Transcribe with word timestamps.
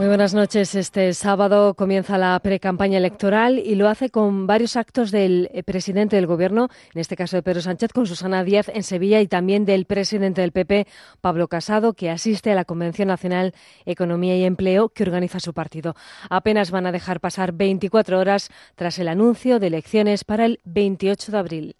Muy 0.00 0.08
buenas 0.08 0.32
noches. 0.32 0.74
Este 0.76 1.12
sábado 1.12 1.74
comienza 1.74 2.16
la 2.16 2.40
precampaña 2.40 2.96
electoral 2.96 3.58
y 3.58 3.74
lo 3.74 3.86
hace 3.86 4.08
con 4.08 4.46
varios 4.46 4.76
actos 4.76 5.10
del 5.10 5.50
eh, 5.52 5.62
presidente 5.62 6.16
del 6.16 6.26
Gobierno, 6.26 6.70
en 6.94 7.02
este 7.02 7.16
caso 7.16 7.36
de 7.36 7.42
Pedro 7.42 7.60
Sánchez, 7.60 7.92
con 7.92 8.06
Susana 8.06 8.42
Díaz 8.42 8.70
en 8.72 8.82
Sevilla 8.82 9.20
y 9.20 9.26
también 9.26 9.66
del 9.66 9.84
presidente 9.84 10.40
del 10.40 10.52
PP, 10.52 10.86
Pablo 11.20 11.48
Casado, 11.48 11.92
que 11.92 12.08
asiste 12.08 12.50
a 12.50 12.54
la 12.54 12.64
Convención 12.64 13.08
Nacional 13.08 13.52
Economía 13.84 14.38
y 14.38 14.44
Empleo 14.44 14.88
que 14.88 15.02
organiza 15.02 15.38
su 15.38 15.52
partido. 15.52 15.94
Apenas 16.30 16.70
van 16.70 16.86
a 16.86 16.92
dejar 16.92 17.20
pasar 17.20 17.52
24 17.52 18.18
horas 18.18 18.48
tras 18.76 18.98
el 19.00 19.06
anuncio 19.06 19.60
de 19.60 19.66
elecciones 19.66 20.24
para 20.24 20.46
el 20.46 20.60
28 20.64 21.30
de 21.30 21.38
abril. 21.38 21.76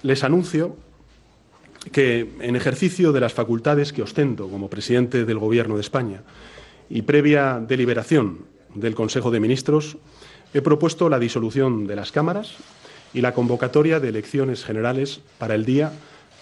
Les 0.00 0.24
anuncio 0.24 0.74
que, 1.92 2.30
en 2.40 2.56
ejercicio 2.56 3.12
de 3.12 3.20
las 3.20 3.34
facultades 3.34 3.92
que 3.92 4.00
ostento 4.00 4.48
como 4.48 4.70
presidente 4.70 5.26
del 5.26 5.38
Gobierno 5.38 5.74
de 5.74 5.82
España, 5.82 6.22
y 6.90 7.02
previa 7.02 7.60
deliberación 7.60 8.46
del 8.74 8.94
Consejo 8.94 9.30
de 9.30 9.40
Ministros, 9.40 9.96
he 10.54 10.62
propuesto 10.62 11.08
la 11.08 11.18
disolución 11.18 11.86
de 11.86 11.96
las 11.96 12.12
cámaras 12.12 12.56
y 13.12 13.20
la 13.20 13.32
convocatoria 13.34 14.00
de 14.00 14.08
elecciones 14.08 14.64
generales 14.64 15.20
para 15.38 15.54
el 15.54 15.64
día 15.64 15.92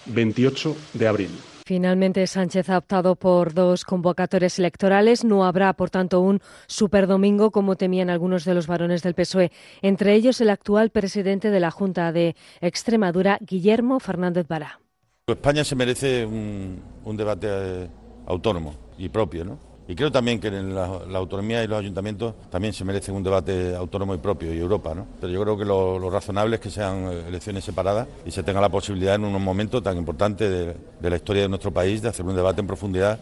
28 0.07 0.75
de 0.93 1.07
abril. 1.07 1.29
Finalmente, 1.65 2.25
Sánchez 2.27 2.69
ha 2.69 2.77
optado 2.77 3.17
por 3.17 3.53
dos 3.53 3.83
convocatorias 3.83 4.57
electorales. 4.57 5.25
No 5.25 5.43
habrá, 5.43 5.73
por 5.73 5.89
tanto, 5.89 6.21
un 6.21 6.39
superdomingo 6.65 7.51
como 7.51 7.75
temían 7.75 8.09
algunos 8.09 8.45
de 8.45 8.53
los 8.53 8.67
varones 8.67 9.03
del 9.03 9.15
PSOE, 9.15 9.51
entre 9.81 10.13
ellos 10.13 10.39
el 10.39 10.49
actual 10.49 10.91
presidente 10.91 11.51
de 11.51 11.59
la 11.59 11.69
Junta 11.69 12.13
de 12.13 12.37
Extremadura, 12.61 13.37
Guillermo 13.41 13.99
Fernández 13.99 14.47
Vara. 14.47 14.79
España 15.27 15.65
se 15.65 15.75
merece 15.75 16.25
un, 16.25 16.81
un 17.03 17.17
debate 17.17 17.47
eh, 17.49 17.89
autónomo 18.27 18.73
y 18.97 19.09
propio, 19.09 19.43
¿no? 19.43 19.66
Y 19.87 19.95
creo 19.95 20.11
también 20.11 20.39
que 20.39 20.51
la, 20.51 20.85
autonomía 21.15 21.63
y 21.63 21.67
los 21.67 21.79
ayuntamientos 21.79 22.33
también 22.49 22.73
se 22.73 22.83
merecen 22.83 23.15
un 23.15 23.23
debate 23.23 23.73
autónomo 23.75 24.13
y 24.13 24.17
propio, 24.17 24.53
y 24.53 24.59
Europa, 24.59 24.93
¿no? 24.93 25.07
Pero 25.21 25.31
yo 25.31 25.41
creo 25.41 25.57
que 25.57 25.63
lo, 25.65 26.09
razonable 26.09 26.55
es 26.55 26.61
que 26.61 26.69
sean 26.69 27.09
eh, 27.11 27.27
elecciones 27.27 27.63
separadas 27.63 28.07
y 28.25 28.31
se 28.31 28.43
tenga 28.43 28.59
la 28.59 28.69
posibilidad 28.69 29.15
en 29.15 29.23
un 29.23 29.41
momento 29.41 29.81
tan 29.81 29.97
importante 29.97 30.49
de 30.49 31.09
la 31.09 31.15
historia 31.15 31.43
de 31.43 31.49
nuestro 31.49 31.71
país 31.71 32.01
de 32.01 32.09
hacer 32.09 32.25
un 32.25 32.35
debate 32.35 32.59
en 32.59 32.67
profundidad 32.67 33.19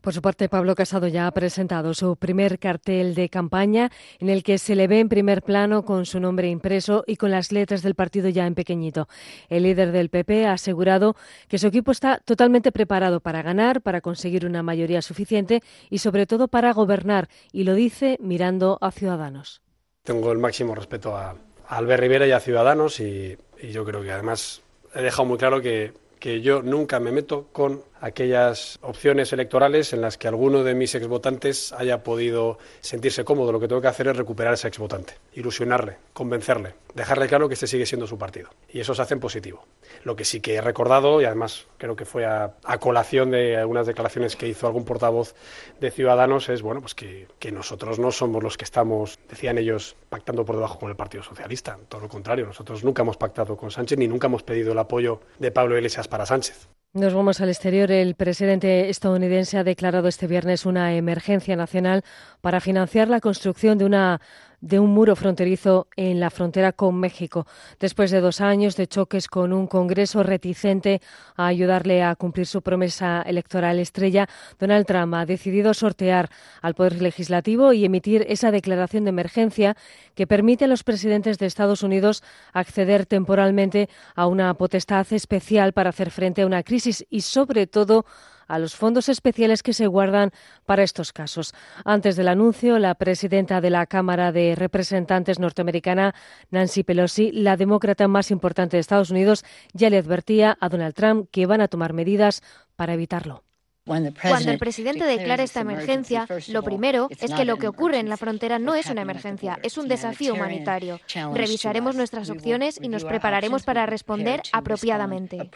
por 0.00 0.12
su 0.12 0.22
parte, 0.22 0.48
Pablo 0.48 0.74
Casado 0.74 1.08
ya 1.08 1.26
ha 1.26 1.30
presentado 1.32 1.94
su 1.94 2.16
primer 2.16 2.58
cartel 2.58 3.14
de 3.14 3.28
campaña 3.28 3.90
en 4.18 4.28
el 4.28 4.42
que 4.42 4.58
se 4.58 4.74
le 4.74 4.86
ve 4.86 5.00
en 5.00 5.08
primer 5.08 5.42
plano 5.42 5.84
con 5.84 6.06
su 6.06 6.20
nombre 6.20 6.48
impreso 6.48 7.04
y 7.06 7.16
con 7.16 7.30
las 7.30 7.52
letras 7.52 7.82
del 7.82 7.94
partido 7.94 8.28
ya 8.28 8.46
en 8.46 8.54
pequeñito. 8.54 9.08
El 9.48 9.64
líder 9.64 9.92
del 9.92 10.10
PP 10.10 10.46
ha 10.46 10.52
asegurado 10.52 11.16
que 11.48 11.58
su 11.58 11.66
equipo 11.66 11.90
está 11.90 12.18
totalmente 12.24 12.72
preparado 12.72 13.20
para 13.20 13.42
ganar, 13.42 13.82
para 13.82 14.00
conseguir 14.00 14.46
una 14.46 14.62
mayoría 14.62 15.02
suficiente 15.02 15.62
y 15.90 15.98
sobre 15.98 16.26
todo 16.26 16.48
para 16.48 16.72
gobernar 16.72 17.28
y 17.52 17.64
lo 17.64 17.74
dice 17.74 18.18
mirando 18.20 18.78
a 18.80 18.90
Ciudadanos. 18.90 19.62
Tengo 20.02 20.32
el 20.32 20.38
máximo 20.38 20.74
respeto 20.74 21.16
a, 21.16 21.36
Albert 21.68 22.00
Rivera 22.00 22.26
y 22.26 22.32
a 22.32 22.40
Ciudadanos 22.40 22.98
y 23.00 23.36
yo 23.70 23.84
creo 23.84 24.02
que 24.02 24.10
además 24.10 24.62
he 24.94 25.02
dejado 25.02 25.26
muy 25.26 25.36
claro 25.36 25.60
que 25.60 25.92
que 26.18 26.40
yo 26.40 26.62
nunca 26.62 27.00
me 27.00 27.12
meto 27.12 27.46
con 27.52 27.82
aquellas 28.00 28.78
opciones 28.82 29.32
electorales 29.32 29.92
en 29.92 30.00
las 30.00 30.18
que 30.18 30.28
alguno 30.28 30.64
de 30.64 30.74
mis 30.74 30.94
exvotantes 30.94 31.72
haya 31.72 32.02
podido 32.02 32.58
sentirse 32.80 33.24
cómodo. 33.24 33.52
Lo 33.52 33.60
que 33.60 33.68
tengo 33.68 33.80
que 33.80 33.88
hacer 33.88 34.08
es 34.08 34.16
recuperar 34.16 34.52
a 34.52 34.54
ese 34.54 34.68
exvotante, 34.68 35.14
ilusionarle, 35.34 35.96
convencerle, 36.12 36.74
dejarle 36.94 37.28
claro 37.28 37.48
que 37.48 37.54
este 37.54 37.66
sigue 37.66 37.86
siendo 37.86 38.06
su 38.06 38.18
partido. 38.18 38.50
Y 38.68 38.80
eso 38.80 38.94
se 38.94 39.02
hace 39.02 39.14
en 39.14 39.20
positivo. 39.20 39.64
Lo 40.04 40.16
que 40.16 40.24
sí 40.24 40.40
que 40.40 40.54
he 40.54 40.60
recordado, 40.60 41.20
y 41.20 41.24
además 41.24 41.66
creo 41.78 41.96
que 41.96 42.04
fue 42.04 42.26
a, 42.26 42.54
colación 42.80 43.30
de 43.30 43.56
algunas 43.56 43.86
declaraciones 43.86 44.36
que 44.36 44.48
hizo 44.48 44.66
algún 44.66 44.84
portavoz 44.84 45.34
de 45.80 45.90
Ciudadanos, 45.90 46.48
es 46.48 46.62
bueno, 46.62 46.80
pues 46.80 46.94
que, 46.94 47.26
que 47.38 47.52
nosotros 47.52 47.98
no 47.98 48.10
somos 48.10 48.42
los 48.42 48.56
que 48.56 48.64
estamos, 48.64 49.18
decían 49.28 49.58
ellos, 49.58 49.96
pactando 50.08 50.44
por 50.44 50.56
debajo 50.56 50.78
con 50.78 50.90
el 50.90 50.96
Partido 50.96 51.22
Socialista. 51.22 51.78
Todo 51.88 52.02
lo 52.02 52.08
contrario, 52.08 52.46
nosotros 52.46 52.84
nunca 52.84 53.02
hemos 53.02 53.16
pactado 53.16 53.56
con 53.56 53.70
Sánchez 53.70 53.98
ni 53.98 54.08
nunca 54.08 54.26
hemos 54.26 54.42
pedido 54.42 54.72
el 54.72 54.78
apoyo 54.78 55.20
de 55.38 55.50
Pablo 55.50 55.76
Iglesias 55.76 56.08
para 56.08 56.26
Sánchez. 56.26 56.68
Nos 56.94 57.12
vamos 57.12 57.42
al 57.42 57.50
exterior. 57.50 57.90
El 57.90 58.14
presidente 58.14 58.88
estadounidense 58.88 59.58
ha 59.58 59.64
declarado 59.64 60.08
este 60.08 60.26
viernes 60.26 60.64
una 60.64 60.94
emergencia 60.94 61.54
nacional 61.54 62.02
para 62.40 62.60
financiar 62.60 63.08
la 63.08 63.20
construcción 63.20 63.76
de 63.76 63.84
una 63.84 64.22
de 64.60 64.80
un 64.80 64.90
muro 64.90 65.14
fronterizo 65.16 65.86
en 65.96 66.20
la 66.20 66.30
frontera 66.30 66.72
con 66.72 66.98
México, 66.98 67.46
después 67.78 68.10
de 68.10 68.20
dos 68.20 68.40
años 68.40 68.76
de 68.76 68.86
choques 68.86 69.28
con 69.28 69.52
un 69.52 69.66
Congreso 69.66 70.22
reticente 70.22 71.00
a 71.36 71.46
ayudarle 71.46 72.02
a 72.02 72.14
cumplir 72.16 72.46
su 72.46 72.62
promesa 72.62 73.22
electoral 73.22 73.78
estrella, 73.78 74.28
Donald 74.58 74.86
Trump 74.86 75.14
ha 75.14 75.26
decidido 75.26 75.74
sortear 75.74 76.28
al 76.62 76.74
Poder 76.74 77.00
Legislativo 77.00 77.72
y 77.72 77.84
emitir 77.84 78.26
esa 78.28 78.50
declaración 78.50 79.04
de 79.04 79.10
emergencia 79.10 79.76
que 80.14 80.26
permite 80.26 80.64
a 80.64 80.68
los 80.68 80.84
presidentes 80.84 81.38
de 81.38 81.46
Estados 81.46 81.82
Unidos 81.82 82.22
acceder 82.52 83.06
temporalmente 83.06 83.88
a 84.14 84.26
una 84.26 84.52
potestad 84.54 85.06
especial 85.12 85.72
para 85.72 85.90
hacer 85.90 86.10
frente 86.10 86.42
a 86.42 86.46
una 86.46 86.62
crisis 86.62 87.06
y, 87.10 87.20
sobre 87.20 87.66
todo, 87.66 88.04
a 88.48 88.58
los 88.58 88.74
fondos 88.74 89.08
especiales 89.08 89.62
que 89.62 89.72
se 89.72 89.86
guardan 89.86 90.32
para 90.66 90.82
estos 90.82 91.12
casos. 91.12 91.54
Antes 91.84 92.16
del 92.16 92.28
anuncio, 92.28 92.78
la 92.78 92.94
presidenta 92.94 93.60
de 93.60 93.70
la 93.70 93.86
Cámara 93.86 94.32
de 94.32 94.54
Representantes 94.56 95.38
norteamericana, 95.38 96.14
Nancy 96.50 96.82
Pelosi, 96.82 97.30
la 97.32 97.56
demócrata 97.56 98.08
más 98.08 98.30
importante 98.30 98.76
de 98.76 98.80
Estados 98.80 99.10
Unidos, 99.10 99.44
ya 99.72 99.90
le 99.90 99.98
advertía 99.98 100.56
a 100.60 100.68
Donald 100.68 100.94
Trump 100.94 101.28
que 101.30 101.46
van 101.46 101.60
a 101.60 101.68
tomar 101.68 101.92
medidas 101.92 102.42
para 102.74 102.94
evitarlo. 102.94 103.44
Cuando 103.88 104.50
el 104.50 104.58
presidente 104.58 105.04
declara 105.04 105.42
esta 105.42 105.60
emergencia, 105.60 106.26
lo 106.48 106.62
primero 106.62 107.08
es 107.18 107.32
que 107.32 107.46
lo 107.46 107.56
que 107.56 107.68
ocurre 107.68 107.98
en 107.98 108.08
la 108.10 108.18
frontera 108.18 108.58
no 108.58 108.74
es 108.74 108.90
una 108.90 109.00
emergencia, 109.00 109.58
es 109.62 109.78
un 109.78 109.88
desafío 109.88 110.34
humanitario. 110.34 111.00
Revisaremos 111.32 111.96
nuestras 111.96 112.28
opciones 112.28 112.78
y 112.80 112.88
nos 112.88 113.04
prepararemos 113.04 113.62
para 113.62 113.86
responder 113.86 114.42
apropiadamente. 114.52 115.50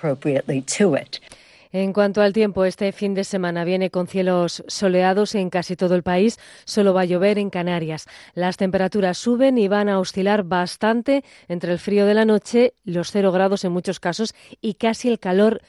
En 1.74 1.94
cuanto 1.94 2.20
al 2.20 2.34
tiempo, 2.34 2.66
este 2.66 2.92
fin 2.92 3.14
de 3.14 3.24
semana 3.24 3.64
viene 3.64 3.88
con 3.88 4.06
cielos 4.06 4.62
soleados 4.68 5.34
en 5.34 5.48
casi 5.48 5.74
todo 5.74 5.94
el 5.94 6.02
país. 6.02 6.38
Solo 6.66 6.92
va 6.92 7.00
a 7.00 7.06
llover 7.06 7.38
en 7.38 7.48
Canarias. 7.48 8.06
Las 8.34 8.58
temperaturas 8.58 9.16
suben 9.16 9.56
y 9.56 9.68
van 9.68 9.88
a 9.88 9.98
oscilar 9.98 10.42
bastante 10.42 11.24
entre 11.48 11.72
el 11.72 11.78
frío 11.78 12.04
de 12.04 12.12
la 12.12 12.26
noche, 12.26 12.74
los 12.84 13.10
cero 13.10 13.32
grados 13.32 13.64
en 13.64 13.72
muchos 13.72 14.00
casos 14.00 14.34
y 14.60 14.74
casi 14.74 15.08
el 15.08 15.18
calor 15.18 15.62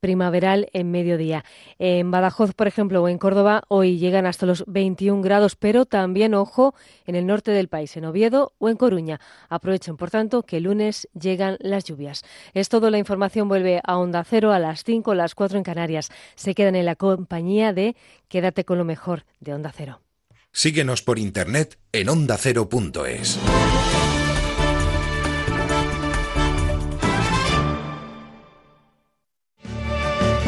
primaveral 0.00 0.68
en 0.72 0.90
mediodía. 0.90 1.44
En 1.78 2.10
Badajoz, 2.10 2.54
por 2.54 2.66
ejemplo, 2.66 3.02
o 3.02 3.08
en 3.08 3.18
Córdoba, 3.18 3.62
hoy 3.68 3.98
llegan 3.98 4.26
hasta 4.26 4.46
los 4.46 4.64
21 4.66 5.22
grados, 5.22 5.56
pero 5.56 5.86
también, 5.86 6.34
ojo, 6.34 6.74
en 7.06 7.14
el 7.14 7.26
norte 7.26 7.50
del 7.50 7.68
país, 7.68 7.96
en 7.96 8.04
Oviedo 8.04 8.52
o 8.58 8.68
en 8.68 8.76
Coruña. 8.76 9.20
Aprovechen, 9.48 9.96
por 9.96 10.10
tanto, 10.10 10.42
que 10.42 10.58
el 10.58 10.64
lunes 10.64 11.08
llegan 11.18 11.56
las 11.60 11.84
lluvias. 11.84 12.24
Es 12.54 12.68
todo, 12.68 12.90
la 12.90 12.98
información 12.98 13.48
vuelve 13.48 13.80
a 13.84 13.98
Onda 13.98 14.24
Cero 14.24 14.52
a 14.52 14.58
las 14.58 14.84
5, 14.84 15.14
las 15.14 15.34
4 15.34 15.58
en 15.58 15.64
Canarias. 15.64 16.10
Se 16.34 16.54
quedan 16.54 16.76
en 16.76 16.86
la 16.86 16.96
compañía 16.96 17.72
de 17.72 17.96
Quédate 18.28 18.64
con 18.64 18.78
lo 18.78 18.84
mejor 18.84 19.24
de 19.40 19.54
Onda 19.54 19.72
Cero. 19.74 20.00
Síguenos 20.52 21.02
por 21.02 21.18
internet 21.18 21.78
en 21.92 22.08
ondacero.es. 22.08 23.38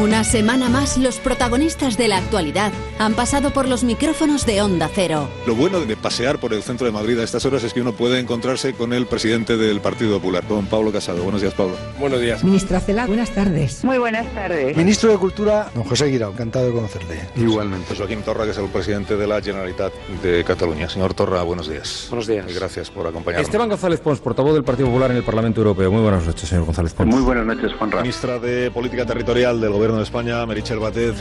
Una 0.00 0.24
semana 0.24 0.70
más, 0.70 0.96
los 0.96 1.18
protagonistas 1.18 1.98
de 1.98 2.08
la 2.08 2.16
actualidad 2.16 2.72
han 2.98 3.12
pasado 3.12 3.50
por 3.50 3.68
los 3.68 3.84
micrófonos 3.84 4.46
de 4.46 4.62
Onda 4.62 4.88
Cero. 4.90 5.28
Lo 5.46 5.54
bueno 5.54 5.80
de 5.80 5.94
pasear 5.94 6.40
por 6.40 6.54
el 6.54 6.62
centro 6.62 6.86
de 6.86 6.92
Madrid 6.92 7.18
a 7.18 7.22
estas 7.22 7.44
horas 7.44 7.64
es 7.64 7.74
que 7.74 7.82
uno 7.82 7.92
puede 7.92 8.18
encontrarse 8.18 8.72
con 8.72 8.94
el 8.94 9.04
presidente 9.04 9.58
del 9.58 9.82
Partido 9.82 10.18
Popular, 10.18 10.48
don 10.48 10.64
Pablo 10.64 10.90
Casado. 10.90 11.22
Buenos 11.22 11.42
días, 11.42 11.52
Pablo. 11.52 11.76
Buenos 11.98 12.18
días. 12.18 12.42
Ministra 12.42 12.80
Cela, 12.80 13.06
buenas 13.06 13.28
tardes. 13.34 13.84
Muy 13.84 13.98
buenas 13.98 14.26
tardes. 14.32 14.74
Ministro 14.74 15.10
de 15.10 15.18
Cultura, 15.18 15.70
don 15.74 15.84
José 15.84 16.06
Guirao, 16.06 16.32
encantado 16.32 16.64
de 16.64 16.72
conocerle. 16.72 17.20
Igualmente. 17.36 17.94
Joaquín 17.94 18.22
Torra, 18.22 18.44
que 18.46 18.52
es 18.52 18.58
el 18.58 18.68
presidente 18.68 19.18
de 19.18 19.26
la 19.26 19.42
Generalitat 19.42 19.92
de 20.22 20.42
Cataluña. 20.44 20.88
Señor 20.88 21.12
Torra, 21.12 21.42
buenos 21.42 21.68
días. 21.68 22.06
Buenos 22.08 22.26
días. 22.26 22.46
Y 22.48 22.54
gracias 22.54 22.88
por 22.88 23.06
acompañarnos. 23.06 23.46
Esteban 23.46 23.68
González 23.68 24.00
Pons, 24.00 24.20
portavoz 24.20 24.54
del 24.54 24.64
Partido 24.64 24.88
Popular 24.88 25.10
en 25.10 25.18
el 25.18 25.24
Parlamento 25.24 25.60
Europeo. 25.60 25.92
Muy 25.92 26.00
buenas 26.00 26.24
noches, 26.24 26.48
señor 26.48 26.64
González 26.64 26.94
Pons. 26.94 27.06
Muy 27.06 27.20
buenas 27.22 27.44
noches, 27.44 27.74
Juan 27.74 27.90
Ministra 28.00 28.38
de 28.38 28.70
Política 28.70 29.04
Territorial 29.04 29.60
del 29.60 29.70
Gobierno 29.70 29.89
de 29.98 30.04
España, 30.04 30.46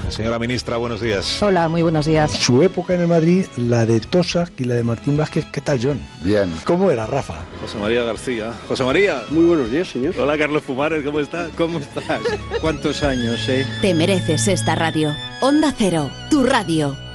Señora 0.10 0.38
ministra, 0.38 0.78
buenos 0.78 1.02
días. 1.02 1.42
Hola, 1.42 1.68
muy 1.68 1.82
buenos 1.82 2.06
días. 2.06 2.32
Su 2.32 2.62
época 2.62 2.94
en 2.94 3.02
el 3.02 3.08
Madrid, 3.08 3.46
la 3.58 3.86
de 3.86 4.00
Tosa 4.00 4.48
y 4.58 4.66
la 4.66 4.76
de 4.76 4.84
Martín 4.84 5.18
Vázquez, 5.18 5.46
¿qué 5.52 5.60
tal, 5.60 5.80
John? 5.82 6.00
Bien. 6.22 6.54
¿Cómo 6.66 6.92
era, 6.92 7.06
Rafa? 7.08 7.36
José 7.62 7.78
María 7.78 8.04
García. 8.04 8.54
José 8.68 8.84
María. 8.84 9.24
Muy 9.30 9.46
buenos 9.46 9.72
días, 9.72 9.88
señor. 9.88 10.14
Hola, 10.20 10.38
Carlos 10.38 10.62
Pumares, 10.64 11.04
¿cómo 11.04 11.20
estás? 11.20 11.50
¿Cómo 11.58 11.80
estás? 11.80 12.22
¿Cuántos 12.62 13.04
años, 13.04 13.48
eh? 13.50 13.66
Te 13.82 13.94
mereces 13.94 14.48
esta 14.48 14.76
radio. 14.76 15.14
Onda 15.42 15.74
Cero, 15.76 16.10
tu 16.30 16.44
radio. 16.44 17.09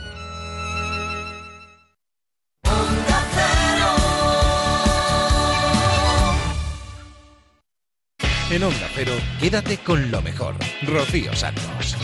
En 8.54 8.62
Onda 8.62 8.88
Cero, 8.94 9.10
quédate 9.40 9.78
con 9.78 10.12
lo 10.12 10.22
mejor. 10.22 10.54
Rocío 10.86 11.34
Santos. 11.34 11.96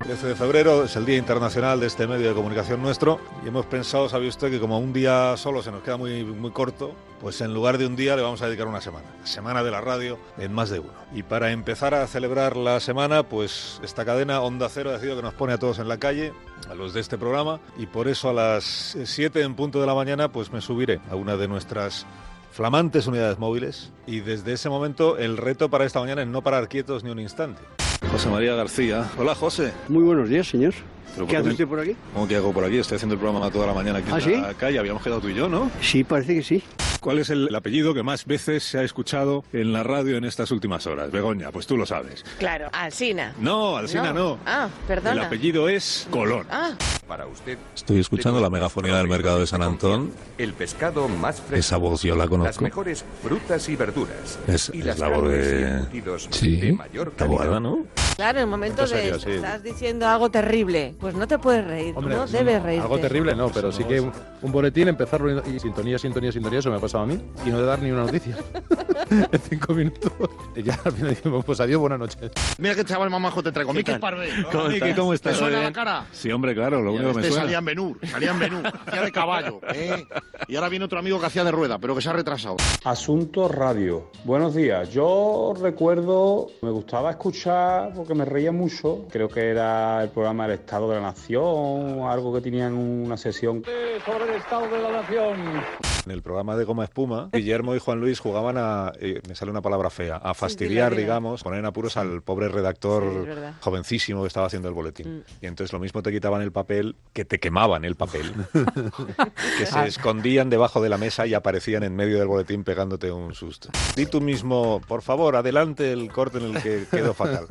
13 0.00 0.26
de 0.26 0.34
febrero 0.34 0.84
es 0.84 0.94
el 0.96 1.06
Día 1.06 1.16
Internacional 1.16 1.80
de 1.80 1.86
este 1.86 2.06
medio 2.06 2.28
de 2.28 2.34
comunicación 2.34 2.82
nuestro 2.82 3.18
y 3.42 3.48
hemos 3.48 3.64
pensado, 3.64 4.10
sabe 4.10 4.28
usted, 4.28 4.50
que 4.50 4.60
como 4.60 4.78
un 4.78 4.92
día 4.92 5.34
solo 5.38 5.62
se 5.62 5.72
nos 5.72 5.82
queda 5.82 5.96
muy, 5.96 6.22
muy 6.24 6.50
corto, 6.50 6.94
pues 7.22 7.40
en 7.40 7.54
lugar 7.54 7.78
de 7.78 7.86
un 7.86 7.96
día 7.96 8.16
le 8.16 8.22
vamos 8.22 8.42
a 8.42 8.48
dedicar 8.48 8.66
una 8.66 8.82
semana, 8.82 9.06
la 9.18 9.26
semana 9.26 9.62
de 9.62 9.70
la 9.70 9.80
radio 9.80 10.18
en 10.36 10.52
más 10.52 10.68
de 10.68 10.80
uno. 10.80 10.92
Y 11.14 11.22
para 11.22 11.52
empezar 11.52 11.94
a 11.94 12.06
celebrar 12.06 12.58
la 12.58 12.78
semana, 12.78 13.22
pues 13.22 13.80
esta 13.82 14.04
cadena 14.04 14.42
Onda 14.42 14.68
Cero 14.68 14.90
ha 14.90 14.94
decidido 14.94 15.16
que 15.16 15.22
nos 15.22 15.32
pone 15.32 15.54
a 15.54 15.58
todos 15.58 15.78
en 15.78 15.88
la 15.88 15.96
calle, 15.96 16.34
a 16.68 16.74
los 16.74 16.92
de 16.92 17.00
este 17.00 17.16
programa, 17.16 17.60
y 17.78 17.86
por 17.86 18.08
eso 18.08 18.28
a 18.28 18.34
las 18.34 18.94
7 19.02 19.40
en 19.40 19.54
punto 19.54 19.80
de 19.80 19.86
la 19.86 19.94
mañana, 19.94 20.30
pues 20.30 20.52
me 20.52 20.60
subiré 20.60 21.00
a 21.10 21.14
una 21.14 21.38
de 21.38 21.48
nuestras 21.48 22.04
flamantes 22.52 23.06
unidades 23.06 23.38
móviles 23.38 23.90
y 24.06 24.20
desde 24.20 24.52
ese 24.52 24.68
momento 24.68 25.18
el 25.18 25.36
reto 25.36 25.70
para 25.70 25.84
esta 25.84 26.00
mañana 26.00 26.22
es 26.22 26.28
no 26.28 26.42
parar 26.42 26.68
quietos 26.68 27.02
ni 27.02 27.10
un 27.10 27.18
instante. 27.18 27.62
José 28.10 28.28
María 28.28 28.54
García. 28.54 29.10
Hola, 29.18 29.34
José. 29.34 29.72
Muy 29.88 30.02
buenos 30.02 30.28
días, 30.28 30.48
señor. 30.48 30.74
¿Pero 31.14 31.26
¿Qué 31.26 31.36
hace 31.36 31.50
usted 31.50 31.66
por 31.68 31.80
aquí? 31.80 31.94
¿Cómo 32.14 32.26
que 32.26 32.36
hago 32.36 32.52
por 32.52 32.64
aquí? 32.64 32.78
Estoy 32.78 32.96
haciendo 32.96 33.14
el 33.14 33.20
programa 33.20 33.50
toda 33.50 33.66
la 33.66 33.74
mañana 33.74 33.98
aquí 33.98 34.08
¿Ah, 34.12 34.16
en 34.16 34.22
sí? 34.22 34.36
la 34.36 34.54
calle. 34.54 34.78
Habíamos 34.78 35.02
quedado 35.02 35.20
tú 35.20 35.28
y 35.28 35.34
yo, 35.34 35.48
¿no? 35.48 35.70
Sí, 35.80 36.04
parece 36.04 36.34
que 36.34 36.42
sí. 36.42 36.62
¿Cuál 37.00 37.18
es 37.18 37.30
el 37.30 37.52
apellido 37.52 37.94
que 37.94 38.04
más 38.04 38.24
veces 38.26 38.62
se 38.62 38.78
ha 38.78 38.84
escuchado 38.84 39.42
en 39.52 39.72
la 39.72 39.82
radio 39.82 40.16
en 40.16 40.24
estas 40.24 40.52
últimas 40.52 40.86
horas? 40.86 41.10
Begoña, 41.10 41.50
pues 41.50 41.66
tú 41.66 41.76
lo 41.76 41.84
sabes. 41.84 42.24
Claro, 42.38 42.68
Alsina. 42.72 43.34
No, 43.40 43.76
Alsina 43.76 44.12
no. 44.12 44.38
Ah, 44.46 44.68
El 44.82 44.86
perdona. 44.86 45.26
apellido 45.26 45.68
es 45.68 46.06
Colón. 46.12 46.46
Ah, 46.48 46.74
Para 47.08 47.26
usted, 47.26 47.58
Estoy 47.74 47.98
escuchando 47.98 48.40
la 48.40 48.48
megafonía 48.50 48.96
del 48.98 49.08
mercado 49.08 49.40
de 49.40 49.48
San 49.48 49.62
Antón. 49.62 50.12
el 50.38 50.52
pescado 50.54 51.08
más 51.08 51.40
fresco. 51.40 51.56
Esa 51.56 51.76
voz 51.76 52.02
yo 52.02 52.14
la 52.14 52.18
Las 52.24 52.28
conozco. 52.30 52.62
mejores 52.62 53.04
frutas 53.20 53.68
y 53.68 53.74
verduras. 53.74 54.38
Es, 54.46 54.70
y 54.72 54.78
es 54.78 54.86
las 54.86 54.98
la 55.00 55.08
voz 55.08 55.28
de... 55.28 55.82
Sí, 56.30 56.56
de 56.60 56.72
mayor 56.72 57.12
¿no? 57.60 57.84
claro, 58.14 58.38
en 58.38 58.44
el 58.44 58.50
momento 58.50 58.82
de 58.82 58.88
serio, 58.88 59.18
sí. 59.18 59.30
estás 59.32 59.62
diciendo 59.64 60.06
algo 60.06 60.30
terrible, 60.30 60.94
pues 61.02 61.16
no 61.16 61.26
te 61.26 61.36
puedes 61.36 61.66
reír, 61.66 61.94
Hombre, 61.96 62.14
no 62.14 62.26
debes 62.28 62.62
reírte. 62.62 62.82
Algo 62.84 62.98
terrible 63.00 63.34
no, 63.34 63.48
pero 63.48 63.72
sí 63.72 63.82
que 63.82 64.00
un, 64.00 64.12
un 64.40 64.52
boletín, 64.52 64.86
empezarlo 64.86 65.42
y 65.44 65.58
sintonía, 65.58 65.98
sintonía, 65.98 66.30
sintonía, 66.30 66.60
eso 66.60 66.70
me 66.70 66.76
ha 66.76 66.80
pasado 66.80 67.02
a 67.02 67.06
mí. 67.08 67.20
Y 67.44 67.50
no 67.50 67.58
de 67.58 67.66
dar 67.66 67.82
ni 67.82 67.90
una 67.90 68.04
noticia. 68.04 68.36
en 69.10 69.40
cinco 69.40 69.74
minutos. 69.74 70.12
Y 70.54 70.62
ya 70.62 70.78
al 70.84 70.92
final 70.92 71.10
dijimos, 71.10 71.44
pues 71.44 71.58
adiós, 71.60 71.80
buenas 71.80 71.98
noches. 71.98 72.30
Mira 72.58 72.76
qué 72.76 72.84
chaval 72.84 73.10
mamajo 73.10 73.42
te 73.42 73.50
traigo. 73.50 73.72
Miki 73.72 73.94
Parvé. 73.94 74.28
¿Cómo, 74.52 74.68
Miki, 74.68 74.94
¿cómo 74.94 75.12
estás? 75.12 75.32
¿Te 75.32 75.38
suena 75.40 75.60
la 75.60 75.72
cara? 75.72 76.06
Sí, 76.12 76.30
hombre, 76.30 76.54
claro, 76.54 76.80
lo 76.80 76.92
único 76.92 77.08
que 77.08 77.14
me 77.14 77.20
Este 77.22 77.28
suena. 77.32 77.42
salía 77.44 77.58
en 77.58 77.64
Benur, 77.64 77.98
salía 78.06 78.30
en 78.30 78.38
Benur, 78.38 78.66
hacía 78.86 79.02
de 79.02 79.12
caballo, 79.12 79.60
¿eh? 79.74 80.06
Y 80.46 80.54
ahora 80.54 80.68
viene 80.68 80.84
otro 80.84 80.98
amigo 81.00 81.18
que 81.18 81.26
hacía 81.26 81.42
de 81.42 81.50
rueda, 81.50 81.78
pero 81.78 81.96
que 81.96 82.00
se 82.00 82.10
ha 82.10 82.12
retrasado. 82.12 82.56
Asunto 82.84 83.48
Radio. 83.48 84.10
Buenos 84.24 84.54
días. 84.54 84.90
Yo 84.90 85.52
recuerdo, 85.60 86.48
me 86.62 86.70
gustaba 86.70 87.10
escuchar 87.10 87.92
porque 87.94 88.14
me 88.14 88.24
reía 88.24 88.52
mucho. 88.52 89.06
Creo 89.10 89.28
que 89.28 89.48
era 89.50 90.02
el 90.04 90.10
programa 90.10 90.46
El 90.46 90.52
Estado 90.52 90.91
de 90.92 91.00
la 91.00 91.08
Nación, 91.08 92.00
algo 92.08 92.34
que 92.34 92.40
tenían 92.40 92.74
una 92.74 93.16
sesión. 93.16 93.62
Sobre 94.04 94.24
el 94.24 94.36
Estado 94.36 94.68
de 94.68 94.82
la 94.82 94.90
Nación. 94.90 95.62
En 96.04 96.10
el 96.10 96.22
programa 96.22 96.56
de 96.56 96.64
Goma 96.64 96.84
Espuma, 96.84 97.30
Guillermo 97.32 97.76
y 97.76 97.78
Juan 97.78 98.00
Luis 98.00 98.18
jugaban 98.18 98.56
a, 98.58 98.92
eh, 98.98 99.20
me 99.28 99.36
sale 99.36 99.52
una 99.52 99.62
palabra 99.62 99.88
fea, 99.88 100.16
a 100.16 100.34
fastidiar, 100.34 100.90
dila. 100.90 101.00
digamos, 101.00 101.44
poner 101.44 101.60
en 101.60 101.66
apuros 101.66 101.96
al 101.96 102.22
pobre 102.22 102.48
redactor 102.48 103.02
Sí, 103.02 103.54
jovencísimo 103.60 104.22
que 104.22 104.26
estaba 104.26 104.46
haciendo 104.46 104.68
el 104.68 104.74
boletín. 104.74 105.18
Mm. 105.18 105.22
Y 105.42 105.46
entonces 105.46 105.72
lo 105.72 105.78
mismo 105.78 106.02
te 106.02 106.10
quitaban 106.10 106.42
el 106.42 106.50
papel 106.50 106.96
que 107.12 107.24
te 107.24 107.38
quemaban 107.38 107.84
el 107.84 107.94
papel. 107.94 108.32
que 109.58 109.66
se 109.66 109.86
escondían 109.86 110.50
debajo 110.50 110.80
de 110.82 110.88
la 110.88 110.98
mesa 110.98 111.26
y 111.26 111.34
aparecían 111.34 111.84
en 111.84 111.94
medio 111.94 112.18
del 112.18 112.26
boletín 112.26 112.64
pegándote 112.64 113.12
un 113.12 113.34
susto. 113.34 113.68
Di 113.94 114.06
tú 114.06 114.20
mismo, 114.20 114.80
por 114.88 115.02
favor, 115.02 115.36
adelante 115.36 115.92
el 115.92 116.10
corte 116.10 116.38
en 116.38 116.56
el 116.56 116.62
que 116.62 116.84
quedó 116.90 117.14
fatal. 117.14 117.46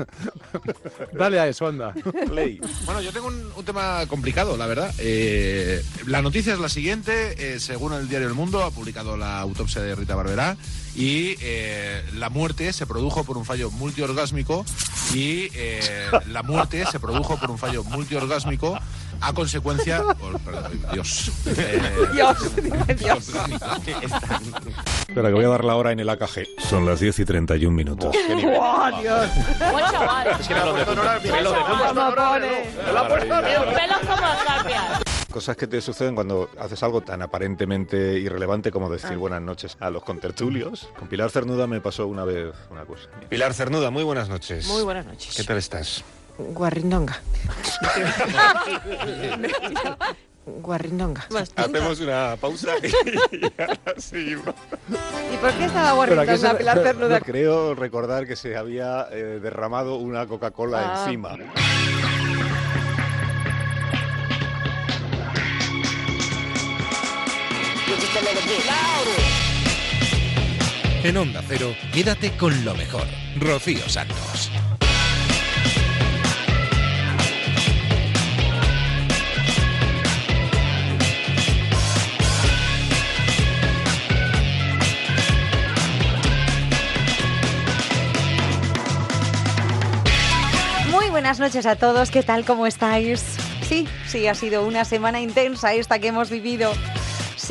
Dale 1.13 1.39
a 1.39 1.47
eso, 1.47 1.67
anda. 1.67 1.93
Play. 2.27 2.59
Bueno, 2.85 3.01
yo 3.01 3.11
tengo 3.11 3.30
un, 3.55 3.65
tema 3.65 4.05
complicado, 4.07 4.57
la 4.57 4.67
verdad. 4.67 4.93
Eh, 4.99 5.83
la 6.07 6.21
noticia 6.21 6.53
es 6.53 6.59
la 6.59 6.69
siguiente. 6.69 7.35
eh, 7.37 7.59
según 7.59 7.93
el 7.93 8.09
diario 8.09 8.27
El 8.27 8.33
Mundo, 8.33 8.63
ha 8.63 8.71
publicado 8.71 9.17
la 9.17 9.39
autopsia 9.39 9.81
de 9.81 9.95
Rita 9.95 10.15
Barberá 10.15 10.57
y 10.95 11.35
eh, 11.41 12.03
la 12.15 12.29
muerte 12.29 12.73
se 12.73 12.85
produjo 12.85 13.23
por 13.23 13.37
un 13.37 13.45
fallo 13.45 13.71
multiorgásmico 13.71 14.65
y 15.13 15.49
eh, 15.53 15.79
la 16.27 16.43
muerte 16.43 16.85
se 16.91 16.99
produjo 16.99 17.37
por 17.37 17.49
un 17.51 17.57
fallo 17.57 17.83
multiorgásmico 17.83 18.77
a 19.21 19.33
consecuencia... 19.33 20.03
por- 20.19 20.39
perdón, 20.39 20.81
Dios. 20.93 21.31
Eh, 21.45 21.81
Dios, 22.13 22.37
Dios. 22.97 23.29
Espera, 25.07 25.27
que 25.29 25.33
voy 25.33 25.45
a 25.45 25.49
dar 25.49 25.63
la 25.65 25.75
hora 25.75 25.91
en 25.91 25.99
el 25.99 26.09
AKG. 26.09 26.47
Son 26.69 26.85
las 26.85 26.99
10 26.99 27.19
y 27.19 27.25
31 27.25 27.75
minutos. 27.75 28.15
¡Oh, 28.59 28.89
Dios! 29.01 29.27
Buen 29.71 29.85
chaval. 29.85 30.27
Es 30.39 30.47
que 30.47 30.53
me 30.53 30.59
lo 30.61 30.67
lo 31.43 31.51
a 31.51 31.59
mí. 34.63 35.10
Cosas 35.31 35.55
que 35.55 35.65
te 35.65 35.79
suceden 35.81 36.13
cuando 36.13 36.49
haces 36.59 36.83
algo 36.83 37.01
tan 37.01 37.21
aparentemente 37.21 38.19
irrelevante 38.19 38.69
como 38.69 38.89
decir 38.89 39.15
buenas 39.17 39.41
noches 39.41 39.77
a 39.79 39.89
los 39.89 40.03
contertulios. 40.03 40.89
Con 40.99 41.07
Pilar 41.07 41.31
Cernuda 41.31 41.67
me 41.67 41.79
pasó 41.79 42.05
una 42.07 42.25
vez 42.25 42.53
una 42.69 42.83
cosa. 42.85 43.07
Pilar 43.29 43.53
Cernuda, 43.53 43.89
muy 43.91 44.03
buenas 44.03 44.27
noches. 44.27 44.67
Muy 44.67 44.83
buenas 44.83 45.05
noches. 45.05 45.33
¿Qué 45.35 45.43
tal 45.45 45.57
estás? 45.57 46.03
Guarrindonga. 46.37 47.21
Guarrindonga. 50.45 51.25
Hacemos 51.55 51.99
una 52.01 52.35
pausa 52.39 52.71
y 52.83 53.45
ahora 53.61 53.77
seguimos. 53.97 54.53
¿Y 55.33 55.37
por 55.37 55.51
qué 55.53 55.65
estaba 55.65 55.93
guarrindonga 55.93 56.37
se- 56.37 56.55
Pilar 56.55 56.79
Cernuda? 56.83 57.19
Creo 57.21 57.73
recordar 57.75 58.27
que 58.27 58.35
se 58.35 58.57
había 58.57 59.07
eh, 59.11 59.39
derramado 59.41 59.95
una 59.95 60.27
Coca-Cola 60.27 60.93
Ah. 60.95 61.03
encima. 61.05 61.37
En 71.03 71.17
Onda 71.17 71.41
Cero, 71.47 71.75
quédate 71.91 72.31
con 72.37 72.63
lo 72.63 72.75
mejor. 72.75 73.07
Rocío 73.37 73.87
Santos. 73.89 74.51
Muy 90.91 91.09
buenas 91.09 91.39
noches 91.39 91.65
a 91.65 91.75
todos, 91.75 92.11
¿qué 92.11 92.21
tal? 92.21 92.45
¿Cómo 92.45 92.67
estáis? 92.67 93.23
Sí, 93.67 93.87
sí, 94.05 94.27
ha 94.27 94.35
sido 94.35 94.67
una 94.67 94.85
semana 94.85 95.19
intensa 95.19 95.73
esta 95.73 95.97
que 95.99 96.09
hemos 96.09 96.29
vivido. 96.29 96.73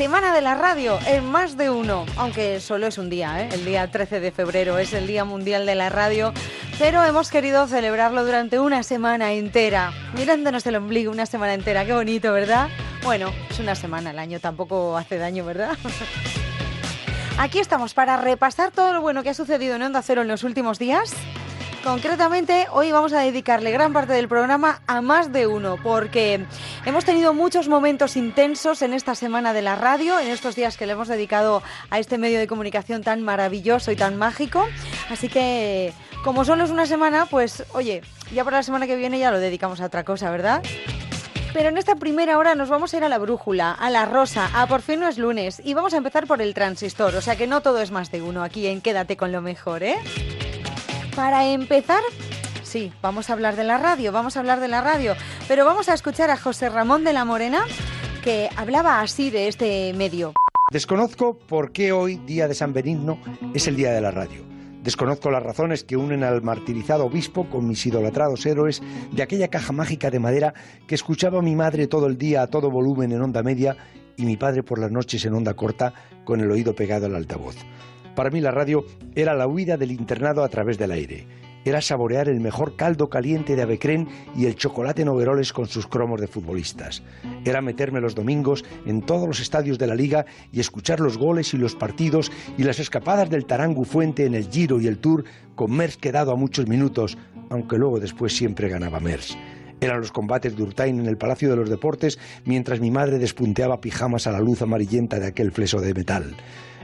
Semana 0.01 0.33
de 0.33 0.41
la 0.41 0.55
radio 0.55 0.97
en 1.05 1.29
más 1.29 1.57
de 1.57 1.69
uno, 1.69 2.07
aunque 2.17 2.59
solo 2.59 2.87
es 2.87 2.97
un 2.97 3.11
día, 3.11 3.43
¿eh? 3.43 3.49
el 3.51 3.65
día 3.65 3.91
13 3.91 4.19
de 4.19 4.31
febrero 4.31 4.79
es 4.79 4.93
el 4.93 5.05
Día 5.05 5.25
Mundial 5.25 5.67
de 5.67 5.75
la 5.75 5.89
Radio, 5.89 6.33
pero 6.79 7.03
hemos 7.03 7.29
querido 7.29 7.67
celebrarlo 7.67 8.25
durante 8.25 8.59
una 8.59 8.81
semana 8.81 9.33
entera, 9.33 9.93
mirándonos 10.15 10.65
el 10.65 10.77
ombligo 10.77 11.11
una 11.11 11.27
semana 11.27 11.53
entera, 11.53 11.85
qué 11.85 11.93
bonito, 11.93 12.33
¿verdad? 12.33 12.69
Bueno, 13.03 13.31
es 13.51 13.59
una 13.59 13.75
semana, 13.75 14.09
el 14.09 14.17
año 14.17 14.39
tampoco 14.39 14.97
hace 14.97 15.19
daño, 15.19 15.45
¿verdad? 15.45 15.77
Aquí 17.37 17.59
estamos 17.59 17.93
para 17.93 18.17
repasar 18.17 18.71
todo 18.71 18.93
lo 18.93 19.01
bueno 19.01 19.21
que 19.21 19.29
ha 19.29 19.35
sucedido 19.35 19.75
en 19.75 19.83
Onda 19.83 20.01
Cero 20.01 20.23
en 20.23 20.29
los 20.29 20.43
últimos 20.43 20.79
días. 20.79 21.13
Concretamente, 21.83 22.67
hoy 22.71 22.91
vamos 22.91 23.11
a 23.11 23.21
dedicarle 23.21 23.71
gran 23.71 23.91
parte 23.91 24.13
del 24.13 24.27
programa 24.27 24.81
a 24.85 25.01
más 25.01 25.33
de 25.33 25.47
uno, 25.47 25.77
porque 25.81 26.45
hemos 26.85 27.05
tenido 27.05 27.33
muchos 27.33 27.67
momentos 27.67 28.15
intensos 28.15 28.83
en 28.83 28.93
esta 28.93 29.15
semana 29.15 29.51
de 29.51 29.63
la 29.63 29.75
radio, 29.75 30.19
en 30.19 30.27
estos 30.27 30.55
días 30.55 30.77
que 30.77 30.85
le 30.85 30.93
hemos 30.93 31.07
dedicado 31.07 31.63
a 31.89 31.97
este 31.97 32.19
medio 32.19 32.37
de 32.37 32.45
comunicación 32.45 33.01
tan 33.01 33.23
maravilloso 33.23 33.91
y 33.91 33.95
tan 33.95 34.15
mágico. 34.15 34.67
Así 35.09 35.27
que, 35.27 35.91
como 36.23 36.45
solo 36.45 36.65
es 36.65 36.69
una 36.69 36.85
semana, 36.85 37.25
pues 37.25 37.63
oye, 37.73 38.03
ya 38.31 38.43
para 38.43 38.57
la 38.57 38.63
semana 38.63 38.85
que 38.85 38.95
viene 38.95 39.17
ya 39.17 39.31
lo 39.31 39.39
dedicamos 39.39 39.81
a 39.81 39.85
otra 39.85 40.03
cosa, 40.03 40.29
¿verdad? 40.29 40.61
Pero 41.51 41.69
en 41.69 41.79
esta 41.79 41.95
primera 41.95 42.37
hora 42.37 42.53
nos 42.53 42.69
vamos 42.69 42.93
a 42.93 42.97
ir 42.97 43.03
a 43.03 43.09
la 43.09 43.17
brújula, 43.17 43.71
a 43.71 43.89
la 43.89 44.05
rosa, 44.05 44.51
a 44.53 44.67
por 44.67 44.83
fin 44.83 44.99
no 44.99 45.07
es 45.07 45.17
lunes 45.17 45.59
y 45.65 45.73
vamos 45.73 45.95
a 45.95 45.97
empezar 45.97 46.27
por 46.27 46.43
el 46.43 46.53
transistor, 46.53 47.15
o 47.15 47.21
sea 47.21 47.35
que 47.35 47.47
no 47.47 47.61
todo 47.61 47.81
es 47.81 47.89
más 47.89 48.11
de 48.11 48.21
uno 48.21 48.43
aquí 48.43 48.67
en 48.67 48.81
Quédate 48.81 49.17
con 49.17 49.31
lo 49.31 49.41
mejor, 49.41 49.83
¿eh? 49.83 49.97
Para 51.15 51.51
empezar, 51.51 52.01
sí, 52.63 52.93
vamos 53.01 53.29
a 53.29 53.33
hablar 53.33 53.55
de 53.57 53.65
la 53.65 53.77
radio, 53.77 54.11
vamos 54.11 54.37
a 54.37 54.39
hablar 54.39 54.61
de 54.61 54.69
la 54.69 54.81
radio, 54.81 55.13
pero 55.47 55.65
vamos 55.65 55.89
a 55.89 55.93
escuchar 55.93 56.29
a 56.29 56.37
José 56.37 56.69
Ramón 56.69 57.03
de 57.03 57.11
la 57.11 57.25
Morena 57.25 57.65
que 58.23 58.49
hablaba 58.55 59.01
así 59.01 59.29
de 59.29 59.49
este 59.49 59.93
medio. 59.93 60.33
Desconozco 60.71 61.37
por 61.37 61.73
qué 61.73 61.91
hoy, 61.91 62.15
día 62.15 62.47
de 62.47 62.55
San 62.55 62.71
Benigno, 62.71 63.19
es 63.53 63.67
el 63.67 63.75
día 63.75 63.91
de 63.91 63.99
la 63.99 64.11
radio. 64.11 64.45
Desconozco 64.83 65.29
las 65.29 65.43
razones 65.43 65.83
que 65.83 65.97
unen 65.97 66.23
al 66.23 66.41
martirizado 66.41 67.05
obispo 67.05 67.49
con 67.49 67.67
mis 67.67 67.85
idolatrados 67.85 68.45
héroes 68.45 68.81
de 69.11 69.21
aquella 69.21 69.49
caja 69.49 69.73
mágica 69.73 70.09
de 70.09 70.19
madera 70.19 70.53
que 70.87 70.95
escuchaba 70.95 71.41
mi 71.41 71.55
madre 71.55 71.87
todo 71.87 72.07
el 72.07 72.17
día 72.17 72.41
a 72.41 72.47
todo 72.47 72.71
volumen 72.71 73.11
en 73.11 73.21
onda 73.21 73.43
media 73.43 73.75
y 74.17 74.25
mi 74.25 74.37
padre 74.37 74.63
por 74.63 74.79
las 74.79 74.91
noches 74.91 75.25
en 75.25 75.33
onda 75.33 75.55
corta 75.55 75.93
con 76.23 76.39
el 76.39 76.49
oído 76.49 76.73
pegado 76.73 77.05
al 77.05 77.15
altavoz. 77.15 77.57
Para 78.15 78.29
mí 78.29 78.41
la 78.41 78.51
radio 78.51 78.85
era 79.15 79.33
la 79.33 79.47
huida 79.47 79.77
del 79.77 79.91
internado 79.91 80.43
a 80.43 80.49
través 80.49 80.77
del 80.77 80.91
aire. 80.91 81.25
Era 81.63 81.79
saborear 81.79 82.27
el 82.27 82.39
mejor 82.39 82.75
caldo 82.75 83.09
caliente 83.09 83.55
de 83.55 83.61
avecrén 83.61 84.07
y 84.35 84.47
el 84.47 84.55
chocolate 84.55 85.03
en 85.03 85.09
overoles 85.09 85.53
con 85.53 85.67
sus 85.67 85.85
cromos 85.85 86.19
de 86.19 86.27
futbolistas. 86.27 87.03
Era 87.45 87.61
meterme 87.61 88.01
los 88.01 88.15
domingos 88.15 88.65
en 88.85 89.01
todos 89.01 89.27
los 89.27 89.39
estadios 89.39 89.77
de 89.77 89.85
la 89.85 89.93
liga 89.93 90.25
y 90.51 90.59
escuchar 90.59 90.99
los 90.99 91.17
goles 91.17 91.53
y 91.53 91.57
los 91.57 91.75
partidos 91.75 92.31
y 92.57 92.63
las 92.63 92.79
escapadas 92.79 93.29
del 93.29 93.45
Tarangu 93.45 93.85
Fuente 93.85 94.25
en 94.25 94.33
el 94.33 94.49
Giro 94.49 94.81
y 94.81 94.87
el 94.87 94.97
Tour 94.97 95.23
con 95.53 95.71
Mers 95.71 95.97
quedado 95.97 96.31
a 96.31 96.35
muchos 96.35 96.67
minutos, 96.67 97.17
aunque 97.49 97.77
luego 97.77 97.99
después 97.99 98.35
siempre 98.35 98.67
ganaba 98.67 98.99
Mers. 98.99 99.37
Eran 99.81 99.99
los 99.99 100.11
combates 100.11 100.55
de 100.55 100.63
Urtain 100.63 100.99
en 100.99 101.07
el 101.07 101.17
Palacio 101.17 101.49
de 101.49 101.55
los 101.55 101.69
Deportes 101.69 102.19
mientras 102.45 102.79
mi 102.79 102.91
madre 102.91 103.19
despunteaba 103.19 103.81
pijamas 103.81 104.25
a 104.25 104.31
la 104.31 104.39
luz 104.39 104.61
amarillenta 104.61 105.19
de 105.19 105.27
aquel 105.27 105.51
fleso 105.51 105.79
de 105.79 105.93
metal. 105.93 106.35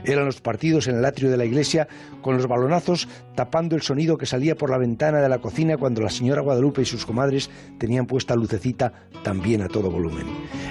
Eran 0.04 0.24
los 0.24 0.40
partidos 0.40 0.86
en 0.88 0.96
el 0.96 1.04
atrio 1.04 1.30
de 1.30 1.36
la 1.36 1.44
iglesia 1.44 1.88
con 2.22 2.36
los 2.36 2.46
balonazos 2.46 3.08
tapando 3.34 3.76
el 3.76 3.82
sonido 3.82 4.16
que 4.16 4.26
salía 4.26 4.54
por 4.54 4.70
la 4.70 4.78
ventana 4.78 5.20
de 5.20 5.28
la 5.28 5.38
cocina 5.38 5.76
cuando 5.76 6.02
la 6.02 6.10
señora 6.10 6.42
Guadalupe 6.42 6.82
y 6.82 6.86
sus 6.86 7.06
comadres 7.06 7.50
tenían 7.78 8.06
puesta 8.06 8.34
lucecita 8.34 8.92
también 9.22 9.62
a 9.62 9.68
todo 9.68 9.90
volumen. 9.90 10.26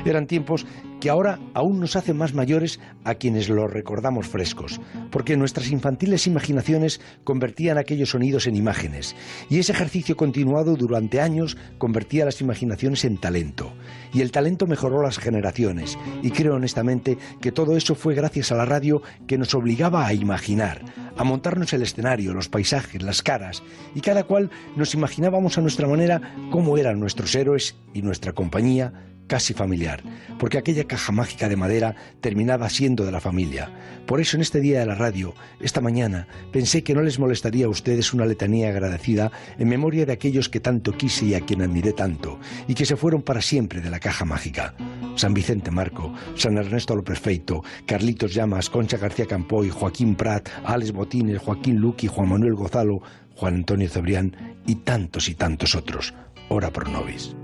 Eran 0.06 0.28
tiempos 0.28 0.66
que 1.00 1.10
ahora 1.10 1.40
aún 1.54 1.80
nos 1.80 1.96
hacen 1.96 2.18
más 2.18 2.34
mayores 2.34 2.80
a 3.04 3.16
quienes 3.16 3.50
los 3.50 3.72
recordamos 3.72 4.28
frescos, 4.28 4.82
porque 5.12 5.38
nuestras 5.38 5.72
infantiles 5.72 6.28
imaginaciones 6.28 7.02
convertían 7.24 7.78
aquellos 7.78 8.10
sonidos 8.10 8.48
en 8.48 8.56
imágenes, 8.56 9.16
y 9.50 9.60
ese 9.60 9.74
ejercicio 9.74 10.16
continuado 10.16 10.76
durante 10.76 11.22
años 11.22 11.58
convertía 11.78 12.26
las 12.26 12.42
imaginaciones 12.42 13.06
en 13.06 13.18
talento, 13.18 13.74
y 14.14 14.22
el 14.22 14.32
talento 14.32 14.66
mejoró 14.66 15.02
las 15.02 15.20
generaciones, 15.20 15.98
y 16.24 16.32
creo 16.32 16.56
honestamente 16.56 17.18
que 17.42 17.52
todo 17.52 17.78
eso 17.78 17.96
fue 17.96 18.16
gracias 18.16 18.52
a 18.52 18.56
la 18.56 18.66
radio 18.66 19.02
que 19.28 19.38
nos 19.38 19.54
obligaba 19.54 20.08
a 20.08 20.14
imaginar, 20.14 20.82
a 21.18 21.24
montarnos 21.24 21.74
el 21.74 21.82
escenario, 21.82 22.34
los 22.34 22.50
paisajes, 22.50 23.02
las 23.02 23.22
caras, 23.22 23.64
y 23.96 24.02
cada 24.02 24.24
cual 24.24 24.50
nos 24.76 24.94
imaginábamos 24.94 25.58
a 25.58 25.62
nuestra 25.62 25.88
manera 25.88 26.34
cómo 26.52 26.78
eran 26.78 27.00
nuestros 27.00 27.34
héroes 27.36 27.76
y 27.94 28.02
nuestra 28.02 28.34
compañía 28.34 28.94
casi 29.28 29.54
familiar, 29.54 30.02
porque 30.40 30.58
aquella 30.58 30.86
caja 30.86 31.12
mágica 31.12 31.50
de 31.50 31.56
madera 31.56 31.96
terminaba 32.22 32.70
siendo 32.70 33.06
de 33.06 33.12
la 33.12 33.22
familia. 33.22 33.72
Por 34.06 34.22
eso 34.22 34.38
en 34.38 34.42
este 34.42 34.62
día 34.62 34.80
de 34.80 34.86
la 34.86 34.96
radio, 34.96 35.34
esta 35.60 35.82
mañana, 35.82 36.28
pensé 36.52 36.84
que 36.84 36.96
no 36.96 37.02
les 37.02 37.20
molestaría 37.20 37.66
a 37.66 37.70
ustedes 37.70 38.14
una 38.14 38.26
letanía 38.26 38.70
agradecida 38.70 39.32
en 39.60 39.68
memoria 39.68 40.06
de 40.06 40.14
aquellos 40.14 40.50
que 40.50 40.60
tanto 40.60 40.94
quise 40.94 41.26
y 41.26 41.34
a 41.36 41.42
quien 41.42 41.62
admiré 41.62 41.94
tanto, 41.94 42.40
y 42.68 42.74
que 42.74 42.86
se 42.86 42.96
fueron 42.96 43.22
para 43.22 43.42
siempre 43.42 43.82
de 43.82 43.90
la 43.90 44.00
caja 44.00 44.26
mágica. 44.26 44.76
San 45.16 45.34
Vicente 45.34 45.72
Marco, 45.72 46.14
San 46.36 46.58
Ernesto 46.58 46.96
López 46.96 47.20
Feito, 47.20 47.64
Carlitos 47.86 48.34
Llamas, 48.34 48.70
Concha 48.70 48.98
García 48.98 49.26
Campoy, 49.26 49.70
Joaquín 49.70 50.16
Prat, 50.16 50.48
Alex 50.64 50.92
Botines, 50.92 51.42
Joaquín 51.42 51.78
Luqui, 51.78 52.08
Juan 52.08 52.30
Manuel 52.30 52.56
Gozalo, 52.56 53.02
Juan 53.36 53.56
Antonio 53.56 53.90
Cebrián 53.90 54.36
y 54.66 54.76
tantos 54.76 55.30
y 55.30 55.36
tantos 55.36 55.76
otros. 55.76 56.14
Ora 56.50 56.72
pro 56.72 56.90
nobis. 56.90 57.36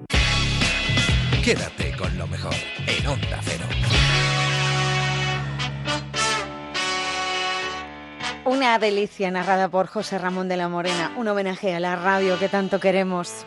Quédate 1.43 1.93
con 1.97 2.17
lo 2.17 2.25
mejor 2.25 2.53
en 2.87 3.05
Onda 3.05 3.39
Cero. 3.43 3.65
Una 8.45 8.79
delicia 8.79 9.29
narrada 9.29 9.67
por 9.67 9.87
José 9.87 10.17
Ramón 10.19 10.47
de 10.47 10.55
la 10.55 10.69
Morena, 10.69 11.11
un 11.17 11.27
homenaje 11.27 11.75
a 11.75 11.81
la 11.81 11.97
radio 11.97 12.39
que 12.39 12.47
tanto 12.47 12.79
queremos. 12.79 13.45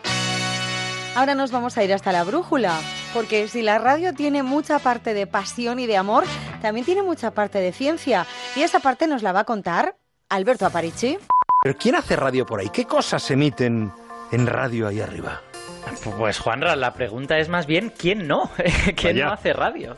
Ahora 1.15 1.33
nos 1.33 1.49
vamos 1.49 1.75
a 1.79 1.83
ir 1.83 1.91
hasta 1.91 2.11
la 2.11 2.23
brújula, 2.23 2.79
porque 3.15 3.47
si 3.47 3.63
la 3.63 3.79
radio 3.79 4.13
tiene 4.13 4.43
mucha 4.43 4.77
parte 4.77 5.15
de 5.15 5.25
pasión 5.25 5.79
y 5.79 5.87
de 5.87 5.97
amor, 5.97 6.23
también 6.61 6.85
tiene 6.85 7.01
mucha 7.01 7.31
parte 7.31 7.57
de 7.57 7.71
ciencia. 7.71 8.27
Y 8.55 8.61
esa 8.61 8.79
parte 8.79 9.07
nos 9.07 9.23
la 9.23 9.31
va 9.31 9.39
a 9.39 9.45
contar 9.45 9.97
Alberto 10.29 10.67
Aparici. 10.67 11.17
¿Pero 11.63 11.75
quién 11.79 11.95
hace 11.95 12.15
radio 12.15 12.45
por 12.45 12.59
ahí? 12.59 12.69
¿Qué 12.69 12.85
cosas 12.85 13.23
se 13.23 13.33
emiten 13.33 13.91
en 14.31 14.45
radio 14.45 14.87
ahí 14.87 15.01
arriba? 15.01 15.41
Pues 16.17 16.39
Juanra, 16.39 16.75
la 16.75 16.93
pregunta 16.93 17.37
es 17.37 17.49
más 17.49 17.65
bien 17.65 17.91
quién 17.95 18.27
no, 18.27 18.49
quién 18.95 19.19
no 19.19 19.31
hace 19.31 19.53
radio 19.53 19.95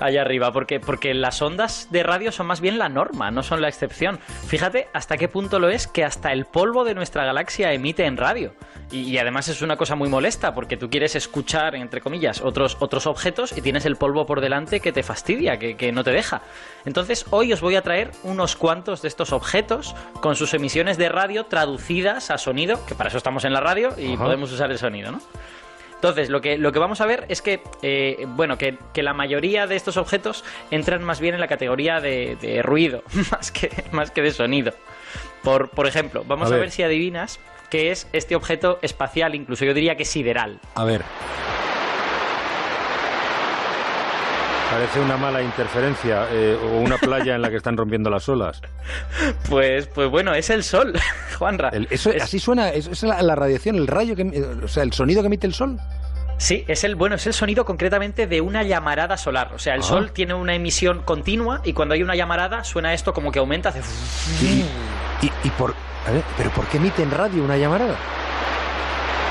allá 0.00 0.22
arriba, 0.22 0.52
porque 0.52 0.80
porque 0.80 1.14
las 1.14 1.40
ondas 1.42 1.88
de 1.90 2.02
radio 2.02 2.32
son 2.32 2.46
más 2.46 2.60
bien 2.60 2.78
la 2.78 2.88
norma, 2.88 3.30
no 3.30 3.42
son 3.42 3.60
la 3.60 3.68
excepción. 3.68 4.18
Fíjate 4.46 4.88
hasta 4.92 5.16
qué 5.16 5.28
punto 5.28 5.58
lo 5.58 5.68
es 5.68 5.86
que 5.86 6.04
hasta 6.04 6.32
el 6.32 6.44
polvo 6.44 6.84
de 6.84 6.94
nuestra 6.94 7.24
galaxia 7.24 7.72
emite 7.72 8.04
en 8.04 8.16
radio. 8.16 8.54
Y, 8.90 9.16
además 9.16 9.48
es 9.48 9.62
una 9.62 9.76
cosa 9.76 9.94
muy 9.94 10.10
molesta 10.10 10.52
porque 10.54 10.76
tú 10.76 10.90
quieres 10.90 11.16
escuchar, 11.16 11.74
entre 11.74 12.02
comillas, 12.02 12.42
otros, 12.42 12.76
otros 12.78 13.06
objetos 13.06 13.56
y 13.56 13.62
tienes 13.62 13.86
el 13.86 13.96
polvo 13.96 14.26
por 14.26 14.42
delante 14.42 14.80
que 14.80 14.92
te 14.92 15.02
fastidia, 15.02 15.58
que, 15.58 15.78
que 15.78 15.92
no 15.92 16.04
te 16.04 16.10
deja. 16.10 16.42
Entonces 16.84 17.24
hoy 17.30 17.54
os 17.54 17.62
voy 17.62 17.76
a 17.76 17.82
traer 17.82 18.10
unos 18.22 18.54
cuantos 18.54 19.00
de 19.00 19.08
estos 19.08 19.32
objetos 19.32 19.94
con 20.20 20.36
sus 20.36 20.52
emisiones 20.52 20.98
de 20.98 21.08
radio 21.08 21.46
traducidas 21.46 22.30
a 22.30 22.36
sonido, 22.36 22.84
que 22.84 22.94
para 22.94 23.08
eso 23.08 23.16
estamos 23.16 23.46
en 23.46 23.54
la 23.54 23.60
radio 23.60 23.94
y 23.96 24.14
podemos 24.18 24.52
usar 24.52 24.70
el 24.70 24.78
sonido, 24.78 25.10
¿no? 25.10 25.20
Entonces, 26.02 26.30
lo 26.30 26.40
que, 26.40 26.58
lo 26.58 26.72
que 26.72 26.80
vamos 26.80 27.00
a 27.00 27.06
ver 27.06 27.26
es 27.28 27.42
que, 27.42 27.62
eh, 27.82 28.24
bueno, 28.26 28.58
que, 28.58 28.76
la 28.96 29.14
mayoría 29.14 29.68
de 29.68 29.76
estos 29.76 29.96
objetos 29.96 30.44
entran 30.72 31.04
más 31.04 31.20
bien 31.20 31.34
en 31.34 31.40
la 31.40 31.46
categoría 31.46 32.00
de, 32.00 32.60
ruido, 32.64 33.04
más 33.30 33.52
que, 33.52 33.70
más 33.92 34.10
que 34.10 34.20
de 34.20 34.32
sonido. 34.32 34.72
Por, 35.44 35.70
por 35.70 35.86
ejemplo, 35.86 36.24
vamos 36.26 36.50
a 36.50 36.56
ver. 36.56 36.72
si 36.72 36.82
adivinas 36.82 37.38
qué 37.70 37.92
es 37.92 38.08
este 38.12 38.34
objeto 38.34 38.80
espacial, 38.82 39.36
incluso 39.36 39.64
yo 39.64 39.74
diría 39.74 39.96
que 39.96 40.04
sideral. 40.04 40.58
A 40.74 40.84
ver. 40.84 41.02
Parece 44.72 45.00
una 45.00 45.18
mala 45.18 45.42
interferencia 45.42 46.28
eh, 46.30 46.56
o 46.56 46.78
una 46.78 46.96
playa 46.96 47.34
en 47.34 47.42
la 47.42 47.50
que 47.50 47.56
están 47.56 47.76
rompiendo 47.76 48.08
las 48.08 48.26
olas. 48.30 48.62
Pues, 49.50 49.86
pues 49.86 50.08
bueno, 50.08 50.32
es 50.32 50.48
el 50.48 50.64
sol, 50.64 50.94
Juanra. 51.38 51.70
eso, 51.90 52.10
Así 52.18 52.38
suena, 52.38 52.70
es, 52.70 53.02
la, 53.02 53.34
radiación, 53.34 53.76
el 53.76 53.86
rayo, 53.86 54.16
que, 54.16 54.22
o 54.64 54.68
sea, 54.68 54.82
el 54.82 54.94
sonido 54.94 55.20
que 55.20 55.26
emite 55.26 55.46
el 55.46 55.52
sol. 55.52 55.78
Sí, 56.38 56.64
es 56.68 56.84
el 56.84 56.94
bueno, 56.94 57.16
es 57.16 57.26
el 57.26 57.34
sonido 57.34 57.66
concretamente 57.66 58.26
de 58.26 58.40
una 58.40 58.62
llamarada 58.62 59.18
solar. 59.18 59.52
O 59.54 59.58
sea, 59.58 59.74
el 59.74 59.80
ah. 59.80 59.84
sol 59.84 60.12
tiene 60.12 60.32
una 60.32 60.54
emisión 60.54 61.02
continua 61.02 61.60
y 61.64 61.74
cuando 61.74 61.94
hay 61.94 62.02
una 62.02 62.16
llamarada 62.16 62.64
suena 62.64 62.94
esto 62.94 63.12
como 63.12 63.30
que 63.30 63.40
aumenta, 63.40 63.68
hace. 63.68 63.80
Y, 64.42 64.64
y, 65.26 65.50
por, 65.50 65.74
pero 66.38 66.50
¿por 66.50 66.66
qué 66.68 66.78
emite 66.78 67.02
en 67.02 67.10
radio 67.10 67.44
una 67.44 67.58
llamarada? 67.58 67.96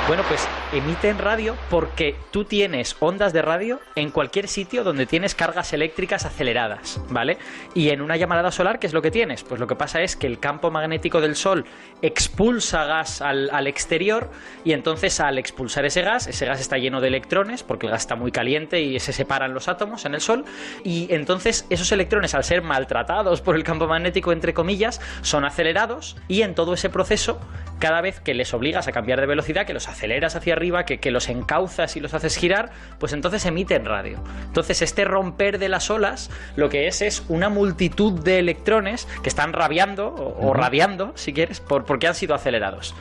Bueno, 0.07 0.23
pues 0.27 0.47
emite 0.71 1.09
en 1.09 1.17
radio 1.17 1.57
porque 1.69 2.15
tú 2.31 2.45
tienes 2.45 2.95
ondas 2.99 3.33
de 3.33 3.41
radio 3.41 3.79
en 3.95 4.09
cualquier 4.09 4.47
sitio 4.47 4.83
donde 4.83 5.05
tienes 5.05 5.35
cargas 5.35 5.73
eléctricas 5.73 6.25
aceleradas, 6.25 7.01
¿vale? 7.09 7.37
Y 7.73 7.89
en 7.89 8.01
una 8.01 8.15
llamarada 8.15 8.51
solar, 8.51 8.79
¿qué 8.79 8.87
es 8.87 8.93
lo 8.93 9.01
que 9.01 9.11
tienes? 9.11 9.43
Pues 9.43 9.59
lo 9.59 9.67
que 9.67 9.75
pasa 9.75 10.01
es 10.01 10.15
que 10.15 10.27
el 10.27 10.39
campo 10.39 10.71
magnético 10.71 11.19
del 11.19 11.35
Sol 11.35 11.65
expulsa 12.01 12.85
gas 12.85 13.21
al, 13.21 13.67
exterior 13.67 14.29
y 14.63 14.73
entonces 14.73 15.19
al 15.19 15.37
expulsar 15.37 15.85
ese 15.85 16.01
gas, 16.01 16.27
ese 16.27 16.45
gas 16.45 16.61
está 16.61 16.77
lleno 16.77 17.01
de 17.01 17.09
electrones 17.09 17.63
porque 17.63 17.85
el 17.85 17.91
gas 17.91 18.01
está 18.01 18.15
muy 18.15 18.31
caliente 18.31 18.81
y 18.81 18.99
se 18.99 19.13
separan 19.13 19.53
los 19.53 19.67
átomos 19.67 20.05
en 20.05 20.15
el 20.15 20.21
Sol 20.21 20.45
y 20.83 21.07
entonces 21.13 21.65
esos 21.69 21.91
electrones 21.91 22.33
al 22.33 22.43
ser 22.43 22.61
maltratados 22.61 23.41
por 23.41 23.55
el 23.55 23.63
campo 23.63 23.87
magnético, 23.87 24.31
entre 24.31 24.53
comillas, 24.53 25.01
son 25.21 25.45
acelerados 25.45 26.17
y 26.27 26.43
en 26.43 26.55
todo 26.55 26.73
ese 26.73 26.89
proceso, 26.89 27.39
cada 27.79 28.01
vez 28.01 28.19
que 28.19 28.33
les 28.33 28.53
obligas 28.53 28.87
a 28.87 28.91
cambiar 28.91 29.19
de 29.19 29.27
velocidad, 29.27 29.65
que 29.65 29.73
los 29.73 29.87
aceleras 29.87 30.35
hacia 30.35 30.55
arriba, 30.61 30.85
que, 30.85 30.99
que 30.99 31.09
los 31.09 31.27
encauzas 31.27 31.95
y 31.95 31.99
los 31.99 32.13
haces 32.13 32.37
girar, 32.37 32.71
pues 32.99 33.13
entonces 33.13 33.43
emiten 33.45 33.85
radio. 33.85 34.23
Entonces 34.45 34.81
este 34.83 35.05
romper 35.05 35.57
de 35.57 35.69
las 35.69 35.89
olas 35.89 36.29
lo 36.55 36.69
que 36.69 36.87
es 36.87 37.01
es 37.01 37.23
una 37.29 37.49
multitud 37.49 38.19
de 38.21 38.37
electrones 38.37 39.07
que 39.23 39.29
están 39.29 39.53
rabiando 39.53 40.13
o, 40.13 40.53
radiando, 40.53 41.13
si 41.15 41.33
quieres, 41.33 41.59
por, 41.59 41.85
porque 41.85 42.07
han 42.07 42.15
sido 42.15 42.35
acelerados. 42.35 42.93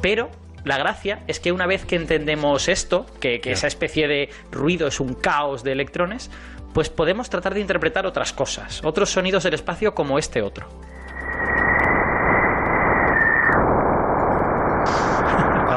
Pero 0.00 0.30
la 0.64 0.78
gracia 0.78 1.24
es 1.26 1.40
que 1.40 1.50
una 1.50 1.66
vez 1.66 1.84
que 1.84 1.96
entendemos 1.96 2.68
esto, 2.68 3.06
que, 3.20 3.40
que, 3.40 3.50
esa 3.50 3.66
especie 3.66 4.06
de 4.06 4.30
ruido 4.52 4.86
es 4.86 5.00
un 5.00 5.14
caos 5.14 5.64
de 5.64 5.72
electrones, 5.72 6.30
pues 6.72 6.88
podemos 6.88 7.28
tratar 7.28 7.54
de 7.54 7.60
interpretar 7.60 8.06
otras 8.06 8.32
cosas, 8.32 8.80
otros 8.84 9.10
sonidos 9.10 9.42
del 9.42 9.54
espacio 9.54 9.94
como 9.94 10.18
este 10.18 10.40
otro. 10.40 10.68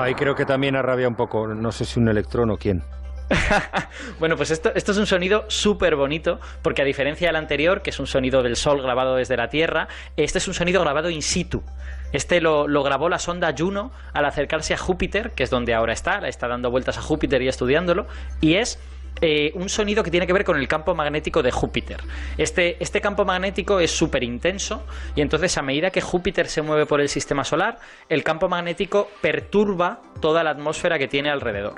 Ahí 0.05 0.13
creo 0.13 0.35
que 0.35 0.45
también 0.45 0.75
arrabia 0.75 1.07
un 1.07 1.15
poco, 1.15 1.47
no 1.47 1.71
sé 1.71 1.83
si 1.83 1.99
un 1.99 2.07
electrón 2.07 2.51
o 2.51 2.57
quién. 2.57 2.83
bueno, 4.19 4.35
pues 4.35 4.51
esto, 4.51 4.71
es 4.75 4.87
un 4.87 5.07
sonido 5.07 5.45
súper 5.47 5.95
bonito, 5.95 6.39
porque 6.61 6.83
a 6.83 6.85
diferencia 6.85 7.27
del 7.27 7.35
anterior, 7.37 7.81
que 7.81 7.89
es 7.89 7.99
un 7.99 8.05
sonido 8.05 8.43
del 8.43 8.55
Sol 8.55 8.83
grabado 8.83 9.15
desde 9.15 9.35
la 9.35 9.47
Tierra, 9.49 9.87
este 10.15 10.37
es 10.37 10.47
un 10.47 10.53
sonido 10.53 10.79
grabado 10.81 11.09
in 11.09 11.23
situ. 11.23 11.63
Este 12.11 12.39
lo, 12.39 12.67
lo, 12.67 12.83
grabó 12.83 13.09
la 13.09 13.17
sonda 13.17 13.55
Juno 13.57 13.89
al 14.13 14.25
acercarse 14.25 14.75
a 14.75 14.77
Júpiter, 14.77 15.31
que 15.31 15.41
es 15.41 15.49
donde 15.49 15.73
ahora 15.73 15.93
está, 15.93 16.19
está 16.27 16.47
dando 16.47 16.69
vueltas 16.69 16.99
a 16.99 17.01
Júpiter 17.01 17.41
y 17.41 17.47
estudiándolo, 17.47 18.05
y 18.41 18.57
es 18.57 18.77
eh, 19.21 19.51
un 19.55 19.69
sonido 19.69 20.03
que 20.03 20.11
tiene 20.11 20.27
que 20.27 20.33
ver 20.33 20.43
con 20.43 20.57
el 20.57 20.67
campo 20.67 20.93
magnético 20.93 21.41
de 21.41 21.51
Júpiter. 21.51 22.01
Este, 22.37 22.77
este 22.81 23.01
campo 23.01 23.23
magnético 23.25 23.79
es 23.79 23.91
súper 23.91 24.23
intenso 24.23 24.85
y 25.15 25.21
entonces 25.21 25.57
a 25.57 25.61
medida 25.61 25.89
que 25.89 26.01
Júpiter 26.01 26.47
se 26.47 26.61
mueve 26.61 26.85
por 26.85 26.99
el 26.99 27.09
sistema 27.09 27.43
solar, 27.43 27.79
el 28.09 28.23
campo 28.23 28.49
magnético 28.49 29.09
perturba 29.21 30.01
toda 30.21 30.43
la 30.43 30.51
atmósfera 30.51 30.99
que 30.99 31.07
tiene 31.07 31.29
alrededor. 31.29 31.75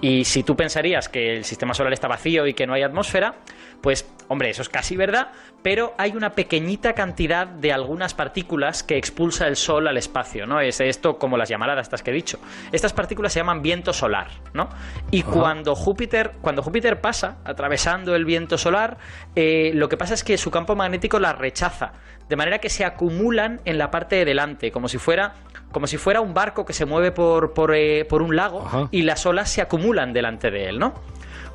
Y 0.00 0.24
si 0.24 0.42
tú 0.42 0.56
pensarías 0.56 1.08
que 1.08 1.36
el 1.36 1.44
sistema 1.44 1.74
solar 1.74 1.92
está 1.92 2.08
vacío 2.08 2.46
y 2.46 2.54
que 2.54 2.66
no 2.66 2.72
hay 2.72 2.82
atmósfera, 2.82 3.34
pues 3.82 4.06
Hombre, 4.32 4.48
eso 4.48 4.62
es 4.62 4.68
casi 4.68 4.96
verdad, 4.96 5.32
pero 5.60 5.92
hay 5.98 6.12
una 6.12 6.30
pequeñita 6.34 6.92
cantidad 6.92 7.48
de 7.48 7.72
algunas 7.72 8.14
partículas 8.14 8.84
que 8.84 8.96
expulsa 8.96 9.48
el 9.48 9.56
Sol 9.56 9.88
al 9.88 9.96
espacio, 9.96 10.46
¿no? 10.46 10.60
Es 10.60 10.80
esto 10.80 11.18
como 11.18 11.36
las 11.36 11.48
llamaradas 11.48 11.88
estas 11.88 12.04
que 12.04 12.12
he 12.12 12.14
dicho. 12.14 12.38
Estas 12.70 12.92
partículas 12.92 13.32
se 13.32 13.40
llaman 13.40 13.60
viento 13.60 13.92
solar, 13.92 14.28
¿no? 14.54 14.68
Y 15.10 15.24
cuando 15.24 15.74
Júpiter, 15.74 16.34
cuando 16.42 16.62
Júpiter 16.62 17.00
pasa 17.00 17.38
atravesando 17.44 18.14
el 18.14 18.24
viento 18.24 18.56
solar, 18.56 18.98
eh, 19.34 19.72
lo 19.74 19.88
que 19.88 19.96
pasa 19.96 20.14
es 20.14 20.22
que 20.22 20.38
su 20.38 20.52
campo 20.52 20.76
magnético 20.76 21.18
las 21.18 21.36
rechaza, 21.36 21.94
de 22.28 22.36
manera 22.36 22.60
que 22.60 22.70
se 22.70 22.84
acumulan 22.84 23.60
en 23.64 23.78
la 23.78 23.90
parte 23.90 24.14
de 24.14 24.24
delante, 24.24 24.70
como 24.70 24.86
si 24.86 24.98
fuera 24.98 25.34
como 25.72 25.88
si 25.88 25.96
fuera 25.96 26.20
un 26.20 26.34
barco 26.34 26.64
que 26.64 26.72
se 26.72 26.84
mueve 26.84 27.10
por, 27.10 27.52
por, 27.52 27.74
eh, 27.74 28.04
por 28.04 28.22
un 28.22 28.36
lago 28.36 28.88
y 28.92 29.02
las 29.02 29.26
olas 29.26 29.50
se 29.50 29.60
acumulan 29.60 30.12
delante 30.12 30.50
de 30.50 30.68
él, 30.68 30.78
¿no? 30.78 30.94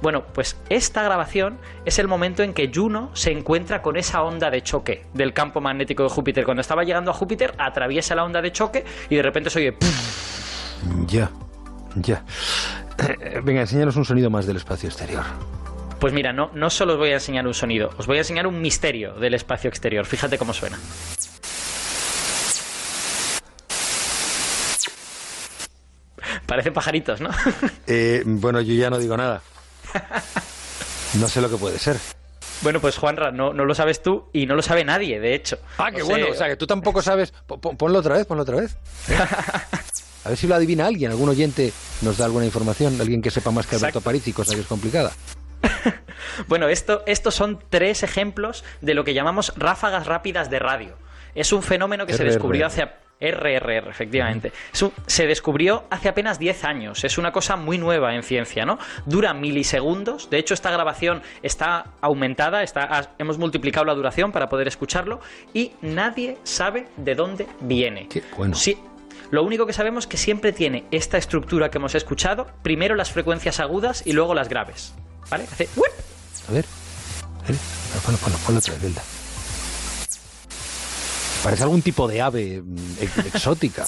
Bueno, 0.05 0.23
pues 0.35 0.55
esta 0.69 1.01
grabación 1.01 1.57
es 1.83 1.97
el 1.97 2.07
momento 2.07 2.43
en 2.43 2.53
que 2.53 2.71
Juno 2.71 3.09
se 3.15 3.31
encuentra 3.31 3.81
con 3.81 3.97
esa 3.97 4.21
onda 4.21 4.51
de 4.51 4.61
choque 4.61 5.07
del 5.15 5.33
campo 5.33 5.61
magnético 5.61 6.03
de 6.03 6.09
Júpiter. 6.09 6.45
Cuando 6.45 6.61
estaba 6.61 6.83
llegando 6.83 7.09
a 7.09 7.13
Júpiter, 7.15 7.55
atraviesa 7.57 8.13
la 8.13 8.23
onda 8.23 8.39
de 8.39 8.51
choque 8.51 8.85
y 9.09 9.15
de 9.15 9.23
repente 9.23 9.49
se 9.49 9.57
oye... 9.57 9.77
Ya, 11.07 11.31
ya. 11.95 12.23
Eh, 12.99 13.41
Venga, 13.43 13.61
enséñanos 13.61 13.95
un 13.95 14.05
sonido 14.05 14.29
más 14.29 14.45
del 14.45 14.57
espacio 14.57 14.89
exterior. 14.89 15.23
Pues 15.99 16.13
mira, 16.13 16.31
no, 16.31 16.51
no 16.53 16.69
solo 16.69 16.93
os 16.93 16.99
voy 16.99 17.09
a 17.09 17.15
enseñar 17.15 17.47
un 17.47 17.55
sonido, 17.55 17.89
os 17.97 18.05
voy 18.05 18.17
a 18.17 18.19
enseñar 18.19 18.45
un 18.45 18.61
misterio 18.61 19.15
del 19.15 19.33
espacio 19.33 19.69
exterior. 19.71 20.05
Fíjate 20.05 20.37
cómo 20.37 20.53
suena. 20.53 20.77
Parecen 26.45 26.73
pajaritos, 26.73 27.21
¿no? 27.21 27.31
Eh, 27.87 28.21
bueno, 28.23 28.61
yo 28.61 28.75
ya 28.75 28.91
no 28.91 28.99
digo 28.99 29.17
nada. 29.17 29.41
No 31.19 31.27
sé 31.29 31.39
lo 31.41 31.49
que 31.49 31.57
puede 31.57 31.79
ser. 31.79 31.97
Bueno, 32.61 32.79
pues 32.81 32.97
Juanra, 32.97 33.31
no, 33.31 33.53
no 33.53 33.63
lo 33.65 33.73
sabes 33.75 34.01
tú 34.01 34.29
y 34.33 34.45
no 34.45 34.55
lo 34.55 34.61
sabe 34.61 34.83
nadie, 34.83 35.19
de 35.19 35.33
hecho. 35.35 35.57
Ah, 35.77 35.91
qué 35.91 35.99
No 35.99 36.05
bueno. 36.05 36.27
O 36.31 36.33
sea, 36.35 36.47
que 36.47 36.55
tú 36.57 36.67
tampoco 36.67 37.01
sabes. 37.01 37.31
Po- 37.47 37.59
po- 37.59 37.75
Ponlo 37.77 37.99
otra 37.99 38.15
vez, 38.15 38.25
ponlo 38.25 38.43
otra 38.43 38.57
vez. 38.57 38.75
¿Eh? 39.09 39.17
A 40.25 40.29
ver 40.29 40.37
si 40.37 40.47
lo 40.47 40.55
adivina 40.55 40.87
alguien. 40.87 41.11
Algún 41.11 41.29
oyente 41.29 41.71
nos 42.01 42.17
da 42.17 42.25
alguna 42.25 42.45
información. 42.45 42.99
Alguien 42.99 43.21
que 43.21 43.29
sepa 43.31 43.51
más 43.51 43.67
que 43.67 43.75
Alberto 43.75 44.01
París 44.01 44.27
y 44.27 44.33
cosa 44.33 44.55
que 44.55 44.61
es 44.61 44.67
complicada. 44.67 45.11
Bueno, 46.47 46.67
esto, 46.67 47.03
estos 47.05 47.35
son 47.35 47.59
tres 47.69 48.03
ejemplos 48.03 48.63
de 48.81 48.93
lo 48.93 49.03
que 49.03 49.13
llamamos 49.13 49.53
ráfagas 49.55 50.05
rápidas 50.07 50.49
de 50.49 50.59
radio. 50.59 50.97
Es 51.33 51.53
un 51.53 51.61
fenómeno 51.63 52.05
que 52.05 52.13
se 52.13 52.23
descubrió 52.23 52.65
hace... 52.67 52.89
RRR, 53.19 53.89
efectivamente. 53.89 54.51
Un- 54.81 54.91
se 55.07 55.25
descubrió 55.25 55.85
hace 55.89 56.09
apenas 56.09 56.37
10 56.39 56.63
años. 56.63 57.03
Es 57.03 57.17
una 57.17 57.31
cosa 57.31 57.55
muy 57.55 57.77
nueva 57.77 58.13
en 58.15 58.23
ciencia, 58.23 58.65
¿no? 58.65 58.77
Dura 59.05 59.33
milisegundos. 59.33 60.29
De 60.29 60.37
hecho, 60.37 60.53
esta 60.53 60.69
grabación 60.71 61.21
está 61.41 61.85
aumentada. 62.01 62.61
Está, 62.63 63.13
hemos 63.17 63.37
multiplicado 63.37 63.85
la 63.85 63.93
duración 63.95 64.31
para 64.31 64.49
poder 64.49 64.67
escucharlo. 64.67 65.21
Y 65.53 65.71
nadie 65.81 66.37
sabe 66.43 66.87
de 66.97 67.15
dónde 67.15 67.47
viene. 67.61 68.09
bueno. 68.37 68.55
Sí, 68.55 68.77
lo 69.31 69.43
único 69.43 69.65
que 69.65 69.73
sabemos 69.73 70.03
es 70.03 70.07
que 70.07 70.17
siempre 70.17 70.53
tiene 70.53 70.83
esta 70.91 71.17
estructura 71.17 71.71
que 71.71 71.77
hemos 71.77 71.95
escuchado. 71.95 72.47
Primero 72.63 72.95
las 72.95 73.11
frecuencias 73.11 73.59
agudas 73.59 74.03
y 74.05 74.13
luego 74.13 74.33
las 74.33 74.49
graves. 74.49 74.93
¿Vale? 75.29 75.45
Hace... 75.51 75.67
A 76.47 76.51
ver. 76.51 76.65
A 77.43 77.47
ver. 77.47 77.55
Ponlo, 78.05 78.17
ponlo, 78.19 78.37
ponlo 78.45 78.59
otra 78.59 78.73
vez. 78.75 79.14
Parece 81.45 81.61
algún 81.63 81.83
tipo 81.83 82.07
de 82.07 82.21
ave 82.23 82.61
mm, 82.65 82.75
ex- 83.01 83.17
exótica. 83.35 83.85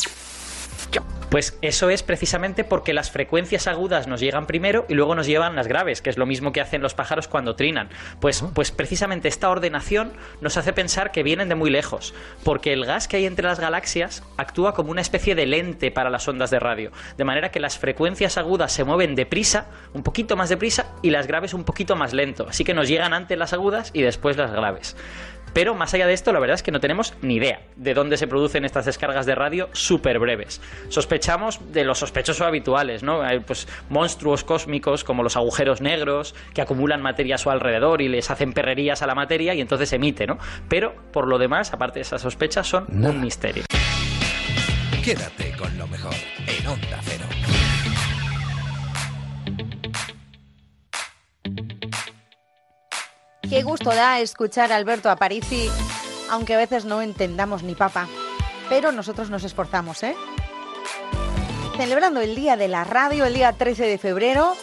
Pues 1.29 1.57
eso 1.61 1.89
es 1.89 2.03
precisamente 2.03 2.63
porque 2.63 2.93
las 2.93 3.11
frecuencias 3.11 3.67
agudas 3.67 4.07
nos 4.07 4.21
llegan 4.21 4.45
primero 4.47 4.85
y 4.87 4.93
luego 4.93 5.13
nos 5.15 5.27
llevan 5.27 5.55
las 5.57 5.67
graves, 5.67 6.01
que 6.01 6.09
es 6.09 6.17
lo 6.17 6.25
mismo 6.25 6.53
que 6.53 6.61
hacen 6.61 6.81
los 6.81 6.93
pájaros 6.93 7.27
cuando 7.27 7.55
trinan. 7.57 7.89
Pues, 8.21 8.45
pues 8.53 8.71
precisamente 8.71 9.27
esta 9.27 9.49
ordenación 9.49 10.13
nos 10.39 10.55
hace 10.55 10.71
pensar 10.71 11.11
que 11.11 11.23
vienen 11.23 11.49
de 11.49 11.55
muy 11.55 11.69
lejos, 11.69 12.13
porque 12.45 12.71
el 12.71 12.85
gas 12.85 13.09
que 13.09 13.17
hay 13.17 13.25
entre 13.25 13.45
las 13.47 13.59
galaxias 13.59 14.23
actúa 14.37 14.73
como 14.73 14.91
una 14.91 15.01
especie 15.01 15.35
de 15.35 15.47
lente 15.47 15.91
para 15.91 16.09
las 16.09 16.25
ondas 16.29 16.49
de 16.51 16.59
radio, 16.59 16.91
de 17.17 17.23
manera 17.25 17.51
que 17.51 17.59
las 17.59 17.77
frecuencias 17.77 18.37
agudas 18.37 18.71
se 18.71 18.85
mueven 18.85 19.15
deprisa, 19.15 19.65
un 19.93 20.03
poquito 20.03 20.37
más 20.37 20.47
deprisa, 20.47 20.85
y 21.01 21.09
las 21.09 21.27
graves 21.27 21.53
un 21.53 21.65
poquito 21.65 21.97
más 21.97 22.13
lento. 22.13 22.45
Así 22.47 22.63
que 22.63 22.73
nos 22.73 22.87
llegan 22.87 23.13
antes 23.13 23.37
las 23.37 23.51
agudas 23.51 23.89
y 23.93 24.01
después 24.03 24.37
las 24.37 24.51
graves. 24.51 24.95
Pero 25.57 25.73
más 25.73 25.91
allá 25.95 26.05
de 26.05 26.13
esto, 26.13 26.31
la 26.31 26.39
verdad 26.39 26.53
es 26.53 26.61
que 26.61 26.71
no 26.71 26.79
tenemos 26.79 27.15
ni 27.23 27.37
idea 27.37 27.61
de 27.77 27.95
dónde 27.95 28.17
se 28.17 28.27
producen 28.27 28.63
estas 28.63 28.85
descargas 28.85 29.25
de 29.25 29.33
radio 29.33 29.69
súper 29.71 30.19
breves. 30.19 30.61
Sospechamos 30.89 31.73
de 31.73 31.83
los 31.83 31.97
sospechosos 31.97 32.45
habituales, 32.45 33.01
¿no? 33.01 33.23
Hay 33.23 33.39
pues 33.39 33.67
monstruos 33.89 34.43
cósmicos 34.43 35.03
como 35.03 35.23
los 35.23 35.35
agujeros 35.35 35.81
negros 35.81 36.35
que 36.53 36.61
acumulan 36.61 37.01
materia 37.01 37.33
a 37.33 37.37
su 37.39 37.49
alrededor 37.49 38.03
y 38.03 38.07
les 38.07 38.29
hacen 38.29 38.53
perrerías 38.53 39.01
a 39.01 39.07
la 39.07 39.15
materia 39.15 39.55
y 39.55 39.61
entonces 39.61 39.91
emite, 39.93 40.27
¿no? 40.27 40.37
Pero 40.69 40.93
por 41.11 41.27
lo 41.27 41.39
demás, 41.39 41.73
aparte 41.73 41.97
de 41.97 42.01
esas 42.03 42.21
sospechas, 42.21 42.67
son 42.67 42.85
un 42.91 43.19
misterio. 43.19 43.63
Quédate 45.03 45.53
con 45.57 45.75
lo 45.75 45.87
mejor 45.87 46.13
en 46.45 46.67
Onda 46.67 46.99
Cero. 47.01 47.36
Qué 53.49 53.63
gusto 53.63 53.91
da 53.91 54.19
escuchar 54.19 54.73
a 54.73 54.75
Alberto 54.75 55.09
Aparici, 55.09 55.69
aunque 56.29 56.53
a 56.53 56.57
veces 56.57 56.83
no 56.83 57.01
entendamos 57.01 57.63
ni 57.63 57.75
papa. 57.75 58.07
Pero 58.67 58.91
nosotros 58.91 59.29
nos 59.29 59.45
esforzamos, 59.45 60.03
¿eh? 60.03 60.15
Celebrando 61.77 62.19
el 62.19 62.35
Día 62.35 62.57
de 62.57 62.67
la 62.67 62.83
Radio, 62.83 63.25
el 63.25 63.33
día 63.33 63.53
13 63.53 63.85
de 63.85 63.97
febrero, 63.97 64.53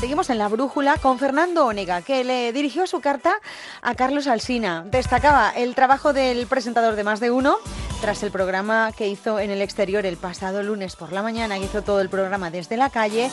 seguimos 0.00 0.30
en 0.30 0.38
la 0.38 0.48
brújula 0.48 0.96
con 0.96 1.18
Fernando 1.18 1.66
Onega, 1.66 2.00
que 2.00 2.24
le 2.24 2.54
dirigió 2.54 2.86
su 2.86 3.00
carta 3.00 3.34
a 3.82 3.94
Carlos 3.94 4.28
Alsina. 4.28 4.82
Destacaba 4.90 5.50
el 5.50 5.74
trabajo 5.74 6.14
del 6.14 6.46
presentador 6.46 6.96
de 6.96 7.04
Más 7.04 7.20
de 7.20 7.30
Uno, 7.30 7.56
tras 8.00 8.22
el 8.22 8.30
programa 8.30 8.92
que 8.96 9.08
hizo 9.08 9.38
en 9.38 9.50
el 9.50 9.60
exterior 9.60 10.06
el 10.06 10.16
pasado 10.16 10.62
lunes 10.62 10.96
por 10.96 11.12
la 11.12 11.22
mañana, 11.22 11.58
hizo 11.58 11.82
todo 11.82 12.00
el 12.00 12.08
programa 12.08 12.50
desde 12.50 12.78
la 12.78 12.88
calle, 12.88 13.30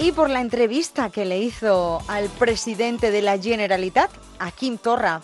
y 0.00 0.12
por 0.12 0.30
la 0.30 0.40
entrevista 0.40 1.10
que 1.10 1.26
le 1.26 1.38
hizo 1.38 2.02
al 2.08 2.30
presidente 2.30 3.10
de 3.10 3.20
la 3.20 3.38
Generalitat, 3.38 4.10
a 4.38 4.50
Kim 4.52 4.78
Torra. 4.78 5.20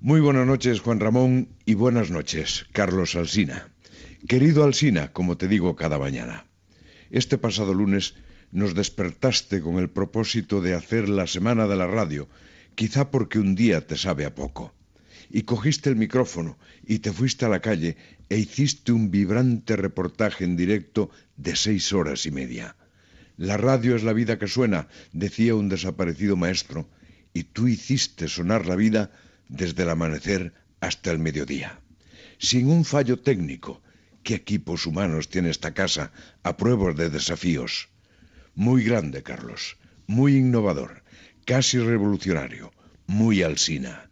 Muy 0.00 0.20
buenas 0.20 0.44
noches, 0.44 0.80
Juan 0.80 0.98
Ramón, 0.98 1.50
y 1.66 1.74
buenas 1.74 2.10
noches, 2.10 2.66
Carlos 2.72 3.14
Alsina. 3.14 3.68
Querido 4.26 4.64
Alsina, 4.64 5.12
como 5.12 5.36
te 5.36 5.46
digo 5.46 5.76
cada 5.76 6.00
mañana, 6.00 6.46
este 7.12 7.38
pasado 7.38 7.74
lunes 7.74 8.16
nos 8.52 8.74
despertaste 8.74 9.60
con 9.60 9.78
el 9.78 9.88
propósito 9.88 10.60
de 10.60 10.74
hacer 10.74 11.08
la 11.08 11.26
Semana 11.26 11.66
de 11.66 11.76
la 11.76 11.86
Radio, 11.86 12.28
quizá 12.74 13.10
porque 13.10 13.38
un 13.38 13.54
día 13.54 13.86
te 13.86 13.96
sabe 13.96 14.26
a 14.26 14.34
poco. 14.34 14.74
Y 15.30 15.42
cogiste 15.42 15.88
el 15.88 15.96
micrófono 15.96 16.58
y 16.86 16.98
te 16.98 17.12
fuiste 17.12 17.46
a 17.46 17.48
la 17.48 17.60
calle 17.60 17.96
e 18.28 18.38
hiciste 18.38 18.92
un 18.92 19.10
vibrante 19.10 19.76
reportaje 19.76 20.44
en 20.44 20.56
directo 20.56 21.10
de 21.36 21.56
seis 21.56 21.92
horas 21.94 22.26
y 22.26 22.30
media. 22.30 22.76
La 23.38 23.56
radio 23.56 23.96
es 23.96 24.02
la 24.02 24.12
vida 24.12 24.38
que 24.38 24.46
suena, 24.46 24.88
decía 25.12 25.54
un 25.54 25.70
desaparecido 25.70 26.36
maestro, 26.36 26.88
y 27.32 27.44
tú 27.44 27.66
hiciste 27.66 28.28
sonar 28.28 28.66
la 28.66 28.76
vida 28.76 29.10
desde 29.48 29.84
el 29.84 29.90
amanecer 29.90 30.52
hasta 30.80 31.10
el 31.10 31.18
mediodía. 31.18 31.80
Sin 32.38 32.68
un 32.68 32.84
fallo 32.84 33.20
técnico, 33.20 33.80
¿qué 34.22 34.34
equipos 34.34 34.86
humanos 34.86 35.30
tiene 35.30 35.48
esta 35.48 35.72
casa 35.72 36.12
a 36.42 36.58
prueba 36.58 36.92
de 36.92 37.08
desafíos? 37.08 37.91
Muy 38.54 38.84
grande, 38.84 39.22
Carlos, 39.22 39.78
muy 40.06 40.36
innovador, 40.36 41.02
casi 41.46 41.78
revolucionario, 41.78 42.70
muy 43.06 43.42
alsina. 43.42 44.10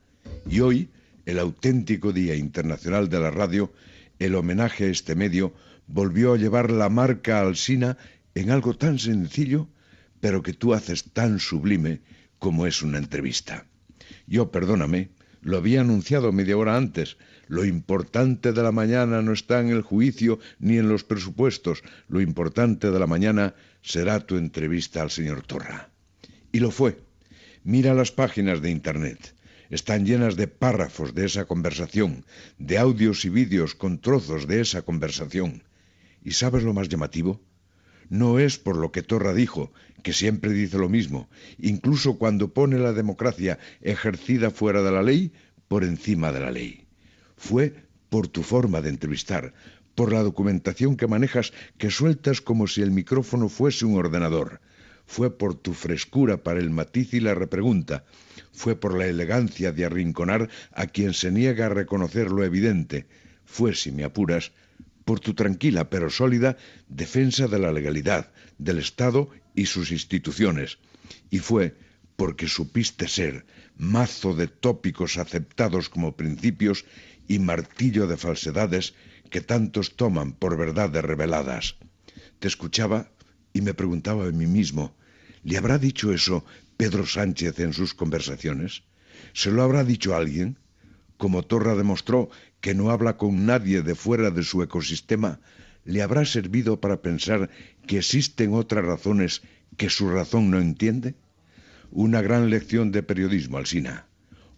Y 0.49 0.61
hoy, 0.61 0.89
el 1.27 1.39
auténtico 1.39 2.13
Día 2.13 2.35
Internacional 2.37 3.11
de 3.11 3.21
la 3.21 3.31
Radio, 3.31 3.71
el 4.19 4.35
homenaje 4.35 4.85
a 4.85 4.89
este 4.89 5.15
medio 5.15 5.53
volvió 5.87 6.33
a 6.33 6.39
llevar 6.39 6.71
la 6.71 6.89
marca 6.89 7.41
alsina 7.41 7.99
en 8.35 8.51
algo 8.51 8.75
tan 8.75 8.99
sencillo, 8.99 9.69
pero 10.21 10.43
que 10.43 10.55
tú 10.55 10.73
haces 10.73 11.13
tan 11.13 11.39
sublime 11.39 12.01
como 12.39 12.67
es 12.67 12.81
una 12.81 12.97
entrevista. 12.97 13.67
Yo, 14.27 14.51
perdóname, 14.51 15.11
lo 15.43 15.59
había 15.59 15.83
anunciado 15.83 16.33
media 16.33 16.57
hora 16.57 16.77
antes. 16.77 17.19
Lo 17.47 17.65
importante 17.65 18.53
de 18.53 18.63
la 18.63 18.73
mañana 18.73 19.21
no 19.21 19.33
está 19.33 19.61
en 19.61 19.69
el 19.69 19.83
juicio 19.83 20.39
ni 20.59 20.79
en 20.79 20.89
los 20.89 21.05
presupuestos. 21.05 21.83
Lo 22.09 22.21
importante 22.21 22.91
de 22.91 22.99
la 22.99 23.07
mañana 23.07 23.55
será 23.83 24.21
tu 24.21 24.37
entrevista 24.37 25.03
al 25.03 25.11
señor 25.11 25.43
Torra. 25.43 25.91
Y 26.53 26.61
lo 26.61 26.71
fue. 26.71 26.99
Mira 27.65 27.95
las 27.95 28.13
páginas 28.13 28.63
de 28.63 28.71
Internet. 28.71 29.35
Están 29.71 30.05
llenas 30.05 30.37
de 30.37 30.49
párrafos 30.49 31.15
de 31.15 31.27
esa 31.27 31.45
conversación, 31.45 32.25
de 32.59 32.79
audios 32.79 33.25
y 33.25 33.29
vídeos 33.29 33.75
con 33.75 34.01
trozos 34.01 34.49
de 34.49 34.61
esa 34.61 34.83
conversación. 34.83 35.63
¿Y 36.25 36.33
sabes 36.33 36.65
lo 36.65 36.75
más 36.75 36.89
llamativo? 36.89 37.41
No 38.09 38.41
es 38.41 38.59
por 38.59 38.77
lo 38.77 38.91
que 38.91 39.03
Torra 39.03 39.33
dijo, 39.33 39.73
que 40.03 40.13
siempre 40.13 40.53
dice 40.53 40.79
lo 40.79 40.89
mismo, 40.89 41.29
incluso 41.59 42.19
cuando 42.19 42.53
pone 42.53 42.79
la 42.79 42.93
democracia 42.93 43.59
ejercida 43.81 44.51
fuera 44.51 44.83
de 44.83 44.91
la 44.91 45.03
ley 45.03 45.33
por 45.69 45.85
encima 45.85 46.33
de 46.33 46.41
la 46.41 46.51
ley. 46.51 46.87
Fue 47.37 47.75
por 48.09 48.27
tu 48.27 48.43
forma 48.43 48.81
de 48.83 48.89
entrevistar, 48.89 49.55
por 49.95 50.13
la 50.13 50.23
documentación 50.23 50.97
que 50.97 51.07
manejas 51.07 51.53
que 51.79 51.91
sueltas 51.91 52.41
como 52.41 52.67
si 52.67 52.83
el 52.83 52.91
micrófono 52.91 53.49
fuese 53.49 53.85
un 53.85 53.97
ordenador. 53.99 54.61
fue 55.07 55.37
por 55.37 55.57
tu 55.57 55.75
frescura 55.75 56.45
para 56.45 56.61
el 56.61 56.71
matiz 56.71 57.15
y 57.15 57.21
la 57.21 57.35
repregunta, 57.35 58.05
fue 58.53 58.77
por 58.77 58.97
la 58.97 59.07
elegancia 59.07 59.73
de 59.73 59.85
arrinconar 59.85 60.49
a 60.71 60.87
quien 60.87 61.15
se 61.15 61.33
niega 61.33 61.67
a 61.67 61.69
reconocer 61.69 62.31
lo 62.31 62.45
evidente, 62.45 63.07
fue, 63.45 63.75
si 63.75 63.91
me 63.91 64.05
apuras, 64.05 64.53
por 65.05 65.19
tu 65.19 65.35
tranquila 65.35 65.91
pero 65.91 66.11
sólida 66.11 66.57
defensa 66.89 67.49
de 67.49 67.59
la 67.59 67.73
legalidad, 67.73 68.31
del 68.59 68.79
Estado 68.79 69.29
y 69.57 69.67
sus 69.67 69.91
instituciones, 69.91 70.79
y 71.29 71.41
fue 71.41 71.75
porque 72.15 72.47
supiste 72.47 73.09
ser 73.09 73.47
mazo 73.77 74.35
de 74.35 74.47
tópicos 74.47 75.17
aceptados 75.17 75.89
como 75.89 76.17
principios 76.17 76.85
y 77.27 77.41
martillo 77.41 78.07
de 78.07 78.17
falsedades 78.17 78.95
que 79.31 79.41
tantos 79.41 79.97
toman 79.97 80.33
por 80.33 80.57
verdades 80.57 81.03
reveladas. 81.03 81.77
Te 82.39 82.49
escuchaba 82.49 83.11
y 83.53 83.63
me 83.63 83.75
preguntaba 83.75 84.27
a 84.27 84.33
mí 84.33 84.47
mismo, 84.47 84.95
¿le 85.43 85.57
habrá 85.57 85.79
dicho 85.79 86.13
eso 86.13 86.45
Pedro 86.77 87.07
Sánchez 87.07 87.59
en 87.61 87.73
sus 87.73 87.95
conversaciones? 87.95 88.83
¿Se 89.33 89.51
lo 89.51 89.63
habrá 89.63 89.85
dicho 89.85 90.15
alguien? 90.15 90.59
Como 91.17 91.43
Torra 91.43 91.75
demostró 91.75 92.31
que 92.61 92.75
no 92.75 92.91
habla 92.91 93.17
con 93.17 93.47
nadie 93.47 93.83
de 93.83 93.95
fuera 93.95 94.31
de 94.31 94.43
su 94.43 94.63
ecosistema, 94.63 95.41
¿le 95.85 96.03
habrá 96.03 96.25
servido 96.25 96.81
para 96.81 97.03
pensar 97.03 97.51
que 97.87 97.99
existen 97.99 98.55
otras 98.55 98.85
razones 98.85 99.43
que 99.77 99.91
su 99.91 100.11
razón 100.11 100.51
no 100.51 100.59
entiende? 100.59 101.15
Una 101.91 102.23
gran 102.23 102.51
lección 102.51 102.93
de 102.93 103.03
periodismo, 103.03 103.59
Alsina. 103.59 104.07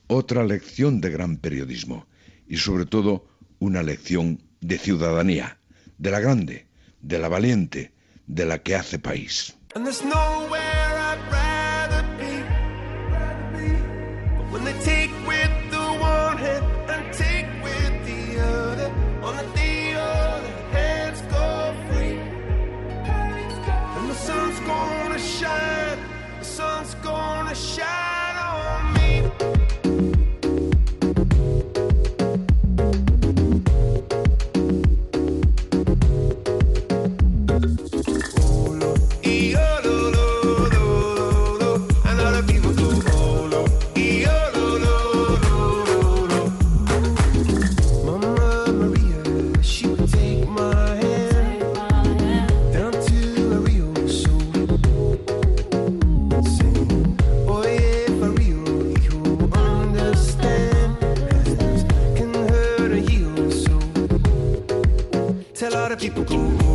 Otra 0.07 0.45
lección 0.45 1.01
de 1.01 1.11
gran 1.11 1.37
periodismo. 1.39 2.07
Y 2.47 2.59
sobre 2.59 2.87
todo, 2.87 3.27
una 3.59 3.83
lección 3.83 4.43
de 4.63 4.79
ciudadanía. 4.79 5.59
De 5.99 6.11
la 6.11 6.21
grande, 6.21 6.67
de 7.03 7.19
la 7.19 7.29
valiente, 7.29 7.93
de 8.27 8.47
la 8.47 8.63
que 8.63 8.75
hace 8.75 8.99
país. 8.99 9.55
gotta 65.95 66.11
be 66.11 66.25
poo. 66.25 66.72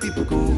people 0.00 0.24
go. 0.24 0.57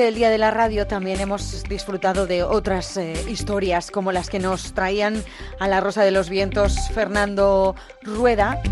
Del 0.00 0.14
Día 0.14 0.30
de 0.30 0.38
la 0.38 0.50
Radio, 0.50 0.86
también 0.86 1.20
hemos 1.20 1.62
disfrutado 1.64 2.26
de 2.26 2.42
otras 2.42 2.96
eh, 2.96 3.12
historias 3.28 3.90
como 3.90 4.12
las 4.12 4.30
que 4.30 4.38
nos 4.38 4.72
traían 4.72 5.22
a 5.58 5.68
la 5.68 5.80
Rosa 5.80 6.02
de 6.02 6.10
los 6.10 6.30
Vientos 6.30 6.88
Fernando 6.94 7.76
Rueda 8.00 8.62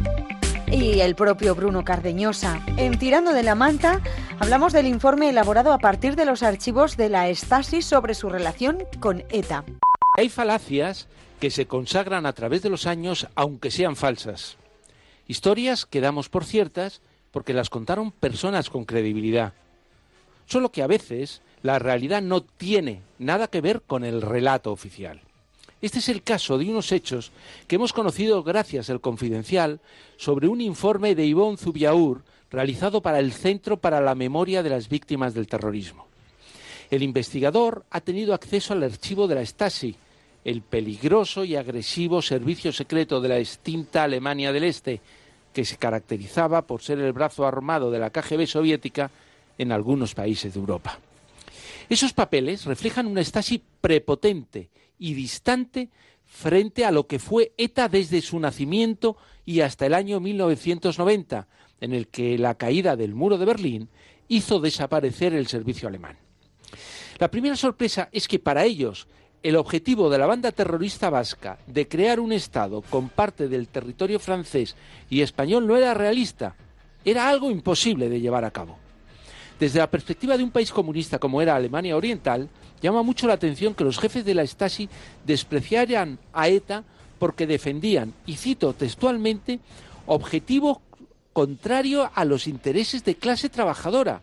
y 0.72 1.00
el 1.00 1.14
propio 1.14 1.54
Bruno 1.54 1.84
Cardeñosa. 1.84 2.62
En 2.78 2.98
Tirando 2.98 3.34
de 3.34 3.42
la 3.42 3.54
Manta 3.54 4.00
hablamos 4.38 4.72
del 4.72 4.86
informe 4.86 5.28
elaborado 5.28 5.74
a 5.74 5.78
partir 5.78 6.16
de 6.16 6.24
los 6.24 6.42
archivos 6.42 6.96
de 6.96 7.10
la 7.10 7.28
Estasis 7.28 7.84
sobre 7.84 8.14
su 8.14 8.30
relación 8.30 8.78
con 8.98 9.22
ETA. 9.28 9.64
Hay 10.16 10.30
falacias 10.30 11.08
que 11.40 11.50
se 11.50 11.66
consagran 11.66 12.24
a 12.24 12.32
través 12.32 12.62
de 12.62 12.70
los 12.70 12.86
años 12.86 13.28
aunque 13.34 13.70
sean 13.70 13.96
falsas. 13.96 14.56
Historias 15.26 15.84
que 15.84 16.00
damos 16.00 16.30
por 16.30 16.46
ciertas 16.46 17.02
porque 17.32 17.52
las 17.52 17.68
contaron 17.68 18.12
personas 18.12 18.70
con 18.70 18.86
credibilidad. 18.86 19.52
Solo 20.48 20.72
que 20.72 20.82
a 20.82 20.86
veces 20.86 21.42
la 21.62 21.78
realidad 21.78 22.22
no 22.22 22.42
tiene 22.42 23.02
nada 23.18 23.48
que 23.48 23.60
ver 23.60 23.82
con 23.82 24.04
el 24.04 24.22
relato 24.22 24.72
oficial. 24.72 25.20
Este 25.80 25.98
es 25.98 26.08
el 26.08 26.22
caso 26.22 26.58
de 26.58 26.68
unos 26.68 26.90
hechos 26.90 27.30
que 27.68 27.76
hemos 27.76 27.92
conocido 27.92 28.42
gracias 28.42 28.90
al 28.90 29.00
Confidencial 29.00 29.78
sobre 30.16 30.48
un 30.48 30.60
informe 30.60 31.14
de 31.14 31.26
Ivonne 31.26 31.58
Zubiaur 31.58 32.22
realizado 32.50 33.02
para 33.02 33.20
el 33.20 33.32
Centro 33.32 33.76
para 33.76 34.00
la 34.00 34.14
Memoria 34.14 34.62
de 34.62 34.70
las 34.70 34.88
Víctimas 34.88 35.34
del 35.34 35.46
Terrorismo. 35.46 36.06
El 36.90 37.02
investigador 37.02 37.84
ha 37.90 38.00
tenido 38.00 38.32
acceso 38.32 38.72
al 38.72 38.82
archivo 38.82 39.28
de 39.28 39.34
la 39.34 39.44
Stasi, 39.44 39.94
el 40.44 40.62
peligroso 40.62 41.44
y 41.44 41.56
agresivo 41.56 42.22
servicio 42.22 42.72
secreto 42.72 43.20
de 43.20 43.28
la 43.28 43.38
extinta 43.38 44.04
Alemania 44.04 44.52
del 44.52 44.64
Este, 44.64 45.00
que 45.52 45.66
se 45.66 45.76
caracterizaba 45.76 46.62
por 46.62 46.80
ser 46.80 46.98
el 46.98 47.12
brazo 47.12 47.46
armado 47.46 47.90
de 47.90 47.98
la 47.98 48.10
KGB 48.10 48.46
soviética 48.46 49.10
en 49.58 49.72
algunos 49.72 50.14
países 50.14 50.54
de 50.54 50.60
Europa. 50.60 50.98
Esos 51.88 52.12
papeles 52.12 52.64
reflejan 52.64 53.06
una 53.06 53.24
Stasi 53.24 53.62
prepotente 53.80 54.70
y 54.98 55.14
distante 55.14 55.90
frente 56.24 56.84
a 56.84 56.90
lo 56.90 57.06
que 57.06 57.18
fue 57.18 57.52
ETA 57.56 57.88
desde 57.88 58.20
su 58.20 58.38
nacimiento 58.38 59.16
y 59.44 59.60
hasta 59.60 59.86
el 59.86 59.94
año 59.94 60.20
1990, 60.20 61.48
en 61.80 61.94
el 61.94 62.08
que 62.08 62.36
la 62.38 62.54
caída 62.54 62.96
del 62.96 63.14
muro 63.14 63.38
de 63.38 63.46
Berlín 63.46 63.88
hizo 64.28 64.60
desaparecer 64.60 65.32
el 65.32 65.46
servicio 65.46 65.88
alemán. 65.88 66.18
La 67.18 67.30
primera 67.30 67.56
sorpresa 67.56 68.08
es 68.12 68.28
que 68.28 68.38
para 68.38 68.64
ellos 68.64 69.08
el 69.42 69.56
objetivo 69.56 70.10
de 70.10 70.18
la 70.18 70.26
banda 70.26 70.52
terrorista 70.52 71.10
vasca 71.10 71.58
de 71.66 71.88
crear 71.88 72.20
un 72.20 72.32
Estado 72.32 72.82
con 72.82 73.08
parte 73.08 73.48
del 73.48 73.68
territorio 73.68 74.18
francés 74.18 74.76
y 75.08 75.22
español 75.22 75.66
no 75.66 75.76
era 75.76 75.94
realista, 75.94 76.56
era 77.04 77.28
algo 77.28 77.50
imposible 77.50 78.08
de 78.08 78.20
llevar 78.20 78.44
a 78.44 78.50
cabo. 78.50 78.78
Desde 79.58 79.80
la 79.80 79.90
perspectiva 79.90 80.36
de 80.36 80.44
un 80.44 80.50
país 80.50 80.70
comunista 80.70 81.18
como 81.18 81.42
era 81.42 81.56
Alemania 81.56 81.96
Oriental, 81.96 82.48
llama 82.80 83.02
mucho 83.02 83.26
la 83.26 83.34
atención 83.34 83.74
que 83.74 83.84
los 83.84 83.98
jefes 83.98 84.24
de 84.24 84.34
la 84.34 84.46
Stasi 84.46 84.88
despreciaran 85.26 86.18
a 86.32 86.48
ETA 86.48 86.84
porque 87.18 87.46
defendían, 87.46 88.14
y 88.24 88.36
cito 88.36 88.72
textualmente, 88.72 89.58
objetivo 90.06 90.80
contrario 91.32 92.10
a 92.14 92.24
los 92.24 92.46
intereses 92.46 93.04
de 93.04 93.16
clase 93.16 93.48
trabajadora, 93.48 94.22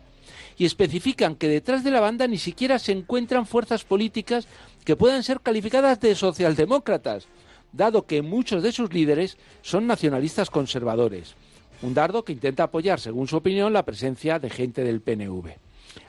y 0.56 0.64
especifican 0.64 1.36
que 1.36 1.48
detrás 1.48 1.84
de 1.84 1.90
la 1.90 2.00
banda 2.00 2.26
ni 2.26 2.38
siquiera 2.38 2.78
se 2.78 2.92
encuentran 2.92 3.46
fuerzas 3.46 3.84
políticas 3.84 4.48
que 4.84 4.96
puedan 4.96 5.22
ser 5.22 5.40
calificadas 5.40 6.00
de 6.00 6.14
socialdemócratas, 6.14 7.26
dado 7.72 8.06
que 8.06 8.22
muchos 8.22 8.62
de 8.62 8.72
sus 8.72 8.92
líderes 8.94 9.36
son 9.60 9.86
nacionalistas 9.86 10.48
conservadores. 10.48 11.34
Un 11.82 11.94
dardo 11.94 12.24
que 12.24 12.32
intenta 12.32 12.64
apoyar, 12.64 13.00
según 13.00 13.28
su 13.28 13.36
opinión, 13.36 13.72
la 13.72 13.84
presencia 13.84 14.38
de 14.38 14.50
gente 14.50 14.82
del 14.82 15.00
PNV. 15.00 15.50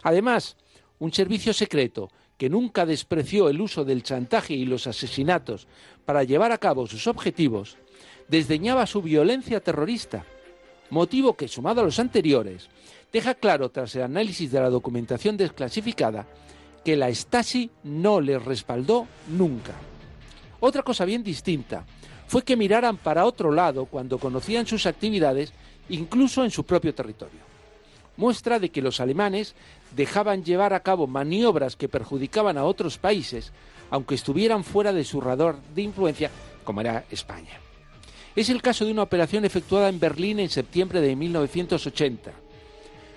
Además, 0.04 0.56
un 1.00 1.14
servicio 1.14 1.54
secreto 1.54 2.10
que 2.38 2.50
nunca 2.50 2.86
despreció 2.86 3.50
el 3.50 3.60
uso 3.60 3.84
del 3.84 4.04
chantaje 4.04 4.54
y 4.54 4.66
los 4.66 4.88
asesinatos 4.88 5.68
para 6.06 6.24
llevar 6.24 6.52
a 6.52 6.58
cabo 6.58 6.88
sus 6.88 7.08
objetivos, 7.08 7.78
desdeñaba 8.28 8.86
su 8.86 9.02
violencia 9.02 9.60
terrorista, 9.60 10.24
motivo 10.90 11.36
que, 11.36 11.48
sumado 11.48 11.82
a 11.82 11.84
los 11.84 12.00
anteriores, 12.00 12.70
deja 13.12 13.34
claro 13.34 13.70
tras 13.70 13.96
el 13.96 14.04
análisis 14.04 14.52
de 14.52 14.60
la 14.60 14.70
documentación 14.70 15.36
desclasificada 15.36 16.28
que 16.86 16.96
la 16.96 17.14
Stasi 17.14 17.70
no 17.84 18.22
les 18.22 18.44
respaldó 18.44 19.08
nunca. 19.28 19.74
Otra 20.60 20.84
cosa 20.84 21.06
bien 21.06 21.24
distinta 21.24 21.86
fue 22.28 22.44
que 22.44 22.58
miraran 22.58 22.98
para 22.98 23.26
otro 23.26 23.52
lado 23.52 23.86
cuando 23.86 24.18
conocían 24.18 24.68
sus 24.68 24.86
actividades, 24.86 25.54
incluso 25.90 26.44
en 26.44 26.52
su 26.52 26.66
propio 26.66 26.94
territorio. 26.94 27.40
Muestra 28.18 28.60
de 28.60 28.70
que 28.70 28.82
los 28.82 29.00
alemanes 29.00 29.56
dejaban 29.96 30.44
llevar 30.44 30.74
a 30.74 30.82
cabo 30.82 31.08
maniobras 31.08 31.76
que 31.76 31.88
perjudicaban 31.88 32.58
a 32.58 32.66
otros 32.66 32.98
países, 32.98 33.54
aunque 33.90 34.16
estuvieran 34.16 34.64
fuera 34.64 34.92
de 34.92 35.04
su 35.04 35.22
radar 35.22 35.56
de 35.74 35.84
influencia, 35.84 36.30
como 36.64 36.82
era 36.82 37.06
España. 37.10 37.60
Es 38.36 38.50
el 38.50 38.62
caso 38.62 38.86
de 38.86 38.92
una 38.92 39.04
operación 39.04 39.46
efectuada 39.46 39.90
en 39.90 40.00
Berlín 40.00 40.40
en 40.40 40.50
septiembre 40.50 41.02
de 41.02 41.16
1980. 41.16 42.32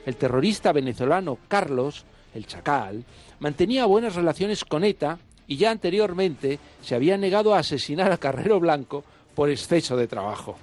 El 0.07 0.17
terrorista 0.17 0.73
venezolano 0.73 1.39
Carlos, 1.49 2.05
el 2.35 2.47
Chacal, 2.47 3.05
mantenía 3.39 3.87
buenas 3.87 4.15
relaciones 4.15 4.65
con 4.65 4.85
ETA 4.85 5.19
y 5.51 5.57
ya 5.57 5.73
anteriormente 5.73 6.61
se 6.81 6.95
había 6.95 7.19
negado 7.19 7.53
a 7.53 7.59
asesinar 7.59 8.13
a 8.13 8.19
Carrero 8.19 8.61
Blanco 8.61 9.03
por 9.35 9.51
exceso 9.51 9.97
de 9.97 10.07
trabajo. 10.07 10.57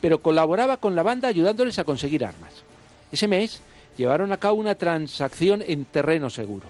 Pero 0.00 0.22
colaboraba 0.22 0.76
con 0.76 0.94
la 0.94 1.02
banda 1.02 1.26
ayudándoles 1.26 1.80
a 1.80 1.84
conseguir 1.84 2.24
armas. 2.24 2.62
Ese 3.10 3.26
mes 3.26 3.60
llevaron 3.98 4.30
a 4.30 4.36
cabo 4.36 4.54
una 4.54 4.76
transacción 4.76 5.64
en 5.66 5.84
terreno 5.84 6.30
seguro. 6.30 6.68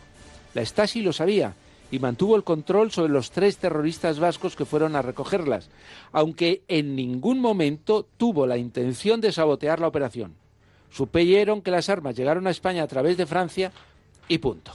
La 0.54 0.64
Stasi 0.64 1.02
lo 1.02 1.12
sabía 1.12 1.52
y 1.90 1.98
mantuvo 1.98 2.34
el 2.34 2.44
control 2.44 2.92
sobre 2.92 3.12
los 3.12 3.30
tres 3.30 3.58
terroristas 3.58 4.18
vascos 4.18 4.56
que 4.56 4.64
fueron 4.64 4.96
a 4.96 5.02
recogerlas, 5.02 5.68
aunque 6.12 6.62
en 6.66 6.96
ningún 6.96 7.40
momento 7.40 8.06
tuvo 8.16 8.46
la 8.46 8.56
intención 8.56 9.20
de 9.20 9.32
sabotear 9.32 9.80
la 9.80 9.88
operación. 9.88 10.34
Supieron 10.90 11.60
que 11.60 11.70
las 11.70 11.90
armas 11.90 12.16
llegaron 12.16 12.46
a 12.46 12.52
España 12.52 12.84
a 12.84 12.88
través 12.88 13.18
de 13.18 13.26
Francia 13.26 13.70
y 14.28 14.38
punto. 14.38 14.72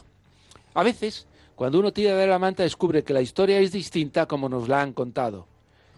A 0.76 0.84
veces, 0.84 1.26
cuando 1.56 1.80
uno 1.80 1.92
tira 1.94 2.16
de 2.16 2.28
la 2.28 2.38
manta, 2.40 2.64
descubre 2.64 3.04
que 3.04 3.14
la 3.14 3.22
historia 3.22 3.60
es 3.60 3.72
distinta 3.72 4.26
como 4.26 4.50
nos 4.50 4.68
la 4.68 4.82
han 4.82 4.94
contado. 4.94 5.48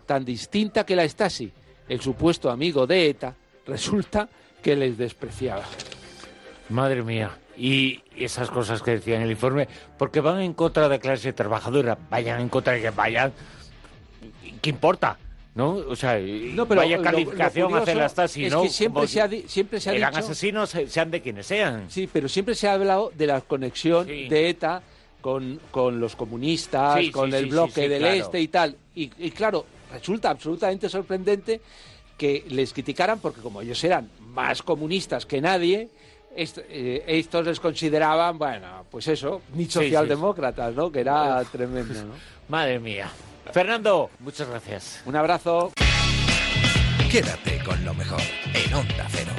Tan 0.06 0.24
distinta 0.24 0.86
que 0.86 0.96
la 0.96 1.08
Stasi, 1.08 1.52
el 1.89 2.00
supuesto 2.02 2.50
amigo 2.50 2.86
de 2.88 3.10
ETA, 3.10 3.36
resulta 3.65 4.30
que 4.62 4.76
les 4.76 4.98
despreciaba. 4.98 5.63
Madre 6.70 7.02
mía. 7.04 7.38
Y 7.58 8.04
esas 8.15 8.52
cosas 8.52 8.84
que 8.84 8.91
decía 8.91 9.15
en 9.15 9.24
el 9.24 9.32
informe, 9.32 9.67
porque 9.98 10.22
van 10.22 10.41
en 10.41 10.54
contra 10.54 10.84
de 10.84 10.89
la 10.89 11.00
clase 11.00 11.34
trabajadora, 11.34 11.98
vayan 12.10 12.39
en 12.41 12.50
contra 12.50 12.74
de 12.74 12.82
que 12.82 12.89
vayan. 12.91 13.34
¿Qué 14.62 14.70
importa? 14.70 15.17
¿No? 15.56 15.72
O 15.72 15.96
sea, 15.96 16.20
No, 16.20 16.67
pero 16.67 16.82
vaya 16.82 17.02
calificación 17.02 17.74
hace 17.76 17.96
la 17.96 18.08
Stasi, 18.08 18.46
es 18.46 18.54
¿no? 18.54 18.62
que 18.62 18.70
siempre 18.70 18.93
Como 19.02 19.08
se 19.08 19.22
ha 19.22 19.30
siempre 19.48 19.80
se 19.80 19.89
ha 19.89 19.93
eran 19.96 20.12
dicho- 20.13 20.24
asesinos, 20.24 20.76
eh, 20.76 20.88
sean 20.88 21.10
de 21.10 21.20
quienes 21.22 21.48
sean. 21.48 21.89
Sí, 21.89 22.08
pero 22.12 22.30
siempre 22.30 22.54
se 22.54 22.67
ha 22.67 22.74
hablado 22.74 23.12
de 23.15 23.26
la 23.26 23.41
conexión 23.41 24.06
de 24.06 24.50
ETA 24.50 24.84
con, 25.21 25.60
con 25.71 25.99
los 25.99 26.15
comunistas, 26.15 26.99
Sí, 26.99 27.12
con 27.12 27.32
sí, 27.32 27.38
el 27.38 27.43
sí, 27.45 27.49
bloque 27.49 27.71
sí, 27.73 27.82
sí, 27.82 27.88
del 27.88 27.99
claro. 27.99 28.15
este 28.15 28.41
y 28.41 28.47
tal. 28.47 28.75
Y, 28.95 29.12
y 29.17 29.32
claro, 29.32 29.65
resulta 29.91 30.30
absolutamente 30.30 30.89
sorprendente 30.89 31.62
que 32.17 32.45
les 32.49 32.73
criticaran 32.73 33.19
porque 33.19 33.41
como 33.41 33.62
ellos 33.62 33.84
eran 33.84 34.10
más 34.30 34.62
comunistas 34.63 35.25
que 35.25 35.39
nadie, 35.41 35.89
est- 36.36 36.60
eh, 36.69 37.03
estos 37.08 37.45
les 37.45 37.60
consideraban, 37.60 38.38
bueno, 38.38 38.86
pues 38.89 39.08
eso, 39.08 39.41
ni 39.53 39.65
socialdemócratas, 39.65 40.73
¿no? 40.73 40.91
Que 40.91 41.01
era 41.01 41.43
tremendo, 41.51 41.93
¿no? 42.03 42.13
Madre 42.49 42.80
mía. 42.80 43.10
Fernando, 43.51 44.10
muchas 44.19 44.47
gracias. 44.49 45.01
Un 45.06 45.15
abrazo. 45.15 45.71
Quédate 47.10 47.60
con 47.63 47.86
lo 47.86 47.93
mejor 47.93 48.19
en 48.53 48.73
Onda 48.73 49.08
Cero. 49.10 49.32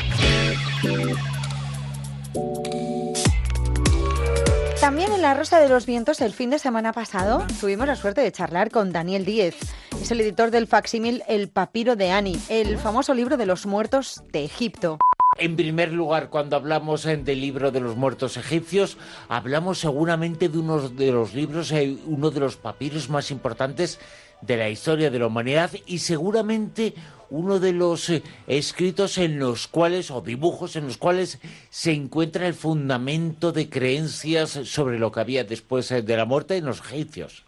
También 4.81 5.11
en 5.13 5.23
La 5.23 5.35
Rosa 5.35 5.59
de 5.59 5.69
los 5.69 5.87
Vientos 5.87 6.21
el 6.21 6.33
fin 6.33 6.51
de 6.51 6.61
semana 6.61 6.93
pasado 6.93 7.45
tuvimos 7.61 7.89
la 7.89 7.97
suerte 7.97 8.21
de 8.21 8.31
charlar 8.31 8.71
con 8.71 8.93
Daniel 8.93 9.25
Díez. 9.25 9.57
Es 10.01 10.13
el 10.13 10.21
editor 10.21 10.53
del 10.53 10.69
facsímil 10.69 11.25
El 11.27 11.49
Papiro 11.49 11.97
de 11.97 12.13
Ani, 12.13 12.39
el 12.49 12.79
famoso 12.79 13.13
libro 13.13 13.37
de 13.37 13.47
los 13.47 13.67
muertos 13.67 14.23
de 14.31 14.45
Egipto. 14.45 14.99
En 15.37 15.57
primer 15.57 15.93
lugar, 15.93 16.31
cuando 16.31 16.55
hablamos 16.55 17.07
eh, 17.07 17.17
del 17.17 17.41
libro 17.41 17.73
de 17.73 17.81
los 17.81 17.97
muertos 17.97 18.37
egipcios, 18.37 18.99
hablamos 19.29 19.79
seguramente 19.81 20.49
de 20.49 20.59
uno 20.59 20.89
de 20.89 21.11
los 21.11 21.35
libros, 21.35 21.73
eh, 21.73 21.97
uno 22.07 22.31
de 22.31 22.41
los 22.41 22.57
papiros 22.57 23.11
más 23.11 23.33
importantes 23.33 23.99
de 24.41 24.57
la 24.57 24.69
historia 24.69 25.11
de 25.11 25.19
la 25.19 25.27
humanidad 25.27 25.71
y 25.87 25.99
seguramente 25.99 26.95
uno 27.31 27.59
de 27.59 27.73
los 27.73 28.09
eh, 28.11 28.23
escritos 28.47 29.19
en 29.19 29.39
los 29.39 29.69
cuales, 29.69 30.11
o 30.11 30.21
dibujos 30.21 30.77
en 30.77 30.87
los 30.87 30.97
cuales 30.97 31.41
se 31.71 31.93
encuentra 31.93 32.47
el 32.47 32.55
fundamento 32.55 33.53
de 33.53 33.69
creencias 33.69 34.51
sobre 34.51 34.99
lo 34.99 35.13
que 35.13 35.21
había 35.21 35.45
después 35.45 35.91
eh, 35.91 36.03
de 36.03 36.17
la 36.17 36.25
muerte 36.25 36.57
en 36.57 36.65
los 36.65 36.81
egipcios. 36.81 37.45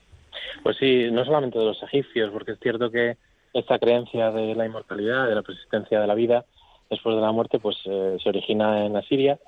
Pues 0.62 0.76
sí, 0.78 1.10
no 1.10 1.24
solamente 1.24 1.58
de 1.58 1.64
los 1.64 1.82
egipcios, 1.82 2.30
porque 2.30 2.52
es 2.52 2.60
cierto 2.60 2.90
que 2.90 3.16
esta 3.54 3.78
creencia 3.78 4.30
de 4.30 4.54
la 4.54 4.66
inmortalidad, 4.66 5.26
de 5.26 5.34
la 5.34 5.42
persistencia 5.42 6.00
de 6.00 6.06
la 6.06 6.14
vida 6.14 6.44
después 6.90 7.16
de 7.16 7.22
la 7.22 7.32
muerte, 7.32 7.58
pues 7.58 7.76
eh, 7.86 8.16
se 8.22 8.28
origina 8.28 8.84
en 8.84 8.96
Asiria, 8.96 9.38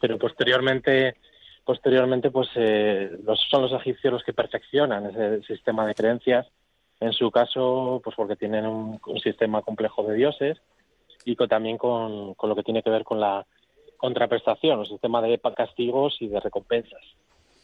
pero 0.00 0.18
posteriormente, 0.18 1.16
posteriormente, 1.64 2.30
pues 2.30 2.48
son 2.52 3.62
los 3.62 3.72
egipcios 3.72 4.12
los 4.12 4.24
que 4.24 4.32
perfeccionan 4.32 5.06
ese 5.06 5.42
sistema 5.44 5.86
de 5.86 5.94
creencias. 5.94 6.46
En 7.00 7.12
su 7.12 7.30
caso, 7.30 8.00
pues 8.02 8.16
porque 8.16 8.36
tienen 8.36 8.66
un, 8.66 9.00
un 9.06 9.20
sistema 9.20 9.62
complejo 9.62 10.02
de 10.02 10.14
dioses 10.14 10.60
y 11.24 11.36
también 11.36 11.76
con, 11.76 12.34
lo 12.40 12.56
que 12.56 12.62
tiene 12.62 12.82
que 12.82 12.90
ver 12.90 13.04
con 13.04 13.20
la 13.20 13.46
contraprestación, 13.96 14.78
un 14.78 14.86
sistema 14.86 15.20
de 15.20 15.38
castigos 15.56 16.16
y 16.20 16.28
de 16.28 16.40
recompensas. 16.40 17.02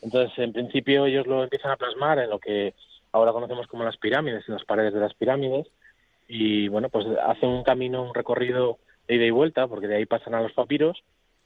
Entonces, 0.02 0.38
en 0.38 0.52
principio, 0.52 1.06
ellos 1.06 1.26
lo 1.26 1.42
empiezan 1.42 1.70
a 1.70 1.76
plasmar 1.76 2.18
en 2.18 2.30
lo 2.30 2.38
que 2.38 2.74
ahora 3.12 3.32
conocemos 3.32 3.66
como 3.66 3.84
las 3.84 3.96
pirámides, 3.96 4.46
en 4.48 4.54
las 4.54 4.64
paredes 4.64 4.92
de 4.92 5.00
las 5.00 5.14
pirámides, 5.14 5.66
y 6.28 6.68
bueno, 6.68 6.88
pues 6.88 7.06
hacen 7.24 7.48
un 7.48 7.62
camino, 7.62 8.02
un 8.02 8.14
recorrido 8.14 8.78
de 9.06 9.14
ida 9.14 9.24
y 9.24 9.30
vuelta, 9.30 9.66
porque 9.66 9.86
de 9.86 9.96
ahí 9.96 10.06
pasan 10.06 10.34
a 10.34 10.42
los 10.42 10.52
papiros, 10.52 11.02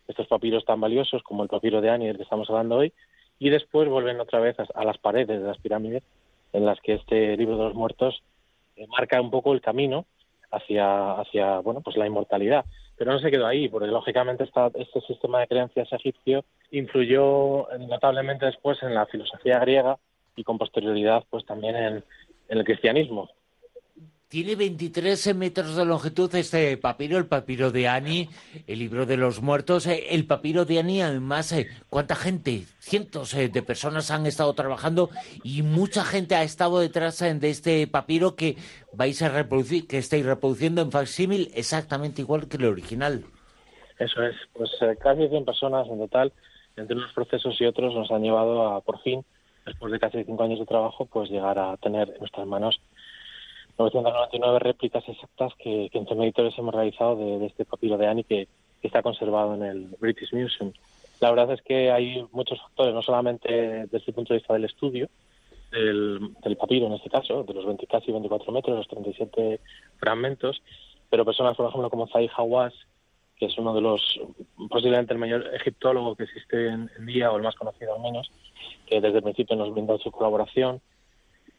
estos 0.09 0.27
papiros 0.27 0.65
tan 0.65 0.81
valiosos 0.81 1.23
como 1.23 1.43
el 1.43 1.49
papiro 1.49 1.81
de 1.81 1.91
Ani 1.91 2.07
del 2.07 2.17
que 2.17 2.23
estamos 2.23 2.49
hablando 2.49 2.77
hoy, 2.77 2.93
y 3.39 3.51
después 3.51 3.89
vuelven 3.89 4.19
otra 4.19 4.41
vez 4.41 4.57
a 4.59 4.85
las 4.85 4.99
paredes 4.99 5.41
de 5.41 5.47
las 5.47 5.59
pirámides, 5.59 6.03
en 6.53 6.65
las 6.67 6.81
que 6.81 6.95
este 6.95 7.37
libro 7.37 7.57
de 7.57 7.65
los 7.65 7.75
muertos 7.75 8.23
eh, 8.77 8.87
marca 8.89 9.21
un 9.21 9.31
poco 9.31 9.53
el 9.53 9.61
camino 9.61 10.07
hacia, 10.51 11.13
hacia 11.21 11.59
bueno, 11.61 11.81
pues 11.83 11.97
la 11.97 12.07
inmortalidad. 12.07 12.65
Pero 12.97 13.13
no 13.13 13.19
se 13.21 13.31
quedó 13.31 13.47
ahí, 13.47 13.69
porque 13.69 13.87
lógicamente 13.89 14.45
esta- 14.45 14.71
este 14.75 15.01
sistema 15.03 15.41
de 15.41 15.47
creencias 15.47 15.93
egipcio 15.93 16.45
influyó 16.71 17.69
notablemente 17.79 18.47
después 18.47 18.83
en 18.83 18.95
la 18.95 19.07
filosofía 19.07 19.59
griega 19.61 19.99
y 20.37 20.45
con 20.45 20.59
posterioridad 20.59 21.25
pues 21.31 21.45
también 21.45 21.77
en, 21.77 22.05
en 22.49 22.59
el 22.59 22.65
cristianismo. 22.65 23.29
Tiene 24.29 24.57
23 24.57 25.35
metros 25.37 25.75
de 25.75 25.87
longitud 25.87 26.35
este 26.35 26.77
papiro, 26.77 27.17
el 27.17 27.25
papiro 27.25 27.71
de 27.71 27.89
Ani, 27.89 28.29
el 28.67 28.79
libro 28.79 29.07
de 29.07 29.17
los 29.17 29.41
muertos. 29.41 29.87
Eh, 29.87 30.09
El 30.11 30.27
papiro 30.27 30.67
de 30.67 30.79
Ani, 30.81 31.01
además, 31.01 31.51
eh, 31.53 31.67
¿cuánta 31.89 32.15
gente? 32.15 32.65
Cientos 32.79 33.33
eh, 33.33 33.49
de 33.49 33.63
personas 33.63 34.11
han 34.11 34.27
estado 34.27 34.53
trabajando 34.53 35.09
y 35.43 35.63
mucha 35.63 36.05
gente 36.05 36.35
ha 36.35 36.43
estado 36.43 36.81
detrás 36.81 37.23
eh, 37.23 37.33
de 37.33 37.49
este 37.49 37.87
papiro 37.87 38.37
que 38.37 38.57
vais 38.93 39.23
a 39.23 39.31
reproducir, 39.31 39.87
que 39.87 39.97
estáis 39.97 40.27
reproduciendo 40.27 40.83
en 40.83 40.93
facsímil 40.93 41.51
exactamente 41.55 42.21
igual 42.21 42.49
que 42.49 42.59
el 42.59 42.67
original. 42.67 43.25
Eso 43.99 44.23
es, 44.23 44.37
pues 44.53 44.71
eh, 44.83 44.95
casi 45.01 45.27
100 45.27 45.47
personas 45.47 45.89
en 45.89 45.99
total, 46.01 46.35
entre 46.77 46.97
unos 46.97 47.15
procesos 47.15 47.59
y 47.63 47.65
otros, 47.65 47.95
nos 47.95 48.11
han 48.11 48.23
llevado 48.23 48.67
a, 48.67 48.83
por 48.83 49.01
fin, 49.01 49.25
después 49.65 49.91
de 49.91 49.99
casi 49.99 50.23
cinco 50.25 50.43
años 50.43 50.59
de 50.59 50.67
trabajo, 50.67 51.07
pues 51.07 51.31
llegar 51.31 51.59
a 51.59 51.79
tener 51.79 52.11
en 52.11 52.19
nuestras 52.19 52.47
manos 52.47 52.79
999 53.79 54.59
réplicas 54.59 55.05
exactas 55.09 55.53
que, 55.57 55.89
que 55.91 55.99
en 55.99 56.07
Tema 56.07 56.25
Editores 56.25 56.55
hemos 56.59 56.75
realizado 56.75 57.17
de, 57.17 57.47
este 57.47 57.65
papiro 57.65 57.97
de 57.97 58.07
Ani 58.07 58.25
que, 58.25 58.49
está 58.81 59.03
conservado 59.03 59.55
en 59.55 59.65
el 59.65 59.87
British 59.99 60.33
Museum. 60.33 60.73
La 61.21 61.31
verdad 61.31 61.53
es 61.53 61.63
que 61.63 61.91
hay 61.91 62.25
muchos 62.31 62.61
factores, 62.61 62.95
no 62.95 63.03
solamente 63.03 63.87
desde 63.87 64.05
el 64.07 64.15
punto 64.15 64.33
de 64.33 64.39
vista 64.39 64.55
del 64.55 64.67
estudio, 64.67 65.09
del, 65.73 66.33
del 66.45 66.57
papiro 66.57 66.87
en 66.87 66.93
este 66.93 67.11
caso, 67.11 67.43
de 67.43 67.55
los 67.55 67.67
20, 67.67 67.87
casi 67.89 68.13
24 68.13 68.53
metros, 68.53 68.77
los 68.77 68.89
37 68.89 69.61
fragmentos, 69.99 70.63
pero 71.11 71.25
personas, 71.25 71.57
por 71.57 71.69
ejemplo, 71.69 71.91
como 71.91 72.07
Zahi 72.07 72.31
Hawass, 72.37 72.73
que 73.37 73.47
es 73.47 73.59
uno 73.59 73.75
de 73.75 73.81
los, 73.81 74.21
posiblemente 74.69 75.13
el 75.13 75.19
mayor 75.19 75.53
egiptólogo 75.55 76.15
que 76.15 76.25
existe 76.25 76.69
en, 76.69 76.91
en 76.99 77.07
día, 77.07 77.33
o 77.33 77.37
el 77.37 77.43
más 77.43 77.57
conocido 77.57 77.95
al 77.95 78.01
menos, 78.01 78.31
que 78.87 79.01
desde 79.01 79.19
el 79.19 79.23
principio 79.25 79.57
nos 79.57 79.73
brindó 79.73 79.99
su 79.99 80.11
colaboración. 80.11 80.81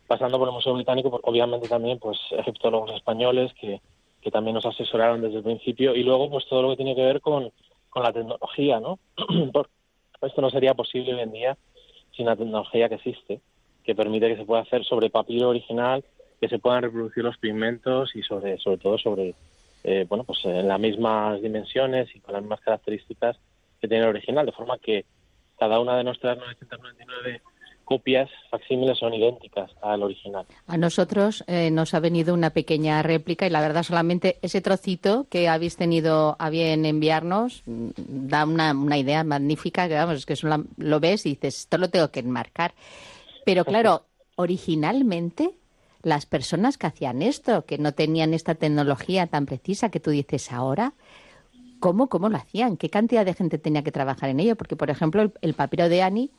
Pasando 0.09 0.39
por 0.39 0.47
el 0.47 0.53
Museo 0.55 0.73
Británico, 0.73 1.11
por- 1.11 1.21
obviamente 1.23 1.67
también 1.69 1.99
pues 1.99 2.17
egiptólogos 2.31 2.91
españoles 2.95 3.53
que, 3.61 3.79
que 4.21 4.31
también 4.31 4.55
nos 4.55 4.65
asesoraron 4.65 5.21
desde 5.21 5.37
el 5.37 5.43
principio 5.43 5.95
y 5.95 6.03
luego 6.03 6.29
pues 6.31 6.45
todo 6.47 6.63
lo 6.63 6.69
que 6.71 6.77
tiene 6.77 6.95
que 6.95 7.03
ver 7.03 7.21
con, 7.21 7.51
con 7.89 8.03
la 8.03 8.11
tecnología, 8.11 8.79
¿no? 8.79 8.99
Por- 9.53 9.69
esto 10.21 10.41
no 10.41 10.49
sería 10.49 10.73
posible 10.73 11.13
hoy 11.13 11.21
en 11.21 11.31
día 11.31 11.57
sin 12.11 12.25
la 12.25 12.35
tecnología 12.35 12.89
que 12.89 12.95
existe, 12.95 13.39
que 13.85 13.95
permite 13.95 14.27
que 14.27 14.35
se 14.35 14.45
pueda 14.45 14.63
hacer 14.63 14.83
sobre 14.83 15.09
papiro 15.11 15.49
original, 15.49 16.03
que 16.41 16.49
se 16.49 16.59
puedan 16.59 16.81
reproducir 16.81 17.23
los 17.23 17.37
pigmentos 17.37 18.13
y 18.15 18.23
sobre, 18.23 18.57
sobre 18.57 18.77
todo 18.79 18.97
sobre, 18.97 19.35
eh, 19.83 20.05
bueno, 20.09 20.23
pues 20.25 20.43
en 20.43 20.67
las 20.67 20.79
mismas 20.79 21.41
dimensiones 21.41 22.13
y 22.15 22.19
con 22.19 22.33
las 22.33 22.41
mismas 22.41 22.59
características 22.61 23.37
que 23.79 23.87
tiene 23.87 24.03
el 24.03 24.09
original, 24.09 24.45
de 24.45 24.51
forma 24.51 24.77
que 24.79 25.05
cada 25.57 25.79
una 25.79 25.95
de 25.97 26.03
nuestras 26.03 26.37
999 26.37 27.41
copias 27.89 28.29
facsímiles 28.51 28.99
son 28.99 29.15
idénticas 29.15 29.71
al 29.81 30.03
original. 30.03 30.45
A 30.67 30.77
nosotros 30.77 31.43
eh, 31.47 31.71
nos 31.71 31.95
ha 31.95 31.99
venido 31.99 32.35
una 32.35 32.51
pequeña 32.51 33.01
réplica 33.01 33.47
y 33.47 33.49
la 33.49 33.61
verdad 33.61 33.81
solamente 33.81 34.37
ese 34.43 34.61
trocito 34.61 35.25
que 35.27 35.49
habéis 35.49 35.75
tenido 35.75 36.35
a 36.37 36.51
bien 36.51 36.85
enviarnos 36.85 37.63
mm, 37.65 37.89
da 37.95 38.45
una, 38.45 38.73
una 38.73 38.99
idea 38.99 39.23
magnífica 39.23 39.87
que 39.87 39.95
vamos, 39.95 40.17
es 40.17 40.25
que 40.27 40.35
solo 40.35 40.65
lo 40.77 40.99
ves 40.99 41.25
y 41.25 41.29
dices, 41.29 41.61
esto 41.61 41.79
lo 41.79 41.89
tengo 41.89 42.11
que 42.11 42.19
enmarcar. 42.19 42.75
Pero 43.43 43.65
claro, 43.65 44.03
originalmente 44.35 45.55
las 46.03 46.27
personas 46.27 46.77
que 46.77 46.85
hacían 46.85 47.23
esto, 47.23 47.65
que 47.65 47.79
no 47.79 47.93
tenían 47.93 48.35
esta 48.35 48.53
tecnología 48.53 49.25
tan 49.25 49.47
precisa 49.47 49.89
que 49.89 49.99
tú 49.99 50.11
dices 50.11 50.51
ahora, 50.51 50.93
¿cómo, 51.79 52.07
cómo 52.07 52.29
lo 52.29 52.37
hacían? 52.37 52.77
¿Qué 52.77 52.91
cantidad 52.91 53.25
de 53.25 53.33
gente 53.33 53.57
tenía 53.57 53.83
que 53.83 53.91
trabajar 53.91 54.29
en 54.29 54.39
ello? 54.39 54.55
Porque, 54.55 54.75
por 54.75 54.91
ejemplo, 54.91 55.23
el, 55.23 55.33
el 55.41 55.55
papiro 55.55 55.89
de 55.89 56.03
Annie, 56.03 56.29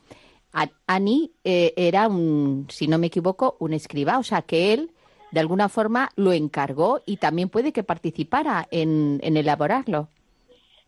A- 0.53 0.71
Annie 0.87 1.31
eh, 1.45 1.73
era 1.77 2.09
un, 2.09 2.67
si 2.71 2.89
no 2.89 2.99
me 2.99 3.07
equivoco, 3.09 3.57
un 3.61 3.73
escriba, 3.73 4.19
o 4.19 4.23
sea 4.23 4.43
que 4.43 4.73
él 4.73 4.91
de 5.31 5.41
alguna 5.41 5.69
forma 5.69 6.11
lo 6.17 6.33
encargó 6.33 7.03
y 7.07 7.19
también 7.19 7.49
puede 7.49 7.73
que 7.73 7.85
participara 7.85 8.67
en, 8.73 9.21
en 9.23 9.37
elaborarlo. 9.37 10.09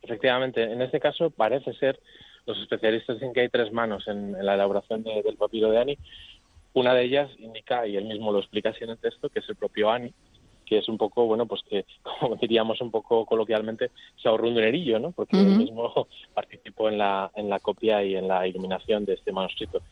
Efectivamente, 0.03 0.65
en 0.65 0.83
este 0.83 0.99
caso 0.99 1.31
parece 1.31 1.73
ser, 1.75 2.01
los 2.45 2.59
especialistas 2.59 3.17
dicen 3.17 3.33
que 3.33 3.43
hay 3.43 3.49
tres 3.49 3.73
manos 3.73 4.09
en, 4.09 4.35
en 4.35 4.45
la 4.45 4.55
elaboración 4.55 5.05
de- 5.05 5.23
del 5.23 5.37
papiro 5.37 5.71
de 5.71 5.79
Ani. 5.79 5.99
Una 6.75 6.93
de 6.95 7.05
ellas 7.05 7.31
indica, 7.39 7.87
y 7.87 7.97
él 7.97 8.07
mismo 8.07 8.33
lo 8.33 8.41
explica 8.41 8.71
así 8.71 8.83
en 8.83 8.91
el 8.91 8.99
texto, 8.99 9.29
que 9.29 9.39
es 9.39 9.49
el 9.49 9.55
propio 9.57 9.91
Ani, 9.91 10.13
que 10.73 10.79
es 10.79 10.89
un 10.89 10.97
poco, 10.97 11.27
bueno, 11.27 11.45
pues 11.45 11.61
que, 11.69 11.85
como 12.21 12.37
diríamos 12.37 12.81
un 12.81 12.91
poco 12.91 13.27
coloquialmente, 13.27 13.91
se 14.21 14.29
ahorró 14.29 14.49
un 14.49 14.55
dinerillo, 14.55 14.99
¿no? 14.99 15.13
Porque 15.13 15.37
él 15.37 15.49
Ujú. 15.49 15.59
mismo 15.59 16.09
participó 16.35 16.89
en 16.89 16.97
la, 16.97 17.31
en 17.35 17.51
la 17.51 17.61
copia 17.61 18.03
y 18.03 18.17
en 18.17 18.27
la 18.27 18.47
iluminación 18.47 19.05
de 19.05 19.15
este 19.15 19.33
manuscrito. 19.33 19.83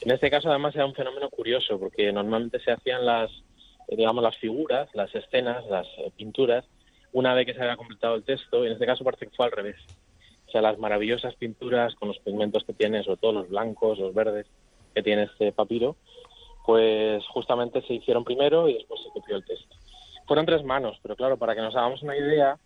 En 0.00 0.10
este 0.10 0.30
caso, 0.30 0.48
además, 0.48 0.74
era 0.74 0.86
un 0.86 0.94
fenómeno 0.94 1.28
curioso, 1.28 1.78
porque 1.78 2.10
normalmente 2.12 2.60
se 2.60 2.72
hacían 2.72 3.04
las, 3.04 3.30
eh, 3.88 3.96
digamos, 3.96 4.24
las 4.24 4.36
figuras, 4.38 4.88
las 4.94 5.14
escenas, 5.14 5.66
las 5.66 5.86
eh, 5.98 6.10
pinturas, 6.16 6.64
una 7.12 7.34
vez 7.34 7.44
que 7.44 7.52
se 7.54 7.60
había 7.60 7.76
completado 7.76 8.14
el 8.14 8.24
texto, 8.24 8.64
y 8.64 8.68
en 8.68 8.72
este 8.72 8.86
caso 8.86 9.04
parece 9.04 9.26
que 9.26 9.36
fue 9.36 9.44
al 9.44 9.52
revés. 9.52 9.76
O 10.48 10.50
sea, 10.50 10.62
las 10.62 10.78
maravillosas 10.78 11.34
pinturas 11.36 11.94
con 11.96 12.08
los 12.08 12.18
pigmentos 12.20 12.64
que 12.64 12.72
tiene, 12.72 13.04
sobre 13.04 13.18
todo 13.18 13.32
los 13.32 13.50
blancos, 13.50 13.98
los 13.98 14.14
verdes 14.14 14.46
que 14.94 15.02
tiene 15.02 15.24
este 15.24 15.52
papiro, 15.52 15.96
pues 16.64 17.22
justamente 17.28 17.82
se 17.82 17.94
hicieron 17.94 18.24
primero 18.24 18.68
y 18.68 18.74
después 18.74 19.00
se 19.02 19.10
copió 19.10 19.36
el 19.36 19.44
texto. 19.44 19.76
Fueron 20.32 20.46
tres 20.46 20.64
manos, 20.64 20.98
pero 21.02 21.14
claro, 21.14 21.36
para 21.36 21.54
que 21.54 21.60
nos 21.60 21.76
hagamos 21.76 22.02
una 22.02 22.16
idea, 22.16 22.56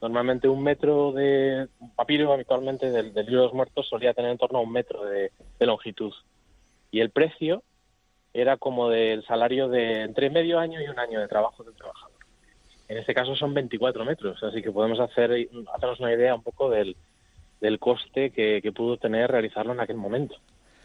normalmente 0.00 0.48
un 0.48 0.62
metro 0.62 1.10
de 1.10 1.66
un 1.80 1.90
papiro 1.90 2.32
habitualmente 2.32 2.88
del, 2.88 3.12
del 3.12 3.26
libro 3.26 3.40
de 3.40 3.46
los 3.48 3.52
muertos 3.52 3.88
solía 3.88 4.14
tener 4.14 4.30
en 4.30 4.38
torno 4.38 4.60
a 4.60 4.62
un 4.62 4.70
metro 4.70 5.04
de, 5.04 5.32
de 5.58 5.66
longitud. 5.66 6.12
Y 6.92 7.00
el 7.00 7.10
precio 7.10 7.64
era 8.32 8.58
como 8.58 8.90
del 8.90 9.26
salario 9.26 9.66
de 9.66 10.02
entre 10.02 10.30
medio 10.30 10.60
año 10.60 10.80
y 10.80 10.86
un 10.86 11.00
año 11.00 11.18
de 11.18 11.26
trabajo 11.26 11.64
del 11.64 11.74
trabajador. 11.74 12.14
En 12.86 12.98
este 12.98 13.12
caso 13.12 13.34
son 13.34 13.54
24 13.54 14.04
metros, 14.04 14.40
así 14.44 14.62
que 14.62 14.70
podemos 14.70 15.00
hacer 15.00 15.48
hacernos 15.74 15.98
una 15.98 16.12
idea 16.12 16.32
un 16.32 16.44
poco 16.44 16.70
del, 16.70 16.96
del 17.60 17.80
coste 17.80 18.30
que, 18.30 18.60
que 18.62 18.70
pudo 18.70 18.98
tener 18.98 19.32
realizarlo 19.32 19.72
en 19.72 19.80
aquel 19.80 19.96
momento. 19.96 20.36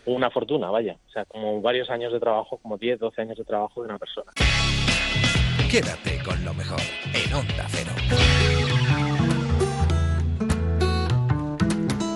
Una 0.07 0.31
fortuna, 0.31 0.71
vaya. 0.71 0.97
O 1.07 1.11
sea, 1.11 1.23
como 1.25 1.61
varios 1.61 1.91
años 1.91 2.11
de 2.11 2.19
trabajo, 2.19 2.57
como 2.57 2.79
10, 2.79 2.97
12 2.97 3.21
años 3.21 3.37
de 3.37 3.45
trabajo 3.45 3.83
de 3.83 3.89
una 3.89 3.99
persona. 3.99 4.31
Quédate 5.69 6.21
con 6.23 6.43
lo 6.43 6.53
mejor 6.53 6.81
en 7.13 7.33
Onda 7.33 7.65
Cero. 7.69 7.91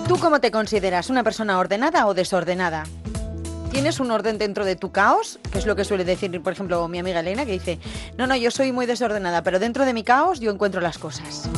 ¿Tú 0.08 0.18
cómo 0.18 0.40
te 0.40 0.50
consideras? 0.50 1.10
¿Una 1.10 1.24
persona 1.24 1.58
ordenada 1.58 2.06
o 2.06 2.14
desordenada? 2.14 2.84
¿Tienes 3.72 4.00
un 4.00 4.10
orden 4.10 4.38
dentro 4.38 4.64
de 4.64 4.76
tu 4.76 4.92
caos? 4.92 5.38
Que 5.50 5.58
es 5.58 5.66
lo 5.66 5.76
que 5.76 5.84
suele 5.84 6.04
decir, 6.04 6.40
por 6.42 6.52
ejemplo, 6.52 6.86
mi 6.88 6.98
amiga 6.98 7.20
Elena, 7.20 7.44
que 7.44 7.52
dice, 7.52 7.78
no, 8.16 8.26
no, 8.26 8.36
yo 8.36 8.50
soy 8.50 8.72
muy 8.72 8.86
desordenada, 8.86 9.42
pero 9.42 9.58
dentro 9.58 9.84
de 9.84 9.92
mi 9.92 10.04
caos 10.04 10.40
yo 10.40 10.50
encuentro 10.50 10.80
las 10.80 10.98
cosas. 10.98 11.48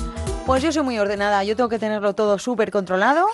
Pues 0.47 0.62
yo 0.62 0.73
soy 0.73 0.83
muy 0.83 0.99
ordenada, 0.99 1.45
yo 1.45 1.57
tengo 1.57 1.69
que 1.69 1.79
tenerlo 1.79 2.14
todo 2.14 2.38
súper 2.38 2.71
controlado, 2.71 3.27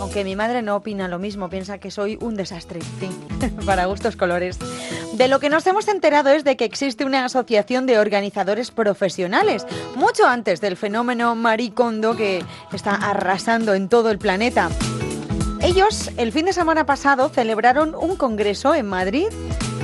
aunque 0.00 0.24
mi 0.24 0.36
madre 0.36 0.62
no 0.62 0.74
opina 0.74 1.06
lo 1.06 1.18
mismo, 1.18 1.50
piensa 1.50 1.78
que 1.78 1.90
soy 1.90 2.16
un 2.20 2.34
desastre, 2.34 2.80
sí, 2.98 3.10
para 3.66 3.84
gustos 3.84 4.16
colores. 4.16 4.58
De 5.12 5.28
lo 5.28 5.40
que 5.40 5.50
nos 5.50 5.66
hemos 5.66 5.88
enterado 5.88 6.30
es 6.30 6.42
de 6.42 6.56
que 6.56 6.64
existe 6.64 7.04
una 7.04 7.26
asociación 7.26 7.84
de 7.86 7.98
organizadores 7.98 8.70
profesionales, 8.70 9.66
mucho 9.94 10.26
antes 10.26 10.62
del 10.62 10.76
fenómeno 10.76 11.34
maricondo 11.34 12.16
que 12.16 12.42
está 12.72 12.94
arrasando 12.94 13.74
en 13.74 13.90
todo 13.90 14.10
el 14.10 14.18
planeta. 14.18 14.70
Ellos 15.60 16.10
el 16.16 16.32
fin 16.32 16.46
de 16.46 16.54
semana 16.54 16.86
pasado 16.86 17.28
celebraron 17.28 17.94
un 17.94 18.16
congreso 18.16 18.74
en 18.74 18.86
Madrid 18.86 19.26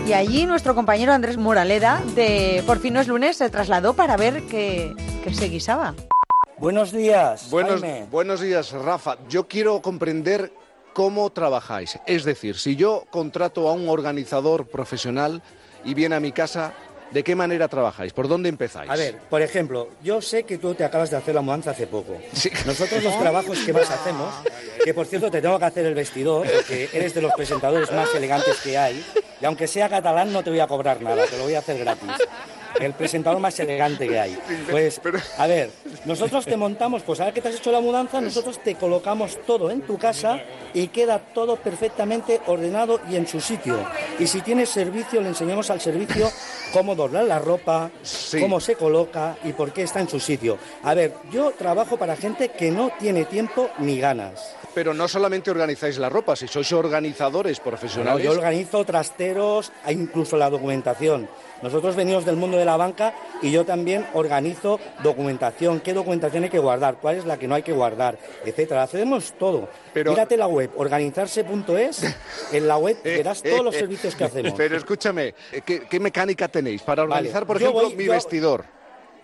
y 0.06 0.14
allí 0.14 0.46
nuestro 0.46 0.74
compañero 0.74 1.12
Andrés 1.12 1.36
Moraleda 1.36 2.02
de 2.14 2.64
Por 2.66 2.78
fin 2.78 2.94
no 2.94 3.00
es 3.00 3.06
lunes 3.06 3.36
se 3.36 3.50
trasladó 3.50 3.92
para 3.92 4.16
ver 4.16 4.44
qué, 4.44 4.94
qué 5.22 5.34
se 5.34 5.48
guisaba. 5.48 5.94
Buenos 6.56 6.90
días. 6.90 7.50
Buenos, 7.50 7.82
Jaime. 7.82 8.06
buenos 8.10 8.40
días, 8.40 8.72
Rafa. 8.72 9.18
Yo 9.28 9.46
quiero 9.46 9.80
comprender 9.82 10.52
cómo 10.98 11.30
trabajáis. 11.30 11.96
Es 12.06 12.24
decir, 12.24 12.58
si 12.58 12.74
yo 12.74 13.04
contrato 13.08 13.68
a 13.68 13.72
un 13.72 13.88
organizador 13.88 14.66
profesional 14.66 15.42
y 15.84 15.94
viene 15.94 16.16
a 16.16 16.20
mi 16.20 16.32
casa, 16.32 16.72
¿de 17.12 17.22
qué 17.22 17.36
manera 17.36 17.68
trabajáis? 17.68 18.12
¿Por 18.12 18.26
dónde 18.26 18.48
empezáis? 18.48 18.90
A 18.90 18.96
ver, 18.96 19.16
por 19.30 19.40
ejemplo, 19.40 19.90
yo 20.02 20.20
sé 20.20 20.42
que 20.42 20.58
tú 20.58 20.74
te 20.74 20.82
acabas 20.82 21.12
de 21.12 21.16
hacer 21.16 21.36
la 21.36 21.40
mudanza 21.40 21.70
hace 21.70 21.86
poco. 21.86 22.18
Nosotros 22.66 23.04
los 23.04 23.16
trabajos 23.16 23.60
que 23.60 23.72
más 23.72 23.88
hacemos, 23.88 24.34
que 24.84 24.92
por 24.92 25.06
cierto 25.06 25.30
te 25.30 25.40
tengo 25.40 25.56
que 25.60 25.66
hacer 25.66 25.86
el 25.86 25.94
vestidor, 25.94 26.48
porque 26.52 26.90
eres 26.92 27.14
de 27.14 27.22
los 27.22 27.32
presentadores 27.32 27.92
más 27.92 28.12
elegantes 28.16 28.56
que 28.60 28.76
hay, 28.76 29.06
y 29.40 29.44
aunque 29.44 29.68
sea 29.68 29.88
catalán 29.88 30.32
no 30.32 30.42
te 30.42 30.50
voy 30.50 30.58
a 30.58 30.66
cobrar 30.66 31.00
nada, 31.00 31.26
te 31.26 31.38
lo 31.38 31.44
voy 31.44 31.54
a 31.54 31.60
hacer 31.60 31.78
gratis. 31.78 32.10
El 32.80 32.92
presentador 32.92 33.40
más 33.40 33.58
elegante 33.60 34.08
que 34.08 34.18
hay. 34.18 34.38
Pues, 34.70 35.00
a 35.36 35.46
ver, 35.46 35.70
nosotros 36.04 36.44
te 36.44 36.56
montamos, 36.56 37.02
pues 37.02 37.20
ahora 37.20 37.32
que 37.32 37.40
te 37.40 37.48
has 37.48 37.56
hecho 37.56 37.72
la 37.72 37.80
mudanza, 37.80 38.20
nosotros 38.20 38.60
te 38.62 38.74
colocamos 38.74 39.38
todo 39.46 39.70
en 39.70 39.82
tu 39.82 39.98
casa 39.98 40.40
y 40.74 40.88
queda 40.88 41.18
todo 41.18 41.56
perfectamente 41.56 42.40
ordenado 42.46 43.00
y 43.10 43.16
en 43.16 43.26
su 43.26 43.40
sitio. 43.40 43.84
Y 44.18 44.26
si 44.26 44.40
tienes 44.40 44.68
servicio, 44.68 45.20
le 45.20 45.28
enseñamos 45.28 45.70
al 45.70 45.80
servicio 45.80 46.30
cómo 46.72 46.94
doblar 46.94 47.24
la 47.24 47.38
ropa, 47.38 47.90
cómo 48.40 48.60
se 48.60 48.76
coloca 48.76 49.36
y 49.44 49.52
por 49.52 49.72
qué 49.72 49.82
está 49.82 50.00
en 50.00 50.08
su 50.08 50.20
sitio. 50.20 50.58
A 50.82 50.94
ver, 50.94 51.14
yo 51.32 51.52
trabajo 51.52 51.96
para 51.96 52.16
gente 52.16 52.50
que 52.50 52.70
no 52.70 52.90
tiene 52.98 53.24
tiempo 53.24 53.70
ni 53.78 53.98
ganas. 53.98 54.54
Pero 54.74 54.94
no 54.94 55.08
solamente 55.08 55.50
organizáis 55.50 55.98
la 55.98 56.08
ropa, 56.08 56.36
si 56.36 56.46
sois 56.46 56.70
organizadores 56.72 57.58
No, 57.58 57.64
profesionales. 57.64 58.22
yo 58.24 58.30
organizo 58.32 58.84
trasteros 58.84 59.72
e 59.86 59.92
incluso 59.92 60.36
la 60.36 60.50
documentación. 60.50 61.28
Nosotros 61.62 61.96
venimos 61.96 62.24
del 62.24 62.36
mundo 62.36 62.56
de 62.56 62.64
la 62.64 62.76
banca 62.76 63.12
y 63.42 63.50
yo 63.50 63.64
también 63.64 64.06
organizo 64.14 64.78
documentación, 65.02 65.80
qué 65.80 65.92
documentación 65.92 66.44
hay 66.44 66.50
que 66.50 66.60
guardar, 66.60 66.98
cuál 67.00 67.16
es 67.16 67.24
la 67.24 67.36
que 67.36 67.48
no 67.48 67.56
hay 67.56 67.62
que 67.64 67.72
guardar, 67.72 68.16
etcétera. 68.44 68.84
Hacemos 68.84 69.32
todo. 69.36 69.68
Mírate 69.94 70.36
la 70.36 70.46
web, 70.46 70.70
organizarse.es, 70.76 72.04
en 72.52 72.68
la 72.68 72.76
web 72.78 72.96
verás 73.02 73.42
todos 73.42 73.64
los 73.64 73.74
servicios 73.74 74.14
que 74.14 74.24
hacemos. 74.24 74.52
Pero 74.56 74.76
escúchame, 74.76 75.34
¿qué, 75.64 75.80
qué 75.88 75.98
mecánica 75.98 76.46
tenéis 76.46 76.82
para 76.82 77.02
Vale, 77.02 77.14
organizar, 77.14 77.46
por 77.46 77.56
ejemplo, 77.56 77.82
voy- 77.82 77.96
mi 77.96 78.04
yo- 78.04 78.12
vestidor? 78.12 78.64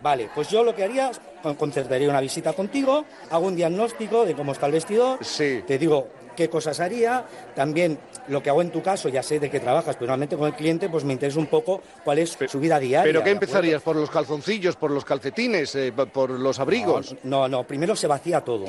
Vale, 0.04 0.28
pues 0.34 0.50
yo 0.50 0.62
lo 0.62 0.74
que 0.74 0.84
haría, 0.84 1.10
concertaría 1.56 2.10
una 2.10 2.20
visita 2.20 2.52
contigo, 2.52 3.06
hago 3.30 3.46
un 3.46 3.56
diagnóstico 3.56 4.26
de 4.26 4.34
cómo 4.34 4.52
está 4.52 4.66
el 4.66 4.72
vestidor, 4.72 5.18
te 5.66 5.78
digo 5.78 6.08
qué 6.34 6.48
cosas 6.48 6.80
haría, 6.80 7.24
también 7.54 7.98
lo 8.28 8.42
que 8.42 8.50
hago 8.50 8.62
en 8.62 8.70
tu 8.70 8.82
caso, 8.82 9.08
ya 9.08 9.22
sé 9.22 9.38
de 9.40 9.50
qué 9.50 9.60
trabajas, 9.60 9.96
pero 9.96 10.08
normalmente 10.08 10.36
con 10.36 10.46
el 10.46 10.54
cliente 10.54 10.88
pues 10.88 11.04
me 11.04 11.12
interesa 11.12 11.38
un 11.38 11.46
poco 11.46 11.82
cuál 12.04 12.18
es 12.18 12.36
su 12.46 12.60
vida 12.60 12.78
diaria. 12.78 13.12
¿Pero 13.12 13.22
qué 13.22 13.30
empezarías? 13.30 13.82
¿Por 13.82 13.96
los 13.96 14.10
calzoncillos, 14.10 14.76
por 14.76 14.90
los 14.90 15.04
calcetines, 15.04 15.74
eh, 15.74 15.92
por 15.92 16.30
los 16.30 16.58
abrigos? 16.58 17.14
No, 17.24 17.48
no, 17.48 17.64
primero 17.64 17.96
se 17.96 18.06
vacía 18.06 18.40
todo 18.40 18.66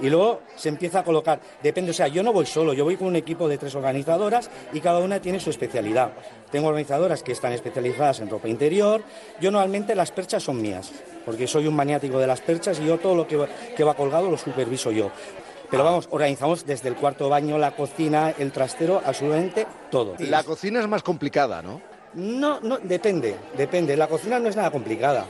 y 0.00 0.08
luego 0.08 0.40
se 0.56 0.68
empieza 0.68 1.00
a 1.00 1.04
colocar. 1.04 1.40
Depende, 1.62 1.90
o 1.90 1.94
sea, 1.94 2.08
yo 2.08 2.22
no 2.22 2.32
voy 2.32 2.46
solo, 2.46 2.72
yo 2.72 2.84
voy 2.84 2.96
con 2.96 3.08
un 3.08 3.16
equipo 3.16 3.48
de 3.48 3.58
tres 3.58 3.74
organizadoras 3.74 4.50
y 4.72 4.80
cada 4.80 4.98
una 5.00 5.20
tiene 5.20 5.40
su 5.40 5.50
especialidad. 5.50 6.12
Tengo 6.50 6.68
organizadoras 6.68 7.22
que 7.22 7.32
están 7.32 7.52
especializadas 7.52 8.20
en 8.20 8.28
ropa 8.28 8.48
interior. 8.48 9.02
Yo 9.40 9.50
normalmente 9.50 9.94
las 9.94 10.10
perchas 10.10 10.42
son 10.42 10.60
mías, 10.60 10.90
porque 11.24 11.46
soy 11.46 11.66
un 11.66 11.76
maniático 11.76 12.18
de 12.18 12.26
las 12.26 12.40
perchas 12.40 12.80
y 12.80 12.86
yo 12.86 12.98
todo 12.98 13.14
lo 13.14 13.26
que 13.26 13.36
va, 13.36 13.48
que 13.76 13.84
va 13.84 13.94
colgado 13.94 14.30
lo 14.30 14.36
superviso 14.36 14.90
yo. 14.90 15.10
Pero 15.70 15.84
vamos, 15.84 16.08
organizamos 16.10 16.66
desde 16.66 16.88
el 16.88 16.96
cuarto 16.96 17.28
baño, 17.28 17.56
la 17.56 17.76
cocina, 17.76 18.34
el 18.36 18.50
trastero, 18.50 19.00
absolutamente 19.04 19.66
todo. 19.90 20.16
La 20.18 20.42
cocina 20.42 20.80
es 20.80 20.88
más 20.88 21.02
complicada, 21.02 21.62
¿no? 21.62 21.80
No, 22.14 22.60
no, 22.60 22.78
depende, 22.78 23.36
depende. 23.56 23.96
La 23.96 24.08
cocina 24.08 24.40
no 24.40 24.48
es 24.48 24.56
nada 24.56 24.70
complicada. 24.72 25.26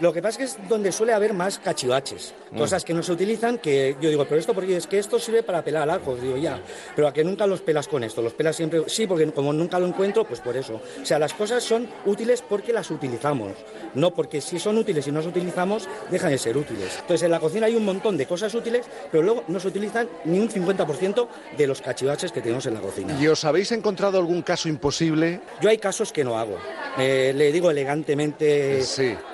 Lo 0.00 0.12
que 0.12 0.22
pasa 0.22 0.42
es 0.42 0.54
que 0.56 0.62
es 0.62 0.68
donde 0.68 0.92
suele 0.92 1.12
haber 1.12 1.34
más 1.34 1.58
cachivaches, 1.58 2.34
Mm. 2.50 2.58
cosas 2.58 2.84
que 2.84 2.94
no 2.94 3.02
se 3.02 3.12
utilizan, 3.12 3.58
que 3.58 3.96
yo 4.00 4.08
digo, 4.08 4.24
pero 4.24 4.40
esto 4.40 4.54
porque 4.54 4.76
es 4.76 4.86
que 4.86 4.98
esto 4.98 5.18
sirve 5.18 5.42
para 5.42 5.62
pelar 5.62 5.90
ajo, 5.90 6.16
digo 6.16 6.36
ya, 6.36 6.60
pero 6.96 7.08
a 7.08 7.12
que 7.12 7.22
nunca 7.22 7.46
los 7.46 7.60
pelas 7.60 7.88
con 7.88 8.02
esto, 8.04 8.22
los 8.22 8.32
pelas 8.32 8.56
siempre, 8.56 8.84
sí, 8.86 9.06
porque 9.06 9.30
como 9.32 9.52
nunca 9.52 9.78
lo 9.78 9.86
encuentro, 9.86 10.24
pues 10.24 10.40
por 10.40 10.56
eso. 10.56 10.80
O 11.02 11.04
sea, 11.04 11.18
las 11.18 11.34
cosas 11.34 11.62
son 11.62 11.88
útiles 12.06 12.42
porque 12.48 12.72
las 12.72 12.90
utilizamos, 12.90 13.52
no 13.94 14.12
porque 14.14 14.40
si 14.40 14.58
son 14.58 14.78
útiles 14.78 15.06
y 15.06 15.12
no 15.12 15.18
las 15.18 15.26
utilizamos, 15.26 15.88
dejan 16.10 16.30
de 16.30 16.38
ser 16.38 16.56
útiles. 16.56 16.96
Entonces 17.00 17.22
en 17.24 17.30
la 17.32 17.40
cocina 17.40 17.66
hay 17.66 17.74
un 17.76 17.84
montón 17.84 18.16
de 18.16 18.24
cosas 18.26 18.54
útiles, 18.54 18.86
pero 19.10 19.22
luego 19.22 19.44
no 19.48 19.60
se 19.60 19.68
utilizan 19.68 20.08
ni 20.24 20.38
un 20.38 20.48
50% 20.48 21.28
de 21.56 21.66
los 21.66 21.82
cachivaches 21.82 22.32
que 22.32 22.40
tenemos 22.40 22.64
en 22.66 22.74
la 22.74 22.80
cocina. 22.80 23.14
¿Y 23.20 23.26
os 23.28 23.44
habéis 23.44 23.72
encontrado 23.72 24.18
algún 24.18 24.40
caso 24.42 24.68
imposible? 24.68 25.40
Yo 25.60 25.68
hay 25.68 25.78
casos 25.78 26.12
que 26.12 26.24
no 26.24 26.38
hago. 26.38 26.56
Eh, 26.98 27.32
le 27.36 27.52
digo 27.52 27.70
elegantemente 27.70 28.82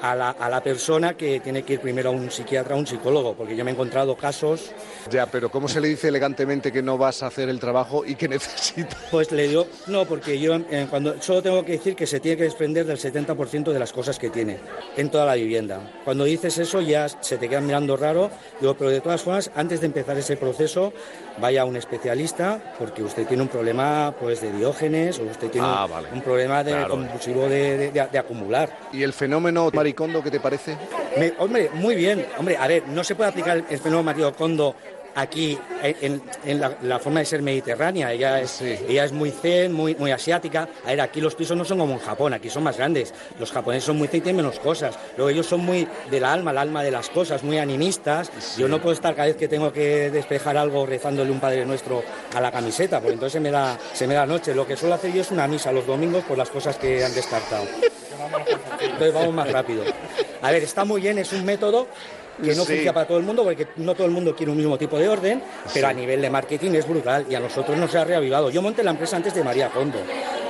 a, 0.03 0.15
la, 0.15 0.31
a 0.31 0.51
la 0.51 0.54
persona 0.63 1.17
que 1.17 1.41
tiene 1.41 1.63
que 1.63 1.75
ir 1.75 1.81
primero 1.81 2.11
a 2.11 2.13
un 2.13 2.31
psiquiatra, 2.31 2.75
a 2.75 2.79
un 2.79 2.87
psicólogo, 2.87 3.35
porque 3.35 3.57
yo 3.57 3.65
me 3.65 3.71
he 3.71 3.75
encontrado 3.75 4.17
casos... 4.17 4.71
Ya, 5.11 5.27
pero 5.27 5.51
¿cómo 5.51 5.69
se 5.69 5.81
le 5.81 5.89
dice 5.89 6.09
elegantemente 6.09 6.73
que 6.73 6.83
no 6.83 6.97
vas 6.97 7.23
a 7.23 7.27
hacer 7.27 7.49
el 7.49 7.61
trabajo 7.61 8.05
y 8.07 8.15
que 8.15 8.29
necesitas? 8.29 8.97
Pues 9.11 9.31
le 9.33 9.49
digo, 9.49 9.67
no, 9.87 10.05
porque 10.07 10.39
yo 10.39 10.55
eh, 10.71 10.87
cuando 10.89 11.21
solo 11.21 11.43
tengo 11.43 11.65
que 11.65 11.73
decir 11.73 11.95
que 11.97 12.07
se 12.07 12.21
tiene 12.21 12.37
que 12.39 12.45
desprender 12.45 12.87
del 12.87 12.99
70% 12.99 13.73
de 13.73 13.79
las 13.79 13.93
cosas 13.93 14.19
que 14.19 14.31
tiene 14.31 14.59
en 14.97 15.11
toda 15.11 15.27
la 15.27 15.35
vivienda. 15.35 15.81
Cuando 16.05 16.25
dices 16.25 16.57
eso 16.59 16.81
ya 16.81 17.09
se 17.09 17.37
te 17.39 17.49
quedan 17.49 17.67
mirando 17.67 17.97
raro, 17.97 18.31
digo, 18.61 18.75
pero 18.75 18.91
de 18.91 19.01
todas 19.01 19.23
formas, 19.23 19.51
antes 19.55 19.81
de 19.81 19.87
empezar 19.87 20.17
ese 20.19 20.37
proceso, 20.37 20.93
vaya 21.39 21.63
a 21.63 21.65
un 21.65 21.77
especialista, 21.77 22.75
porque 22.79 23.03
usted 23.03 23.27
tiene 23.27 23.43
un 23.43 23.49
problema 23.49 24.15
pues 24.19 24.41
de 24.41 24.53
diógenes 24.53 25.19
o 25.19 25.25
usted 25.25 25.49
tiene 25.51 25.67
Ah, 25.69 25.85
un- 25.87 25.91
vale. 25.91 26.09
un 26.13 26.23
problema 26.23 26.63
de 26.63 26.73
Claro. 26.73 26.91
compulsivo 26.91 27.49
de, 27.49 27.77
de- 27.79 27.91
de- 27.91 28.07
de 28.11 28.19
acumular. 28.19 28.71
¿Y 28.93 29.03
el 29.03 29.13
fenómeno 29.13 29.71
maricondo 29.73 30.23
qué 30.23 30.31
te 30.31 30.41
parece? 30.45 30.77
Me- 31.19 31.33
hombre, 31.39 31.71
muy 31.75 31.97
bien. 31.97 32.25
Hombre, 32.39 32.57
a 32.57 32.69
ver, 32.69 32.87
no 32.89 33.03
se 33.03 33.17
puede 33.17 33.31
aplicar 33.31 33.57
el 33.69 33.79
fenómeno 33.79 34.03
maricondo 34.05 34.77
aquí 35.17 35.57
en, 35.81 36.21
la, 36.61 36.77
la 36.83 36.99
forma 36.99 37.21
de 37.21 37.25
ser 37.27 37.41
mediterránea. 37.41 38.13
Ella 38.13 38.41
es, 38.41 38.61
ella 38.61 39.05
es 39.05 39.13
muy 39.13 39.31
zen, 39.31 39.73
muy, 39.73 39.95
muy 39.95 40.11
asiática. 40.11 40.69
A 40.85 40.89
ver, 40.89 41.01
aquí 41.01 41.21
los 41.21 41.37
pisos 41.37 41.57
no 41.57 41.65
son 41.65 41.79
como 41.79 41.93
en 41.93 42.01
Japón, 42.01 42.35
aquí 42.35 42.51
son 42.51 42.65
más 42.65 42.77
grandes. 42.79 43.15
Los 43.39 43.53
japoneses 43.53 43.85
son 43.85 43.97
muy 43.97 44.09
zen 44.09 44.19
y 44.19 44.23
tienen 44.23 44.45
menos 44.45 44.59
cosas. 44.59 44.99
Luego 45.17 45.31
ellos 45.31 45.47
son 45.47 45.61
muy 45.61 45.87
del 46.11 46.25
alma, 46.25 46.51
el 46.51 46.59
alma 46.59 46.83
de 46.83 46.91
las 46.91 47.11
cosas, 47.11 47.45
muy 47.45 47.59
animistas. 47.59 48.33
Yo 48.59 48.67
no 48.67 48.81
puedo 48.83 48.93
estar 48.93 49.15
cada 49.15 49.29
vez 49.29 49.37
que 49.37 49.47
tengo 49.47 49.73
que 49.73 50.11
despejar 50.11 50.57
algo 50.57 50.85
rezándole 50.85 51.31
un 51.31 51.39
Padre 51.39 51.65
Nuestro 51.65 52.03
a 52.35 52.41
la 52.41 52.51
camiseta, 52.51 52.99
porque 52.99 53.15
entonces 53.15 53.35
se 53.35 53.41
me 53.41 53.53
da, 53.53 53.79
se 53.93 54.09
me 54.09 54.15
da 54.15 54.27
noche. 54.27 54.53
Lo 54.53 54.67
que 54.67 54.77
suelo 54.77 54.97
hacer 54.97 55.13
yo 55.13 55.21
es 55.21 55.31
una 55.31 55.47
misa 55.47 55.71
los 55.71 55.87
domingos 55.87 56.25
por 56.25 56.37
las 56.37 56.51
cosas 56.51 56.77
que 56.77 57.05
han 57.05 57.15
descartado. 57.15 57.65
Entonces 58.81 59.15
vamos 59.15 59.35
más 59.35 59.51
rápido. 59.51 59.83
A 60.43 60.51
ver, 60.51 60.63
está 60.63 60.85
muy 60.85 61.01
bien, 61.01 61.19
es 61.19 61.33
un 61.33 61.45
método 61.45 61.87
que 62.43 62.49
no 62.49 62.65
Sí. 62.65 62.73
funciona 62.73 62.93
para 62.93 63.07
todo 63.07 63.19
el 63.19 63.25
mundo, 63.25 63.45
porque 63.45 63.69
no 63.77 63.95
todo 63.95 64.07
el 64.07 64.13
mundo 64.13 64.35
quiere 64.35 64.51
un 64.51 64.59
mismo 64.59 64.77
tipo 64.77 64.99
de 64.99 65.09
orden, 65.09 65.43
pero 65.73 65.87
a 65.87 65.93
nivel 65.93 66.21
de 66.21 66.31
marketing 66.31 66.73
es 66.73 66.87
brutal 66.89 67.25
y 67.31 67.35
a 67.37 67.41
nosotros 67.41 67.77
nos 67.79 67.95
ha 67.95 68.05
reavivado. 68.05 68.51
Yo 68.51 68.61
monté 68.61 68.83
la 68.83 68.91
empresa 68.91 69.17
antes 69.17 69.35
de 69.35 69.45
María 69.45 69.69
Kondo, 69.69 69.99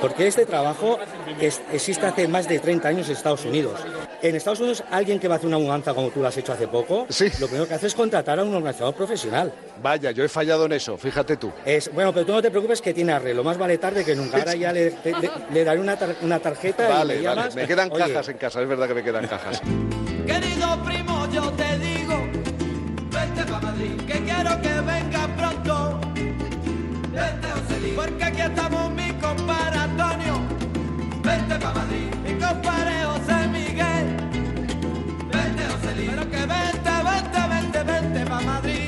porque 0.01 0.25
este 0.27 0.45
trabajo 0.47 0.97
es- 1.39 1.61
existe 1.71 2.05
hace 2.07 2.27
más 2.27 2.47
de 2.47 2.57
30 2.59 2.87
años 2.89 3.07
en 3.07 3.13
Estados 3.15 3.45
Unidos. 3.45 3.79
En 4.21 4.35
Estados 4.35 4.59
Unidos, 4.61 4.83
alguien 4.89 5.19
que 5.19 5.27
va 5.27 5.35
a 5.35 5.37
hacer 5.37 5.47
una 5.47 5.59
mudanza 5.59 5.93
como 5.93 6.09
tú 6.09 6.21
lo 6.21 6.27
has 6.27 6.37
hecho 6.37 6.53
hace 6.53 6.67
poco, 6.67 7.05
lo 7.39 7.47
primero 7.47 7.67
que 7.67 7.75
hace 7.75 7.85
es 7.87 7.93
contratar 7.93 8.39
a 8.39 8.43
un 8.43 8.55
organizador 8.55 8.95
profesional. 8.95 9.53
Vaya, 9.81 10.11
yo 10.11 10.23
he 10.23 10.29
fallado 10.29 10.65
en 10.65 10.71
eso, 10.73 10.97
fíjate 10.97 11.37
tú. 11.37 11.51
Es, 11.65 11.91
bueno, 11.93 12.13
pero 12.13 12.25
tú 12.25 12.31
no 12.31 12.41
te 12.41 12.49
preocupes 12.49 12.81
que 12.81 12.93
tiene 12.93 13.11
arreglo, 13.13 13.43
más 13.43 13.57
vale 13.57 13.77
tarde 13.77 14.03
que 14.05 14.15
nunca. 14.15 14.37
Ahora 14.37 14.55
ya 14.55 14.71
le, 14.71 14.91
le- 15.03 15.11
le- 15.21 15.31
le 15.51 15.63
daré 15.63 15.79
una, 15.79 15.95
tar- 15.97 16.15
una 16.21 16.39
tarjeta 16.39 16.85
y 16.85 16.91
Vale, 16.91 17.15
le 17.21 17.27
vale, 17.27 17.39
llamas. 17.41 17.55
me 17.55 17.67
quedan 17.67 17.91
Oye, 17.91 17.99
cajas 18.07 18.29
en 18.29 18.37
casa, 18.37 18.61
es 18.61 18.67
verdad 18.67 18.87
que 18.87 18.93
me 18.95 19.03
quedan 19.03 19.27
cajas. 19.27 19.61
Querido 20.25 20.83
primo, 20.83 21.27
yo 21.31 21.51
te 21.51 21.79
digo, 21.79 22.27
vete 23.11 23.51
pa' 23.51 23.59
Madrid, 23.59 24.01
que 24.07 24.13
quiero 24.23 24.61
que 24.61 24.81
venga 24.81 25.27
pronto. 25.37 25.99
Vete, 27.11 27.47
José 27.51 27.93
porque 27.95 28.23
aquí 28.23 28.41
estamos 28.41 28.91
mi 28.91 29.11
compadre 29.13 29.77
Antonio. 29.77 30.41
Vete 31.23 31.59
pa' 31.61 31.73
Madrid, 31.73 32.15
mi 32.23 32.31
compadre 32.33 33.03
José 33.05 33.47
Miguel. 33.49 34.17
Vete, 35.27 35.63
José 35.69 36.09
pero 36.09 36.29
que 36.29 36.37
vente, 36.37 36.91
vente, 37.03 37.39
vente, 37.49 37.83
vente 37.83 38.25
pa' 38.29 38.41
Madrid. 38.41 38.84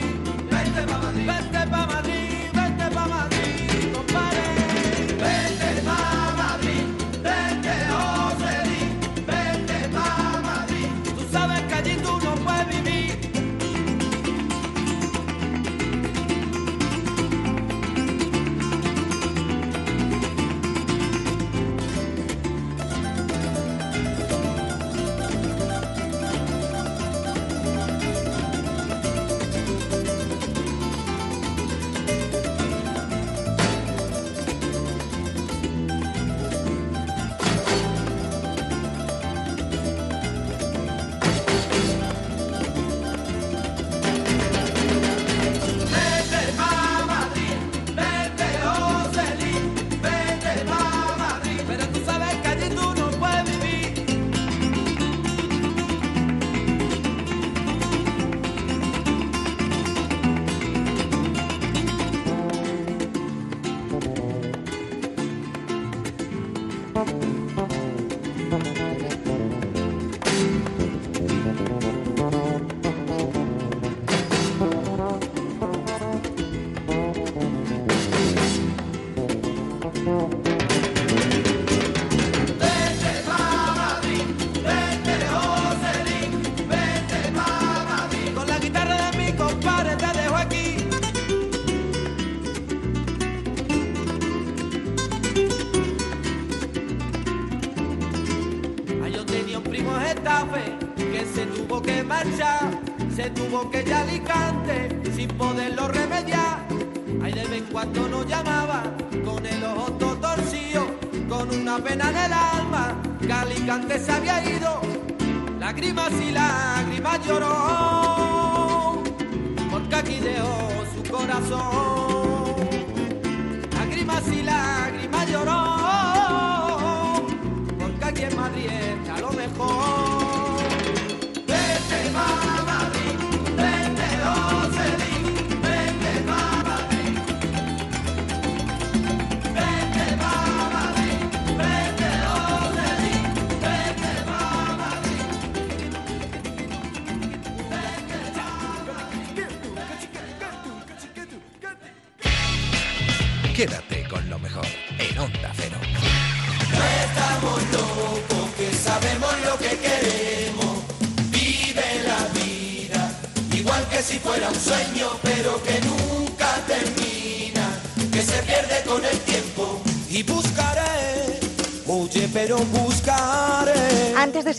Lloró, 117.27 117.76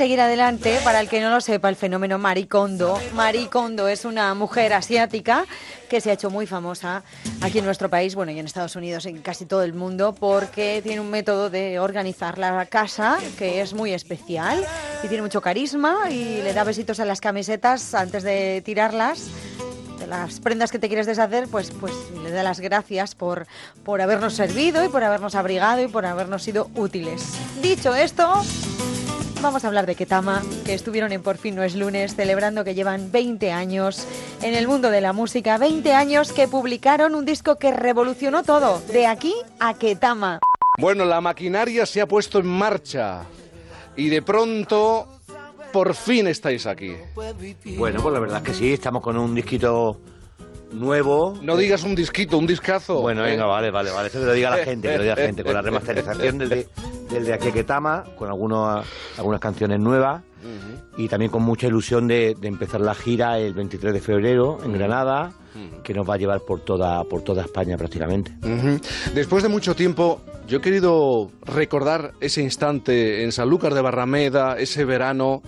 seguir 0.09 0.23
adelante, 0.23 0.81
para 0.85 1.01
el 1.01 1.09
que 1.11 1.21
no 1.21 1.29
lo 1.29 1.39
sepa, 1.39 1.69
el 1.69 1.77
fenómeno 1.77 2.17
Maricondo. 2.17 2.99
Maricondo 3.13 3.89
es 3.89 4.07
una 4.07 4.33
mujer 4.33 4.73
asiática 4.73 5.45
que 5.91 6.01
se 6.01 6.09
ha 6.09 6.15
hecho 6.15 6.31
muy 6.31 6.47
famosa 6.47 7.03
aquí 7.43 7.59
en 7.59 7.67
nuestro 7.67 7.91
país, 7.91 8.15
bueno, 8.15 8.33
y 8.33 8.39
en 8.39 8.47
Estados 8.47 8.75
Unidos, 8.75 9.05
en 9.05 9.19
casi 9.19 9.45
todo 9.45 9.63
el 9.65 9.75
mundo, 9.75 10.15
porque 10.15 10.81
tiene 10.83 11.03
un 11.03 11.11
método 11.11 11.51
de 11.51 11.79
organizar 11.79 12.39
la 12.39 12.65
casa 12.65 13.19
que 13.37 13.61
es 13.61 13.75
muy 13.75 13.93
especial 13.93 14.65
y 15.03 15.09
tiene 15.09 15.21
mucho 15.21 15.43
carisma 15.43 16.09
y 16.09 16.41
le 16.41 16.55
da 16.55 16.65
besitos 16.65 17.01
a 17.01 17.05
las 17.05 17.21
camisetas 17.21 17.93
antes 17.93 18.23
de 18.23 18.63
tirarlas 18.65 19.29
de 19.99 20.07
las 20.07 20.41
prendas 20.41 20.73
que 20.73 20.79
te 20.79 20.89
quieres 20.89 21.05
deshacer, 21.05 21.49
pues, 21.49 21.71
pues 21.71 21.93
le 22.23 22.31
da 22.31 22.43
las 22.43 22.61
gracias 22.61 23.15
por, 23.15 23.47
por 23.85 24.01
habernos 24.01 24.33
servido 24.33 24.83
y 24.83 24.89
por 24.89 25.05
habernos 25.05 25.35
abrigado 25.35 25.83
y 25.83 25.89
por 25.89 26.07
habernos 26.07 26.45
sido 26.45 26.71
útiles. 26.77 27.35
Dicho 27.61 27.95
esto, 27.95 28.43
vamos 29.43 29.64
a 29.64 29.68
hablar 29.68 29.86
de 29.86 29.95
Ketama, 29.95 30.43
que 30.64 30.74
estuvieron 30.74 31.12
en 31.12 31.22
Por 31.22 31.36
fin 31.36 31.55
no 31.55 31.62
es 31.62 31.74
lunes, 31.74 32.14
celebrando 32.14 32.64
que 32.64 32.74
llevan 32.74 33.12
20 33.12 33.53
años 33.53 34.07
en 34.43 34.55
el 34.55 34.66
mundo 34.66 34.91
de 34.91 35.01
la 35.01 35.12
música, 35.12 35.59
20 35.59 35.93
años 35.93 36.32
que 36.32 36.49
publicaron 36.49 37.14
un 37.14 37.24
disco 37.24 37.57
que 37.57 37.72
revolucionó 37.72 38.43
todo, 38.43 38.80
de 38.93 39.07
aquí 39.07 39.34
a 39.61 39.74
Ketama. 39.74 40.41
Bueno, 40.78 41.05
la 41.05 41.20
maquinaria 41.20 41.86
se 41.86 42.01
ha 42.01 42.07
puesto 42.07 42.39
en 42.39 42.47
marcha 42.47 43.24
y 43.97 44.09
de 44.09 44.22
pronto, 44.22 45.20
por 45.72 45.95
fin 45.95 46.26
estáis 46.26 46.66
aquí. 46.66 46.95
Bueno, 47.76 48.03
pues 48.03 48.12
la 48.12 48.20
verdad 48.20 48.39
es 48.39 48.45
que 48.45 48.55
sí, 48.55 48.72
estamos 48.72 49.03
con 49.03 49.16
un 49.16 49.34
disquito 49.34 50.01
nuevo. 50.73 51.39
No 51.43 51.57
digas 51.57 51.83
un 51.85 51.95
disquito, 51.95 52.39
un 52.39 52.47
discazo. 52.47 53.01
Bueno, 53.01 53.23
venga, 53.23 53.45
Eh. 53.45 53.49
vale, 53.49 53.71
vale, 53.71 53.91
vale. 53.91 54.09
Eso 54.09 54.21
que 54.21 54.27
lo 54.27 54.33
diga 54.33 54.51
la 54.51 54.59
gente, 54.64 54.89
que 54.89 54.97
lo 54.97 55.03
diga 55.03 55.14
la 55.16 55.23
gente. 55.23 55.45
Con 55.45 55.55
la 55.55 55.62
remasterización 55.62 56.39
del 56.39 56.49
de, 56.49 56.69
del 57.11 57.25
de 57.25 57.33
Aquequetama, 57.35 58.05
con 58.16 58.29
algunos, 58.29 58.85
algunas 59.16 59.41
canciones 59.41 59.81
nuevas. 59.81 60.23
Y 60.97 61.09
también 61.09 61.31
con 61.31 61.43
mucha 61.43 61.66
ilusión 61.66 62.09
de, 62.09 62.35
de 62.41 62.49
empezar 62.49 62.81
la 62.81 62.95
gira 62.95 63.39
el 63.39 63.55
23 63.55 63.93
de 63.93 64.01
febrero 64.01 64.59
en 64.64 64.73
Granada, 64.73 65.33
que 65.83 65.93
nos 65.93 66.09
va 66.09 66.14
a 66.14 66.16
llevar 66.16 66.41
por 66.41 66.61
toda, 66.61 67.05
por 67.05 67.23
toda 67.23 67.43
España 67.43 67.77
prácticamente. 67.77 68.33
Después 69.14 69.43
de 69.43 69.49
mucho 69.49 69.75
tiempo, 69.77 70.21
yo 70.47 70.59
he 70.59 70.61
querido 70.61 71.31
recordar 71.45 72.12
ese 72.21 72.41
instante 72.43 73.25
en 73.25 73.33
Sanlúcar 73.33 73.75
de 73.75 73.81
Barrameda, 73.83 74.59
ese 74.59 74.85
verano, 74.85 75.43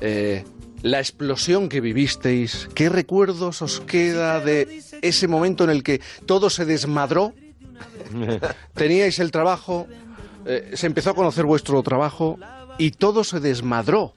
eh, 0.00 0.44
la 0.84 1.00
explosión 1.00 1.70
que 1.70 1.80
vivisteis. 1.80 2.68
¿Qué 2.74 2.90
recuerdos 2.90 3.62
os 3.62 3.80
queda 3.80 4.38
de 4.40 4.82
ese 5.00 5.26
momento 5.26 5.64
en 5.64 5.70
el 5.70 5.82
que 5.82 6.02
todo 6.26 6.50
se 6.50 6.66
desmadró? 6.66 7.32
Teníais 8.74 9.18
el 9.18 9.30
trabajo, 9.30 9.88
eh, 10.44 10.72
se 10.74 10.86
empezó 10.86 11.10
a 11.10 11.14
conocer 11.14 11.46
vuestro 11.46 11.82
trabajo 11.82 12.38
y 12.76 12.90
todo 12.90 13.24
se 13.24 13.40
desmadró. 13.40 14.14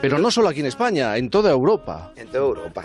Pero 0.00 0.18
no 0.18 0.32
solo 0.32 0.48
aquí 0.48 0.60
en 0.60 0.66
España, 0.66 1.16
en 1.16 1.30
toda 1.30 1.52
Europa. 1.52 2.12
En 2.16 2.26
toda 2.26 2.44
Europa. 2.44 2.84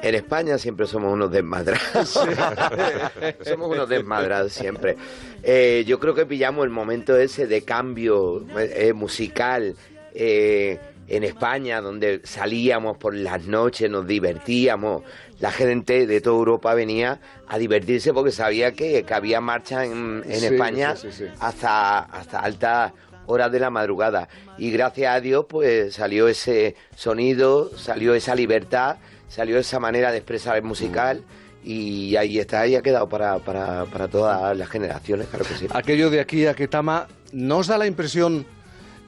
En 0.00 0.14
España 0.14 0.56
siempre 0.56 0.86
somos 0.86 1.12
unos 1.12 1.32
desmadrados. 1.32 2.10
somos 3.44 3.70
unos 3.70 3.88
desmadrados 3.88 4.52
siempre. 4.52 4.96
Eh, 5.42 5.82
yo 5.84 5.98
creo 5.98 6.14
que 6.14 6.26
pillamos 6.26 6.64
el 6.64 6.70
momento 6.70 7.16
ese 7.16 7.48
de 7.48 7.62
cambio 7.62 8.46
eh, 8.56 8.92
musical 8.92 9.74
eh, 10.14 10.78
en 11.08 11.24
España, 11.24 11.80
donde 11.80 12.20
salíamos 12.24 12.96
por 12.98 13.14
las 13.14 13.44
noches, 13.46 13.90
nos 13.90 14.06
divertíamos. 14.06 15.02
La 15.40 15.50
gente 15.52 16.06
de 16.06 16.20
toda 16.20 16.36
Europa 16.36 16.74
venía 16.74 17.20
a 17.46 17.58
divertirse 17.58 18.12
porque 18.12 18.32
sabía 18.32 18.72
que, 18.72 19.02
que 19.04 19.14
había 19.14 19.40
marcha 19.40 19.84
en, 19.84 20.22
en 20.26 20.40
Sí, 20.40 20.46
España 20.46 20.96
sí, 20.96 21.08
sí, 21.12 21.24
sí. 21.26 21.30
hasta, 21.40 21.98
hasta 22.00 22.40
altas 22.40 22.92
horas 23.26 23.50
de 23.52 23.60
la 23.60 23.70
madrugada. 23.70 24.28
Y 24.58 24.70
gracias 24.70 25.14
a 25.14 25.20
Dios, 25.20 25.46
pues 25.48 25.94
salió 25.94 26.28
ese 26.28 26.74
sonido, 26.94 27.70
salió 27.76 28.14
esa 28.14 28.34
libertad, 28.34 28.96
salió 29.28 29.58
esa 29.58 29.78
manera 29.80 30.10
de 30.12 30.18
expresar 30.18 30.56
el 30.56 30.62
musical. 30.62 31.22
Y 31.64 32.14
ahí 32.16 32.38
está, 32.38 32.60
ahí 32.60 32.76
ha 32.76 32.82
quedado 32.82 33.08
para, 33.08 33.38
para, 33.40 33.84
para 33.86 34.06
todas 34.08 34.56
las 34.56 34.68
generaciones, 34.68 35.26
claro 35.26 35.44
que 35.44 35.54
sí. 35.54 35.66
aquello 35.70 36.10
de 36.10 36.20
aquí 36.20 36.46
a 36.46 36.54
Ketama, 36.54 37.08
¿no 37.32 37.58
os 37.58 37.66
da 37.66 37.76
la 37.76 37.86
impresión 37.88 38.46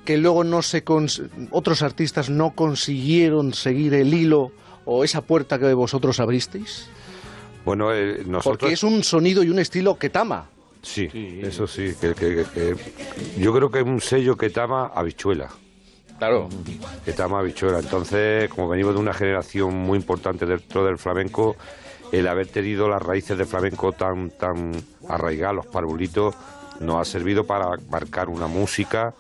que 0.09 0.17
luego 0.17 0.43
no 0.43 0.63
se 0.63 0.83
cons- 0.87 1.29
otros 1.51 1.83
artistas 1.83 2.31
no 2.31 2.53
consiguieron 2.55 3.53
seguir 3.53 3.93
el 3.93 4.15
hilo 4.15 4.53
o 4.87 5.05
esa 5.05 5.21
puerta 5.21 5.59
que 5.59 5.75
vosotros 5.75 6.19
abristeis? 6.19 6.89
Bueno, 7.67 7.93
eh, 7.93 8.23
nosotros... 8.25 8.57
Porque 8.59 8.73
es 8.73 8.83
un 8.83 9.05
sonido 9.05 9.43
y 9.43 9.51
un 9.51 9.59
estilo 9.59 9.99
Ketama. 9.99 10.49
Sí, 10.81 11.11
eso 11.43 11.67
sí. 11.67 11.93
Que, 12.01 12.15
que- 12.15 12.47
que- 12.55 12.75
yo 13.39 13.53
creo 13.53 13.71
que 13.71 13.81
es 13.81 13.85
un 13.85 14.01
sello 14.01 14.35
que 14.35 14.49
tama 14.49 14.87
habichuela. 14.95 15.51
Claro. 16.19 16.49
Que 17.05 17.13
tama 17.13 17.41
habichuela. 17.41 17.81
Entonces, 17.81 18.49
como 18.49 18.67
venimos 18.71 18.95
de 18.95 19.01
una 19.01 19.13
generación 19.13 19.75
muy 19.75 19.99
importante 19.99 20.47
dentro 20.47 20.87
del 20.87 20.97
flamenco, 20.97 21.55
el 22.13 22.27
haber 22.29 22.47
tenido 22.47 22.89
las 22.89 23.03
raíces 23.03 23.37
del 23.37 23.47
flamenco 23.47 23.93
tan, 23.93 24.31
tan 24.31 24.73
arraigadas, 25.07 25.57
los 25.57 25.67
parvulitos, 25.67 26.35
nos 26.81 26.97
ha 26.97 27.05
servido 27.05 27.45
para 27.45 27.73
marcar 27.91 28.31
una 28.31 28.47
música 28.47 29.13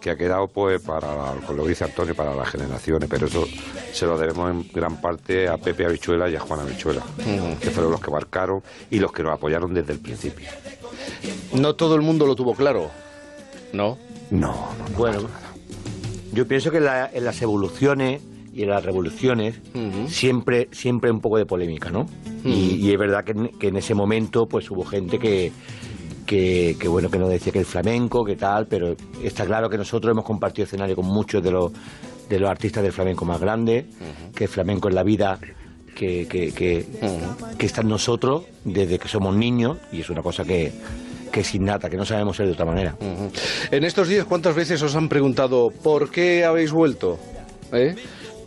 que 0.00 0.10
ha 0.10 0.16
quedado, 0.16 0.48
pues, 0.48 0.80
para, 0.80 1.34
que 1.46 1.68
dice 1.68 1.84
Antonio, 1.84 2.14
para 2.14 2.34
las 2.34 2.48
generaciones. 2.48 3.08
Pero 3.08 3.26
eso 3.26 3.46
se 3.92 4.06
lo 4.06 4.16
debemos 4.18 4.50
en 4.50 4.68
gran 4.72 5.00
parte 5.00 5.48
a 5.48 5.56
Pepe 5.58 5.84
Habichuela 5.84 6.28
y 6.28 6.36
a 6.36 6.40
Juan 6.40 6.60
Habichuela, 6.60 7.02
que 7.60 7.70
fueron 7.70 7.92
los 7.92 8.00
que 8.00 8.10
marcaron 8.10 8.62
y 8.90 8.98
los 8.98 9.12
que 9.12 9.22
nos 9.22 9.32
apoyaron 9.34 9.74
desde 9.74 9.92
el 9.92 9.98
principio. 10.00 10.48
No 11.54 11.74
todo 11.74 11.94
el 11.96 12.02
mundo 12.02 12.26
lo 12.26 12.34
tuvo 12.34 12.54
claro, 12.54 12.90
¿no? 13.72 13.98
No, 14.30 14.68
Bueno, 14.96 15.22
yo 16.32 16.46
pienso 16.46 16.70
que 16.70 16.76
en, 16.78 16.84
la- 16.84 17.10
en 17.12 17.24
las 17.24 17.42
evoluciones 17.42 18.22
y 18.54 18.62
en 18.62 18.70
las 18.70 18.84
revoluciones 18.84 19.56
siempre 20.08 20.68
siempre 20.72 21.08
hay 21.10 21.14
un 21.14 21.20
poco 21.20 21.38
de 21.38 21.46
polémica, 21.46 21.90
¿no? 21.90 22.06
y, 22.44 22.76
y 22.76 22.92
es 22.92 22.98
verdad 22.98 23.24
que 23.24 23.32
en, 23.32 23.48
que 23.58 23.68
en 23.68 23.76
ese 23.76 23.94
momento 23.94 24.46
pues 24.46 24.70
hubo 24.70 24.84
gente 24.84 25.18
que, 25.18 25.52
que, 26.30 26.76
que, 26.78 26.86
bueno 26.86 27.10
que 27.10 27.18
no 27.18 27.28
decía 27.28 27.52
que 27.52 27.58
el 27.58 27.64
flamenco, 27.64 28.24
que 28.24 28.36
tal, 28.36 28.66
pero 28.68 28.94
está 29.20 29.44
claro 29.44 29.68
que 29.68 29.76
nosotros 29.76 30.12
hemos 30.12 30.24
compartido 30.24 30.64
escenario 30.64 30.94
con 30.94 31.06
muchos 31.06 31.42
de 31.42 31.50
los 31.50 31.72
de 32.28 32.38
los 32.38 32.48
artistas 32.48 32.84
del 32.84 32.92
flamenco 32.92 33.24
más 33.24 33.40
grandes, 33.40 33.86
que 34.32 34.44
el 34.44 34.48
flamenco 34.50 34.88
es 34.88 34.94
la 34.94 35.02
vida 35.02 35.40
que, 35.96 36.28
que, 36.28 36.52
que, 36.52 36.86
que 37.58 37.66
está 37.66 37.80
en 37.80 37.88
nosotros 37.88 38.44
desde 38.64 39.00
que 39.00 39.08
somos 39.08 39.34
niños 39.34 39.78
y 39.90 40.02
es 40.02 40.10
una 40.10 40.22
cosa 40.22 40.44
que, 40.44 40.70
que 41.32 41.40
es 41.40 41.52
innata, 41.56 41.90
que 41.90 41.96
no 41.96 42.04
sabemos 42.04 42.36
ser 42.36 42.46
de 42.46 42.52
otra 42.52 42.64
manera. 42.66 42.94
En 43.72 43.82
estos 43.82 44.06
días, 44.06 44.24
¿cuántas 44.26 44.54
veces 44.54 44.80
os 44.82 44.94
han 44.94 45.08
preguntado 45.08 45.70
por 45.82 46.12
qué 46.12 46.44
habéis 46.44 46.70
vuelto? 46.70 47.18
¿Eh? 47.72 47.96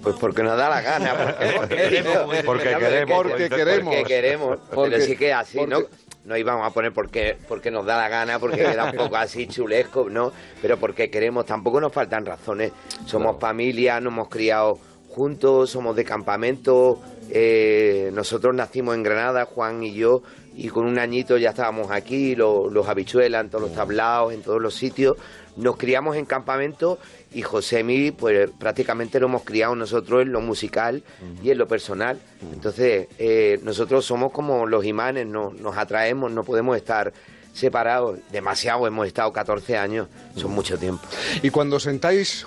Pues 0.01 0.15
porque 0.19 0.43
nos 0.43 0.57
da 0.57 0.69
la 0.69 0.81
gana, 0.81 1.35
porque 1.57 1.75
queremos. 1.89 2.17
Porque 2.17 2.43
Porque 2.45 2.75
queremos. 2.77 3.17
Porque 3.23 3.49
queremos. 3.49 3.95
Porque 3.95 4.03
queremos. 4.05 4.59
Porque- 4.73 4.91
Pero 4.91 5.03
sí 5.05 5.15
que 5.15 5.29
es 5.29 5.35
así, 5.35 5.59
¿no? 5.65 5.79
No 6.25 6.37
íbamos 6.37 6.65
a 6.65 6.69
poner 6.71 6.93
porque, 6.93 7.37
porque 7.47 7.69
nos 7.69 7.85
da 7.85 7.97
la 7.97 8.07
gana, 8.09 8.39
porque 8.39 8.57
queda 8.63 8.85
un 8.85 8.95
poco 8.97 9.17
así 9.17 9.47
chulesco, 9.47 10.09
¿no? 10.09 10.31
Pero 10.61 10.77
porque 10.77 11.09
queremos, 11.09 11.45
tampoco 11.45 11.81
nos 11.81 11.91
faltan 11.91 12.25
razones. 12.25 12.71
Somos 13.05 13.37
familia, 13.39 13.99
nos 13.99 14.13
hemos 14.13 14.29
criado 14.29 14.77
juntos, 15.09 15.69
somos 15.69 15.95
de 15.95 16.03
campamento. 16.05 16.99
eh, 17.29 18.09
nosotros 18.13 18.53
nacimos 18.55 18.95
en 18.95 19.03
Granada, 19.03 19.45
Juan 19.45 19.83
y 19.83 19.93
yo, 19.93 20.21
y 20.55 20.69
con 20.69 20.85
un 20.85 20.99
añito 20.99 21.37
ya 21.37 21.49
estábamos 21.49 21.89
aquí, 21.91 22.35
lo- 22.35 22.69
los 22.69 22.87
habichuelas 22.87 23.43
en 23.43 23.49
todos 23.49 23.63
los 23.63 23.73
tablaos, 23.73 24.33
en 24.33 24.41
todos 24.43 24.61
los 24.61 24.75
sitios. 24.75 25.17
Nos 25.57 25.77
criamos 25.77 26.15
en 26.15 26.25
campamento 26.25 26.99
y 27.33 27.41
Josemi, 27.41 28.11
pues 28.11 28.49
prácticamente 28.57 29.19
lo 29.19 29.27
hemos 29.27 29.43
criado 29.43 29.75
nosotros 29.75 30.21
en 30.21 30.31
lo 30.31 30.41
musical 30.41 31.03
y 31.43 31.51
en 31.51 31.57
lo 31.57 31.67
personal. 31.67 32.19
Entonces, 32.53 33.07
eh, 33.17 33.59
nosotros 33.63 34.05
somos 34.05 34.31
como 34.31 34.65
los 34.65 34.85
imanes, 34.85 35.25
no, 35.27 35.51
nos 35.51 35.77
atraemos, 35.77 36.31
no 36.31 36.43
podemos 36.43 36.77
estar 36.77 37.13
separados. 37.53 38.19
Demasiado, 38.31 38.85
hemos 38.87 39.07
estado 39.07 39.31
14 39.31 39.77
años, 39.77 40.07
son 40.35 40.51
mucho 40.51 40.77
tiempo. 40.77 41.03
Y 41.41 41.49
cuando 41.49 41.79
sentáis 41.79 42.45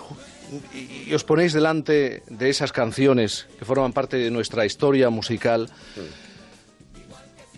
y 0.73 1.07
y 1.07 1.15
os 1.15 1.25
ponéis 1.25 1.53
delante 1.53 2.23
de 2.29 2.49
esas 2.51 2.73
canciones 2.73 3.47
que 3.59 3.65
forman 3.65 3.93
parte 3.93 4.17
de 4.17 4.31
nuestra 4.31 4.67
historia 4.67 5.11
musical 5.11 5.71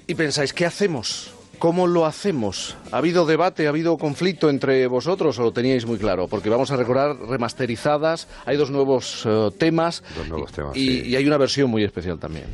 y 0.07 0.15
pensáis, 0.15 0.53
¿qué 0.53 0.67
hacemos? 0.67 1.33
¿Cómo 1.59 1.89
lo 1.89 2.07
hacemos? 2.07 2.77
¿Ha 2.93 2.99
habido 2.99 3.27
debate, 3.27 3.67
ha 3.67 3.71
habido 3.71 3.99
conflicto 3.99 4.49
entre 4.49 4.87
vosotros 4.87 5.39
o 5.41 5.43
lo 5.43 5.53
teníais 5.53 5.87
muy 5.87 5.99
claro? 5.99 6.29
Porque 6.29 6.49
vamos 6.49 6.71
a 6.71 6.77
recordar 6.77 7.17
remasterizadas, 7.19 8.29
hay 8.47 8.57
dos 8.57 8.71
nuevos 8.71 9.25
eh, 9.27 9.51
temas, 9.59 10.05
temas, 10.55 10.77
y, 10.77 11.01
y 11.09 11.17
hay 11.17 11.27
una 11.27 11.37
versión 11.37 11.69
muy 11.69 11.83
especial 11.83 12.19
también. 12.21 12.45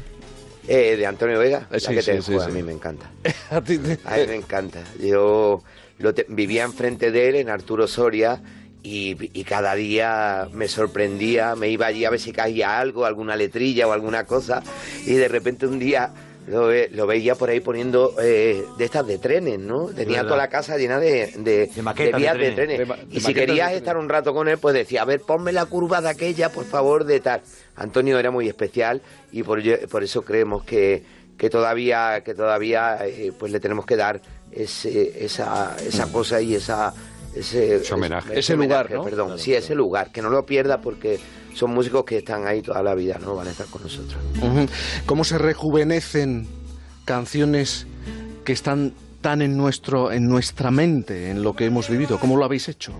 Eh, 0.66 0.96
de 0.96 1.04
Antonio 1.04 1.38
Vega, 1.38 1.66
la 1.70 1.78
sí, 1.78 1.88
que 1.94 2.00
sí, 2.00 2.10
te 2.12 2.22
sí, 2.22 2.32
juega, 2.32 2.46
sí. 2.46 2.50
a 2.50 2.54
mí 2.54 2.62
me 2.62 2.72
encanta. 2.72 3.10
A 3.50 3.60
ti 3.60 3.76
te- 3.76 3.98
A 4.06 4.16
mí 4.16 4.22
me 4.26 4.36
encanta. 4.36 4.82
Yo 4.98 5.62
lo 5.98 6.14
te- 6.14 6.24
vivía 6.30 6.64
enfrente 6.64 7.10
de 7.10 7.28
él, 7.28 7.34
en 7.36 7.50
Arturo 7.50 7.86
Soria, 7.86 8.40
y, 8.82 9.16
y 9.38 9.44
cada 9.44 9.74
día 9.74 10.48
me 10.54 10.66
sorprendía, 10.68 11.54
me 11.56 11.68
iba 11.68 11.84
allí 11.86 12.06
a 12.06 12.10
ver 12.10 12.20
si 12.20 12.32
caía 12.32 12.78
algo, 12.80 13.04
alguna 13.04 13.36
letrilla 13.36 13.86
o 13.86 13.92
alguna 13.92 14.24
cosa, 14.24 14.62
y 15.04 15.12
de 15.12 15.28
repente 15.28 15.66
un 15.66 15.78
día 15.78 16.10
lo, 16.46 16.66
ve- 16.66 16.88
lo 16.92 17.06
veía 17.06 17.34
por 17.34 17.48
ahí 17.48 17.60
poniendo 17.60 18.14
eh, 18.20 18.64
de 18.76 18.84
estas 18.84 19.06
de 19.06 19.18
trenes, 19.18 19.58
¿no? 19.58 19.86
Tenía 19.86 20.22
toda 20.22 20.36
la 20.36 20.48
casa 20.48 20.76
llena 20.76 20.98
de, 20.98 21.32
de, 21.38 21.70
maquetas 21.82 22.12
de 22.12 22.18
vías 22.18 22.34
de 22.38 22.50
trenes. 22.52 22.54
trenes. 22.56 22.78
De 22.78 22.86
ma- 22.86 22.96
de 22.96 23.06
y 23.16 23.20
si 23.20 23.32
querías 23.34 23.72
estar 23.72 23.96
un 23.96 24.08
rato 24.08 24.34
con 24.34 24.48
él, 24.48 24.58
pues 24.58 24.74
decía, 24.74 25.02
a 25.02 25.04
ver, 25.04 25.20
ponme 25.20 25.52
la 25.52 25.66
curva 25.66 26.00
de 26.00 26.08
aquella, 26.10 26.50
por 26.50 26.64
favor, 26.64 27.04
de 27.04 27.20
tal. 27.20 27.40
Antonio 27.76 28.18
era 28.18 28.30
muy 28.30 28.48
especial 28.48 29.00
y 29.32 29.42
por, 29.42 29.60
eso 29.60 30.22
creemos 30.22 30.64
que, 30.64 31.02
que 31.38 31.50
todavía, 31.50 32.22
que 32.24 32.34
todavía 32.34 32.98
eh, 33.06 33.32
pues 33.38 33.50
le 33.50 33.58
tenemos 33.60 33.86
que 33.86 33.96
dar 33.96 34.20
ese, 34.52 35.24
esa, 35.24 35.76
esa 35.86 36.10
cosa 36.12 36.40
y 36.40 36.54
esa... 36.54 36.92
Ese, 37.34 37.82
homenaje. 37.92 38.38
Ese 38.38 38.54
lugar, 38.56 38.88
¿no? 38.92 39.02
Perdón, 39.02 39.40
sí, 39.40 39.52
ese 39.54 39.74
lugar, 39.74 40.12
que 40.12 40.22
no 40.22 40.30
lo 40.30 40.46
pierda 40.46 40.80
porque 40.80 41.18
son 41.54 41.72
músicos 41.72 42.04
que 42.04 42.18
están 42.18 42.46
ahí 42.46 42.62
toda 42.62 42.82
la 42.82 42.94
vida, 42.94 43.18
¿no? 43.22 43.36
Van 43.36 43.48
a 43.48 43.50
estar 43.50 43.66
con 43.66 43.82
nosotros. 43.82 44.20
¿Cómo 45.06 45.24
se 45.24 45.38
rejuvenecen 45.38 46.46
canciones 47.04 47.86
que 48.44 48.52
están 48.52 48.92
tan 49.20 49.40
en 49.40 49.56
nuestro 49.56 50.12
en 50.12 50.26
nuestra 50.26 50.70
mente, 50.70 51.30
en 51.30 51.42
lo 51.42 51.54
que 51.54 51.64
hemos 51.64 51.88
vivido? 51.88 52.18
¿Cómo 52.18 52.36
lo 52.36 52.44
habéis 52.44 52.68
hecho? 52.68 52.92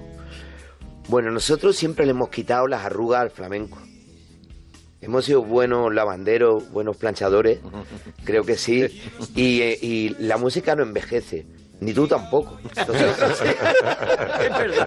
Bueno, 1.09 1.31
nosotros 1.31 1.77
siempre 1.77 2.07
le 2.07 2.13
hemos 2.13 2.31
quitado 2.31 2.67
las 2.67 2.85
arrugas 2.85 3.21
al 3.21 3.31
flamenco. 3.31 3.79
Hemos 5.03 5.27
sido 5.27 5.43
buenos 5.43 5.93
lavanderos, 5.93 6.71
buenos 6.71 6.97
planchadores, 6.97 7.59
creo 8.25 8.45
que 8.45 8.57
sí. 8.57 8.87
Y, 9.35 9.61
eh, 9.61 9.79
y 9.83 10.09
la 10.19 10.39
música 10.39 10.75
no 10.75 10.83
envejece. 10.83 11.45
Ni 11.81 11.93
tú 11.93 12.07
tampoco. 12.07 12.59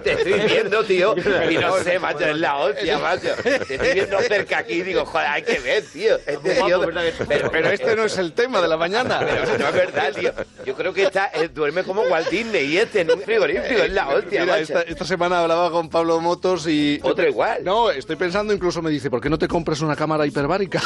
Te 0.03 0.13
estoy 0.13 0.33
viendo, 0.47 0.83
tío, 0.83 1.15
y 1.49 1.55
no 1.57 1.77
sé, 1.83 1.99
macho, 1.99 2.25
es 2.25 2.37
la 2.37 2.57
hostia, 2.57 2.97
macho. 3.03 3.29
Te 3.43 3.75
estoy 3.75 3.93
viendo 3.93 4.19
cerca 4.21 4.59
aquí 4.59 4.73
y 4.75 4.81
digo, 4.83 5.05
joder, 5.05 5.27
hay 5.27 5.41
que 5.43 5.59
ver, 5.59 5.83
tío. 5.83 6.15
Este 6.25 6.37
tío- 6.55 6.81
Pero, 7.27 7.51
pero 7.51 7.69
este 7.69 7.95
no 7.95 8.03
es 8.05 8.17
el 8.17 8.33
tema 8.33 8.61
de 8.61 8.67
la 8.67 8.77
mañana. 8.77 9.19
Pero 9.19 9.57
no 9.57 9.67
es 9.67 9.73
verdad, 9.73 10.11
tío. 10.13 10.31
Yo 10.65 10.75
creo 10.75 10.93
que 10.93 11.03
está, 11.03 11.29
eh, 11.33 11.49
duerme 11.49 11.83
como 11.83 12.01
Walt 12.03 12.29
Disney 12.29 12.65
y 12.65 12.77
este 12.77 13.01
en 13.01 13.11
un 13.11 13.21
frigorífico, 13.21 13.81
es 13.83 13.91
la 13.91 14.07
hostia, 14.09 14.41
Mira, 14.41 14.53
macho. 14.53 14.63
esta, 14.63 14.81
esta 14.81 15.05
semana 15.05 15.41
hablaba 15.41 15.69
con 15.71 15.89
Pablo 15.89 16.19
Motos 16.19 16.67
y... 16.67 16.99
Otro 17.03 17.27
igual. 17.27 17.63
No, 17.63 17.91
estoy 17.91 18.15
pensando, 18.15 18.53
incluso 18.53 18.81
me 18.81 18.89
dice, 18.89 19.09
¿por 19.09 19.21
qué 19.21 19.29
no 19.29 19.37
te 19.37 19.47
compras 19.47 19.81
una 19.81 19.95
cámara 19.95 20.25
hiperbárica? 20.25 20.81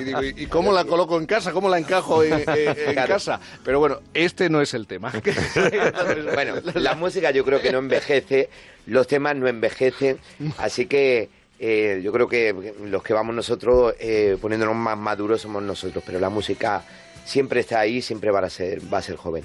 y 0.00 0.04
digo, 0.04 0.22
¿y 0.22 0.34
y 0.36 0.46
cómo 0.46 0.72
la 0.72 0.84
coloco 0.84 1.16
en 1.18 1.26
casa? 1.26 1.52
¿Cómo 1.52 1.68
la 1.68 1.78
encajo 1.78 2.22
en, 2.22 2.32
en- 2.34 2.48
en 2.48 2.92
Claro. 2.92 3.08
casa? 3.14 3.40
Pero 3.64 3.78
bueno, 3.78 4.00
este 4.14 4.50
no 4.50 4.60
es 4.60 4.74
el 4.74 4.86
tema. 4.86 4.95
bueno, 6.34 6.54
la 6.74 6.94
música 6.94 7.30
yo 7.30 7.44
creo 7.44 7.60
que 7.60 7.72
no 7.72 7.78
envejece, 7.78 8.48
los 8.86 9.06
temas 9.06 9.36
no 9.36 9.48
envejecen, 9.48 10.18
así 10.58 10.86
que 10.86 11.28
eh, 11.58 12.00
yo 12.02 12.12
creo 12.12 12.28
que 12.28 12.74
los 12.84 13.02
que 13.02 13.14
vamos 13.14 13.34
nosotros 13.34 13.94
eh, 13.98 14.36
poniéndonos 14.40 14.76
más 14.76 14.98
maduros 14.98 15.40
somos 15.40 15.62
nosotros, 15.62 16.02
pero 16.06 16.18
la 16.20 16.28
música 16.28 16.84
siempre 17.24 17.60
está 17.60 17.80
ahí, 17.80 18.02
siempre 18.02 18.30
va 18.30 18.40
a 18.40 18.50
ser, 18.50 18.80
va 18.92 18.98
a 18.98 19.02
ser 19.02 19.16
joven. 19.16 19.44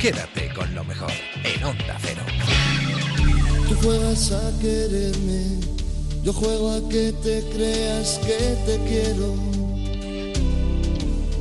Quédate 0.00 0.52
con 0.54 0.74
lo 0.74 0.84
mejor 0.84 1.10
en 1.44 1.64
Onda 1.64 1.96
Cero. 2.02 2.22
Tú 3.68 3.74
juegas 3.76 4.32
a 4.32 4.60
quererme, 4.60 5.60
yo 6.22 6.32
juego 6.32 6.72
a 6.72 6.88
que 6.90 7.12
te 7.22 7.42
creas 7.54 8.18
que 8.18 8.56
te 8.66 8.78
quiero. 8.86 9.34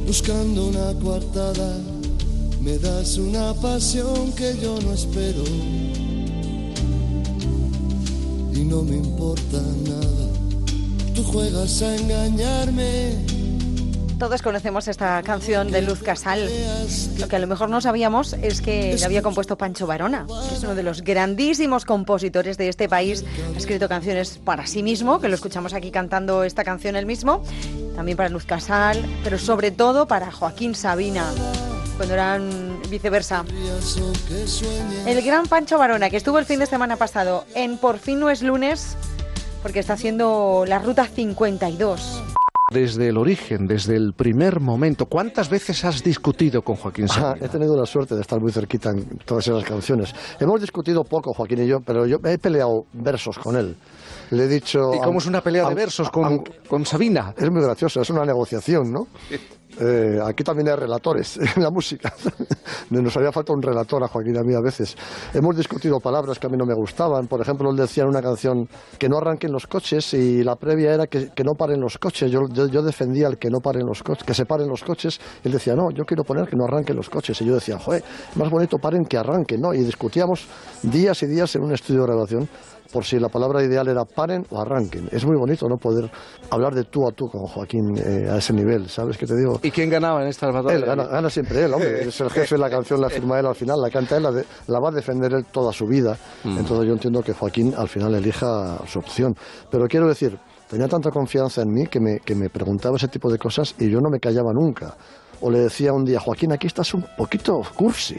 Buscando 0.05 0.67
una 0.67 0.97
coartada, 1.01 1.77
me 2.63 2.77
das 2.77 3.17
una 3.17 3.53
pasión 3.55 4.31
que 4.33 4.57
yo 4.57 4.79
no 4.81 4.93
espero. 4.93 5.43
Y 8.53 8.63
no 8.63 8.83
me 8.83 8.95
importa 8.95 9.57
nada, 9.85 10.27
tú 11.13 11.23
juegas 11.23 11.81
a 11.81 11.95
engañarme. 11.95 13.17
Todos 14.17 14.41
conocemos 14.41 14.87
esta 14.87 15.21
canción 15.23 15.71
de 15.71 15.81
Luz 15.81 16.01
Casal. 16.01 16.49
Lo 17.19 17.27
que 17.27 17.35
a 17.35 17.39
lo 17.39 17.47
mejor 17.47 17.69
no 17.69 17.81
sabíamos 17.81 18.31
es 18.31 18.61
que 18.61 18.95
la 18.97 19.07
había 19.07 19.21
compuesto 19.21 19.57
Pancho 19.57 19.85
Varona, 19.85 20.25
que 20.49 20.55
es 20.55 20.63
uno 20.63 20.75
de 20.75 20.83
los 20.83 21.01
grandísimos 21.01 21.83
compositores 21.83 22.57
de 22.57 22.69
este 22.69 22.87
país. 22.87 23.25
Ha 23.53 23.57
escrito 23.57 23.89
canciones 23.89 24.37
para 24.37 24.65
sí 24.65 24.81
mismo, 24.81 25.19
que 25.19 25.27
lo 25.27 25.35
escuchamos 25.35 25.73
aquí 25.73 25.91
cantando 25.91 26.45
esta 26.45 26.63
canción 26.63 26.95
él 26.95 27.05
mismo, 27.05 27.43
también 27.97 28.15
para 28.15 28.29
Luz 28.29 28.45
Casal, 28.45 29.03
pero 29.25 29.37
sobre 29.37 29.71
todo 29.71 30.07
para 30.07 30.31
Joaquín 30.31 30.73
Sabina, 30.73 31.25
cuando 31.97 32.13
eran 32.13 32.79
viceversa. 32.89 33.43
El 35.05 35.21
gran 35.21 35.45
Pancho 35.47 35.77
Varona, 35.77 36.09
que 36.09 36.17
estuvo 36.17 36.39
el 36.39 36.45
fin 36.45 36.59
de 36.59 36.65
semana 36.65 36.95
pasado 36.97 37.45
en 37.55 37.77
Por 37.77 37.97
fin 37.99 38.19
no 38.19 38.29
es 38.29 38.41
lunes, 38.41 38.95
porque 39.61 39.79
está 39.79 39.93
haciendo 39.93 40.63
la 40.67 40.79
ruta 40.79 41.05
52. 41.05 42.23
Desde 42.71 43.09
el 43.09 43.17
origen, 43.17 43.67
desde 43.67 43.95
el 43.95 44.13
primer 44.13 44.59
momento, 44.59 45.05
¿cuántas 45.05 45.49
veces 45.49 45.83
has 45.85 46.01
discutido 46.03 46.63
con 46.63 46.75
Joaquín 46.75 47.05
Ah, 47.09 47.13
Sabina? 47.13 47.45
he 47.45 47.49
tenido 47.49 47.77
la 47.77 47.85
suerte 47.85 48.15
de 48.15 48.21
estar 48.21 48.39
muy 48.39 48.51
cerquita 48.51 48.89
en 48.89 49.05
todas 49.25 49.47
esas 49.47 49.63
canciones. 49.63 50.15
Hemos 50.39 50.59
discutido 50.61 51.03
poco, 51.03 51.33
Joaquín 51.33 51.61
y 51.63 51.67
yo, 51.67 51.81
pero 51.81 52.07
yo 52.07 52.17
he 52.25 52.37
peleado 52.39 52.85
versos 52.93 53.37
con 53.37 53.57
él. 53.57 53.75
Le 54.31 54.45
he 54.45 54.47
dicho... 54.47 54.95
¿Y 54.95 54.99
cómo 55.01 55.19
es 55.19 55.27
una 55.27 55.41
pelea 55.41 55.67
de 55.69 55.75
versos 55.75 56.09
con, 56.09 56.43
con 56.67 56.85
Sabina? 56.85 57.35
Es 57.37 57.51
muy 57.51 57.61
gracioso, 57.61 58.01
es 58.01 58.09
una 58.09 58.25
negociación, 58.25 58.91
¿no? 58.91 59.07
Eh, 59.79 60.19
aquí 60.23 60.43
también 60.43 60.69
hay 60.69 60.75
relatores 60.75 61.37
en 61.55 61.63
la 61.63 61.69
música. 61.69 62.13
Nos 62.89 63.15
haría 63.17 63.31
falta 63.31 63.53
un 63.53 63.61
relator 63.61 64.03
a 64.03 64.07
Joaquín 64.07 64.35
y 64.35 64.37
a 64.37 64.43
mí 64.43 64.53
a 64.53 64.61
veces. 64.61 64.95
Hemos 65.33 65.57
discutido 65.57 65.99
palabras 65.99 66.39
que 66.39 66.47
a 66.47 66.49
mí 66.49 66.57
no 66.57 66.65
me 66.65 66.73
gustaban. 66.73 67.27
Por 67.27 67.41
ejemplo, 67.41 67.69
él 67.71 67.77
decía 67.77 68.03
en 68.03 68.09
una 68.09 68.21
canción 68.21 68.67
que 68.97 69.09
no 69.09 69.17
arranquen 69.17 69.51
los 69.51 69.67
coches 69.67 70.13
y 70.13 70.43
la 70.43 70.55
previa 70.55 70.93
era 70.93 71.07
que, 71.07 71.29
que 71.29 71.43
no 71.43 71.53
paren 71.53 71.79
los 71.79 71.97
coches. 71.97 72.31
Yo, 72.31 72.41
yo, 72.49 72.81
defendía 72.81 73.27
el 73.27 73.37
que 73.37 73.49
no 73.49 73.59
paren 73.59 73.85
los 73.85 74.03
coches, 74.03 74.23
que 74.23 74.33
se 74.33 74.45
paren 74.45 74.67
los 74.67 74.83
coches. 74.83 75.19
Él 75.43 75.51
decía, 75.51 75.75
no, 75.75 75.91
yo 75.91 76.03
quiero 76.05 76.23
poner 76.23 76.47
que 76.47 76.55
no 76.55 76.65
arranquen 76.65 76.95
los 76.95 77.09
coches. 77.09 77.41
Y 77.41 77.45
yo 77.45 77.55
decía, 77.55 77.79
joder, 77.79 78.03
más 78.35 78.49
bonito 78.49 78.77
paren 78.77 79.05
que 79.05 79.17
arranquen, 79.17 79.61
¿no? 79.61 79.73
Y 79.73 79.79
discutíamos 79.79 80.47
días 80.83 81.21
y 81.23 81.27
días 81.27 81.55
en 81.55 81.63
un 81.63 81.73
estudio 81.73 82.01
de 82.01 82.07
grabación 82.07 82.49
por 82.93 83.03
si 83.03 83.19
la 83.19 83.27
palabra 83.27 83.63
ideal 83.63 83.87
era 83.87 84.05
paren 84.05 84.45
o 84.51 84.61
arranquen. 84.61 85.09
Es 85.11 85.25
muy 85.25 85.35
bonito 85.35 85.67
no 85.67 85.77
poder 85.77 86.09
hablar 86.51 86.75
de 86.75 86.83
tú 86.83 87.07
a 87.07 87.11
tú 87.11 87.27
con 87.27 87.41
Joaquín 87.47 87.97
eh, 87.97 88.29
a 88.31 88.37
ese 88.37 88.53
nivel, 88.53 88.87
¿sabes 88.87 89.17
qué 89.17 89.25
te 89.25 89.35
digo? 89.35 89.59
¿Y 89.63 89.71
quién 89.71 89.89
ganaba 89.89 90.21
en 90.21 90.27
estas 90.27 90.53
batallas? 90.53 90.79
Él 90.81 90.85
gana, 90.85 91.05
gana 91.05 91.29
siempre 91.29 91.63
él, 91.65 91.73
hombre. 91.73 92.03
Es 92.07 92.21
el 92.21 92.29
jefe 92.29 92.55
de 92.55 92.61
la 92.61 92.69
canción, 92.69 93.01
la 93.01 93.09
firma 93.09 93.39
él 93.39 93.47
al 93.47 93.55
final, 93.55 93.81
la 93.81 93.89
canta 93.89 94.15
él, 94.17 94.23
la, 94.23 94.31
de- 94.31 94.45
la 94.67 94.79
va 94.79 94.89
a 94.89 94.91
defender 94.91 95.33
él 95.33 95.45
toda 95.51 95.73
su 95.73 95.87
vida. 95.87 96.15
Mm. 96.43 96.59
Entonces 96.59 96.85
yo 96.87 96.93
entiendo 96.93 97.23
que 97.23 97.33
Joaquín 97.33 97.73
al 97.75 97.89
final 97.89 98.13
elija 98.13 98.77
su 98.87 98.99
opción. 98.99 99.35
Pero 99.71 99.87
quiero 99.87 100.07
decir, 100.07 100.37
tenía 100.69 100.87
tanta 100.87 101.09
confianza 101.09 101.63
en 101.63 101.73
mí 101.73 101.87
que 101.87 101.99
me, 101.99 102.19
que 102.19 102.35
me 102.35 102.49
preguntaba 102.49 102.97
ese 102.97 103.07
tipo 103.07 103.31
de 103.31 103.39
cosas 103.39 103.73
y 103.79 103.89
yo 103.89 103.99
no 104.01 104.09
me 104.11 104.19
callaba 104.19 104.53
nunca. 104.53 104.95
O 105.41 105.49
le 105.49 105.59
decía 105.59 105.91
un 105.91 106.05
día, 106.05 106.19
Joaquín, 106.19 106.53
aquí 106.53 106.67
estás 106.67 106.93
un 106.93 107.03
poquito 107.17 107.61
cursi. 107.75 108.15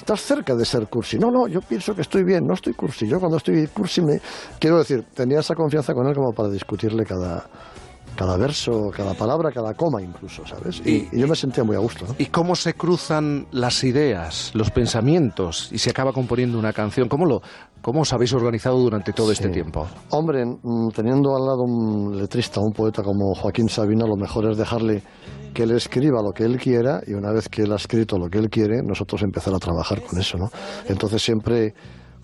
Estás 0.00 0.22
cerca 0.22 0.54
de 0.56 0.64
ser 0.64 0.86
cursi. 0.86 1.18
No, 1.18 1.30
no, 1.30 1.46
yo 1.46 1.60
pienso 1.60 1.94
que 1.94 2.00
estoy 2.00 2.24
bien, 2.24 2.46
no 2.46 2.54
estoy 2.54 2.72
cursi. 2.72 3.06
Yo 3.06 3.20
cuando 3.20 3.36
estoy 3.36 3.66
cursi 3.66 4.00
me... 4.00 4.18
Quiero 4.58 4.78
decir, 4.78 5.04
tenía 5.12 5.40
esa 5.40 5.54
confianza 5.54 5.92
con 5.92 6.06
él 6.08 6.14
como 6.14 6.32
para 6.32 6.48
discutirle 6.48 7.04
cada, 7.04 7.44
cada 8.20 8.36
verso, 8.36 8.90
cada 8.94 9.14
palabra, 9.14 9.50
cada 9.50 9.72
coma 9.72 10.02
incluso, 10.02 10.46
¿sabes? 10.46 10.82
Y, 10.84 11.08
y 11.10 11.20
yo 11.20 11.26
me 11.26 11.34
sentía 11.34 11.64
muy 11.64 11.74
a 11.74 11.78
gusto. 11.78 12.04
¿no? 12.06 12.14
¿Y 12.18 12.26
cómo 12.26 12.54
se 12.54 12.74
cruzan 12.74 13.46
las 13.50 13.82
ideas, 13.82 14.50
los 14.52 14.70
pensamientos 14.70 15.70
y 15.72 15.78
se 15.78 15.88
acaba 15.88 16.12
componiendo 16.12 16.58
una 16.58 16.74
canción? 16.74 17.08
¿Cómo, 17.08 17.24
lo, 17.24 17.40
cómo 17.80 18.02
os 18.02 18.12
habéis 18.12 18.34
organizado 18.34 18.78
durante 18.78 19.14
todo 19.14 19.32
este 19.32 19.46
Sí. 19.46 19.52
tiempo? 19.54 19.86
Hombre, 20.10 20.44
mm, 20.44 20.88
teniendo 20.90 21.34
al 21.34 21.46
lado 21.46 21.62
un 21.62 22.18
letrista, 22.18 22.60
un 22.60 22.72
poeta 22.74 23.02
como 23.02 23.34
Joaquín 23.34 23.70
Sabina, 23.70 24.04
lo 24.06 24.16
mejor 24.16 24.50
es 24.50 24.58
dejarle 24.58 25.02
que 25.54 25.62
él 25.62 25.70
escriba 25.70 26.20
lo 26.22 26.32
que 26.32 26.44
él 26.44 26.58
quiera 26.58 27.00
y 27.06 27.14
una 27.14 27.32
vez 27.32 27.48
que 27.48 27.62
él 27.62 27.72
ha 27.72 27.76
escrito 27.76 28.18
lo 28.18 28.28
que 28.28 28.36
él 28.36 28.50
quiere, 28.50 28.82
nosotros 28.82 29.22
empezar 29.22 29.54
a 29.54 29.58
trabajar 29.58 30.02
con 30.02 30.20
eso, 30.20 30.36
¿no? 30.36 30.50
Entonces 30.88 31.22
siempre, 31.22 31.72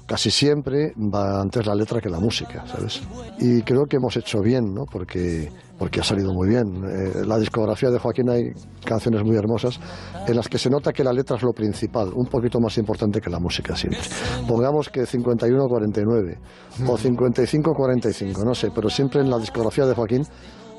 casi 0.05 0.30
siempre, 0.30 0.92
va 0.97 1.40
antes 1.40 1.64
la 1.66 1.74
letra 1.74 2.03
que 2.03 2.11
la 2.11 2.20
música, 2.20 2.66
¿sabes? 2.66 3.01
Y 3.40 3.62
creo 3.62 3.86
que 3.86 3.97
hemos 3.97 4.14
hecho 4.18 4.42
bien, 4.42 4.74
¿no? 4.74 4.84
Porque, 4.84 5.51
porque 5.79 6.01
ha 6.01 6.05
salido 6.05 6.33
muy 6.33 6.49
bien. 6.49 6.66
Eh, 6.85 7.24
la 7.27 7.39
discografía 7.39 7.91
de 7.91 7.99
Joaquín 7.99 8.31
hay 8.31 8.51
canciones 8.85 9.22
muy 9.24 9.37
hermosas 9.37 9.79
en 10.27 10.37
las 10.37 10.49
que 10.49 10.59
se 10.59 10.70
nota 10.70 10.93
que 10.93 11.05
la 11.05 11.12
letra 11.12 11.37
es 11.37 11.43
lo 11.43 11.53
principal, 11.53 12.12
un 12.14 12.27
poquito 12.27 12.61
más 12.61 12.77
importante 12.79 13.20
que 13.20 13.31
la 13.31 13.39
música 13.39 13.77
siempre. 13.77 14.01
Pongamos 14.49 14.89
que 14.89 15.03
51-49 15.03 16.39
o 16.87 16.99
55-45, 16.99 18.45
no 18.45 18.55
sé, 18.55 18.70
pero 18.74 18.89
siempre 18.89 19.20
en 19.20 19.31
la 19.31 19.39
discografía 19.39 19.87
de 19.87 19.95
Joaquín 19.95 20.22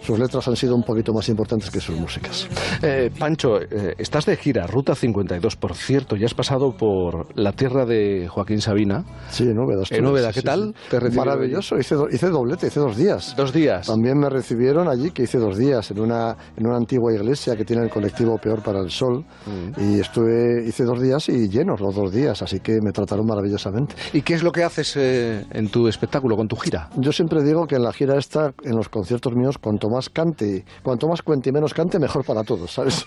sus 0.07 0.17
letras 0.19 0.47
han 0.47 0.55
sido 0.55 0.73
un 0.73 0.83
poquito 0.83 1.13
más 1.13 1.27
importantes 1.27 1.69
que 1.69 1.81
sus 1.81 1.99
músicas. 1.99 2.47
Eh, 2.81 3.11
Pancho, 3.19 3.59
eh, 3.61 3.93
estás 3.97 4.25
de 4.25 4.37
gira, 4.37 4.65
Ruta 4.65 4.95
52, 4.95 5.57
por 5.57 5.75
cierto, 5.75 6.15
ya 6.15 6.27
has 6.27 6.33
pasado 6.33 6.71
por 6.77 7.27
la 7.37 7.51
tierra 7.51 7.85
de 7.85 8.27
Joaquín 8.29 8.61
Sabina. 8.61 9.03
Sí, 9.29 9.43
en 9.43 9.59
Úbeda. 9.59 9.83
En 9.89 10.05
Úbeda, 10.05 10.31
¿qué 10.31 10.39
sí, 10.39 10.45
tal? 10.45 10.73
sí. 10.89 10.97
¿Te 10.97 11.09
Maravilloso, 11.09 11.77
hice, 11.77 11.95
do- 11.95 12.07
hice 12.09 12.29
doblete, 12.29 12.67
hice 12.67 12.79
dos 12.79 12.95
días. 12.95 13.35
Dos 13.35 13.51
días. 13.51 13.87
También 13.87 14.17
me 14.17 14.29
recibieron 14.29 14.87
allí, 14.87 15.11
que 15.11 15.23
hice 15.23 15.39
dos 15.39 15.57
días, 15.57 15.91
en 15.91 15.99
una, 15.99 16.37
en 16.55 16.65
una 16.65 16.77
antigua 16.77 17.13
iglesia 17.13 17.57
que 17.57 17.65
tiene 17.65 17.83
el 17.83 17.89
colectivo 17.89 18.37
Peor 18.37 18.63
para 18.63 18.79
el 18.79 18.89
Sol. 18.89 19.25
Mm. 19.45 19.81
Y 19.95 19.99
estuve, 19.99 20.63
hice 20.65 20.85
dos 20.85 21.01
días 21.01 21.27
y 21.27 21.49
llenos 21.49 21.81
los 21.81 21.93
dos 21.93 22.13
días, 22.13 22.41
así 22.41 22.61
que 22.61 22.79
me 22.81 22.93
trataron 22.93 23.25
maravillosamente. 23.25 23.93
¿Y 24.13 24.21
qué 24.21 24.35
es 24.35 24.43
lo 24.43 24.53
que 24.53 24.63
haces 24.63 24.95
eh, 24.95 25.45
en 25.51 25.67
tu 25.69 25.89
espectáculo, 25.89 26.37
con 26.37 26.47
tu 26.47 26.55
gira? 26.55 26.89
Yo 26.95 27.11
siempre 27.11 27.43
digo 27.43 27.67
que 27.67 27.75
en 27.75 27.83
la 27.83 27.91
gira 27.91 28.17
esta, 28.17 28.53
en 28.63 28.77
los 28.77 28.87
conciertos 28.87 29.35
míos, 29.35 29.57
cuanto 29.57 29.89
más 29.89 29.96
cante, 30.09 30.63
cuanto 30.83 31.07
más 31.07 31.21
cuente 31.21 31.49
y 31.49 31.53
menos 31.53 31.73
cante, 31.73 31.99
mejor 31.99 32.25
para 32.25 32.43
todos, 32.43 32.71
¿sabes? 32.71 33.05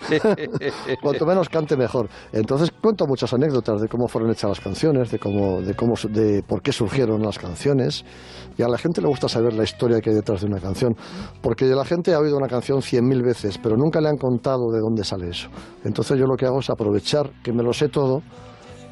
cuanto 1.03 1.25
menos 1.27 1.49
cante, 1.49 1.77
mejor. 1.77 2.09
Entonces 2.33 2.71
cuento 2.71 3.07
muchas 3.07 3.33
anécdotas 3.33 3.81
de 3.81 3.89
cómo 3.89 4.09
fueron 4.09 4.31
hechas 4.31 4.51
las 4.51 4.61
canciones, 4.61 5.11
de 5.11 5.19
cómo, 5.19 5.61
de 5.61 5.75
cómo, 5.75 5.95
de 6.11 6.43
por 6.43 6.63
qué 6.63 6.73
surgieron 6.73 7.23
las 7.23 7.39
canciones. 7.39 8.05
Y 8.59 8.63
a 8.63 8.69
la 8.69 8.77
gente 8.77 9.01
le 9.01 9.09
gusta 9.09 9.29
saber 9.29 9.55
la 9.55 9.65
historia 9.65 10.01
que 10.01 10.11
hay 10.11 10.17
detrás 10.17 10.41
de 10.43 10.47
una 10.47 10.61
canción, 10.61 10.95
porque 11.41 11.65
la 11.67 11.85
gente 11.85 12.13
ha 12.13 12.19
oído 12.19 12.37
una 12.37 12.49
canción 12.49 12.83
cien 12.83 13.07
mil 13.07 13.23
veces, 13.23 13.59
pero 13.59 13.77
nunca 13.77 14.01
le 14.01 14.09
han 14.09 14.17
contado 14.17 14.71
de 14.71 14.81
dónde 14.81 15.05
sale 15.05 15.29
eso. 15.31 15.49
Entonces 15.85 16.19
yo 16.19 16.27
lo 16.27 16.37
que 16.37 16.47
hago 16.47 16.61
es 16.61 16.69
aprovechar 16.69 17.31
que 17.43 17.53
me 17.53 17.63
lo 17.63 17.73
sé 17.73 17.89
todo 17.89 18.23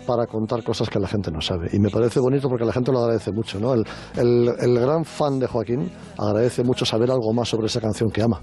para 0.09 0.27
contar 0.27 0.63
cosas 0.65 0.89
que 0.89 0.99
la 0.99 1.07
gente 1.07 1.31
no 1.31 1.43
sabe. 1.43 1.69
Y 1.71 1.79
me 1.79 1.91
parece 1.91 2.19
bonito 2.19 2.49
porque 2.49 2.65
la 2.65 2.73
gente 2.73 2.91
lo 2.91 3.01
agradece 3.01 3.31
mucho. 3.31 3.61
¿no? 3.61 3.75
El, 3.75 3.85
el- 4.17 4.49
el 4.59 4.81
gran 4.81 5.05
fan 5.05 5.39
de 5.39 5.47
Joaquín 5.47 5.93
agradece 6.17 6.65
mucho 6.65 6.87
saber 6.87 7.11
algo 7.11 7.31
más 7.35 7.49
sobre 7.51 7.67
esa 7.67 7.79
canción 7.81 8.11
que 8.11 8.23
ama. 8.23 8.41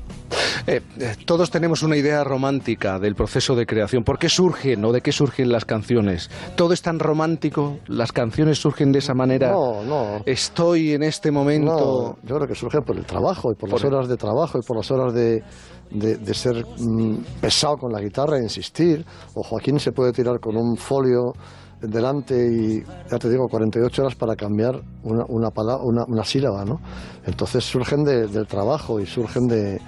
Eh, 0.68 0.82
eh, 1.00 1.16
todos 1.26 1.50
tenemos 1.50 1.82
una 1.82 1.98
idea 1.98 2.24
romántica 2.24 3.00
del 3.00 3.16
proceso 3.16 3.56
de 3.56 3.66
creación. 3.66 4.04
¿Por 4.04 4.20
qué 4.20 4.30
surgen 4.30 4.86
o 4.86 4.92
de 4.92 5.02
qué 5.02 5.12
surgen 5.12 5.52
las 5.52 5.66
canciones? 5.66 6.30
¿Todo 6.56 6.74
es 6.74 6.84
tan 6.84 7.00
romántico? 7.00 7.80
¿Las 7.88 8.12
canciones 8.12 8.60
surgen 8.60 8.92
de 8.92 9.00
esa 9.00 9.14
manera? 9.16 9.52
No, 9.52 9.84
no. 9.84 10.22
Estoy 10.26 10.94
en 10.94 11.02
este 11.04 11.32
momento... 11.32 12.16
No, 12.22 12.28
yo 12.28 12.36
creo 12.36 12.48
que 12.48 12.56
surge 12.56 12.82
por 12.82 12.96
el 12.96 13.06
trabajo 13.06 13.52
y 13.52 13.56
por, 13.56 13.70
las 13.70 13.82
Por 13.82 13.90
el- 13.90 13.96
horas 13.96 14.08
de 14.10 14.18
trabajo 14.18 14.60
y 14.60 14.62
por 14.66 14.78
las 14.78 14.92
horas 14.92 15.14
de, 15.14 15.42
de- 15.92 16.18
de 16.18 16.34
ser 16.34 16.66
mm, 16.80 17.40
pesado 17.42 17.78
con 17.78 17.92
la 17.92 18.02
guitarra 18.02 18.38
e 18.38 18.44
insistir. 18.44 19.06
O 19.36 19.44
Joaquín 19.44 19.80
se 19.80 19.92
puede 19.92 20.12
tirar 20.12 20.40
con 20.40 20.58
un 20.58 20.76
folio 20.78 21.34
delante 21.82 22.36
y, 22.36 22.84
ya 23.12 23.18
te 23.20 23.30
digo, 23.30 23.48
48 23.48 24.02
horas 24.02 24.16
para 24.16 24.36
cambiar 24.36 24.82
una, 25.04 25.26
una, 25.28 25.52
pala- 25.52 25.78
una, 25.84 26.04
una 26.08 26.24
sílaba, 26.24 26.66
¿no? 26.66 26.80
Entonces 27.26 27.64
surgen 27.64 28.04
de- 28.04 28.28
del 28.28 28.48
trabajo 28.48 29.00
y 29.00 29.06
surgen 29.06 29.48
de, 29.48 29.80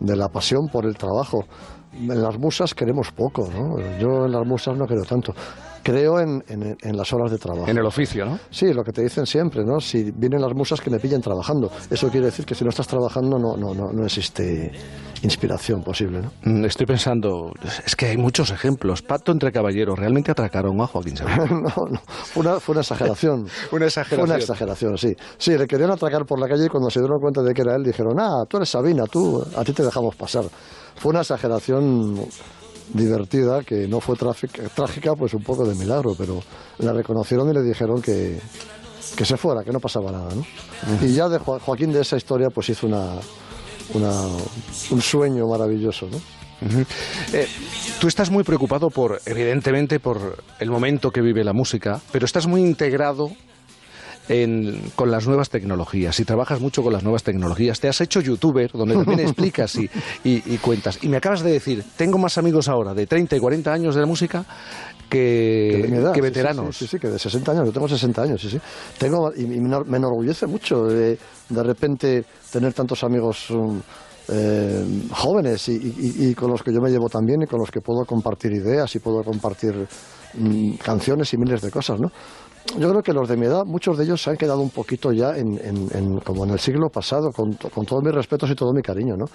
de 0.00 0.16
la 0.16 0.28
pasión 0.28 0.68
por 0.68 0.84
el 0.86 0.96
trabajo. 0.96 1.44
En 1.92 2.22
las 2.22 2.38
musas 2.38 2.72
queremos 2.74 3.10
poco, 3.10 3.48
¿no? 3.52 3.78
Yo 3.98 4.26
en 4.26 4.32
las 4.32 4.46
musas 4.46 4.76
no 4.76 4.86
creo 4.86 5.02
tanto. 5.04 5.34
Creo 5.82 6.20
en, 6.20 6.44
en- 6.48 6.76
en 6.80 6.96
las 6.96 7.12
horas 7.12 7.30
de 7.30 7.38
trabajo. 7.38 7.68
En 7.68 7.78
el 7.78 7.86
oficio, 7.86 8.24
¿no? 8.26 8.38
Sí, 8.50 8.72
lo 8.72 8.84
que 8.84 8.92
te 8.92 9.02
dicen 9.02 9.26
siempre, 9.26 9.64
¿no? 9.64 9.80
Si 9.80 10.10
vienen 10.10 10.40
las 10.42 10.54
musas 10.54 10.80
que 10.80 10.90
me 10.90 10.98
pillen 11.00 11.20
trabajando. 11.22 11.70
Eso 11.90 12.08
quiere 12.08 12.26
decir 12.26 12.44
que 12.44 12.54
si 12.54 12.64
no 12.64 12.70
estás 12.70 12.86
trabajando 12.86 13.38
no, 13.38 13.56
no, 13.56 13.74
no, 13.74 13.92
no 13.92 14.04
existe 14.04 14.72
inspiración 15.22 15.82
posible, 15.82 16.22
¿no? 16.22 16.32
Mm, 16.44 16.64
Estoy 16.64 16.86
pensando, 16.86 17.52
es 17.84 17.94
que 17.96 18.06
hay 18.06 18.16
muchos 18.16 18.50
ejemplos. 18.50 19.02
Pacto 19.02 19.32
entre 19.32 19.52
caballeros, 19.52 19.98
¿realmente 19.98 20.30
atracaron 20.30 20.80
a 20.80 20.86
Joaquín 20.86 21.16
Sabina? 21.16 21.44
no, 21.50 21.86
no, 21.90 22.00
fue 22.06 22.40
una, 22.42 22.60
fue 22.60 22.72
una 22.72 22.80
exageración. 22.80 23.46
Una 23.72 23.84
exageración. 23.86 24.18
Fue 24.20 24.24
una 24.24 24.36
exageración, 24.36 24.98
sí. 24.98 25.14
Sí, 25.38 25.56
le 25.58 25.66
querían 25.66 25.90
atracar 25.90 26.24
por 26.26 26.38
la 26.38 26.48
calle 26.48 26.66
y 26.66 26.68
cuando 26.68 26.90
se 26.90 27.00
dieron 27.00 27.20
cuenta 27.20 27.42
de 27.42 27.52
que 27.54 27.62
era 27.62 27.76
él 27.76 27.84
dijeron, 27.84 28.18
ah, 28.18 28.44
tú 28.48 28.56
eres 28.56 28.70
Sabina, 28.70 29.04
tú, 29.06 29.44
a 29.56 29.62
ti 29.64 29.72
te 29.72 29.82
dejamos 29.82 30.16
pasar. 30.16 30.44
Fue 30.96 31.10
una 31.10 31.20
exageración 31.20 32.16
divertida 32.94 33.62
que 33.62 33.86
no 33.88 34.00
fue 34.00 34.16
tráfica- 34.16 34.68
trágica, 34.74 35.14
pues 35.14 35.34
un 35.34 35.42
poco 35.42 35.66
de 35.66 35.74
milagro, 35.74 36.14
pero 36.16 36.42
la 36.78 36.92
reconocieron 36.92 37.48
y 37.50 37.54
le 37.54 37.62
dijeron 37.62 38.00
que, 38.02 38.38
que 39.16 39.24
se 39.24 39.36
fuera, 39.36 39.62
que 39.64 39.72
no 39.72 39.80
pasaba 39.80 40.10
nada, 40.12 40.34
¿no? 40.34 40.44
Y 41.06 41.12
ya 41.14 41.28
de 41.28 41.38
Jo- 41.38 41.58
Joaquín 41.60 41.92
de 41.92 42.00
esa 42.00 42.16
historia 42.16 42.48
pues 42.50 42.68
hizo 42.68 42.86
una, 42.86 43.16
una- 43.94 44.26
un 44.90 45.00
sueño 45.02 45.46
maravilloso, 45.46 46.08
¿no? 46.10 46.18
Eh, 47.32 47.46
tú 48.00 48.06
estás 48.08 48.30
muy 48.30 48.44
preocupado 48.44 48.90
por, 48.90 49.20
evidentemente, 49.24 49.98
por 49.98 50.42
el 50.58 50.70
momento 50.70 51.10
que 51.10 51.22
vive 51.22 51.42
la 51.42 51.54
música, 51.54 52.00
pero 52.12 52.26
estás 52.26 52.46
muy 52.46 52.60
integrado 52.60 53.30
en- 54.32 54.92
con 54.94 55.10
las 55.10 55.26
nuevas 55.26 55.50
tecnologías 55.50 56.18
y 56.20 56.24
trabajas 56.24 56.60
mucho 56.60 56.82
con 56.84 56.92
las 56.92 57.02
nuevas 57.02 57.24
tecnologías. 57.24 57.80
Te 57.80 57.88
has 57.88 58.00
hecho 58.00 58.20
youtuber, 58.20 58.70
donde 58.72 58.94
también 58.94 59.20
explicas 59.28 59.74
y, 59.76 59.90
y- 60.24 60.42
y 60.54 60.58
cuentas. 60.58 60.98
Y 61.02 61.08
me 61.08 61.16
acabas 61.16 61.42
de 61.42 61.50
decir, 61.50 61.84
tengo 61.96 62.16
más 62.16 62.38
amigos 62.38 62.68
ahora 62.68 62.94
de 62.94 63.06
30 63.06 63.36
y 63.36 63.40
40 63.40 63.72
años 63.72 63.94
de 63.96 64.00
la 64.02 64.06
música 64.06 64.44
que, 65.08 65.80
edad, 65.96 66.12
veteranos. 66.20 66.76
Sí, 66.76 66.84
sí, 66.84 66.90
sí, 66.92 66.98
que 67.00 67.08
de 67.08 67.18
60 67.18 67.50
años, 67.52 67.66
yo 67.66 67.72
tengo 67.72 67.88
60 67.88 68.22
años, 68.22 68.40
sí, 68.40 68.48
sí. 68.50 68.60
Tengo, 68.98 69.32
y, 69.36 69.42
y 69.42 69.46
me 69.60 69.68
enor- 69.68 69.86
me 69.86 69.96
enorgullece 69.96 70.46
mucho 70.46 70.84
de, 70.84 71.18
de 71.48 71.62
repente 71.62 72.24
tener 72.52 72.72
tantos 72.72 73.02
amigos 73.02 73.50
um, 73.50 73.80
eh, 74.28 74.84
jóvenes 75.10 75.68
y, 75.68 75.72
y- 75.72 76.28
y 76.30 76.34
con 76.34 76.50
los 76.52 76.62
que 76.62 76.72
yo 76.72 76.80
me 76.80 76.90
llevo 76.90 77.08
también 77.08 77.42
y 77.42 77.46
con 77.46 77.58
los 77.58 77.70
que 77.70 77.80
puedo 77.80 78.04
compartir 78.04 78.52
ideas 78.52 78.94
y 78.94 79.00
puedo 79.00 79.24
compartir 79.24 79.74
mm, 80.34 80.74
canciones 80.74 81.32
y 81.34 81.36
miles 81.38 81.60
de 81.62 81.70
cosas, 81.72 81.98
¿no? 81.98 82.12
Yo 82.78 82.88
creo 82.90 83.02
que 83.02 83.12
los 83.12 83.28
de 83.28 83.36
mi 83.36 83.46
edad, 83.46 83.64
muchos 83.64 83.98
de 83.98 84.04
ellos 84.04 84.22
se 84.22 84.30
han 84.30 84.36
quedado 84.36 84.60
un 84.60 84.70
poquito 84.70 85.12
ya 85.12 85.36
en, 85.36 85.58
en- 85.64 85.88
en- 85.92 86.20
como 86.20 86.44
en 86.44 86.50
el 86.50 86.60
siglo 86.60 86.88
pasado, 86.88 87.32
con, 87.32 87.54
con 87.54 87.84
todos 87.86 88.02
mis 88.02 88.14
respetos 88.14 88.50
y 88.50 88.54
todo 88.54 88.72
mi 88.72 88.82
cariño, 88.82 89.16
¿no? 89.16 89.26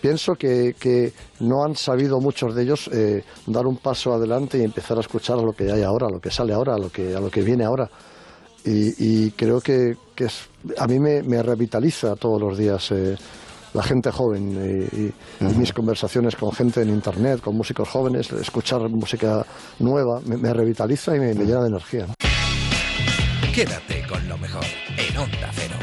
Pienso 0.00 0.34
que, 0.34 0.74
que 0.78 1.12
no 1.40 1.64
han 1.64 1.74
sabido 1.74 2.20
muchos 2.20 2.54
de 2.54 2.62
ellos 2.62 2.90
eh, 2.92 3.24
dar 3.46 3.66
un 3.66 3.78
paso 3.78 4.12
adelante 4.12 4.58
y 4.58 4.62
empezar 4.62 4.98
a 4.98 5.00
escuchar 5.00 5.38
a 5.38 5.42
lo 5.42 5.52
que 5.54 5.72
hay 5.72 5.82
ahora, 5.82 6.06
a 6.08 6.10
lo 6.10 6.20
que 6.20 6.30
sale 6.30 6.52
ahora, 6.52 6.74
a 6.74 6.78
lo 6.78 6.90
que, 6.90 7.14
a 7.16 7.20
lo 7.20 7.30
que 7.30 7.40
viene 7.42 7.64
ahora. 7.64 7.88
Y, 8.64 8.94
y 9.26 9.30
creo 9.30 9.60
que, 9.60 9.96
que 10.14 10.24
es- 10.26 10.48
a 10.76 10.86
mí 10.86 10.98
me, 10.98 11.22
me 11.22 11.42
revitaliza 11.42 12.14
todos 12.16 12.40
los 12.40 12.58
días 12.58 12.90
eh, 12.90 13.16
la 13.72 13.82
gente 13.82 14.10
joven 14.10 14.54
eh, 14.58 15.12
y, 15.40 15.44
y 15.44 15.54
mis 15.54 15.72
conversaciones 15.72 16.36
con 16.36 16.52
gente 16.52 16.82
en 16.82 16.90
internet, 16.90 17.40
con 17.40 17.56
músicos 17.56 17.88
jóvenes, 17.88 18.30
escuchar 18.32 18.88
música 18.90 19.46
nueva, 19.78 20.20
me, 20.26 20.36
me 20.36 20.52
revitaliza 20.52 21.16
y 21.16 21.20
me, 21.20 21.34
me 21.34 21.44
llena 21.46 21.62
de 21.62 21.68
energía. 21.68 22.06
¿no? 22.06 22.35
Quédate 23.56 24.06
con 24.06 24.28
lo 24.28 24.36
mejor 24.36 24.66
en 24.98 25.16
Onda 25.16 25.50
Cero. 25.54 25.76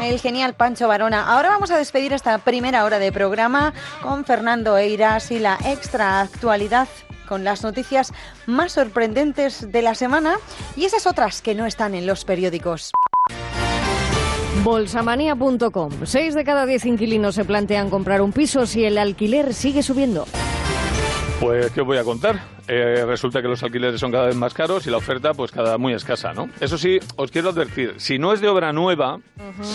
El 0.00 0.20
genial 0.20 0.54
Pancho 0.54 0.86
Varona. 0.86 1.26
Ahora 1.26 1.48
vamos 1.48 1.72
a 1.72 1.76
despedir 1.76 2.12
esta 2.12 2.38
primera 2.38 2.84
hora 2.84 3.00
de 3.00 3.10
programa 3.10 3.74
con 4.00 4.24
Fernando 4.24 4.78
Eiras 4.78 5.32
y 5.32 5.40
la 5.40 5.58
extra 5.64 6.20
actualidad 6.20 6.86
con 7.28 7.42
las 7.42 7.64
noticias 7.64 8.12
más 8.46 8.70
sorprendentes 8.70 9.72
de 9.72 9.82
la 9.82 9.96
semana 9.96 10.36
y 10.76 10.84
esas 10.84 11.08
otras 11.08 11.42
que 11.42 11.56
no 11.56 11.66
están 11.66 11.96
en 11.96 12.06
los 12.06 12.24
periódicos. 12.24 12.92
Bolsamanía.com. 14.62 15.90
Seis 16.04 16.34
de 16.34 16.44
cada 16.44 16.66
diez 16.66 16.86
inquilinos 16.86 17.34
se 17.34 17.44
plantean 17.44 17.90
comprar 17.90 18.22
un 18.22 18.32
piso 18.32 18.66
si 18.66 18.84
el 18.84 18.98
alquiler 18.98 19.52
sigue 19.54 19.82
subiendo. 19.82 20.26
Pues, 21.40 21.70
¿qué 21.72 21.80
os 21.80 21.86
voy 21.86 21.98
a 21.98 22.04
contar? 22.04 22.40
Eh, 22.68 23.04
resulta 23.06 23.42
que 23.42 23.48
los 23.48 23.62
alquileres 23.62 24.00
son 24.00 24.10
cada 24.10 24.26
vez 24.26 24.36
más 24.36 24.54
caros 24.54 24.86
y 24.86 24.90
la 24.90 24.96
oferta, 24.96 25.34
pues, 25.34 25.50
cada 25.50 25.76
muy 25.76 25.92
escasa, 25.92 26.32
¿no? 26.32 26.48
Eso 26.60 26.78
sí, 26.78 26.98
os 27.16 27.30
quiero 27.30 27.50
advertir, 27.50 27.94
si 27.98 28.18
no 28.18 28.32
es 28.32 28.40
de 28.40 28.48
obra 28.48 28.72
nueva, 28.72 29.18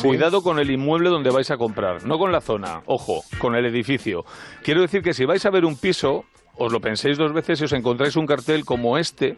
cuidado 0.01 0.41
con 0.41 0.57
el 0.57 0.71
inmueble 0.71 1.09
donde 1.09 1.29
vais 1.29 1.51
a 1.51 1.57
comprar, 1.57 2.05
no 2.05 2.17
con 2.17 2.31
la 2.31 2.41
zona, 2.41 2.81
ojo, 2.87 3.21
con 3.37 3.55
el 3.55 3.65
edificio. 3.67 4.25
Quiero 4.63 4.81
decir 4.81 5.03
que 5.03 5.13
si 5.13 5.25
vais 5.25 5.45
a 5.45 5.51
ver 5.51 5.65
un 5.65 5.77
piso, 5.77 6.25
os 6.55 6.71
lo 6.71 6.81
penséis 6.81 7.17
dos 7.17 7.33
veces 7.33 7.61
y 7.61 7.65
os 7.65 7.73
encontráis 7.73 8.15
un 8.15 8.25
cartel 8.25 8.65
como 8.65 8.97
este, 8.97 9.35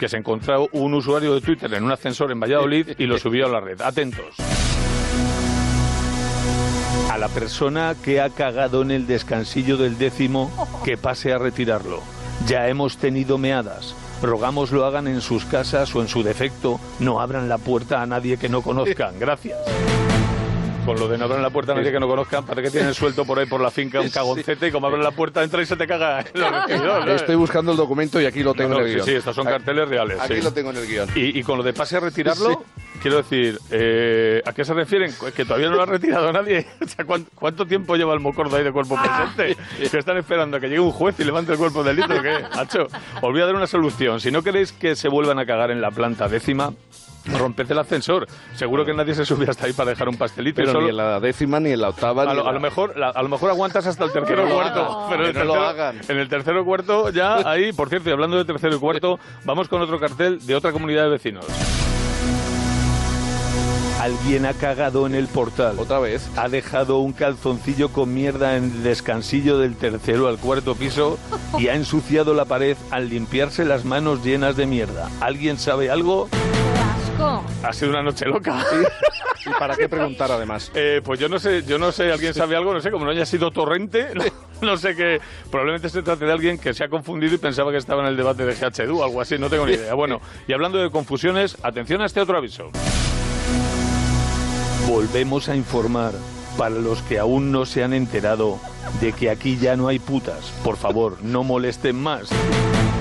que 0.00 0.08
se 0.08 0.16
encontró 0.16 0.66
un 0.72 0.94
usuario 0.94 1.34
de 1.34 1.42
Twitter 1.42 1.74
en 1.74 1.84
un 1.84 1.92
ascensor 1.92 2.32
en 2.32 2.40
Valladolid 2.40 2.88
y 2.96 3.04
lo 3.04 3.18
subió 3.18 3.44
a 3.44 3.50
la 3.50 3.60
red. 3.60 3.82
Atentos. 3.82 4.34
A 7.10 7.18
la 7.18 7.28
persona 7.28 7.94
que 8.02 8.22
ha 8.22 8.30
cagado 8.30 8.80
en 8.80 8.92
el 8.92 9.06
descansillo 9.06 9.76
del 9.76 9.98
décimo, 9.98 10.50
que 10.84 10.96
pase 10.96 11.34
a 11.34 11.38
retirarlo. 11.38 12.00
Ya 12.46 12.68
hemos 12.68 12.96
tenido 12.96 13.36
meadas. 13.36 13.94
Rogamos 14.22 14.72
lo 14.72 14.86
hagan 14.86 15.06
en 15.06 15.20
sus 15.20 15.44
casas 15.44 15.94
o 15.94 16.00
en 16.00 16.08
su 16.08 16.22
defecto, 16.22 16.80
no 16.98 17.20
abran 17.20 17.50
la 17.50 17.58
puerta 17.58 18.00
a 18.00 18.06
nadie 18.06 18.38
que 18.38 18.48
no 18.48 18.62
conozcan. 18.62 19.18
Gracias. 19.18 19.58
Con 20.84 20.98
lo 20.98 21.08
de 21.08 21.18
no 21.18 21.26
abran 21.26 21.42
la 21.42 21.50
puerta 21.50 21.72
a 21.72 21.74
nadie 21.76 21.92
que 21.92 22.00
no 22.00 22.08
conozcan, 22.08 22.44
para 22.44 22.62
que 22.62 22.70
tienen 22.70 22.94
suelto 22.94 23.24
por 23.24 23.38
ahí 23.38 23.46
por 23.46 23.60
la 23.60 23.70
finca 23.70 24.00
un 24.00 24.08
cagoncete 24.10 24.68
y 24.68 24.70
como 24.72 24.86
abren 24.86 25.02
la 25.02 25.10
puerta 25.12 25.42
entra 25.42 25.62
y 25.62 25.66
se 25.66 25.76
te 25.76 25.86
caga. 25.86 26.24
Estoy 27.14 27.36
buscando 27.36 27.70
el 27.72 27.76
documento 27.76 28.20
y 28.20 28.24
aquí 28.26 28.42
lo 28.42 28.54
tengo 28.54 28.70
No, 28.70 28.80
no, 28.80 28.80
en 28.80 28.86
el 28.86 28.90
sí, 28.90 28.94
guion. 28.96 29.06
sí, 29.06 29.12
estos 29.14 29.36
son 29.36 29.44
carteles 29.46 29.88
reales. 29.88 30.18
Aquí 30.20 30.36
sí. 30.36 30.42
lo 30.42 30.52
tengo 30.52 30.70
en 30.70 30.76
el 30.78 30.86
guion. 30.86 31.08
Y, 31.14 31.38
y 31.38 31.42
con 31.42 31.58
lo 31.58 31.62
de 31.62 31.72
pase 31.72 31.96
a 31.98 32.00
retirarlo, 32.00 32.64
quiero 33.02 33.18
decir, 33.18 33.58
eh, 33.70 34.42
¿a 34.44 34.52
qué 34.52 34.64
se 34.64 34.74
refieren? 34.74 35.12
Que 35.36 35.44
todavía 35.44 35.68
no 35.68 35.76
lo 35.76 35.82
ha 35.82 35.86
retirado 35.86 36.32
nadie. 36.32 36.66
O 36.80 36.88
sea, 36.88 37.04
¿cuán- 37.04 37.26
¿cuánto, 37.34 37.66
tiempo 37.66 37.94
lleva 37.96 38.14
el 38.14 38.20
mocordo 38.20 38.56
ahí 38.56 38.64
de 38.64 38.72
cuerpo 38.72 38.96
presente? 39.00 39.56
Que 39.90 39.98
están 39.98 40.16
esperando 40.16 40.56
a 40.56 40.60
que 40.60 40.66
llegue 40.68 40.80
un 40.80 40.90
juez 40.90 41.14
y 41.20 41.24
levante 41.24 41.52
el 41.52 41.58
cuerpo 41.58 41.84
del 41.84 41.96
delito, 41.96 42.14
¿o 42.18 42.22
¿qué? 42.22 42.36
Hacho, 42.58 42.86
os 42.86 43.20
voy 43.30 43.40
a 43.40 43.46
dar 43.46 43.54
una 43.54 43.66
solución. 43.66 44.18
Si 44.20 44.30
no 44.32 44.42
queréis 44.42 44.72
que 44.72 44.96
se 44.96 45.08
vuelvan 45.08 45.38
a 45.38 45.46
cagar 45.46 45.70
en 45.70 45.80
la 45.80 45.90
planta 45.90 46.26
décima, 46.26 46.72
romped 47.26 47.70
el 47.70 47.78
ascensor. 47.78 48.26
Seguro 48.54 48.84
que 48.84 48.92
nadie 48.94 49.14
se 49.14 49.24
sube 49.24 49.46
hasta 49.48 49.66
ahí 49.66 49.72
para 49.72 49.90
dejar 49.90 50.08
un 50.08 50.16
pastelito. 50.16 50.60
y 50.60 50.64
Pero 50.64 50.72
solo- 50.72 50.84
ni 50.84 50.90
en 50.90 50.96
la 50.96 51.20
décima, 51.20 51.60
ni 51.60 51.70
en 51.70 51.80
la 51.80 51.88
octava. 51.90 52.22
a 52.22 52.26
ni 52.26 52.32
lo, 52.34 52.38
en 52.40 52.44
la- 52.44 52.50
a 52.50 52.54
lo 52.54 52.60
mejor, 52.60 52.96
la- 52.96 53.08
a 53.10 53.22
lo 53.22 53.28
mejor 53.28 53.50
aguantas 53.50 53.86
hasta 53.86 54.04
el 54.04 54.12
tercero 54.12 54.46
o 54.46 54.48
cuarto. 54.54 55.06
pero 55.10 55.22
en 55.22 55.28
el 55.28 55.32
que 55.34 55.38
no 55.40 55.44
lo 55.46 55.52
tercero- 55.52 55.68
hagan. 55.68 56.00
En 56.08 56.18
el 56.18 56.28
tercero 56.28 56.64
cuarto, 56.64 57.10
ya 57.10 57.36
ahí, 57.50 57.72
por 57.72 57.88
cierto, 57.88 58.08
y 58.08 58.12
hablando 58.12 58.36
de 58.36 58.44
tercero 58.44 58.74
y 58.76 58.78
cuarto, 58.78 59.18
vamos 59.44 59.68
con 59.68 59.80
otro 59.82 59.98
cartel 60.00 60.44
de 60.46 60.54
otra 60.54 60.72
comunidad 60.72 61.04
de 61.04 61.10
vecinos. 61.10 61.44
Alguien 64.00 64.46
ha 64.46 64.54
cagado 64.54 65.06
en 65.06 65.14
el 65.14 65.26
portal. 65.28 65.78
Otra 65.78 65.98
vez. 65.98 66.30
Ha 66.36 66.48
dejado 66.48 67.00
un 67.00 67.12
calzoncillo 67.12 67.90
con 67.90 68.14
mierda 68.14 68.56
en 68.56 68.64
el 68.64 68.82
descansillo 68.82 69.58
del 69.58 69.76
tercero 69.76 70.26
al 70.28 70.38
cuarto 70.38 70.74
piso 70.74 71.18
y 71.58 71.68
ha 71.68 71.74
ensuciado 71.74 72.32
la 72.32 72.46
pared 72.46 72.78
al 72.90 73.10
limpiarse 73.10 73.66
las 73.66 73.84
manos 73.84 74.24
llenas 74.24 74.56
de 74.56 74.64
mierda. 74.66 75.10
¿Alguien 75.20 75.58
sabe 75.58 75.90
algo? 75.90 76.30
Ha 77.62 77.72
sido 77.72 77.90
una 77.90 78.02
noche 78.02 78.26
loca. 78.26 78.64
¿Y 79.46 79.50
para 79.58 79.76
qué 79.76 79.88
preguntar 79.88 80.30
además? 80.32 80.70
Eh, 80.74 81.00
pues 81.04 81.18
yo 81.18 81.28
no 81.28 81.38
sé, 81.38 81.62
yo 81.62 81.78
no 81.78 81.92
sé, 81.92 82.12
alguien 82.12 82.34
sabe 82.34 82.56
algo, 82.56 82.74
no 82.74 82.80
sé, 82.80 82.90
como 82.90 83.04
no 83.04 83.10
haya 83.10 83.24
sido 83.24 83.50
torrente, 83.50 84.08
no, 84.14 84.24
no 84.62 84.76
sé 84.76 84.94
qué. 84.94 85.20
Probablemente 85.50 85.88
se 85.88 86.02
trate 86.02 86.24
de 86.24 86.32
alguien 86.32 86.58
que 86.58 86.74
se 86.74 86.84
ha 86.84 86.88
confundido 86.88 87.34
y 87.34 87.38
pensaba 87.38 87.70
que 87.70 87.78
estaba 87.78 88.02
en 88.02 88.08
el 88.08 88.16
debate 88.16 88.44
de 88.44 88.54
GHD 88.54 88.90
o 88.90 89.04
algo 89.04 89.20
así, 89.20 89.38
no 89.38 89.48
tengo 89.48 89.66
ni 89.66 89.74
idea. 89.74 89.94
Bueno, 89.94 90.20
y 90.46 90.52
hablando 90.52 90.78
de 90.78 90.90
confusiones, 90.90 91.56
atención 91.62 92.02
a 92.02 92.06
este 92.06 92.20
otro 92.20 92.36
aviso. 92.36 92.70
Volvemos 94.88 95.48
a 95.48 95.56
informar 95.56 96.12
para 96.56 96.74
los 96.74 97.02
que 97.02 97.18
aún 97.18 97.52
no 97.52 97.66
se 97.66 97.82
han 97.82 97.92
enterado 97.92 98.58
de 99.00 99.12
que 99.12 99.30
aquí 99.30 99.56
ya 99.58 99.76
no 99.76 99.88
hay 99.88 99.98
putas. 99.98 100.52
Por 100.64 100.76
favor, 100.76 101.18
no 101.22 101.44
molesten 101.44 102.00
más. 102.00 102.30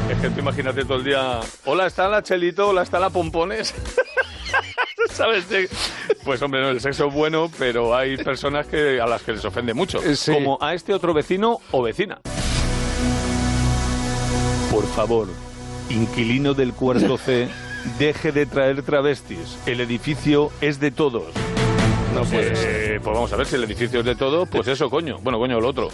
Es 0.10 0.18
que 0.20 0.30
tú 0.30 0.40
imagínate 0.40 0.84
todo 0.84 0.98
el 0.98 1.04
día. 1.04 1.40
Hola, 1.66 1.86
está 1.86 2.08
la 2.08 2.24
Chelito, 2.24 2.70
hola, 2.70 2.82
está 2.82 3.00
la 3.00 3.10
Pompones. 3.10 3.74
¿Sabes? 5.12 5.46
Sí. 5.50 5.68
Pues 6.24 6.42
hombre, 6.42 6.62
no, 6.62 6.70
el 6.70 6.82
sexo 6.82 7.08
es 7.08 7.14
bueno, 7.14 7.52
pero 7.58 7.96
hay 7.96 8.18
personas 8.18 8.68
que, 8.68 9.00
a 9.02 9.06
las 9.06 9.22
que 9.22 9.34
les 9.34 9.46
ofende 9.46 9.74
mucho. 9.74 10.00
Como 10.26 10.58
a 10.62 10.74
este 10.74 10.94
otro 10.94 11.14
vecino 11.14 11.60
o 11.72 11.82
vecina. 11.82 12.20
Por 14.72 14.86
favor, 14.88 15.28
inquilino 15.90 16.54
del 16.54 16.74
cuarto 16.74 17.18
C, 17.18 17.48
deje 17.98 18.32
de 18.32 18.46
traer 18.46 18.84
travestis. 18.84 19.58
El 19.66 19.82
edificio 19.82 20.52
es 20.62 20.80
de 20.80 20.92
todos. 20.92 21.34
No 22.14 22.24
puede 22.24 22.56
ser. 22.56 23.02
Pues 23.02 23.14
vamos 23.14 23.32
a 23.32 23.36
ver, 23.38 23.46
si 23.46 23.56
el 23.56 23.64
edificio 23.64 24.00
es 24.00 24.06
de 24.06 24.16
todos, 24.16 24.48
pues 24.50 24.68
eso, 24.68 24.90
coño. 24.90 25.18
Bueno, 25.22 25.40
coño, 25.40 25.60
lo 25.60 25.70
otro. 25.70 25.90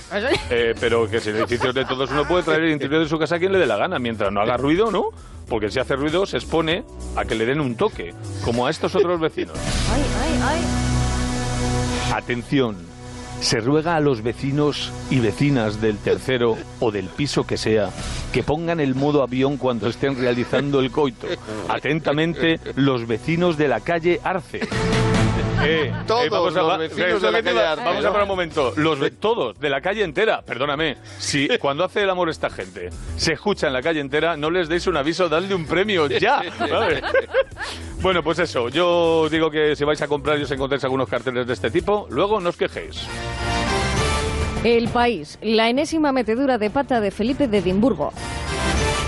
Eh, 0.49 0.74
pero 0.80 1.09
que 1.09 1.20
si 1.20 1.30
el 1.30 1.38
edificio 1.38 1.70
es 1.70 1.76
de 1.76 1.86
todos, 1.86 2.09
uno 2.11 2.28
puede 2.28 2.43
traer 2.43 2.63
el 2.63 2.72
interior 2.72 3.03
de 3.03 3.09
su 3.09 3.18
casa 3.18 3.36
a 3.36 3.39
quien 3.39 3.51
le 3.51 3.59
dé 3.59 3.66
la 3.66 3.78
gana, 3.78 3.99
mientras 3.99 4.32
no 4.32 4.41
haga 4.41 4.57
ruido, 4.57 4.91
¿no? 4.91 5.09
Porque 5.47 5.70
si 5.70 5.80
hace 5.80 5.95
ruido, 5.95 6.26
se 6.26 6.38
expone 6.38 6.84
a 7.16 7.26
que 7.26 7.36
le 7.36 7.45
den 7.45 7.59
un 7.59 7.76
toque, 7.76 8.13
como 8.43 8.66
a 8.66 8.72
estos 8.72 8.95
otros 8.95 9.20
vecinos. 9.20 9.57
Ay, 9.91 10.03
ay, 10.22 10.39
ay. 10.43 10.61
Atención, 12.13 12.78
se 13.41 13.59
ruega 13.59 13.95
a 13.95 13.99
los 13.99 14.24
vecinos 14.24 14.91
y 15.09 15.20
vecinas 15.20 15.82
del 15.82 15.97
tercero 15.97 16.57
o 16.80 16.91
del 16.91 17.05
piso 17.07 17.45
que 17.45 17.57
sea 17.57 17.89
que 18.32 18.43
pongan 18.43 18.80
el 18.80 18.95
modo 18.95 19.24
avión 19.24 19.57
cuando 19.57 19.88
estén 19.88 20.20
realizando 20.20 20.80
el 20.80 20.91
coito. 20.91 21.28
Atentamente, 21.70 22.59
los 22.76 23.07
vecinos 23.07 23.57
de 23.57 23.68
la 23.68 23.80
calle 23.80 24.20
Arce. 24.24 24.61
Eh, 25.64 25.91
Todos 26.06 26.30
vamos 26.30 26.56
a, 26.56 26.62
los 26.62 26.78
vecinos 26.78 27.22
de 27.22 27.32
la 27.32 27.41
calle 27.41 27.60
Vamos 27.84 28.06
a 28.06 28.10
parar 28.10 28.24
un 28.24 28.28
momento. 28.30 28.74
Los 28.76 28.99
ve- 28.99 29.12
todos, 29.12 29.60
de 29.60 29.70
la 29.70 29.82
calle 29.82 30.03
entera, 30.03 30.41
perdóname. 30.41 30.97
Si 31.18 31.47
cuando 31.60 31.84
hace 31.84 32.03
el 32.03 32.10
amor 32.10 32.30
esta 32.30 32.49
gente 32.49 32.89
se 33.16 33.34
escucha 33.34 33.68
en 33.68 33.74
la 33.74 33.82
calle 33.82 33.99
entera, 33.99 34.38
no 34.38 34.51
les 34.51 34.68
deis 34.70 34.86
un 34.88 34.97
aviso, 34.97 35.30
dadle 35.30 35.56
un 35.56 35.66
premio 35.66 36.08
ya. 36.08 36.41
¿vale? 36.60 37.01
Bueno, 38.01 38.22
pues 38.22 38.39
eso. 38.39 38.70
Yo 38.70 39.28
digo 39.30 39.49
que 39.49 39.76
si 39.76 39.84
vais 39.84 40.01
a 40.01 40.08
comprar 40.08 40.38
y 40.39 40.43
os 40.43 40.51
encontráis 40.51 40.84
algunos 40.84 41.10
carteles 41.10 41.47
de 41.47 41.53
este 41.53 41.72
tipo, 41.72 42.08
luego 42.10 42.39
no 42.39 42.49
os 42.49 42.58
quejéis. 42.58 43.08
El 44.64 44.88
país, 44.89 45.38
la 45.41 45.70
enésima 45.70 46.12
metedura 46.12 46.58
de 46.58 46.70
pata 46.70 46.99
de 46.99 47.12
Felipe 47.12 47.47
de 47.47 47.60
Edimburgo. 47.60 48.12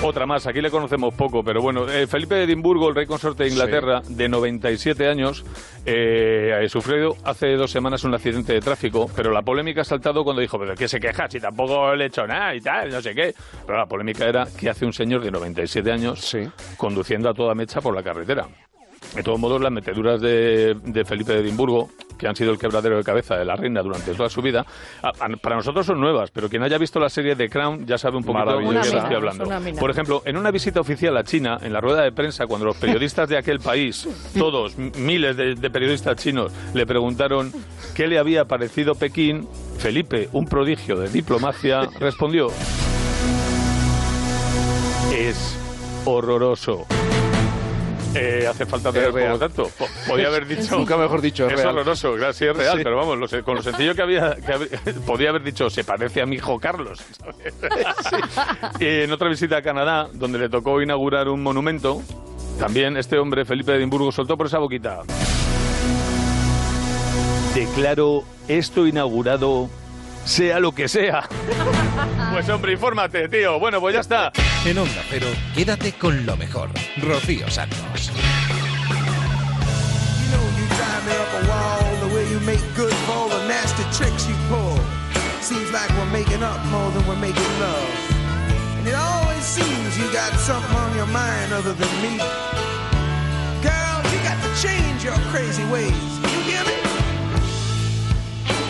Otra 0.04 0.28
más, 0.28 0.46
aquí 0.46 0.62
le 0.62 0.70
conocemos 0.70 1.14
poco, 1.16 1.44
pero 1.44 1.60
bueno, 1.62 1.90
eh, 1.90 2.06
Felipe 2.06 2.36
de 2.36 2.44
Edimburgo, 2.44 2.88
el 2.88 2.96
rey 2.96 3.08
consorte 3.08 3.44
de 3.44 3.50
Inglaterra, 3.50 4.02
de 4.08 4.30
97 4.30 5.08
años, 5.08 5.44
eh, 5.86 6.54
ha 6.54 6.70
sufrido 6.70 7.16
hace 7.24 7.54
dos 7.54 7.72
semanas 7.72 8.04
un 8.04 8.14
accidente 8.14 8.54
de 8.54 8.62
tráfico, 8.62 9.10
pero 9.16 9.32
la 9.32 9.42
polémica 9.42 9.82
ha 9.82 9.84
saltado 9.84 10.24
cuando 10.24 10.42
dijo, 10.42 10.60
pero 10.60 10.76
¿qué 10.76 10.88
se 10.88 11.00
queja? 11.00 11.28
Si 11.28 11.40
tampoco 11.40 11.96
le 11.96 12.06
he 12.06 12.08
hecho 12.08 12.28
nada 12.28 12.54
y 12.56 12.62
tal, 12.62 12.92
no 12.92 13.02
sé 13.02 13.14
qué. 13.16 13.34
Pero 13.66 13.80
la 13.80 13.88
polémica 13.88 14.26
era 14.26 14.46
que 14.46 14.70
hace 14.70 14.86
un 14.86 14.94
señor 14.94 15.22
de 15.24 15.32
97 15.32 15.92
años 15.92 16.38
conduciendo 16.78 17.30
a 17.30 17.34
toda 17.34 17.56
mecha 17.56 17.82
por 17.82 17.96
la 17.96 18.04
carretera. 18.04 18.48
De 19.16 19.24
todos 19.24 19.40
modos, 19.40 19.60
las 19.62 19.72
meteduras 19.72 20.22
de, 20.22 20.76
de 20.84 21.06
Felipe 21.06 21.34
de 21.34 21.40
Edimburgo, 21.40 21.90
que 22.20 22.28
han 22.28 22.36
sido 22.36 22.52
el 22.52 22.60
quebradero 22.60 22.98
de 22.98 23.04
cabeza 23.04 23.36
de 23.36 23.46
la 23.46 23.56
reina 23.56 23.82
durante 23.82 24.12
toda 24.14 24.30
su 24.30 24.42
vida, 24.42 24.66
a- 25.02 25.08
a- 25.10 25.30
para 25.42 25.56
nosotros 25.56 25.86
son 25.86 26.00
nuevas, 26.00 26.30
pero 26.32 26.50
quien 26.50 26.62
haya 26.64 26.78
visto 26.78 27.00
la 27.00 27.10
serie 27.10 27.36
The 27.36 27.50
Crown 27.50 27.86
ya 27.88 27.98
sabe 27.98 28.18
un 28.18 28.24
poquito 28.24 28.40
de 28.60 28.64
qué 28.82 28.88
estoy 28.98 29.16
hablando. 29.16 29.44
Por 29.80 29.90
ejemplo, 29.92 30.22
en 30.26 30.38
una 30.38 30.52
visita 30.52 30.80
oficial 30.80 31.16
a 31.18 31.24
China, 31.24 31.58
en 31.62 31.74
la 31.74 31.80
rueda 31.82 32.04
de 32.04 32.12
prensa, 32.12 32.46
cuando 32.48 32.66
los 32.68 32.78
periodistas 32.78 33.28
de 33.30 33.38
aquel 33.38 33.60
país, 33.60 34.08
todos, 34.38 34.78
miles 34.78 35.36
de, 35.38 35.56
de 35.56 35.70
periodistas 35.72 36.16
chinos, 36.18 36.52
le 36.74 36.86
preguntaron 36.86 37.52
qué 37.96 38.08
le 38.08 38.20
había 38.20 38.46
parecido 38.46 38.94
Pekín, 38.96 39.48
Felipe, 39.80 40.30
un 40.34 40.46
prodigio 40.46 40.96
de 40.98 41.10
diplomacia, 41.10 41.82
respondió: 42.00 42.48
Es 45.14 45.58
horroroso. 46.06 46.86
Eh, 48.16 48.48
hace 48.50 48.66
falta 48.66 48.92
tener 48.92 49.14
real. 49.14 49.34
poco 49.34 49.40
tacto. 49.48 49.64
Po- 49.78 49.88
Podía 50.08 50.28
haber 50.28 50.48
dicho. 50.48 50.78
Nunca 50.78 50.98
mejor 50.98 51.22
dicho, 51.22 51.46
es 51.48 51.54
Es 51.54 51.60
real. 51.60 51.76
horroroso, 51.78 52.16
sí 52.34 52.46
es 52.46 52.56
real, 52.56 52.78
Sí. 52.78 52.84
pero 52.84 52.96
vamos, 52.98 53.18
lo 53.18 53.28
sé- 53.28 53.44
con 53.44 53.56
lo 53.56 53.62
sencillo 53.62 53.94
que 53.94 54.02
había, 54.02 54.36
que 54.36 54.54
había- 54.54 54.68
podía 55.06 55.30
haber 55.30 55.44
dicho, 55.44 55.70
se 55.70 55.84
parece 55.84 56.22
a 56.22 56.26
mi 56.26 56.38
hijo 56.38 56.60
Carlos. 56.60 57.00
Y 58.80 58.86
en 59.04 59.12
otra 59.12 59.30
visita 59.30 59.58
a 59.58 59.62
Canadá, 59.62 60.10
donde 60.14 60.40
le 60.40 60.50
tocó 60.50 60.82
inaugurar 60.82 61.28
un 61.28 61.44
monumento, 61.44 62.02
también 62.60 62.98
este 62.98 63.18
hombre, 63.20 63.46
Felipe 63.46 63.72
de 63.72 63.78
Edimburgo, 63.80 64.12
soltó 64.12 64.36
por 64.38 64.48
esa 64.48 64.60
boquita. 64.60 65.02
Declaro 67.54 68.24
esto 68.48 68.86
inaugurado, 68.88 69.70
sea 70.28 70.60
lo 70.60 70.72
que 70.74 70.88
sea. 70.88 71.28
Pues 72.32 72.48
hombre, 72.50 72.74
infórmate, 72.74 73.28
tío. 73.30 73.58
Bueno, 73.60 73.80
pues 73.80 73.96
ya 73.96 74.02
está. 74.02 74.32
En 74.64 74.78
Onda 74.78 75.02
Cero, 75.10 75.26
quédate 75.56 75.94
con 75.94 76.24
lo 76.24 76.38
mejor. 76.38 76.70
Rocío 77.02 77.50
Santos. 77.50 78.12
You 80.30 80.68
drive 80.68 81.06
me 81.06 81.14
up 81.14 81.34
a 81.34 81.48
wall 81.48 82.08
the 82.08 82.16
way 82.16 82.30
you 82.30 82.40
make 82.42 82.62
good 82.76 82.94
for 83.08 83.14
all 83.14 83.30
the 83.30 83.48
nasty 83.48 83.84
tricks 83.98 84.28
you 84.28 84.36
pull. 84.50 84.78
Seems 85.42 85.72
like 85.72 85.90
we're 85.98 86.12
making 86.12 86.44
up 86.44 86.64
more 86.66 86.92
than 86.92 87.08
we're 87.08 87.16
making 87.20 87.60
love. 87.60 87.90
And 88.78 88.88
it 88.88 88.94
always 88.94 89.44
seems 89.44 89.98
you 89.98 90.06
got 90.14 90.34
something 90.34 90.76
on 90.76 90.96
your 90.96 91.08
mind 91.08 91.54
other 91.54 91.74
than 91.74 91.90
me. 92.04 92.18
Girl, 93.64 93.98
you 94.14 94.20
got 94.22 94.38
to 94.44 94.62
change 94.62 95.04
your 95.04 95.18
crazy 95.32 95.66
ways. 95.72 96.20
You 96.22 96.42
hear 96.52 96.64
me? 96.66 96.97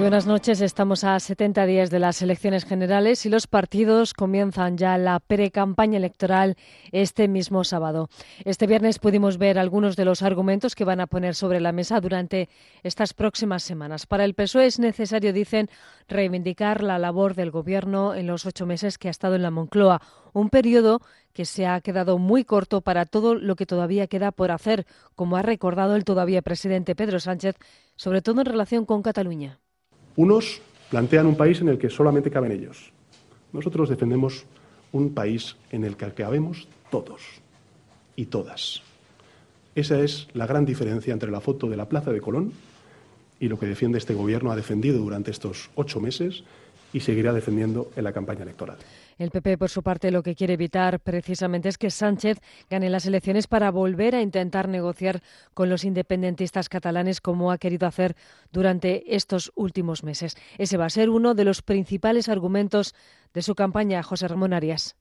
Buenas 0.00 0.26
noches. 0.26 0.62
Estamos 0.62 1.04
a 1.04 1.20
70 1.20 1.66
días 1.66 1.90
de 1.90 1.98
las 1.98 2.22
elecciones 2.22 2.64
generales 2.64 3.26
y 3.26 3.28
los 3.28 3.46
partidos 3.46 4.14
comienzan 4.14 4.78
ya 4.78 4.96
la 4.96 5.20
pre-campaña 5.20 5.98
electoral 5.98 6.56
este 6.90 7.28
mismo 7.28 7.64
sábado. 7.64 8.08
Este 8.46 8.66
viernes 8.66 8.98
pudimos 8.98 9.36
ver 9.36 9.58
algunos 9.58 9.96
de 9.96 10.06
los 10.06 10.22
argumentos 10.22 10.74
que 10.74 10.86
van 10.86 11.00
a 11.00 11.06
poner 11.06 11.34
sobre 11.34 11.60
la 11.60 11.72
mesa 11.72 12.00
durante 12.00 12.48
estas 12.82 13.12
próximas 13.12 13.62
semanas. 13.62 14.06
Para 14.06 14.24
el 14.24 14.32
PSOE 14.32 14.64
es 14.64 14.78
necesario, 14.78 15.34
dicen, 15.34 15.68
reivindicar 16.08 16.82
la 16.82 16.98
labor 16.98 17.34
del 17.34 17.50
Gobierno 17.50 18.14
en 18.14 18.26
los 18.26 18.46
ocho 18.46 18.64
meses 18.64 18.96
que 18.96 19.08
ha 19.08 19.10
estado 19.10 19.34
en 19.34 19.42
la 19.42 19.50
Moncloa, 19.50 20.00
un 20.32 20.48
periodo 20.48 21.02
que 21.34 21.44
se 21.44 21.66
ha 21.66 21.78
quedado 21.82 22.16
muy 22.16 22.44
corto 22.44 22.80
para 22.80 23.04
todo 23.04 23.34
lo 23.34 23.54
que 23.54 23.66
todavía 23.66 24.06
queda 24.06 24.32
por 24.32 24.50
hacer, 24.50 24.86
como 25.14 25.36
ha 25.36 25.42
recordado 25.42 25.94
el 25.94 26.06
todavía 26.06 26.40
presidente 26.40 26.96
Pedro 26.96 27.20
Sánchez, 27.20 27.56
sobre 27.96 28.22
todo 28.22 28.40
en 28.40 28.46
relación 28.46 28.86
con 28.86 29.02
Cataluña. 29.02 29.60
Unos 30.20 30.60
plantean 30.90 31.24
un 31.24 31.34
país 31.34 31.62
en 31.62 31.70
el 31.70 31.78
que 31.78 31.88
solamente 31.88 32.30
caben 32.30 32.52
ellos. 32.52 32.92
Nosotros 33.54 33.88
defendemos 33.88 34.44
un 34.92 35.14
país 35.14 35.56
en 35.70 35.82
el 35.82 35.96
que 35.96 36.12
cabemos 36.12 36.68
todos 36.90 37.22
y 38.16 38.26
todas. 38.26 38.82
Esa 39.74 39.98
es 40.00 40.28
la 40.34 40.46
gran 40.46 40.66
diferencia 40.66 41.14
entre 41.14 41.30
la 41.30 41.40
foto 41.40 41.70
de 41.70 41.78
la 41.78 41.88
Plaza 41.88 42.12
de 42.12 42.20
Colón 42.20 42.52
y 43.40 43.48
lo 43.48 43.58
que 43.58 43.64
defiende 43.64 43.96
este 43.96 44.12
Gobierno, 44.12 44.52
ha 44.52 44.56
defendido 44.56 44.98
durante 44.98 45.30
estos 45.30 45.70
ocho 45.74 46.00
meses 46.00 46.44
y 46.92 47.00
seguirá 47.00 47.32
defendiendo 47.32 47.90
en 47.96 48.04
la 48.04 48.12
campaña 48.12 48.42
electoral. 48.42 48.76
El 49.20 49.30
PP, 49.30 49.58
por 49.58 49.68
su 49.68 49.82
parte, 49.82 50.10
lo 50.10 50.22
que 50.22 50.34
quiere 50.34 50.54
evitar 50.54 50.98
precisamente 50.98 51.68
es 51.68 51.76
que 51.76 51.90
Sánchez 51.90 52.40
gane 52.70 52.88
las 52.88 53.04
elecciones 53.04 53.48
para 53.48 53.70
volver 53.70 54.14
a 54.14 54.22
intentar 54.22 54.66
negociar 54.66 55.20
con 55.52 55.68
los 55.68 55.84
independentistas 55.84 56.70
catalanes 56.70 57.20
como 57.20 57.52
ha 57.52 57.58
querido 57.58 57.86
hacer 57.86 58.16
durante 58.50 59.14
estos 59.14 59.52
últimos 59.56 60.04
meses. 60.04 60.38
Ese 60.56 60.78
va 60.78 60.86
a 60.86 60.90
ser 60.90 61.10
uno 61.10 61.34
de 61.34 61.44
los 61.44 61.60
principales 61.60 62.30
argumentos 62.30 62.94
de 63.34 63.42
su 63.42 63.54
campaña, 63.54 64.02
José 64.02 64.26
Ramón 64.26 64.54
Arias. 64.54 64.96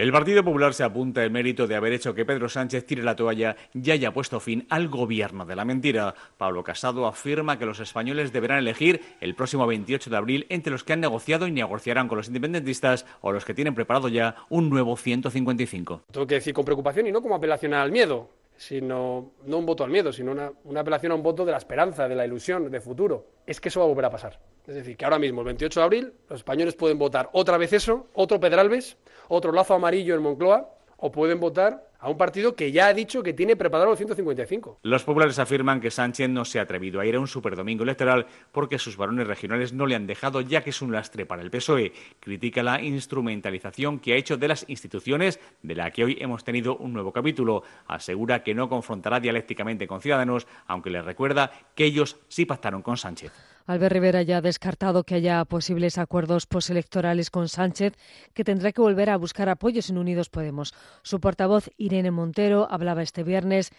El 0.00 0.12
Partido 0.12 0.42
Popular 0.42 0.72
se 0.72 0.82
apunta 0.82 1.22
el 1.22 1.30
mérito 1.30 1.66
de 1.66 1.76
haber 1.76 1.92
hecho 1.92 2.14
que 2.14 2.24
Pedro 2.24 2.48
Sánchez 2.48 2.86
tire 2.86 3.02
la 3.02 3.16
toalla 3.16 3.54
y 3.74 3.90
haya 3.90 4.14
puesto 4.14 4.40
fin 4.40 4.66
al 4.70 4.88
gobierno 4.88 5.44
de 5.44 5.54
la 5.54 5.66
mentira. 5.66 6.14
Pablo 6.38 6.64
Casado 6.64 7.06
afirma 7.06 7.58
que 7.58 7.66
los 7.66 7.80
españoles 7.80 8.32
deberán 8.32 8.60
elegir 8.60 9.02
el 9.20 9.34
próximo 9.34 9.66
28 9.66 10.08
de 10.08 10.16
abril 10.16 10.46
entre 10.48 10.72
los 10.72 10.84
que 10.84 10.94
han 10.94 11.00
negociado 11.00 11.46
y 11.46 11.52
negociarán 11.52 12.08
con 12.08 12.16
los 12.16 12.28
independentistas 12.28 13.04
o 13.20 13.30
los 13.30 13.44
que 13.44 13.52
tienen 13.52 13.74
preparado 13.74 14.08
ya 14.08 14.36
un 14.48 14.70
nuevo 14.70 14.96
155. 14.96 16.04
Tengo 16.10 16.26
que 16.26 16.36
decir 16.36 16.54
con 16.54 16.64
preocupación 16.64 17.06
y 17.06 17.12
no 17.12 17.20
como 17.20 17.34
apelación 17.34 17.74
al 17.74 17.92
miedo, 17.92 18.30
sino 18.60 19.32
no 19.46 19.58
un 19.58 19.64
voto 19.64 19.84
al 19.84 19.90
miedo, 19.90 20.12
sino 20.12 20.32
una, 20.32 20.80
apelación 20.80 21.12
a 21.12 21.14
un 21.14 21.22
voto 21.22 21.46
de 21.46 21.52
la 21.52 21.56
esperanza, 21.56 22.06
de 22.08 22.14
la 22.14 22.26
ilusión, 22.26 22.70
de 22.70 22.80
futuro. 22.80 23.26
Es 23.46 23.58
que 23.58 23.70
eso 23.70 23.80
va 23.80 23.86
a 23.86 23.88
volver 23.88 24.04
a 24.04 24.10
pasar. 24.10 24.38
Es 24.66 24.74
decir, 24.74 24.98
que 24.98 25.04
ahora 25.06 25.18
mismo, 25.18 25.40
el 25.40 25.46
28 25.46 25.80
de 25.80 25.84
abril, 25.84 26.12
los 26.28 26.40
españoles 26.40 26.74
pueden 26.74 26.98
votar 26.98 27.30
otra 27.32 27.56
vez 27.56 27.72
eso, 27.72 28.08
otro 28.12 28.38
Pedralbes, 28.38 28.98
otro 29.30 29.52
lazo 29.52 29.74
amarillo 29.74 30.14
en 30.14 30.22
Moncloa, 30.22 30.68
o 30.98 31.10
pueden 31.10 31.40
votar 31.40 31.88
a 31.98 32.08
un 32.08 32.16
partido 32.16 32.54
que 32.54 32.72
ya 32.72 32.86
ha 32.86 32.94
dicho 32.94 33.22
que 33.22 33.32
tiene 33.32 33.56
preparado 33.56 33.90
el 33.90 33.96
155. 33.96 34.80
Los 34.82 35.04
populares 35.04 35.38
afirman 35.38 35.80
que 35.80 35.90
Sánchez 35.90 36.28
no 36.28 36.44
se 36.44 36.58
ha 36.58 36.62
atrevido 36.62 37.00
a 37.00 37.06
ir 37.06 37.14
a 37.14 37.20
un 37.20 37.28
superdomingo 37.28 37.84
electoral 37.84 38.26
porque 38.52 38.78
sus 38.78 38.96
varones 38.96 39.26
regionales 39.26 39.72
no 39.72 39.86
le 39.86 39.94
han 39.94 40.06
dejado, 40.06 40.40
ya 40.40 40.62
que 40.62 40.70
es 40.70 40.82
un 40.82 40.92
lastre 40.92 41.26
para 41.26 41.42
el 41.42 41.50
PSOE. 41.50 41.92
Critica 42.18 42.62
la 42.62 42.82
instrumentalización 42.82 43.98
que 43.98 44.14
ha 44.14 44.16
hecho 44.16 44.36
de 44.36 44.48
las 44.48 44.64
instituciones, 44.68 45.40
de 45.62 45.74
la 45.74 45.90
que 45.90 46.04
hoy 46.04 46.16
hemos 46.20 46.42
tenido 46.42 46.76
un 46.76 46.92
nuevo 46.92 47.12
capítulo. 47.12 47.62
Asegura 47.86 48.42
que 48.42 48.54
no 48.54 48.68
confrontará 48.68 49.20
dialécticamente 49.20 49.86
con 49.86 50.00
Ciudadanos, 50.00 50.46
aunque 50.66 50.90
les 50.90 51.04
recuerda 51.04 51.50
que 51.74 51.84
ellos 51.84 52.18
sí 52.28 52.46
pactaron 52.46 52.82
con 52.82 52.96
Sánchez. 52.96 53.32
Albert 53.66 53.92
Rivera 53.92 54.22
ya 54.22 54.38
ha 54.38 54.40
descartado 54.40 55.04
que 55.04 55.14
haya 55.14 55.44
posibles 55.44 55.98
acuerdos 55.98 56.46
postelectorales 56.46 57.30
con 57.30 57.48
Sánchez, 57.48 57.94
que 58.34 58.44
tendrá 58.44 58.72
que 58.72 58.80
volver 58.80 59.10
a 59.10 59.16
buscar 59.16 59.48
apoyos 59.48 59.90
en 59.90 59.98
Unidos 59.98 60.28
Podemos. 60.28 60.74
Su 61.02 61.20
portavoz, 61.20 61.70
Irene 61.76 62.10
Montero, 62.10 62.66
hablaba 62.70 63.02
este 63.02 63.22
viernes 63.22 63.70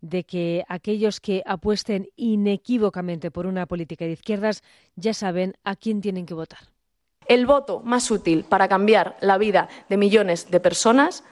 de 0.00 0.24
que 0.24 0.64
aquellos 0.68 1.20
que 1.20 1.42
apuesten 1.46 2.08
inequívocamente 2.16 3.30
por 3.30 3.46
una 3.46 3.66
política 3.66 4.04
de 4.04 4.12
izquierdas 4.12 4.62
ya 4.94 5.14
saben 5.14 5.54
a 5.64 5.76
quién 5.76 6.00
tienen 6.00 6.26
que 6.26 6.34
votar. 6.34 6.60
El 7.26 7.46
voto 7.46 7.80
más 7.80 8.10
útil 8.10 8.44
para 8.44 8.68
cambiar 8.68 9.16
la 9.20 9.38
vida 9.38 9.68
de 9.88 9.96
millones 9.96 10.50
de 10.50 10.60
personas 10.60 11.24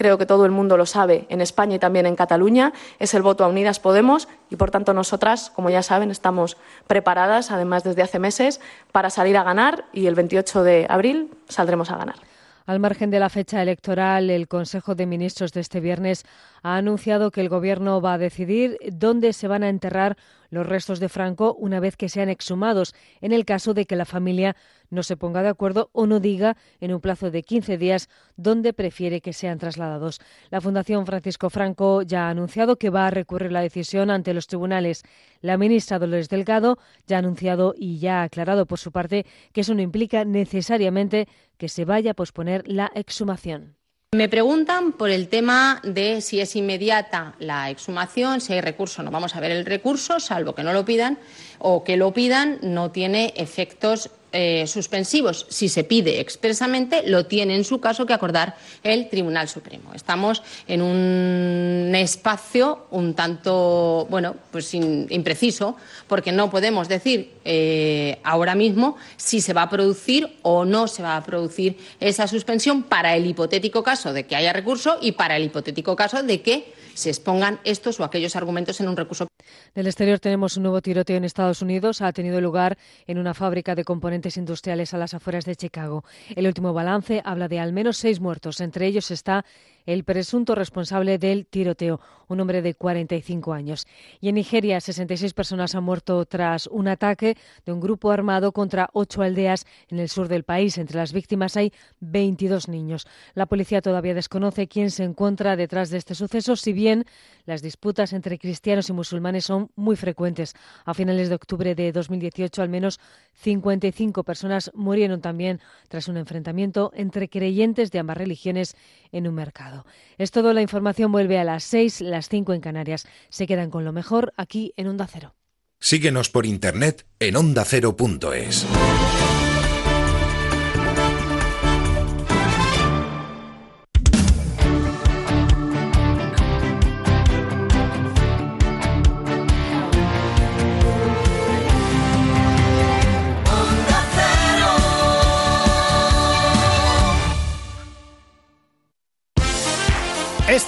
creo 0.00 0.16
que 0.16 0.24
todo 0.24 0.46
el 0.46 0.50
mundo 0.50 0.78
lo 0.78 0.86
sabe, 0.86 1.26
en 1.28 1.42
España 1.42 1.76
y 1.76 1.78
también 1.78 2.06
en 2.06 2.16
Cataluña, 2.16 2.72
es 2.98 3.12
el 3.12 3.20
voto 3.20 3.44
a 3.44 3.48
Unidas 3.48 3.80
Podemos 3.80 4.28
y, 4.48 4.56
por 4.56 4.70
tanto, 4.70 4.94
nosotras, 4.94 5.52
como 5.54 5.68
ya 5.68 5.82
saben, 5.82 6.10
estamos 6.10 6.56
preparadas, 6.86 7.50
además 7.50 7.84
desde 7.84 8.00
hace 8.00 8.18
meses, 8.18 8.62
para 8.92 9.10
salir 9.10 9.36
a 9.36 9.42
ganar 9.42 9.84
y 9.92 10.06
el 10.06 10.14
28 10.14 10.62
de 10.62 10.86
abril 10.88 11.28
saldremos 11.50 11.90
a 11.90 11.98
ganar. 11.98 12.16
Al 12.64 12.80
margen 12.80 13.10
de 13.10 13.20
la 13.20 13.28
fecha 13.28 13.60
electoral, 13.60 14.30
el 14.30 14.48
Consejo 14.48 14.94
de 14.94 15.04
Ministros 15.04 15.52
de 15.52 15.60
este 15.60 15.80
viernes 15.80 16.24
ha 16.62 16.76
anunciado 16.76 17.30
que 17.30 17.42
el 17.42 17.50
Gobierno 17.50 18.00
va 18.00 18.14
a 18.14 18.18
decidir 18.18 18.78
dónde 18.92 19.34
se 19.34 19.48
van 19.48 19.64
a 19.64 19.68
enterrar 19.68 20.16
los 20.50 20.66
restos 20.66 21.00
de 21.00 21.08
Franco 21.08 21.54
una 21.54 21.80
vez 21.80 21.96
que 21.96 22.08
sean 22.08 22.28
exhumados, 22.28 22.94
en 23.20 23.32
el 23.32 23.44
caso 23.44 23.74
de 23.74 23.86
que 23.86 23.96
la 23.96 24.04
familia 24.04 24.56
no 24.90 25.02
se 25.02 25.16
ponga 25.16 25.42
de 25.42 25.48
acuerdo 25.48 25.90
o 25.92 26.06
no 26.06 26.20
diga 26.20 26.56
en 26.80 26.92
un 26.92 27.00
plazo 27.00 27.30
de 27.30 27.42
15 27.42 27.78
días 27.78 28.08
dónde 28.36 28.72
prefiere 28.72 29.20
que 29.20 29.32
sean 29.32 29.58
trasladados. 29.58 30.20
La 30.50 30.60
Fundación 30.60 31.06
Francisco 31.06 31.48
Franco 31.48 32.02
ya 32.02 32.26
ha 32.26 32.30
anunciado 32.30 32.76
que 32.76 32.90
va 32.90 33.06
a 33.06 33.10
recurrir 33.10 33.52
la 33.52 33.62
decisión 33.62 34.10
ante 34.10 34.34
los 34.34 34.46
tribunales. 34.46 35.02
La 35.40 35.56
ministra 35.56 35.98
Dolores 35.98 36.28
Delgado 36.28 36.78
ya 37.06 37.16
ha 37.16 37.20
anunciado 37.20 37.74
y 37.76 37.98
ya 37.98 38.20
ha 38.20 38.24
aclarado 38.24 38.66
por 38.66 38.78
su 38.78 38.92
parte 38.92 39.26
que 39.52 39.62
eso 39.62 39.74
no 39.74 39.82
implica 39.82 40.24
necesariamente 40.24 41.28
que 41.56 41.68
se 41.68 41.84
vaya 41.84 42.12
a 42.12 42.14
posponer 42.14 42.66
la 42.66 42.90
exhumación. 42.94 43.79
Me 44.12 44.28
preguntan 44.28 44.90
por 44.90 45.08
el 45.08 45.28
tema 45.28 45.80
de 45.84 46.20
si 46.20 46.40
es 46.40 46.56
inmediata 46.56 47.36
la 47.38 47.70
exhumación, 47.70 48.40
si 48.40 48.52
hay 48.52 48.60
recurso. 48.60 49.04
No 49.04 49.12
vamos 49.12 49.36
a 49.36 49.40
ver 49.40 49.52
el 49.52 49.64
recurso, 49.64 50.18
salvo 50.18 50.52
que 50.52 50.64
no 50.64 50.72
lo 50.72 50.84
pidan 50.84 51.16
o 51.60 51.84
que 51.84 51.96
lo 51.96 52.12
pidan, 52.12 52.58
no 52.60 52.90
tiene 52.90 53.32
efectos 53.36 54.10
eh, 54.32 54.66
suspensivos, 54.66 55.46
si 55.48 55.68
se 55.68 55.84
pide 55.84 56.20
expresamente, 56.20 57.02
lo 57.06 57.26
tiene 57.26 57.54
en 57.54 57.64
su 57.64 57.80
caso 57.80 58.06
que 58.06 58.12
acordar 58.12 58.56
el 58.82 59.08
Tribunal 59.08 59.48
Supremo. 59.48 59.92
Estamos 59.94 60.42
en 60.68 60.82
un 60.82 61.92
espacio 61.94 62.86
un 62.90 63.14
tanto, 63.14 64.06
bueno, 64.10 64.36
pues 64.50 64.72
impreciso, 64.74 65.76
porque 66.06 66.32
no 66.32 66.50
podemos 66.50 66.88
decir 66.88 67.32
eh, 67.44 68.18
ahora 68.22 68.54
mismo 68.54 68.96
si 69.16 69.40
se 69.40 69.52
va 69.52 69.62
a 69.62 69.70
producir 69.70 70.36
o 70.42 70.64
no 70.64 70.86
se 70.88 71.02
va 71.02 71.16
a 71.16 71.24
producir 71.24 71.76
esa 71.98 72.26
suspensión 72.26 72.82
para 72.82 73.16
el 73.16 73.26
hipotético 73.26 73.82
caso 73.82 74.12
de 74.12 74.26
que 74.26 74.36
haya 74.36 74.52
recurso 74.52 74.98
y 75.00 75.12
para 75.12 75.36
el 75.36 75.44
hipotético 75.44 75.96
caso 75.96 76.22
de 76.22 76.42
que 76.42 76.72
se 76.94 77.08
expongan 77.08 77.60
estos 77.64 77.98
o 77.98 78.04
aquellos 78.04 78.36
argumentos 78.36 78.80
en 78.80 78.88
un 78.88 78.96
recurso. 78.96 79.26
Del 79.74 79.86
exterior 79.86 80.18
tenemos 80.18 80.56
un 80.56 80.64
nuevo 80.64 80.82
tiroteo 80.82 81.16
en 81.16 81.24
Estados 81.24 81.62
Unidos. 81.62 82.02
Ha 82.02 82.12
tenido 82.12 82.40
lugar 82.40 82.76
en 83.06 83.18
una 83.18 83.32
fábrica 83.32 83.74
de 83.74 83.84
componentes 83.84 84.19
industriales 84.36 84.94
a 84.94 84.98
las 84.98 85.14
afueras 85.14 85.44
de 85.44 85.56
Chicago. 85.56 86.04
El 86.36 86.46
último 86.46 86.72
balance 86.72 87.22
habla 87.24 87.48
de 87.48 87.58
al 87.58 87.72
menos 87.72 87.96
seis 87.96 88.20
muertos. 88.20 88.60
Entre 88.60 88.86
ellos 88.86 89.10
está 89.10 89.44
el 89.86 90.04
presunto 90.04 90.54
responsable 90.54 91.18
del 91.18 91.46
tiroteo, 91.46 92.00
un 92.28 92.40
hombre 92.40 92.62
de 92.62 92.74
45 92.74 93.52
años. 93.52 93.86
Y 94.20 94.28
en 94.28 94.36
Nigeria, 94.36 94.80
66 94.80 95.34
personas 95.34 95.74
han 95.74 95.84
muerto 95.84 96.24
tras 96.26 96.66
un 96.68 96.88
ataque 96.88 97.36
de 97.66 97.72
un 97.72 97.80
grupo 97.80 98.10
armado 98.10 98.52
contra 98.52 98.88
ocho 98.92 99.22
aldeas 99.22 99.66
en 99.88 99.98
el 99.98 100.08
sur 100.08 100.28
del 100.28 100.44
país. 100.44 100.78
Entre 100.78 100.96
las 100.96 101.12
víctimas 101.12 101.56
hay 101.56 101.72
22 102.00 102.68
niños. 102.68 103.06
La 103.34 103.46
policía 103.46 103.82
todavía 103.82 104.14
desconoce 104.14 104.68
quién 104.68 104.90
se 104.90 105.04
encuentra 105.04 105.56
detrás 105.56 105.90
de 105.90 105.98
este 105.98 106.14
suceso, 106.14 106.56
si 106.56 106.72
bien 106.72 107.04
las 107.46 107.62
disputas 107.62 108.12
entre 108.12 108.38
cristianos 108.38 108.88
y 108.88 108.92
musulmanes 108.92 109.44
son 109.44 109.70
muy 109.74 109.96
frecuentes. 109.96 110.54
A 110.84 110.94
finales 110.94 111.28
de 111.28 111.34
octubre 111.34 111.74
de 111.74 111.92
2018, 111.92 112.62
al 112.62 112.68
menos 112.68 113.00
55 113.34 114.22
personas 114.24 114.70
murieron 114.74 115.20
también 115.20 115.60
tras 115.88 116.08
un 116.08 116.16
enfrentamiento 116.16 116.92
entre 116.94 117.28
creyentes 117.28 117.90
de 117.90 117.98
ambas 117.98 118.16
religiones 118.16 118.76
en 119.12 119.26
un 119.26 119.34
mercado. 119.34 119.69
Es 120.18 120.30
todo, 120.30 120.52
la 120.52 120.62
información 120.62 121.12
vuelve 121.12 121.38
a 121.38 121.44
las 121.44 121.64
6, 121.64 122.02
las 122.02 122.28
5 122.28 122.52
en 122.54 122.60
Canarias. 122.60 123.06
Se 123.28 123.46
quedan 123.46 123.70
con 123.70 123.84
lo 123.84 123.92
mejor 123.92 124.32
aquí 124.36 124.72
en 124.76 124.88
Onda 124.88 125.06
Cero. 125.10 125.34
Síguenos 125.78 126.28
por 126.28 126.44
internet 126.44 127.06
en 127.18 127.36
ondacero.es. 127.36 128.66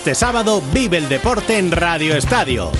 Este 0.02 0.16
sábado 0.16 0.60
vive 0.72 0.96
el 0.96 1.08
deporte 1.08 1.58
en 1.58 1.70
Radio 1.70 2.16
Estadio. 2.16 2.72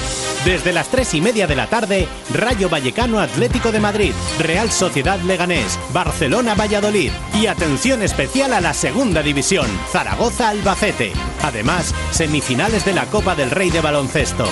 Desde 0.45 0.73
las 0.73 0.89
tres 0.89 1.15
y 1.15 1.21
media 1.21 1.47
de 1.47 1.55
la 1.55 1.69
tarde, 1.69 2.09
Rayo 2.35 2.69
Vallecano 2.69 3.21
Atlético 3.21 3.71
de 3.71 3.79
Madrid, 3.79 4.13
Real 4.41 4.73
Sociedad 4.73 5.21
Leganés, 5.21 5.79
Barcelona 5.93 6.57
Valladolid 6.57 7.13
y 7.41 7.47
atención 7.47 8.03
especial 8.03 8.53
a 8.53 8.61
la 8.61 8.75
segunda 8.75 9.23
división, 9.23 9.69
Zaragoza 9.93 10.49
Albacete. 10.49 11.13
Además, 11.45 11.95
semifinales 12.11 12.85
de 12.85 12.93
la 12.93 13.07
Copa 13.07 13.37
del 13.37 13.53
Rey 13.53 13.71
de 13.71 13.81
Baloncesto. 13.81 14.49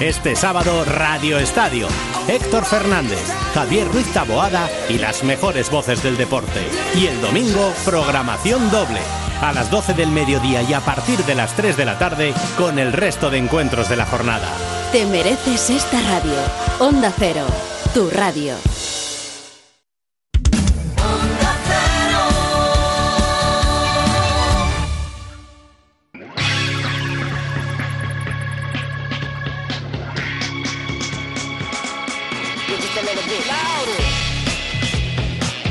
Este 0.00 0.34
sábado, 0.36 0.84
Radio 0.84 1.38
Estadio. 1.38 1.88
Héctor 2.28 2.64
Fernández, 2.64 3.22
Javier 3.54 3.88
Ruiz 3.88 4.12
Taboada 4.12 4.68
y 4.88 4.98
las 4.98 5.24
mejores 5.24 5.70
voces 5.70 6.02
del 6.02 6.16
deporte. 6.16 6.66
Y 6.94 7.06
el 7.06 7.20
domingo, 7.20 7.72
programación 7.84 8.70
doble. 8.70 9.00
A 9.40 9.52
las 9.52 9.70
12 9.70 9.94
del 9.94 10.10
mediodía 10.10 10.62
y 10.62 10.72
a 10.74 10.80
partir 10.80 11.18
de 11.24 11.34
las 11.34 11.56
3 11.56 11.76
de 11.76 11.84
la 11.84 11.98
tarde, 11.98 12.34
con 12.56 12.78
el 12.78 12.92
resto 12.92 13.30
de 13.30 13.38
encuentros 13.38 13.88
de 13.88 13.96
la 13.96 14.06
jornada. 14.06 14.48
Te 14.92 15.06
mereces 15.06 15.70
esta 15.70 16.00
radio. 16.00 16.36
Onda 16.78 17.12
Cero, 17.18 17.46
tu 17.94 18.10
radio. 18.10 18.54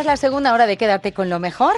Es 0.00 0.06
la 0.06 0.16
segunda 0.16 0.52
hora 0.52 0.66
de 0.66 0.76
Quédate 0.76 1.12
con 1.12 1.30
lo 1.30 1.38
mejor. 1.38 1.74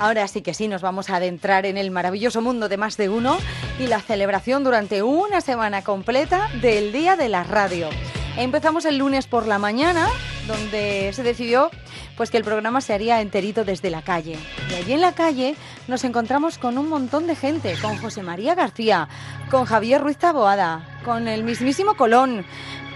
Ahora 0.00 0.26
sí 0.26 0.42
que 0.42 0.54
sí, 0.54 0.66
nos 0.66 0.82
vamos 0.82 1.08
a 1.08 1.16
adentrar 1.16 1.66
en 1.66 1.76
el 1.76 1.92
maravilloso 1.92 2.42
mundo 2.42 2.68
de 2.68 2.76
más 2.76 2.96
de 2.96 3.08
uno 3.08 3.38
y 3.78 3.86
la 3.86 4.00
celebración 4.00 4.64
durante 4.64 5.04
una 5.04 5.40
semana 5.40 5.82
completa 5.82 6.48
del 6.60 6.92
Día 6.92 7.14
de 7.16 7.28
la 7.28 7.44
Radio. 7.44 7.88
Empezamos 8.36 8.84
el 8.86 8.98
lunes 8.98 9.28
por 9.28 9.46
la 9.46 9.58
mañana, 9.58 10.08
donde 10.48 11.12
se 11.12 11.22
decidió 11.22 11.70
pues 12.16 12.30
que 12.30 12.36
el 12.36 12.44
programa 12.44 12.80
se 12.80 12.92
haría 12.92 13.20
enterito 13.20 13.64
desde 13.64 13.90
la 13.90 14.02
calle. 14.02 14.36
Y 14.70 14.74
allí 14.74 14.92
en 14.92 15.00
la 15.00 15.12
calle 15.12 15.54
nos 15.86 16.02
encontramos 16.04 16.58
con 16.58 16.76
un 16.76 16.88
montón 16.88 17.26
de 17.26 17.36
gente, 17.36 17.76
con 17.80 17.96
José 17.98 18.22
María 18.22 18.54
García, 18.54 19.08
con 19.50 19.64
Javier 19.64 20.00
Ruiz 20.00 20.16
Taboada, 20.16 21.00
con 21.04 21.28
el 21.28 21.44
mismísimo 21.44 21.96
Colón, 21.96 22.44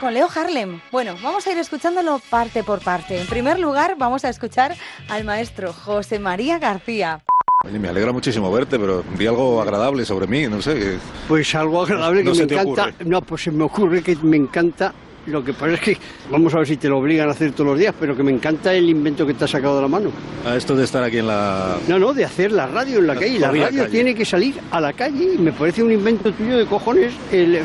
con 0.00 0.14
Leo 0.14 0.28
Harlem. 0.34 0.80
Bueno, 0.92 1.14
vamos 1.22 1.46
a 1.46 1.52
ir 1.52 1.58
escuchándolo 1.58 2.20
parte 2.30 2.62
por 2.62 2.80
parte. 2.80 3.20
En 3.20 3.26
primer 3.26 3.58
lugar, 3.58 3.96
vamos 3.98 4.24
a 4.24 4.28
escuchar 4.28 4.74
al 5.08 5.24
maestro 5.24 5.72
José 5.72 6.18
María 6.18 6.58
García. 6.58 7.20
Oye, 7.64 7.78
me 7.78 7.88
alegra 7.88 8.12
muchísimo 8.12 8.50
verte, 8.52 8.78
pero 8.78 9.02
di 9.16 9.26
algo 9.26 9.60
agradable 9.60 10.04
sobre 10.04 10.26
mí, 10.28 10.46
no 10.46 10.62
sé. 10.62 10.98
Pues 11.26 11.52
algo 11.54 11.82
agradable 11.82 12.22
No 12.22 12.32
que 12.32 12.38
me 12.38 12.44
encanta. 12.44 12.82
ocurre. 12.84 12.94
No, 13.04 13.22
pues 13.22 13.42
se 13.42 13.50
me 13.50 13.64
ocurre 13.64 14.02
que 14.02 14.16
me 14.16 14.36
encanta. 14.36 14.94
Lo 15.26 15.44
que 15.44 15.52
pasa 15.52 15.74
es 15.74 15.80
que 15.80 15.98
vamos 16.30 16.54
a 16.54 16.58
ver 16.58 16.66
si 16.68 16.76
te 16.78 16.88
lo 16.88 16.98
obligan 16.98 17.28
a 17.28 17.32
hacer 17.32 17.52
todos 17.52 17.66
los 17.66 17.78
días, 17.78 17.94
pero 18.00 18.16
que 18.16 18.22
me 18.22 18.30
encanta 18.32 18.72
el 18.72 18.88
invento 18.88 19.26
que 19.26 19.34
te 19.34 19.44
has 19.44 19.50
sacado 19.50 19.76
de 19.76 19.82
la 19.82 19.88
mano. 19.88 20.10
A 20.46 20.56
esto 20.56 20.74
de 20.74 20.84
estar 20.84 21.02
aquí 21.02 21.18
en 21.18 21.26
la... 21.26 21.76
No, 21.86 21.98
no, 21.98 22.14
de 22.14 22.24
hacer 22.24 22.50
la 22.52 22.66
radio 22.66 23.00
en 23.00 23.08
la 23.08 23.14
La 23.14 23.20
calle. 23.20 23.38
La 23.38 23.48
radio 23.50 23.82
calle. 23.82 23.90
tiene 23.90 24.14
que 24.14 24.24
salir 24.24 24.54
a 24.70 24.80
la 24.80 24.94
calle 24.94 25.34
y 25.34 25.38
me 25.38 25.52
parece 25.52 25.82
un 25.82 25.92
invento 25.92 26.32
tuyo 26.32 26.56
de 26.56 26.64
cojones 26.64 27.12
el. 27.30 27.60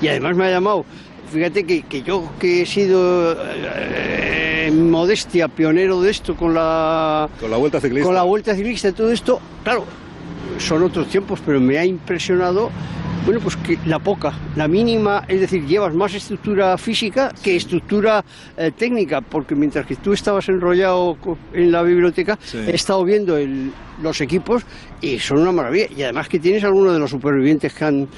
Y 0.00 0.08
además 0.08 0.36
me 0.36 0.46
ha 0.46 0.50
llamado. 0.50 0.84
Fíjate 1.32 1.64
que, 1.64 1.82
que 1.82 2.02
yo 2.02 2.30
que 2.38 2.62
he 2.62 2.66
sido 2.66 3.32
eh, 3.32 4.66
en 4.68 4.90
modestia 4.90 5.48
pionero 5.48 6.00
de 6.02 6.10
esto 6.10 6.36
con 6.36 6.52
la 6.54 7.28
Con 7.40 7.50
la 7.50 7.56
vuelta 7.56 7.80
ciclista. 7.80 8.04
con 8.06 8.14
la 8.14 8.22
vuelta 8.22 8.54
ciclista 8.54 8.88
y 8.88 8.92
todo 8.92 9.10
esto, 9.10 9.40
claro, 9.64 9.84
son 10.58 10.82
otros 10.82 11.08
tiempos, 11.08 11.40
pero 11.44 11.58
me 11.60 11.78
ha 11.78 11.84
impresionado, 11.86 12.70
bueno, 13.24 13.40
pues 13.40 13.56
que 13.56 13.78
la 13.86 13.98
poca, 13.98 14.32
la 14.56 14.68
mínima, 14.68 15.24
es 15.26 15.40
decir, 15.40 15.64
llevas 15.66 15.94
más 15.94 16.12
estructura 16.14 16.76
física 16.76 17.32
que 17.42 17.56
estructura 17.56 18.22
eh, 18.58 18.70
técnica, 18.76 19.22
porque 19.22 19.54
mientras 19.54 19.86
que 19.86 19.96
tú 19.96 20.12
estabas 20.12 20.48
enrollado 20.50 21.16
en 21.54 21.72
la 21.72 21.82
biblioteca, 21.82 22.38
Sí. 22.44 22.58
he 22.58 22.74
estado 22.74 23.02
viendo 23.04 23.36
el- 23.38 23.72
los 24.00 24.20
equipos 24.20 24.64
y 25.00 25.18
son 25.18 25.38
una 25.40 25.52
maravilla. 25.52 25.86
Y 25.96 26.02
además 26.02 26.28
que 26.28 26.38
tienes 26.38 26.62
algunos 26.64 26.92
de 26.92 26.98
los 26.98 27.10
supervivientes 27.10 27.72
que 27.74 27.84
han 27.84 28.08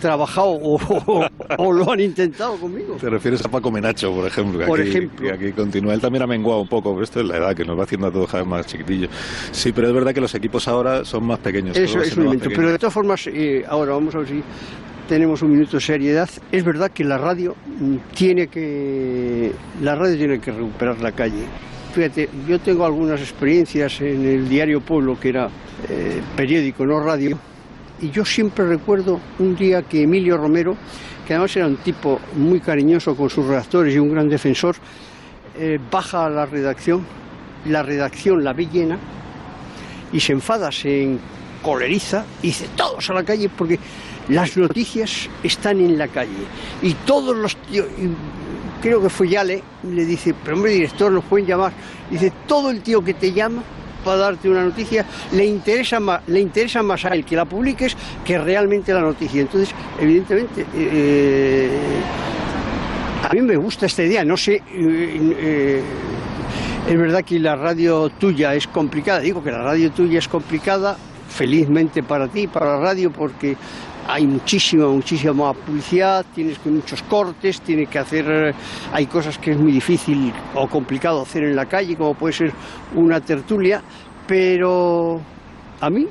trabajado 0.00 0.48
o, 0.48 0.74
o- 0.76 1.26
o 1.58 1.72
lo 1.72 1.90
han 1.92 2.00
intentado 2.00 2.56
conmigo. 2.56 2.96
Te 3.00 3.10
refieres 3.10 3.44
a 3.44 3.48
Paco 3.50 3.70
Menacho, 3.70 4.12
por 4.12 4.26
ejemplo. 4.26 4.58
que 4.60 4.66
Por 4.66 4.80
aquí- 4.80 4.88
ejemplo. 4.88 5.32
aquí 5.34 5.52
continúa. 5.52 5.94
Él 5.94 6.00
también 6.00 6.22
ha 6.22 6.26
menguado 6.26 6.62
un 6.62 6.68
poco, 6.68 6.92
pero 6.92 7.04
esto 7.04 7.20
es 7.20 7.26
la 7.26 7.36
edad 7.36 7.54
que 7.54 7.64
nos 7.64 7.78
va 7.78 7.84
haciendo 7.84 8.06
a 8.06 8.10
todos 8.12 8.26
cada 8.30 8.42
vez 8.42 8.48
más 8.50 8.66
chiquitillos. 8.66 9.10
Sí, 9.52 9.72
pero 9.72 9.88
es 9.88 9.94
verdad 9.94 10.14
que 10.14 10.20
los 10.20 10.34
equipos 10.34 10.66
ahora 10.68 11.04
son 11.04 11.24
más 11.26 11.38
pequeños. 11.40 11.76
Eso 11.76 12.00
es 12.00 12.16
un 12.16 12.30
pequeños. 12.30 12.52
Pero 12.56 12.70
de 12.70 12.78
todas 12.78 12.94
formas, 12.94 13.26
eh, 13.26 13.64
ahora 13.68 13.92
vamos 13.92 14.14
a 14.14 14.18
ver 14.18 14.28
si 14.28 14.42
tenemos 15.08 15.42
un 15.42 15.50
minuto 15.52 15.72
de 15.76 15.80
seriedad. 15.80 16.30
Es 16.52 16.64
verdad 16.64 16.90
que 16.92 17.04
la 17.04 17.18
radio 17.18 17.54
mm, 17.80 17.96
tiene 18.14 18.46
que 18.48 19.52
la 19.82 19.94
radio 19.96 20.16
tiene 20.16 20.40
que 20.40 20.52
recuperar 20.52 21.00
la 21.00 21.12
calle. 21.12 21.44
Fíjate, 21.92 22.28
yo 22.46 22.60
tengo 22.60 22.84
algunas 22.86 23.20
experiencias 23.20 24.00
en 24.00 24.24
el 24.24 24.48
diario 24.48 24.80
Pueblo, 24.80 25.18
que 25.18 25.30
era 25.30 25.48
eh, 25.88 26.22
periódico, 26.36 26.86
no 26.86 27.00
radio, 27.00 27.36
y 28.00 28.10
yo 28.10 28.24
siempre 28.24 28.64
recuerdo 28.64 29.18
un 29.40 29.56
día 29.56 29.82
que 29.82 30.02
Emilio 30.02 30.36
Romero, 30.36 30.76
que 31.26 31.34
además 31.34 31.56
era 31.56 31.66
un 31.66 31.78
tipo 31.78 32.20
muy 32.36 32.60
cariñoso 32.60 33.16
con 33.16 33.28
sus 33.28 33.44
redactores 33.44 33.94
y 33.94 33.98
un 33.98 34.12
gran 34.12 34.28
defensor, 34.28 34.76
eh, 35.58 35.80
baja 35.90 36.26
a 36.26 36.30
la 36.30 36.46
redacción, 36.46 37.04
la 37.66 37.82
redacción 37.82 38.44
la 38.44 38.52
ve 38.52 38.68
llena, 38.72 38.96
y 40.12 40.20
se 40.20 40.32
enfada, 40.32 40.70
se 40.70 41.18
encoleriza 41.60 42.24
y 42.42 42.48
dice 42.48 42.68
todos 42.76 43.10
a 43.10 43.14
la 43.14 43.24
calle 43.24 43.48
porque 43.48 43.78
las 44.28 44.56
noticias 44.56 45.28
están 45.42 45.80
en 45.80 45.98
la 45.98 46.08
calle 46.08 46.46
y 46.82 46.94
todos 46.94 47.36
los 47.36 47.56
tíos, 47.56 47.86
creo 48.80 49.02
que 49.02 49.08
fue 49.08 49.28
Yale, 49.28 49.62
le 49.84 50.04
dice, 50.04 50.34
pero 50.42 50.56
hombre 50.56 50.72
director, 50.72 51.12
nos 51.12 51.24
pueden 51.24 51.46
llamar, 51.46 51.72
dice, 52.10 52.32
todo 52.46 52.70
el 52.70 52.80
tío 52.82 53.02
que 53.02 53.14
te 53.14 53.32
llama 53.32 53.62
para 54.04 54.16
darte 54.16 54.48
una 54.48 54.64
noticia 54.64 55.04
le 55.32 55.44
interesa 55.44 56.00
más, 56.00 56.26
le 56.26 56.40
interesa 56.40 56.82
más 56.82 57.04
a 57.04 57.08
él 57.08 57.24
que 57.24 57.36
la 57.36 57.44
publiques 57.44 57.96
que 58.24 58.38
realmente 58.38 58.92
la 58.92 59.02
noticia. 59.02 59.42
Entonces, 59.42 59.74
evidentemente, 59.98 60.66
eh, 60.74 61.70
a 63.28 63.34
mí 63.34 63.42
me 63.42 63.56
gusta 63.56 63.86
esta 63.86 64.02
idea, 64.02 64.24
no 64.24 64.36
sé. 64.36 64.54
eh, 64.54 64.62
eh, 65.38 65.82
es 66.88 66.98
verdad 66.98 67.22
que 67.22 67.38
la 67.38 67.56
radio 67.56 68.08
tuya 68.08 68.54
es 68.54 68.66
complicada, 68.66 69.20
digo 69.20 69.42
que 69.42 69.50
la 69.50 69.62
radio 69.62 69.92
tuya 69.92 70.18
es 70.18 70.26
complicada, 70.26 70.96
felizmente 71.28 72.02
para 72.02 72.26
ti, 72.26 72.46
para 72.46 72.74
la 72.74 72.80
radio, 72.80 73.12
porque 73.12 73.56
hay 74.12 74.26
muchísima, 74.26 74.88
muchísima 74.88 75.52
publicidad, 75.52 76.26
tienes 76.34 76.58
que 76.58 76.68
muchos 76.68 77.02
cortes, 77.04 77.60
tienes 77.60 77.88
que 77.88 77.98
hacer, 77.98 78.24
eh, 78.28 78.54
hay 78.92 79.06
cosas 79.06 79.38
que 79.38 79.52
es 79.52 79.58
muy 79.58 79.72
difícil 79.72 80.32
o 80.54 80.66
complicado 80.68 81.22
hacer 81.22 81.44
en 81.44 81.54
la 81.54 81.66
calle, 81.66 81.96
como 81.96 82.14
puede 82.14 82.34
ser 82.34 82.52
una 82.94 83.20
tertulia, 83.20 83.82
pero 84.26 85.20
a 85.80 85.90
mí 85.90 86.06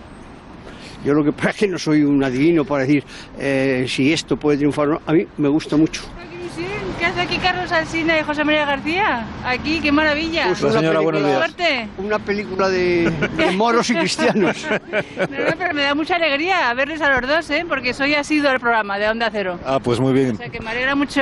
yo 1.03 1.13
lo 1.13 1.23
que 1.23 1.31
pasa 1.31 1.49
es 1.49 1.55
que 1.57 1.67
no 1.67 1.77
soy 1.77 2.03
un 2.03 2.23
adivino 2.23 2.65
para 2.65 2.83
decir 2.83 3.03
eh, 3.37 3.85
si 3.87 4.11
esto 4.11 4.37
puede 4.37 4.57
triunfar 4.57 4.87
o 4.87 4.91
no. 4.93 5.01
A 5.05 5.13
mí 5.13 5.25
me 5.37 5.47
gusta 5.47 5.77
mucho. 5.77 6.03
¿Qué 6.99 7.05
hace 7.05 7.21
aquí 7.21 7.37
Carlos 7.37 7.71
Alsina 7.71 8.19
y 8.19 8.23
José 8.23 8.43
María 8.43 8.65
García? 8.65 9.25
Aquí, 9.45 9.79
qué 9.79 9.89
maravilla. 9.91 10.47
Pues 10.47 10.61
una 10.63 10.81
película- 10.81 11.37
Suerte. 11.37 11.87
Una 11.97 12.19
película 12.19 12.69
de, 12.69 13.09
de 13.37 13.51
moros 13.51 13.89
y 13.89 13.95
cristianos. 13.95 14.67
No, 15.29 15.37
no, 15.49 15.55
pero 15.57 15.73
me 15.73 15.83
da 15.83 15.95
mucha 15.95 16.15
alegría 16.15 16.73
verles 16.73 17.01
a 17.01 17.09
los 17.19 17.29
dos, 17.29 17.49
¿eh? 17.51 17.65
Porque 17.67 17.93
soy 17.93 18.15
asiduo 18.15 18.49
del 18.49 18.59
programa 18.59 18.97
de 18.97 19.07
Onda 19.09 19.29
Cero. 19.31 19.59
Ah, 19.65 19.79
pues 19.79 19.99
muy 19.99 20.11
bien. 20.13 20.31
O 20.33 20.37
sea 20.37 20.49
que 20.49 20.59
me 20.59 20.69
alegra 20.71 20.95
mucho 20.95 21.21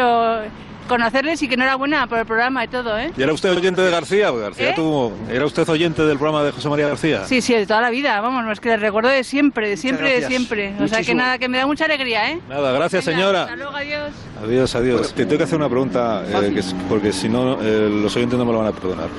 conocerles 0.88 1.41
y 1.43 1.47
que 1.47 1.55
enhorabuena 1.55 2.07
por 2.07 2.19
el 2.19 2.26
programa 2.26 2.64
y 2.64 2.68
todo, 2.68 2.97
¿eh? 2.97 3.11
¿Y 3.15 3.22
era 3.22 3.34
usted 3.34 3.51
oyente 3.51 3.81
de 3.81 3.91
García? 3.91 4.30
Porque 4.30 4.43
García 4.43 4.69
¿Eh? 4.72 4.73
tuvo... 4.76 5.14
¿Era 5.30 5.45
usted 5.45 5.68
oyente 5.69 6.03
del 6.03 6.18
programa 6.18 6.43
de 6.43 6.51
José 6.51 6.69
María 6.69 6.88
García? 6.88 7.26
Sí, 7.26 7.41
sí, 7.41 7.53
de 7.53 7.65
toda 7.68 7.81
la 7.81 7.89
vida, 7.89 8.19
vamos, 8.22 8.51
es 8.51 8.59
que 8.59 8.69
les 8.69 8.80
recuerdo 8.81 9.09
de 9.09 9.23
siempre, 9.23 9.69
de 9.69 9.77
siempre, 9.77 10.19
de 10.22 10.27
siempre. 10.27 10.73
O 10.81 10.88
sea 10.88 11.03
que 11.03 11.14
nada, 11.14 11.38
que 11.38 11.47
me 11.47 11.57
da 11.57 11.68
mucha 11.68 11.85
alegría, 11.85 12.31
¿eh? 12.31 12.39
Nada, 12.49 12.72
gracias 12.72 13.05
Venga, 13.05 13.18
señora. 13.19 13.41
Hasta 13.43 13.55
luego, 13.55 13.76
adiós. 13.76 14.11
Adiós, 14.43 14.76
adiós. 14.76 15.14
Te 15.14 15.26
tengo 15.26 15.38
que 15.38 15.43
hacer 15.43 15.57
una 15.57 15.69
pregunta, 15.69 16.23
eh, 16.27 16.51
que 16.53 16.59
es- 16.61 16.76
porque 16.89 17.11
si 17.14 17.30
no, 17.30 17.61
eh, 17.61 17.89
los 17.89 18.15
oyentes 18.15 18.38
no 18.39 18.45
me 18.45 18.51
lo 18.53 18.59
van 18.59 18.68
a 18.68 18.72
perdonar. 18.72 19.09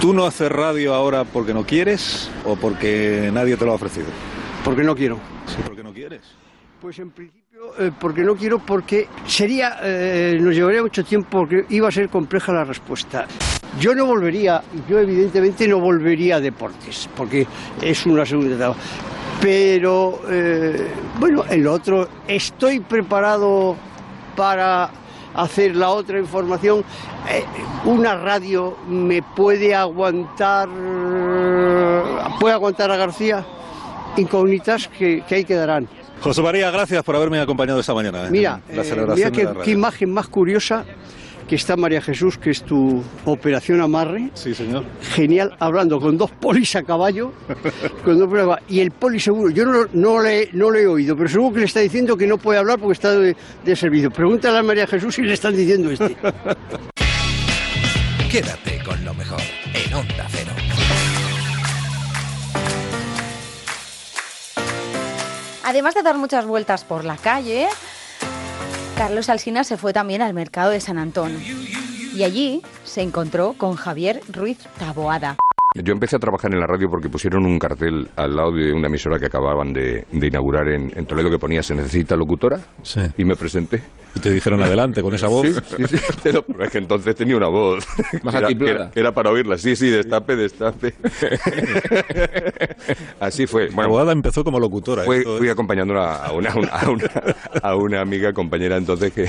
¿Tú 0.00 0.12
no 0.12 0.26
haces 0.26 0.52
radio 0.52 0.92
ahora 0.94 1.24
porque 1.24 1.54
no 1.54 1.64
quieres 1.64 2.30
o 2.44 2.54
porque 2.56 3.30
nadie 3.32 3.56
te 3.56 3.64
lo 3.64 3.72
ha 3.72 3.74
ofrecido? 3.76 4.06
Porque 4.62 4.82
no 4.82 4.94
quiero. 4.94 5.18
Sí, 5.46 5.56
porque 5.66 5.82
no 5.82 5.92
quieres. 5.92 6.20
Pues 6.80 6.98
en 6.98 7.10
principio, 7.10 7.45
porque 7.98 8.22
no 8.22 8.34
quiero, 8.36 8.58
porque 8.58 9.08
sería, 9.26 9.78
eh, 9.82 10.38
nos 10.40 10.54
llevaría 10.54 10.82
mucho 10.82 11.04
tiempo, 11.04 11.38
porque 11.40 11.66
iba 11.70 11.88
a 11.88 11.90
ser 11.90 12.08
compleja 12.08 12.52
la 12.52 12.64
respuesta. 12.64 13.26
Yo 13.78 13.94
no 13.94 14.06
volvería, 14.06 14.62
yo 14.88 14.98
evidentemente 14.98 15.68
no 15.68 15.78
volvería 15.80 16.36
a 16.36 16.40
deportes, 16.40 17.08
porque 17.16 17.46
es 17.80 18.06
una 18.06 18.24
segunda 18.24 18.56
etapa. 18.56 18.76
Pero, 19.40 20.22
eh, 20.30 20.88
bueno, 21.18 21.44
en 21.48 21.62
lo 21.62 21.74
otro, 21.74 22.08
estoy 22.26 22.80
preparado 22.80 23.76
para 24.34 24.90
hacer 25.34 25.76
la 25.76 25.90
otra 25.90 26.18
información. 26.18 26.84
Eh, 27.30 27.44
una 27.84 28.16
radio 28.16 28.78
me 28.88 29.22
puede 29.22 29.74
aguantar, 29.74 30.68
puede 32.40 32.54
aguantar 32.54 32.90
a 32.90 32.96
García 32.96 33.44
incógnitas 34.16 34.88
que, 34.88 35.22
que 35.28 35.34
ahí 35.34 35.44
quedarán. 35.44 35.86
José 36.20 36.42
María, 36.42 36.70
gracias 36.70 37.02
por 37.04 37.14
haberme 37.16 37.38
acompañado 37.40 37.80
esta 37.80 37.94
mañana. 37.94 38.26
en 38.26 38.32
Mira, 38.32 38.60
la 38.74 38.82
eh, 38.82 38.84
celebración 38.84 39.16
mira 39.16 39.30
qué, 39.30 39.44
la 39.44 39.50
radio. 39.50 39.62
qué 39.64 39.70
imagen 39.70 40.12
más 40.12 40.28
curiosa 40.28 40.84
que 41.46 41.54
está 41.54 41.76
María 41.76 42.02
Jesús, 42.02 42.36
que 42.38 42.50
es 42.50 42.64
tu 42.64 43.02
operación 43.24 43.80
amarre. 43.80 44.30
Sí, 44.34 44.52
señor. 44.52 44.84
Genial, 45.14 45.54
hablando 45.60 46.00
con 46.00 46.18
dos 46.18 46.32
polis 46.32 46.74
a 46.74 46.82
caballo. 46.82 47.32
con 48.04 48.18
dos 48.18 48.28
polis 48.28 48.42
a 48.42 48.46
caballo. 48.46 48.62
y 48.68 48.80
el 48.80 48.90
poli 48.90 49.20
seguro, 49.20 49.50
yo 49.50 49.64
no, 49.64 49.86
no, 49.92 50.20
le, 50.20 50.48
no 50.52 50.72
le 50.72 50.82
he 50.82 50.86
oído, 50.88 51.16
pero 51.16 51.28
seguro 51.28 51.52
que 51.54 51.60
le 51.60 51.66
está 51.66 51.78
diciendo 51.80 52.16
que 52.16 52.26
no 52.26 52.36
puede 52.38 52.58
hablar 52.58 52.80
porque 52.80 52.94
está 52.94 53.12
de, 53.12 53.36
de 53.64 53.76
servicio. 53.76 54.10
Pregúntale 54.10 54.58
a 54.58 54.62
María 54.64 54.88
Jesús 54.88 55.14
si 55.14 55.22
le 55.22 55.34
están 55.34 55.54
diciendo 55.54 55.88
este. 55.90 56.16
Quédate 58.30 58.82
con 58.84 59.04
lo 59.04 59.14
mejor 59.14 59.40
en 59.72 59.94
Onda 59.94 60.26
Además 65.66 65.94
de 65.94 66.02
dar 66.02 66.16
muchas 66.16 66.46
vueltas 66.46 66.84
por 66.84 67.04
la 67.04 67.16
calle, 67.16 67.66
Carlos 68.96 69.28
Alsina 69.28 69.64
se 69.64 69.76
fue 69.76 69.92
también 69.92 70.22
al 70.22 70.32
mercado 70.32 70.70
de 70.70 70.80
San 70.80 70.96
Antón. 70.96 71.42
Y 72.14 72.22
allí 72.22 72.62
se 72.84 73.02
encontró 73.02 73.54
con 73.58 73.74
Javier 73.74 74.22
Ruiz 74.28 74.58
Taboada. 74.78 75.36
Yo 75.82 75.92
empecé 75.92 76.16
a 76.16 76.18
trabajar 76.18 76.52
en 76.52 76.60
la 76.60 76.66
radio 76.66 76.88
porque 76.90 77.08
pusieron 77.08 77.44
un 77.46 77.58
cartel 77.58 78.08
al 78.16 78.34
lado 78.36 78.52
de 78.52 78.72
una 78.72 78.88
emisora 78.88 79.18
que 79.18 79.26
acababan 79.26 79.72
de, 79.72 80.04
de 80.10 80.26
inaugurar 80.26 80.68
en, 80.68 80.92
en 80.96 81.06
Toledo 81.06 81.30
que 81.30 81.38
ponía 81.38 81.62
¿Se 81.62 81.74
necesita 81.74 82.16
locutora? 82.16 82.58
Sí. 82.82 83.00
Y 83.18 83.24
me 83.24 83.36
presenté. 83.36 83.82
Y 84.14 84.20
te 84.20 84.30
dijeron 84.30 84.62
adelante 84.62 85.02
con 85.02 85.14
esa 85.14 85.28
voz. 85.34 85.46
Sí, 85.46 85.54
sí, 85.86 85.98
sí, 85.98 86.04
pero 86.22 86.44
es 86.60 86.70
que 86.70 86.78
entonces 86.78 87.14
tenía 87.14 87.36
una 87.36 87.48
voz. 87.48 87.86
Más 88.22 88.34
era, 88.34 88.48
era- 88.48 88.90
era 88.94 89.12
para 89.12 89.30
oírla. 89.30 89.58
Sí, 89.58 89.76
sí, 89.76 89.88
destape, 89.90 90.36
destape. 90.36 90.94
Así 93.20 93.46
fue. 93.46 93.66
Bueno, 93.66 93.82
Taboada 93.82 94.12
empezó 94.12 94.44
como 94.44 94.58
locutora. 94.58 95.04
Fui, 95.04 95.18
esto 95.18 95.34
es- 95.34 95.38
fui 95.38 95.48
acompañando 95.48 95.94
a 96.00 96.32
una, 96.32 96.50
a, 96.50 96.56
una, 96.56 96.68
a, 96.70 96.90
una, 96.90 97.10
a 97.62 97.76
una 97.76 98.00
amiga, 98.00 98.32
compañera 98.32 98.76
entonces, 98.76 99.12
que, 99.12 99.28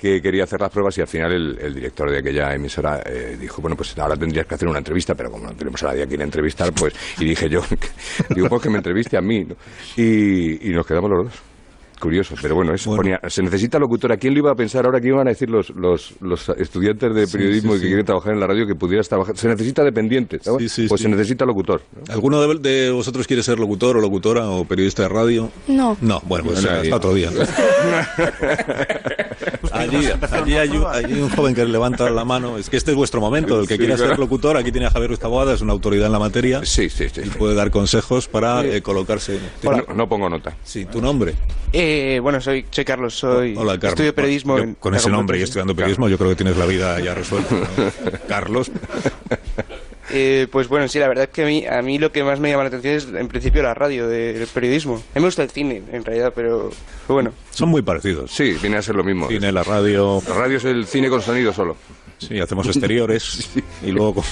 que 0.00 0.20
quería 0.22 0.44
hacer 0.44 0.60
las 0.60 0.70
pruebas 0.70 0.96
y 0.98 1.00
al 1.00 1.08
final 1.08 1.32
el, 1.32 1.58
el 1.60 1.74
director 1.74 2.10
de 2.10 2.18
aquella 2.18 2.54
emisora 2.54 3.02
eh, 3.04 3.36
dijo, 3.40 3.60
bueno, 3.62 3.76
pues 3.76 3.96
ahora 3.98 4.16
tendrías 4.16 4.46
que 4.46 4.54
hacer 4.54 4.68
una 4.68 4.78
entrevista, 4.78 5.14
pero 5.14 5.30
como 5.30 5.41
no 5.42 5.52
tenemos 5.54 5.82
a 5.82 5.88
nadie 5.88 6.02
a 6.04 6.06
quien 6.06 6.22
entrevistar, 6.22 6.72
pues, 6.72 6.94
y 7.18 7.24
dije 7.26 7.48
yo, 7.48 7.60
digo, 8.34 8.48
pues 8.48 8.62
que 8.62 8.70
me 8.70 8.76
entreviste 8.78 9.16
a 9.16 9.20
mí, 9.20 9.44
¿no? 9.44 9.54
y, 9.96 10.68
y 10.70 10.72
nos 10.72 10.86
quedamos 10.86 11.10
los 11.10 11.24
dos. 11.26 11.34
Curioso, 12.00 12.34
pero 12.42 12.56
bueno, 12.56 12.74
eso 12.74 12.96
ponía, 12.96 13.20
se 13.28 13.44
necesita 13.44 13.78
locutora. 13.78 14.16
¿Quién 14.16 14.34
lo 14.34 14.40
iba 14.40 14.50
a 14.50 14.56
pensar 14.56 14.84
ahora 14.86 15.00
que 15.00 15.06
iban 15.06 15.24
a 15.28 15.30
decir 15.30 15.48
los, 15.48 15.70
los, 15.70 16.14
los 16.20 16.48
estudiantes 16.48 17.14
de 17.14 17.28
Sí, 17.28 17.32
periodismo 17.36 17.74
sí, 17.74 17.76
y 17.76 17.80
que 17.80 17.84
sí. 17.84 17.88
quieren 17.90 18.04
trabajar 18.06 18.32
en 18.32 18.40
la 18.40 18.48
radio 18.48 18.66
que 18.66 18.74
pudieras 18.74 19.08
trabajar? 19.08 19.36
Se 19.36 19.46
necesita 19.46 19.84
dependiente, 19.84 20.40
¿sabes? 20.42 20.80
pues 20.88 21.00
se 21.00 21.08
necesita 21.08 21.44
locutor. 21.44 21.80
¿Alguno 22.08 22.40
de, 22.40 22.58
de 22.58 22.90
vosotros 22.90 23.24
quiere 23.28 23.44
ser 23.44 23.60
locutor 23.60 23.98
o 23.98 24.00
locutora 24.00 24.48
o 24.50 24.64
periodista 24.64 25.04
de 25.04 25.10
radio? 25.10 25.48
No. 25.68 25.96
No, 26.00 26.20
bueno, 26.26 26.46
pues 26.46 26.64
Nadie. 26.64 26.80
hasta 26.80 26.96
otro 26.96 27.14
día. 27.14 27.30
allí, 29.82 30.06
allí 30.32 30.54
hay, 30.56 30.68
un- 30.70 30.86
allí 30.86 31.14
hay 31.14 31.20
un 31.22 31.30
joven 31.30 31.54
que 31.54 31.64
levanta 31.64 32.08
la 32.10 32.24
mano. 32.24 32.58
Es 32.58 32.70
que 32.70 32.76
este 32.76 32.90
es 32.92 32.96
vuestro 32.96 33.20
momento. 33.20 33.60
El 33.60 33.66
que 33.68 33.74
Sí, 33.74 33.78
quiera 33.80 33.96
ser 33.96 34.18
locutor, 34.18 34.56
aquí 34.56 34.72
tiene 34.72 34.86
a 34.86 34.90
Javier 34.90 35.16
Taboada, 35.18 35.54
es 35.54 35.60
una 35.60 35.72
autoridad 35.72 36.06
en 36.06 36.12
la 36.12 36.18
materia. 36.18 36.60
Sí, 36.64 36.88
sí, 36.90 37.08
sí. 37.08 37.22
Y 37.24 37.28
puede 37.30 37.54
dar 37.54 37.70
consejos 37.70 38.28
para 38.28 38.62
Sí. 38.62 38.68
eh, 38.72 38.82
colocarse. 38.82 39.38
No, 39.62 39.94
no 39.94 40.08
pongo 40.08 40.28
nota. 40.28 40.56
Sí, 40.64 40.84
tu 40.86 41.00
nombre. 41.00 41.34
Eh, 41.72 42.18
bueno, 42.22 42.40
soy, 42.40 42.66
soy 42.70 42.84
Carlos, 42.84 43.14
soy 43.14 43.54
Hola, 43.56 43.72
Carlos. 43.74 43.92
estudio 43.92 44.14
periodismo. 44.14 44.58
Yo, 44.58 44.64
en 44.64 44.74
con 44.74 44.94
ese 44.94 45.08
nombre 45.10 45.38
y 45.38 45.42
estudiando 45.42 45.74
periodismo, 45.74 46.08
yo 46.08 46.18
creo 46.18 46.30
que 46.30 46.36
tienes 46.36 46.56
la 46.56 46.66
vida 46.66 47.00
ya 47.00 47.14
resuelta. 47.14 47.54
¿no? 47.54 47.66
Carlos. 48.28 48.70
Eh, 50.10 50.48
pues 50.50 50.68
bueno, 50.68 50.88
sí, 50.88 50.98
la 50.98 51.08
verdad 51.08 51.24
es 51.24 51.30
que 51.30 51.42
a 51.42 51.46
mí, 51.46 51.64
a 51.66 51.80
mí 51.80 51.98
lo 51.98 52.10
que 52.12 52.24
más 52.24 52.40
me 52.40 52.50
llama 52.50 52.64
la 52.64 52.68
atención 52.68 52.94
es 52.94 53.08
en 53.08 53.28
principio 53.28 53.62
la 53.62 53.72
radio, 53.74 54.08
de- 54.08 54.42
el 54.42 54.46
periodismo. 54.48 54.94
A 54.94 54.98
mí 54.98 55.02
me 55.16 55.22
gusta 55.26 55.42
el 55.44 55.50
cine, 55.50 55.82
en 55.92 56.04
realidad, 56.04 56.32
pero 56.34 56.70
bueno. 57.08 57.32
Son 57.52 57.68
muy 57.68 57.82
parecidos. 57.82 58.30
Sí, 58.30 58.56
viene 58.60 58.78
a 58.78 58.82
ser 58.82 58.96
lo 58.96 59.04
mismo. 59.04 59.28
Cine, 59.28 59.52
la 59.52 59.62
radio. 59.62 60.20
La 60.28 60.34
radio 60.34 60.56
es 60.56 60.64
el 60.64 60.86
cine 60.86 61.08
con 61.08 61.22
sonido 61.22 61.52
solo. 61.52 61.76
Sí, 62.18 62.38
hacemos 62.38 62.66
exteriores 62.68 63.50
y 63.82 63.90
luego 63.90 64.14
con, 64.14 64.24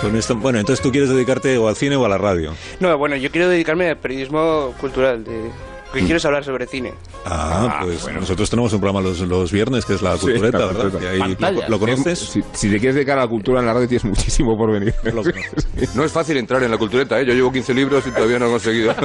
con 0.00 0.16
esto. 0.16 0.36
Bueno, 0.36 0.58
entonces 0.60 0.82
tú 0.82 0.90
quieres 0.92 1.10
dedicarte 1.10 1.56
o 1.58 1.68
al 1.68 1.76
cine 1.76 1.96
o 1.96 2.04
a 2.04 2.08
la 2.08 2.18
radio. 2.18 2.54
No, 2.80 2.96
bueno, 2.98 3.16
yo 3.16 3.30
quiero 3.30 3.48
dedicarme 3.48 3.88
al 3.90 3.98
periodismo 3.98 4.72
cultural, 4.80 5.24
de, 5.24 5.50
que 5.94 6.00
quiero 6.00 6.16
es 6.16 6.24
hablar 6.24 6.44
sobre 6.44 6.66
cine. 6.66 6.92
Ah, 7.24 7.80
pues 7.82 8.06
nosotros 8.12 8.50
tenemos 8.50 8.72
un 8.72 8.80
programa 8.80 9.00
los, 9.06 9.20
los 9.20 9.50
viernes 9.52 9.84
que 9.86 9.94
es 9.94 10.02
la 10.02 10.14
Sí, 10.16 10.22
cultureta, 10.26 10.58
la 10.58 10.66
¿verdad? 10.66 10.82
cultureta. 10.90 11.10
Que 11.10 11.22
ahí- 11.46 11.54
¿lo, 11.54 11.68
lo 11.68 11.78
conoces? 11.78 12.18
Si, 12.18 12.42
si 12.52 12.68
te 12.70 12.78
quieres 12.78 12.94
dedicar 12.96 13.18
a 13.18 13.22
la 13.22 13.28
cultura 13.28 13.60
en 13.60 13.66
la 13.66 13.72
radio 13.74 13.88
tienes 13.88 14.04
muchísimo 14.04 14.56
por 14.58 14.70
venir. 14.72 14.94
No 15.94 16.04
es 16.04 16.12
fácil 16.12 16.36
entrar 16.36 16.62
en 16.62 16.70
la 16.70 16.76
cultureta, 16.78 17.18
¿eh? 17.20 17.24
Yo 17.26 17.32
llevo 17.34 17.50
15 17.52 17.72
libros 17.74 18.06
y 18.06 18.10
todavía 18.10 18.38
no 18.38 18.46
he 18.46 18.50
conseguido. 18.50 18.94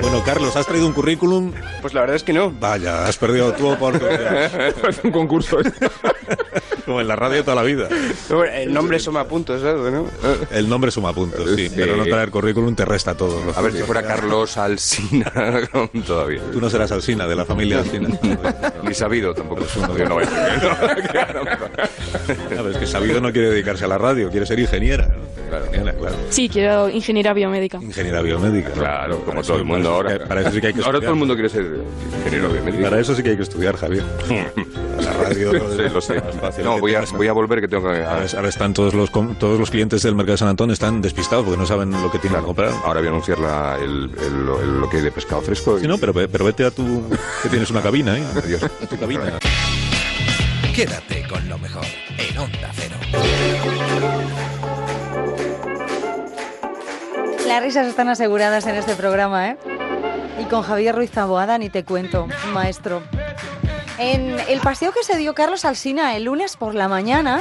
Bueno, 0.00 0.22
Carlos, 0.24 0.56
¿has 0.56 0.66
traído 0.66 0.86
un 0.86 0.92
currículum? 0.92 1.52
Pues 1.80 1.94
la 1.94 2.00
verdad 2.00 2.16
es 2.16 2.22
que 2.22 2.32
no. 2.32 2.50
Vaya, 2.50 3.06
has 3.06 3.16
perdido 3.16 3.52
tu 3.52 3.68
oportunidad. 3.68 4.68
es 4.88 5.00
un 5.04 5.10
concurso. 5.10 5.58
Como 6.84 7.00
en 7.02 7.08
la 7.08 7.16
radio 7.16 7.44
toda 7.44 7.56
la 7.56 7.62
vida. 7.62 7.88
El 8.54 8.72
nombre 8.72 8.98
suma 8.98 9.24
puntos, 9.24 9.62
algo, 9.62 9.90
¿no? 9.90 10.06
El 10.50 10.68
nombre 10.70 10.90
suma 10.90 11.12
puntos, 11.12 11.50
sí, 11.54 11.70
pero 11.74 11.96
no 11.96 12.04
traer 12.04 12.30
currículum 12.30 12.74
te 12.74 12.86
resta 12.86 13.14
todo. 13.14 13.42
A 13.54 13.60
ver 13.60 13.72
si 13.72 13.82
fuera 13.82 14.02
Carlos 14.02 14.56
Alsina 14.56 15.30
todavía. 16.06 16.40
Tú 16.50 16.60
no 16.62 16.70
serás 16.70 16.90
Alsina, 16.90 17.26
de 17.26 17.36
la 17.36 17.44
familia 17.44 17.80
Alsina. 17.80 18.08
Ni 18.82 18.94
sabido 18.94 19.34
tampoco. 19.34 19.66
Yo 19.98 20.06
no 20.06 20.14
voy 20.14 20.24
a 22.28 22.62
ver, 22.62 22.72
es 22.72 22.78
que 22.78 22.86
Sabido 22.86 23.20
no 23.20 23.32
quiere 23.32 23.50
dedicarse 23.50 23.84
a 23.84 23.88
la 23.88 23.98
radio, 23.98 24.30
quiere 24.30 24.46
ser 24.46 24.58
ingeniera. 24.58 25.08
Ingeniera, 25.66 25.92
claro. 25.92 26.16
Sí, 26.30 26.48
quiero 26.48 26.88
ingeniería 26.88 27.32
biomédica. 27.32 27.78
Ingeniera 27.78 28.20
biomédica. 28.22 28.70
Claro, 28.70 28.97
como 29.06 29.18
Para 29.26 29.32
todo 29.32 29.40
eso- 29.40 29.56
el 29.56 29.64
mundo 29.64 29.90
ahora. 29.94 30.18
Para 30.26 30.40
eso 30.42 30.50
sí 30.52 30.60
que 30.60 30.66
hay 30.68 30.72
que 30.74 30.80
Ahora 30.80 30.98
todo 30.98 30.98
estudiar. 30.98 31.12
el 31.12 31.18
mundo 31.18 31.34
quiere 31.34 31.48
ser 31.48 31.66
ingeniero 32.18 32.48
biomédico. 32.52 32.82
Para 32.84 33.00
eso 33.00 33.14
sí 33.14 33.22
que 33.22 33.30
hay 33.30 33.36
que 33.36 33.42
estudiar, 33.42 33.76
Javier. 33.76 34.04
La 34.98 35.12
radio 35.12 35.52
lo 35.52 36.00
sé. 36.00 36.20
No, 36.64 36.78
voy 36.80 36.94
a, 36.94 37.02
voy 37.16 37.28
a 37.28 37.32
volver 37.32 37.60
que 37.60 37.68
tengo 37.68 37.84
que... 37.90 38.02
Ahora, 38.04 38.26
ahora 38.36 38.48
están 38.48 38.74
todos 38.74 38.94
los 38.94 39.10
todos 39.38 39.58
los 39.58 39.70
clientes 39.70 40.02
del 40.02 40.14
mercado 40.14 40.32
de 40.32 40.38
San 40.38 40.48
Antón 40.48 40.70
están 40.70 41.00
despistados 41.00 41.44
porque 41.44 41.58
no 41.58 41.66
saben 41.66 41.90
lo 41.92 42.10
que 42.10 42.18
tienen 42.18 42.40
que 42.40 42.46
comprar. 42.46 42.70
Ahora 42.84 43.00
voy 43.00 43.06
a 43.06 43.10
anunciar 43.10 43.38
la- 43.38 43.76
el, 43.80 44.10
el- 44.18 44.62
el- 44.62 44.80
lo 44.80 44.88
que 44.90 44.96
hay 44.98 45.02
de 45.04 45.12
pescado 45.12 45.40
fresco. 45.42 45.78
y- 45.78 45.82
Sí, 45.82 45.86
no, 45.88 45.98
pero, 45.98 46.12
pero 46.12 46.44
vete 46.44 46.64
a 46.64 46.70
tu 46.70 47.08
que 47.42 47.48
tienes 47.48 47.70
una 47.70 47.80
cabina, 47.80 48.18
¿eh? 48.18 48.24
Adiós. 48.36 48.60
Tu 48.90 48.98
cabina. 48.98 49.22
Quédate 50.74 51.26
con 51.28 51.48
lo 51.48 51.58
mejor 51.58 51.84
en 52.18 52.38
Onda 52.38 52.70
Cero. 52.74 52.96
Las 57.48 57.62
risas 57.62 57.86
están 57.86 58.10
aseguradas 58.10 58.66
en 58.66 58.74
este 58.74 58.94
programa, 58.94 59.48
¿eh? 59.48 59.56
Y 60.38 60.44
con 60.44 60.62
Javier 60.62 60.94
Ruiz 60.94 61.10
Taboada 61.10 61.56
ni 61.56 61.70
te 61.70 61.82
cuento, 61.82 62.28
maestro. 62.52 63.02
En 63.98 64.36
el 64.48 64.60
paseo 64.60 64.92
que 64.92 65.02
se 65.02 65.16
dio 65.16 65.34
Carlos 65.34 65.64
Alsina 65.64 66.14
el 66.14 66.24
lunes 66.24 66.58
por 66.58 66.74
la 66.74 66.88
mañana, 66.88 67.40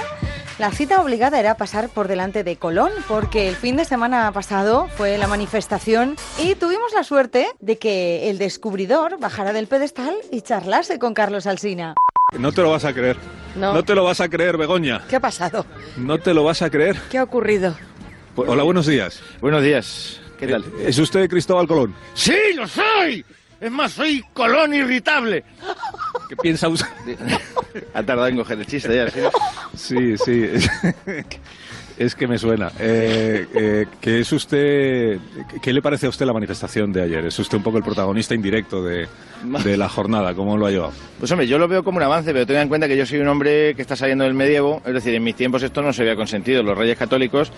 la 0.59 0.71
cita 0.71 1.01
obligada 1.01 1.41
era 1.41 1.57
pasar 1.57 1.89
por 1.89 2.07
delante 2.07 2.45
de 2.45 2.55
Colón, 2.55 2.89
porque 3.09 3.49
el 3.49 3.57
fin 3.57 3.75
de 3.75 3.83
semana 3.83 4.31
pasado 4.31 4.87
fue 4.95 5.17
la 5.17 5.27
manifestación 5.27 6.15
y 6.41 6.55
tuvimos 6.55 6.93
la 6.93 7.03
suerte 7.03 7.45
de 7.59 7.77
que 7.77 8.29
el 8.29 8.37
descubridor 8.37 9.19
bajara 9.19 9.51
del 9.51 9.67
pedestal 9.67 10.15
y 10.31 10.39
charlase 10.39 10.99
con 10.99 11.13
Carlos 11.13 11.45
Alsina. 11.47 11.95
No 12.39 12.53
te 12.53 12.61
lo 12.61 12.71
vas 12.71 12.85
a 12.85 12.93
creer. 12.93 13.17
No. 13.55 13.83
te 13.83 13.93
lo 13.93 14.05
vas 14.05 14.21
a 14.21 14.29
creer, 14.29 14.55
Begoña. 14.55 15.03
¿Qué 15.09 15.17
ha 15.17 15.19
pasado? 15.19 15.65
No 15.97 16.17
te 16.17 16.33
lo 16.33 16.43
vas 16.43 16.61
a 16.61 16.69
creer. 16.69 16.95
¿Qué 17.09 17.17
ha 17.17 17.23
ocurrido? 17.23 17.75
Hola, 18.39 18.61
buenos 18.61 18.85
días. 18.85 19.19
Buenos 19.41 19.63
días. 19.63 20.21
¿Qué 20.37 20.45
tal? 20.45 20.63
¿Es 20.79 20.99
usted 20.99 21.27
Cristóbal 21.27 21.67
Colón? 21.67 21.95
¡Sí, 22.13 22.37
lo 22.55 22.67
soy! 22.67 23.25
Es 23.59 23.71
más, 23.71 23.93
soy 23.93 24.23
Colón 24.31 24.75
irritable. 24.75 25.43
¿Qué 26.29 26.35
piensa 26.35 26.67
usted? 26.69 26.87
Ha 27.93 28.03
tardado 28.03 28.27
en 28.27 28.37
coger 28.37 28.59
el 28.59 28.67
chiste 28.67 28.95
ya, 28.95 29.09
¿sí? 29.09 29.19
Sí, 29.75 30.17
sí. 30.17 30.49
es 31.97 32.15
que 32.15 32.27
me 32.27 32.37
suena. 32.37 32.71
Eh, 32.79 33.47
eh, 33.53 33.85
que 33.99 34.19
es 34.19 34.31
usted, 34.31 35.19
¿Qué 35.61 35.73
le 35.73 35.81
parece 35.81 36.05
a 36.05 36.09
usted 36.09 36.25
la 36.25 36.33
manifestación 36.33 36.93
de 36.93 37.03
ayer? 37.03 37.25
Es 37.25 37.37
usted 37.39 37.57
un 37.57 37.63
poco 37.63 37.77
el 37.77 37.83
protagonista 37.83 38.35
indirecto 38.35 38.83
de, 38.83 39.07
de 39.63 39.77
la 39.77 39.89
jornada. 39.89 40.33
¿Cómo 40.33 40.57
lo 40.57 40.65
ha 40.65 40.71
llevado? 40.71 40.93
Pues 41.19 41.31
hombre, 41.31 41.47
yo 41.47 41.57
lo 41.57 41.67
veo 41.67 41.83
como 41.83 41.97
un 41.97 42.03
avance, 42.03 42.31
pero 42.33 42.45
tengan 42.45 42.63
en 42.63 42.69
cuenta 42.69 42.87
que 42.87 42.97
yo 42.97 43.05
soy 43.05 43.19
un 43.19 43.27
hombre 43.27 43.75
que 43.75 43.81
está 43.81 43.95
saliendo 43.95 44.23
del 44.23 44.33
medievo, 44.33 44.81
es 44.85 44.93
decir, 44.93 45.13
en 45.15 45.23
mis 45.23 45.35
tiempos 45.35 45.63
esto 45.63 45.81
no 45.81 45.93
se 45.93 46.03
había 46.03 46.15
consentido. 46.15 46.63
Los 46.63 46.77
reyes 46.77 46.97
católicos, 46.97 47.51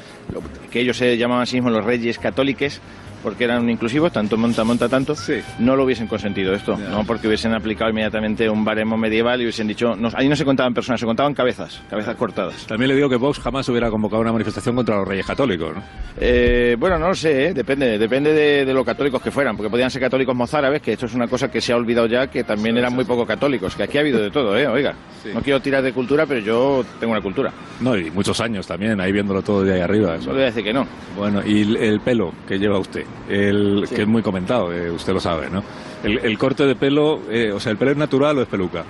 que 0.72 0.82
ellos 0.82 0.98
se 0.98 1.18
llamaban 1.18 1.44
a 1.44 1.46
sí 1.46 1.58
mismos 1.58 1.74
los 1.74 1.86
reyes 1.86 2.20
católicos, 2.20 2.80
porque 3.22 3.44
eran 3.44 3.70
inclusivos, 3.70 4.12
tanto 4.12 4.38
monta, 4.38 4.64
monta, 4.64 4.88
tanto, 4.88 5.14
no 5.60 5.76
lo 5.76 5.84
hubiesen 5.84 6.08
consentido 6.08 6.54
esto, 6.54 6.78
no 6.78 7.04
porque 7.06 7.28
hubiesen 7.28 7.54
aplicado 7.54 7.90
inmediatamente 7.92 8.50
un 8.50 8.64
baremo 8.64 8.98
medieval 8.98 9.40
y 9.42 9.44
hubiesen 9.46 9.68
dicho, 9.68 9.96
no, 9.96 10.10
ahí 10.16 10.28
no 10.28 10.36
se 10.36 10.46
contaban 10.46 10.74
personas, 10.74 11.00
se 11.00 11.06
contaban 11.06 11.34
cabezas, 11.34 11.82
cabezas 11.90 12.16
cortadas. 12.16 12.66
También 12.68 12.90
le 12.90 12.96
digo 12.96 13.10
que 13.10 13.16
Vox 13.16 13.40
jamás 13.40 13.68
hubiera 13.70 13.90
convocado 13.90 14.22
una 14.22 14.32
manifestación 14.32 14.76
contra 14.76 14.98
los 14.98 15.08
reyes 15.08 15.26
católicos, 15.26 15.76
¿no? 15.76 15.84
Eh, 16.20 16.76
bueno, 16.80 16.98
no 16.98 17.10
lo 17.10 17.16
sé, 17.16 17.48
¿eh? 17.48 17.54
depende, 17.54 17.98
depende 17.98 18.34
de, 18.34 18.66
de 18.66 18.74
lo 18.74 18.84
católicos 18.84 19.22
que 19.22 19.32
fueran, 19.32 19.56
porque 19.56 19.70
podían 19.70 19.90
ser 19.92 20.02
católicos 20.02 20.36
mozárabes, 20.36 20.82
que 20.82 20.94
esto 20.94 21.06
es 21.06 21.14
una 21.14 21.28
cosa 21.28 21.50
que 21.50 21.62
se 21.62 21.74
ha 21.74 21.76
olvidado 21.76 22.08
ya, 22.08 22.28
que 22.28 22.44
también 22.44 22.78
eran 22.78 22.94
muy 22.94 23.06
poco 23.06 23.26
católicos, 23.26 23.76
que 23.76 23.84
aquí 23.84 23.98
ha 23.98 24.02
habido 24.02 24.22
de 24.22 24.32
todo, 24.32 24.58
¿eh? 24.58 24.68
Oiga, 24.68 24.94
no 25.34 25.42
quiero 25.42 25.60
tirar 25.62 25.84
de 25.84 25.94
cultura, 25.94 26.26
pero 26.26 26.40
yo 26.40 26.84
tengo 27.00 27.12
una 27.14 27.22
cultura. 27.22 27.52
No, 27.82 27.98
y 27.98 28.10
muchos 28.12 28.40
años 28.42 28.66
también, 28.68 29.00
ahí 29.00 29.12
viéndolo 29.12 29.42
todo 29.42 29.64
de 29.64 29.74
ahí 29.74 29.82
arriba. 29.82 30.18
No 30.18 30.28
le 30.28 30.34
voy 30.34 30.42
a 30.42 30.46
decir 30.46 30.64
que 30.64 30.74
no. 30.74 30.86
Bueno, 31.16 31.42
y 31.46 31.78
el 31.78 32.00
pelo 32.02 32.34
que 32.48 32.58
lleva 32.58 32.78
usted, 32.80 33.04
el 33.30 33.86
que 33.94 34.02
es 34.02 34.08
muy 34.08 34.22
comentado, 34.22 34.74
eh, 34.74 34.90
usted 34.92 35.14
lo 35.14 35.20
sabe, 35.20 35.50
¿no? 35.50 35.64
El, 36.04 36.20
el 36.20 36.38
corte 36.38 36.66
de 36.66 36.76
pelo, 36.76 37.22
eh, 37.30 37.52
o 37.52 37.60
sea, 37.60 37.72
¿el 37.72 37.78
pelo 37.78 37.92
es 37.92 37.98
natural 37.98 38.38
o 38.38 38.42
es 38.42 38.48
peluca? 38.48 38.84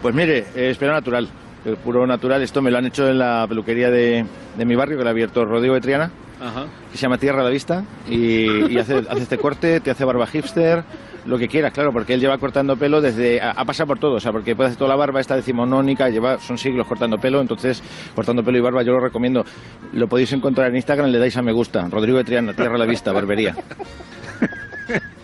Pues 0.00 0.14
mire, 0.14 0.46
es 0.54 0.76
pelo 0.78 0.92
natural, 0.92 1.28
el 1.64 1.76
puro 1.76 2.06
natural. 2.06 2.42
Esto 2.42 2.62
me 2.62 2.70
lo 2.70 2.78
han 2.78 2.86
hecho 2.86 3.08
en 3.08 3.18
la 3.18 3.46
peluquería 3.48 3.90
de, 3.90 4.24
de 4.56 4.64
mi 4.64 4.74
barrio, 4.74 4.98
que 4.98 5.04
la 5.04 5.10
ha 5.10 5.12
abierto 5.12 5.44
Rodrigo 5.44 5.74
de 5.74 5.80
Triana, 5.80 6.10
Ajá. 6.42 6.66
que 6.90 6.98
se 6.98 7.02
llama 7.02 7.18
Tierra 7.18 7.40
a 7.40 7.44
la 7.44 7.50
Vista, 7.50 7.84
y, 8.08 8.72
y 8.72 8.78
hace, 8.78 8.98
hace 9.08 9.22
este 9.22 9.38
corte, 9.38 9.80
te 9.80 9.90
hace 9.90 10.04
barba 10.04 10.26
hipster, 10.26 10.84
lo 11.24 11.38
que 11.38 11.46
quieras, 11.46 11.72
claro, 11.72 11.92
porque 11.92 12.14
él 12.14 12.20
lleva 12.20 12.36
cortando 12.38 12.76
pelo 12.76 13.00
desde... 13.00 13.40
Ha, 13.40 13.52
ha 13.52 13.64
pasado 13.64 13.86
por 13.86 13.98
todo, 13.98 14.14
o 14.14 14.20
sea, 14.20 14.32
porque 14.32 14.56
puede 14.56 14.68
hacer 14.68 14.78
toda 14.78 14.88
la 14.88 14.96
barba, 14.96 15.20
esta 15.20 15.36
decimonónica, 15.36 16.08
lleva, 16.08 16.40
son 16.40 16.58
siglos 16.58 16.86
cortando 16.86 17.18
pelo, 17.18 17.40
entonces, 17.40 17.82
cortando 18.14 18.42
pelo 18.42 18.58
y 18.58 18.60
barba 18.60 18.82
yo 18.82 18.92
lo 18.92 19.00
recomiendo. 19.00 19.44
Lo 19.92 20.08
podéis 20.08 20.32
encontrar 20.32 20.68
en 20.68 20.76
Instagram, 20.76 21.10
le 21.10 21.18
dais 21.18 21.36
a 21.36 21.42
me 21.42 21.52
gusta. 21.52 21.86
Rodrigo 21.88 22.18
de 22.18 22.24
Triana, 22.24 22.54
Tierra 22.54 22.74
a 22.74 22.78
la 22.78 22.86
Vista, 22.86 23.12
barbería. 23.12 23.54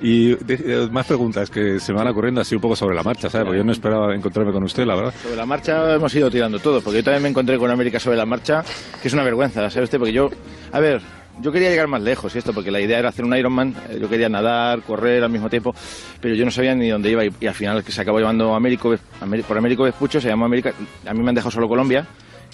Y 0.00 0.34
de- 0.34 0.88
más 0.92 1.06
preguntas 1.06 1.48
que 1.50 1.80
se 1.80 1.92
me 1.92 1.98
van 1.98 2.08
ocurriendo 2.08 2.40
así 2.40 2.54
un 2.54 2.60
poco 2.60 2.76
sobre 2.76 2.94
la 2.94 3.02
marcha, 3.02 3.30
¿sabes? 3.30 3.46
Porque 3.46 3.58
yo 3.58 3.64
no 3.64 3.72
esperaba 3.72 4.14
encontrarme 4.14 4.52
con 4.52 4.62
usted, 4.64 4.84
la 4.84 4.94
verdad. 4.94 5.14
Sobre 5.22 5.36
la 5.36 5.46
marcha 5.46 5.94
hemos 5.94 6.14
ido 6.14 6.30
tirando 6.30 6.58
todo, 6.58 6.80
porque 6.82 6.98
yo 6.98 7.04
también 7.04 7.22
me 7.22 7.28
encontré 7.30 7.56
con 7.58 7.70
América 7.70 7.98
sobre 7.98 8.16
la 8.18 8.26
marcha, 8.26 8.62
que 9.00 9.08
es 9.08 9.14
una 9.14 9.22
vergüenza, 9.24 9.68
¿sabe 9.70 9.84
usted? 9.84 9.98
Porque 9.98 10.12
yo, 10.12 10.28
a 10.72 10.80
ver, 10.80 11.00
yo 11.40 11.50
quería 11.52 11.70
llegar 11.70 11.86
más 11.88 12.02
lejos 12.02 12.34
y 12.34 12.38
esto, 12.38 12.52
porque 12.52 12.70
la 12.70 12.80
idea 12.80 12.98
era 12.98 13.08
hacer 13.08 13.24
un 13.24 13.34
Ironman, 13.36 13.74
eh, 13.90 13.98
yo 14.00 14.08
quería 14.08 14.28
nadar, 14.28 14.82
correr 14.82 15.22
al 15.24 15.30
mismo 15.30 15.48
tiempo, 15.48 15.74
pero 16.20 16.34
yo 16.34 16.44
no 16.44 16.50
sabía 16.50 16.74
ni 16.74 16.88
dónde 16.88 17.10
iba 17.10 17.24
y, 17.24 17.46
al 17.46 17.54
final 17.54 17.82
que 17.82 17.92
se 17.92 18.00
acabó 18.02 18.20
llamando 18.20 18.54
Américo, 18.54 18.94
Ameri- 19.22 19.44
por 19.44 19.56
Américo 19.56 19.82
Vespucho, 19.84 20.20
se 20.20 20.28
llamó 20.28 20.44
América, 20.44 20.72
a 21.06 21.14
mí 21.14 21.22
me 21.22 21.28
han 21.30 21.34
dejado 21.34 21.50
solo 21.50 21.68
Colombia, 21.68 22.06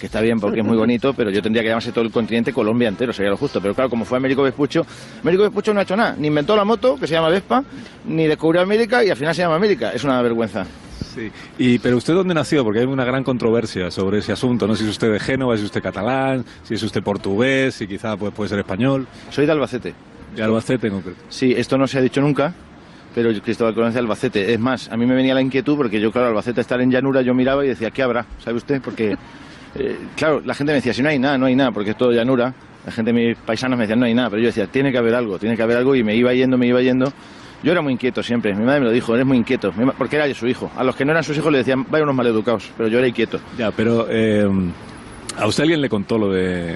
que 0.03 0.07
está 0.07 0.19
bien 0.19 0.37
porque 0.37 0.59
es 0.59 0.65
muy 0.65 0.75
bonito, 0.75 1.13
pero 1.13 1.29
yo 1.29 1.41
tendría 1.41 1.63
que 1.63 1.69
llamarse 1.69 1.93
todo 1.93 2.03
el 2.03 2.11
continente 2.11 2.51
Colombia 2.51 2.89
entero, 2.89 3.13
sería 3.13 3.31
lo 3.31 3.37
justo. 3.37 3.61
Pero 3.61 3.73
claro, 3.73 3.89
como 3.89 4.03
fue 4.03 4.17
Américo 4.17 4.43
Vespucho, 4.43 4.85
Américo 5.21 5.43
Vespucho 5.43 5.73
no 5.73 5.79
ha 5.79 5.83
hecho 5.83 5.95
nada, 5.95 6.13
ni 6.19 6.27
inventó 6.27 6.57
la 6.57 6.65
moto, 6.65 6.97
que 6.99 7.07
se 7.07 7.13
llama 7.13 7.29
Vespa, 7.29 7.63
ni 8.05 8.27
descubrió 8.27 8.61
América 8.61 9.01
y 9.01 9.11
al 9.11 9.15
final 9.15 9.33
se 9.33 9.43
llama 9.43 9.55
América. 9.55 9.91
Es 9.91 10.03
una 10.03 10.21
vergüenza. 10.21 10.65
Sí. 11.15 11.31
Y, 11.57 11.79
pero 11.79 11.95
usted 11.95 12.13
dónde 12.15 12.33
nació? 12.33 12.65
Porque 12.65 12.81
hay 12.81 12.85
una 12.85 13.05
gran 13.05 13.23
controversia 13.23 13.89
sobre 13.91 14.17
ese 14.17 14.33
asunto. 14.33 14.67
No 14.67 14.75
sé 14.75 14.79
si 14.79 14.89
es 14.89 14.91
usted 14.91 15.09
de 15.09 15.21
Génova, 15.21 15.55
si 15.55 15.61
es 15.61 15.67
usted 15.67 15.81
catalán, 15.81 16.43
si 16.63 16.73
es 16.73 16.83
usted 16.83 17.01
portugués, 17.01 17.73
si 17.73 17.87
quizá 17.87 18.17
pues, 18.17 18.33
puede 18.33 18.49
ser 18.49 18.59
español. 18.59 19.07
Soy 19.29 19.45
de 19.45 19.53
Albacete. 19.53 19.93
De 20.35 20.43
Albacete 20.43 20.87
en 20.87 20.95
concreto. 20.95 21.21
Sí, 21.29 21.53
esto 21.55 21.77
no 21.77 21.87
se 21.87 21.97
ha 21.97 22.01
dicho 22.01 22.19
nunca, 22.19 22.53
pero 23.15 23.31
Cristóbal 23.41 23.73
Colón 23.73 23.87
es 23.87 23.93
de 23.93 24.01
Albacete. 24.01 24.53
Es 24.53 24.59
más, 24.59 24.91
a 24.91 24.97
mí 24.97 25.05
me 25.05 25.15
venía 25.15 25.33
la 25.33 25.41
inquietud 25.41 25.77
porque 25.77 26.01
yo, 26.01 26.11
claro, 26.11 26.27
Albacete 26.27 26.59
estar 26.59 26.81
en 26.81 26.91
llanura, 26.91 27.21
yo 27.21 27.33
miraba 27.33 27.63
y 27.63 27.69
decía, 27.69 27.89
¿qué 27.89 28.03
habrá? 28.03 28.25
¿Sabe 28.43 28.57
usted? 28.57 28.81
Porque, 28.81 29.15
eh, 29.75 29.97
claro, 30.15 30.41
la 30.45 30.53
gente 30.53 30.71
me 30.71 30.75
decía, 30.75 30.93
si 30.93 31.01
no 31.01 31.09
hay 31.09 31.19
nada, 31.19 31.37
no 31.37 31.45
hay 31.45 31.55
nada, 31.55 31.71
porque 31.71 31.91
es 31.91 31.97
todo 31.97 32.11
llanura. 32.11 32.53
La 32.85 32.91
gente, 32.91 33.13
mis 33.13 33.37
paisanos 33.37 33.77
me 33.77 33.83
decían, 33.83 33.99
no 33.99 34.05
hay 34.05 34.13
nada, 34.13 34.29
pero 34.29 34.41
yo 34.41 34.47
decía, 34.47 34.67
tiene 34.67 34.91
que 34.91 34.97
haber 34.97 35.15
algo, 35.15 35.39
tiene 35.39 35.55
que 35.55 35.63
haber 35.63 35.77
algo, 35.77 35.95
y 35.95 36.03
me 36.03 36.15
iba 36.15 36.33
yendo, 36.33 36.57
me 36.57 36.67
iba 36.67 36.81
yendo. 36.81 37.11
Yo 37.63 37.71
era 37.71 37.81
muy 37.81 37.93
inquieto 37.93 38.21
siempre, 38.21 38.53
mi 38.53 38.65
madre 38.65 38.81
me 38.81 38.85
lo 38.87 38.91
dijo, 38.91 39.13
eres 39.15 39.25
muy 39.25 39.37
inquieto, 39.37 39.71
porque 39.97 40.17
era 40.17 40.27
yo 40.27 40.35
su 40.35 40.47
hijo. 40.47 40.69
A 40.75 40.83
los 40.83 40.95
que 40.95 41.05
no 41.05 41.11
eran 41.11 41.23
sus 41.23 41.37
hijos 41.37 41.49
le 41.49 41.59
decían, 41.59 41.85
vaya 41.89 42.03
unos 42.03 42.15
maleducados, 42.15 42.69
pero 42.75 42.89
yo 42.89 42.99
era 42.99 43.07
inquieto. 43.07 43.39
Ya, 43.57 43.71
pero 43.71 44.05
eh, 44.09 44.45
a 45.37 45.47
usted 45.47 45.63
alguien 45.63 45.79
le 45.81 45.89
contó 45.89 46.17
lo 46.17 46.29
de... 46.29 46.75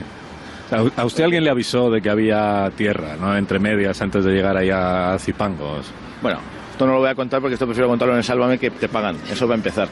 A 0.98 1.06
usted 1.06 1.24
alguien 1.24 1.46
le 1.46 1.50
avisó 1.50 1.90
de 1.90 2.02
que 2.02 2.10
había 2.10 2.70
tierra, 2.76 3.16
¿no? 3.18 3.38
Entre 3.38 3.58
medias 3.58 4.02
antes 4.02 4.26
de 4.26 4.34
llegar 4.34 4.58
ahí 4.58 4.70
a 4.70 5.16
Zipangos. 5.18 5.90
Bueno, 6.22 6.40
esto 6.72 6.86
no 6.86 6.94
lo 6.94 7.00
voy 7.00 7.10
a 7.10 7.16
contar 7.16 7.40
porque 7.40 7.54
esto 7.54 7.66
prefiero 7.66 7.88
contarlo 7.88 8.14
en 8.14 8.18
el 8.18 8.24
Sálvame 8.26 8.58
que 8.58 8.70
te 8.72 8.90
pagan. 8.90 9.16
Eso 9.32 9.48
va 9.48 9.54
a 9.54 9.58
empezar. 9.58 9.88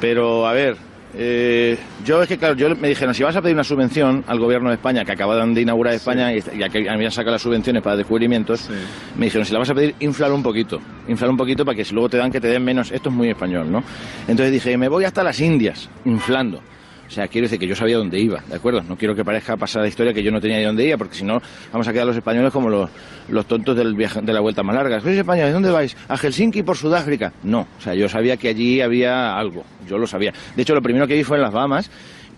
Pero, 0.00 0.46
a 0.46 0.54
ver, 0.54 0.78
eh, 1.14 1.78
yo 2.04 2.22
es 2.22 2.28
que, 2.28 2.38
claro, 2.38 2.54
yo 2.54 2.74
me 2.74 2.88
dijeron, 2.88 3.14
si 3.14 3.22
vas 3.22 3.36
a 3.36 3.42
pedir 3.42 3.54
una 3.54 3.64
subvención 3.64 4.24
al 4.26 4.38
gobierno 4.38 4.70
de 4.70 4.76
España, 4.76 5.04
que 5.04 5.12
acababan 5.12 5.52
de 5.54 5.60
inaugurar 5.60 5.94
España 5.94 6.32
y 6.34 6.40
ya 6.58 6.68
que 6.68 6.88
habían 6.88 7.10
sacado 7.10 7.32
las 7.32 7.42
subvenciones 7.42 7.82
para 7.82 7.96
descubrimientos, 7.96 8.68
me 9.16 9.26
dijeron, 9.26 9.44
si 9.44 9.52
la 9.52 9.58
vas 9.58 9.70
a 9.70 9.74
pedir, 9.74 9.94
inflar 10.00 10.32
un 10.32 10.42
poquito. 10.42 10.80
Inflar 11.08 11.30
un 11.30 11.36
poquito 11.36 11.64
para 11.64 11.76
que 11.76 11.84
si 11.84 11.94
luego 11.94 12.08
te 12.08 12.16
dan, 12.16 12.30
que 12.30 12.40
te 12.40 12.48
den 12.48 12.64
menos. 12.64 12.90
Esto 12.90 13.10
es 13.10 13.14
muy 13.14 13.28
español, 13.28 13.70
¿no? 13.70 13.82
Entonces 14.26 14.52
dije, 14.52 14.76
me 14.78 14.88
voy 14.88 15.04
hasta 15.04 15.22
las 15.22 15.38
Indias, 15.40 15.88
inflando. 16.04 16.62
O 17.06 17.10
sea, 17.14 17.28
quiero 17.28 17.44
decir 17.44 17.58
que 17.58 17.66
yo 17.66 17.76
sabía 17.76 17.98
dónde 17.98 18.18
iba, 18.18 18.42
¿de 18.48 18.56
acuerdo? 18.56 18.82
No 18.88 18.96
quiero 18.96 19.14
que 19.14 19.22
parezca 19.24 19.56
pasar 19.58 19.82
la 19.82 19.88
historia 19.88 20.14
que 20.14 20.22
yo 20.22 20.30
no 20.30 20.40
tenía 20.40 20.56
ni 20.58 20.64
dónde 20.64 20.86
iba, 20.86 20.96
porque 20.96 21.14
si 21.14 21.24
no, 21.24 21.42
vamos 21.70 21.86
a 21.86 21.92
quedar 21.92 22.06
los 22.06 22.16
españoles 22.16 22.50
como 22.52 22.70
los, 22.70 22.88
los 23.28 23.44
tontos 23.46 23.76
del 23.76 23.94
viaje, 23.94 24.22
de 24.22 24.32
la 24.32 24.40
vuelta 24.40 24.62
más 24.62 24.74
larga. 24.74 24.98
¿Sois 25.00 25.18
españoles? 25.18 25.52
¿Dónde 25.52 25.70
vais? 25.70 25.94
¿A 26.08 26.16
Helsinki 26.16 26.62
por 26.62 26.76
Sudáfrica? 26.78 27.32
No, 27.42 27.66
o 27.78 27.80
sea, 27.82 27.94
yo 27.94 28.08
sabía 28.08 28.38
que 28.38 28.48
allí 28.48 28.80
había 28.80 29.36
algo, 29.36 29.62
yo 29.86 29.98
lo 29.98 30.06
sabía. 30.06 30.32
De 30.56 30.62
hecho, 30.62 30.74
lo 30.74 30.80
primero 30.80 31.06
que 31.06 31.14
vi 31.14 31.22
fue 31.22 31.36
en 31.36 31.42
las 31.42 31.52
Bahamas 31.52 31.90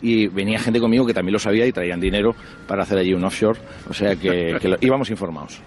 y 0.03 0.27
venía 0.27 0.59
gente 0.59 0.81
conmigo 0.81 1.07
que 1.07 1.15
también 1.15 1.33
lo 1.35 1.39
sabía 1.39 1.67
y 1.67 1.73
traían 1.73 2.01
dinero 2.01 2.35
para 2.67 2.83
hacer 2.83 2.99
allí 2.99 3.15
un 3.15 3.23
offshore, 3.25 3.59
o 3.89 3.95
sea 3.95 4.17
que, 4.17 4.57
que 4.61 4.69
lo- 4.69 4.77
íbamos 4.81 5.09
informados. 5.09 5.61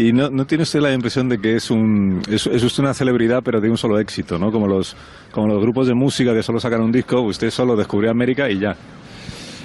¿Y 0.00 0.14
no, 0.14 0.30
no 0.30 0.46
tiene 0.46 0.62
usted 0.62 0.80
la 0.80 0.94
impresión 0.94 1.28
de 1.28 1.38
que 1.38 1.56
es 1.56 1.70
un 1.70 2.22
es, 2.26 2.46
es 2.46 2.62
usted 2.62 2.82
una 2.82 2.94
celebridad 2.94 3.42
pero 3.44 3.60
de 3.60 3.68
un 3.68 3.76
solo 3.76 3.98
éxito, 3.98 4.38
¿no? 4.38 4.50
Como 4.50 4.66
los, 4.66 4.96
como 5.30 5.48
los 5.48 5.60
grupos 5.60 5.88
de 5.88 5.94
música 5.94 6.32
que 6.32 6.42
solo 6.42 6.58
sacan 6.58 6.80
un 6.80 6.90
disco, 6.90 7.20
usted 7.20 7.50
solo 7.50 7.76
descubrió 7.76 8.10
América 8.10 8.48
y 8.48 8.58
ya. 8.58 8.74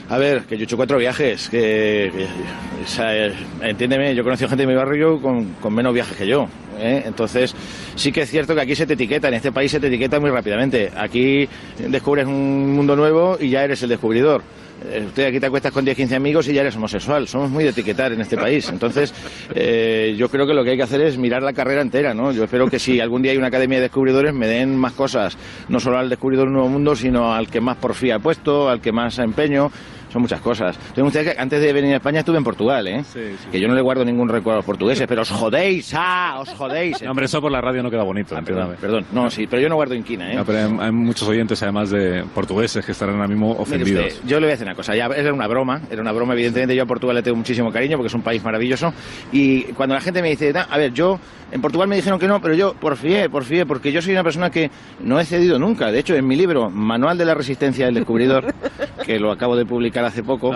A 0.09 0.17
ver, 0.17 0.43
que 0.43 0.57
yo 0.57 0.61
he 0.61 0.65
hecho 0.65 0.75
cuatro 0.75 0.97
viajes, 0.97 1.49
que, 1.49 2.07
eh, 2.07 3.33
entiéndeme, 3.61 4.13
yo 4.13 4.21
he 4.21 4.23
conocido 4.23 4.49
gente 4.49 4.63
de 4.63 4.67
mi 4.67 4.75
barrio 4.75 5.19
con, 5.21 5.53
con 5.53 5.73
menos 5.73 5.93
viajes 5.93 6.17
que 6.17 6.27
yo. 6.27 6.47
¿eh? 6.77 7.03
Entonces, 7.05 7.55
sí 7.95 8.11
que 8.11 8.21
es 8.21 8.29
cierto 8.29 8.53
que 8.53 8.61
aquí 8.61 8.75
se 8.75 8.85
te 8.85 8.93
etiqueta, 8.93 9.29
en 9.29 9.35
este 9.35 9.51
país 9.51 9.71
se 9.71 9.79
te 9.79 9.87
etiqueta 9.87 10.19
muy 10.19 10.29
rápidamente. 10.29 10.91
Aquí 10.95 11.47
descubres 11.79 12.27
un 12.27 12.75
mundo 12.75 12.95
nuevo 12.95 13.37
y 13.39 13.49
ya 13.49 13.63
eres 13.63 13.81
el 13.81 13.89
descubridor. 13.89 14.43
Eh, 14.83 15.03
Usted 15.07 15.27
aquí 15.27 15.39
te 15.39 15.45
acuestas 15.45 15.71
con 15.71 15.85
10, 15.85 15.95
15 15.95 16.15
amigos 16.15 16.47
y 16.47 16.53
ya 16.53 16.61
eres 16.61 16.75
homosexual. 16.75 17.27
Somos 17.27 17.49
muy 17.49 17.63
de 17.63 17.69
etiquetar 17.69 18.11
en 18.11 18.21
este 18.21 18.37
país. 18.37 18.67
Entonces, 18.69 19.13
eh, 19.53 20.15
yo 20.17 20.29
creo 20.29 20.45
que 20.45 20.53
lo 20.53 20.63
que 20.63 20.71
hay 20.71 20.77
que 20.77 20.83
hacer 20.83 21.01
es 21.01 21.17
mirar 21.17 21.43
la 21.43 21.53
carrera 21.53 21.81
entera, 21.81 22.13
¿no? 22.13 22.31
Yo 22.31 22.43
espero 22.43 22.67
que 22.67 22.79
si 22.79 22.99
algún 22.99 23.21
día 23.21 23.31
hay 23.31 23.37
una 23.37 23.47
academia 23.47 23.77
de 23.77 23.83
descubridores 23.83 24.33
me 24.33 24.47
den 24.47 24.75
más 24.75 24.93
cosas, 24.93 25.37
no 25.69 25.79
solo 25.79 25.97
al 25.97 26.09
descubridor 26.09 26.45
de 26.45 26.49
un 26.49 26.53
nuevo 26.53 26.69
mundo, 26.69 26.95
sino 26.95 27.33
al 27.33 27.47
que 27.47 27.61
más 27.61 27.77
porfía 27.77 28.15
ha 28.15 28.19
puesto, 28.19 28.69
al 28.69 28.81
que 28.81 28.91
más 28.91 29.17
empeño. 29.19 29.71
Son 30.15 30.21
muchas 30.21 30.39
cosas. 30.39 30.79
Que 30.93 31.01
antes 31.37 31.61
de 31.61 31.73
venir 31.73 31.91
a 31.91 31.97
España 31.97 32.19
estuve 32.19 32.37
en 32.37 32.43
Portugal, 32.45 32.87
¿eh? 32.87 33.03
Que 33.51 33.59
yo 33.59 33.67
no 33.67 33.75
le 33.75 33.81
guardo 33.81 34.05
ningún 34.05 34.29
recuerdo 34.29 34.53
a 34.53 34.55
los 34.59 34.65
portugueses, 34.65 35.05
pero 35.07 35.23
os 35.23 35.29
jodéis, 35.29 35.93
¡ah! 35.93 36.37
¡Os 36.39 36.51
jodéis! 36.51 37.01
No, 37.01 37.11
hombre, 37.11 37.25
eso 37.25 37.41
por 37.41 37.51
la 37.51 37.59
radio 37.59 37.83
no 37.83 37.91
queda 37.91 38.03
bonito, 38.03 38.37
entiéndame. 38.37 38.75
Perdón, 38.75 39.05
no, 39.11 39.29
sí, 39.29 39.45
pero 39.45 39.61
yo 39.61 39.67
no 39.67 39.75
guardo 39.75 39.93
inquina, 39.93 40.31
¿eh? 40.31 40.35
No, 40.37 40.45
pero 40.45 40.59
hay, 40.59 40.77
hay 40.85 40.91
muchos 40.93 41.27
oyentes, 41.27 41.61
además 41.63 41.89
de 41.89 42.23
portugueses, 42.33 42.85
que 42.85 42.93
estarán 42.93 43.15
ahora 43.15 43.27
mismo 43.27 43.51
ofendidos. 43.59 44.05
usted, 44.05 44.25
yo 44.25 44.39
le 44.39 44.45
voy 44.45 44.51
a 44.51 44.53
decir 44.53 44.65
una 44.67 44.75
cosa, 44.75 44.95
ya 44.95 45.07
era 45.07 45.33
una 45.33 45.47
broma, 45.47 45.81
era 45.91 46.01
una 46.01 46.13
broma, 46.13 46.31
evidentemente 46.31 46.73
yo 46.77 46.83
a 46.83 46.85
Portugal 46.85 47.17
le 47.17 47.21
tengo 47.21 47.35
muchísimo 47.35 47.69
cariño 47.69 47.97
porque 47.97 48.07
es 48.07 48.13
un 48.13 48.21
país 48.21 48.41
maravilloso 48.41 48.93
y 49.33 49.63
cuando 49.73 49.95
la 49.95 50.01
gente 50.01 50.21
me 50.21 50.29
dice, 50.29 50.53
"Da, 50.53 50.61
a 50.61 50.77
ver, 50.77 50.93
yo 50.93 51.19
en 51.51 51.61
Portugal 51.61 51.87
me 51.89 51.95
dijeron 51.97 52.19
que 52.19 52.27
no, 52.27 52.41
pero 52.41 52.53
yo 52.53 52.73
porfié, 52.73 53.29
porfié, 53.29 53.65
porque 53.65 53.91
yo 53.91 54.01
soy 54.01 54.13
una 54.13 54.23
persona 54.23 54.49
que 54.49 54.71
no 55.01 55.19
he 55.19 55.25
cedido 55.25 55.59
nunca. 55.59 55.91
De 55.91 55.99
hecho, 55.99 56.15
en 56.15 56.25
mi 56.25 56.35
libro, 56.35 56.69
Manual 56.69 57.17
de 57.17 57.25
la 57.25 57.33
Resistencia 57.33 57.85
del 57.85 57.95
Descubridor, 57.95 58.53
que 59.05 59.19
lo 59.19 59.31
acabo 59.31 59.55
de 59.55 59.65
publicar 59.65 60.04
hace 60.07 60.23
poco, 60.23 60.51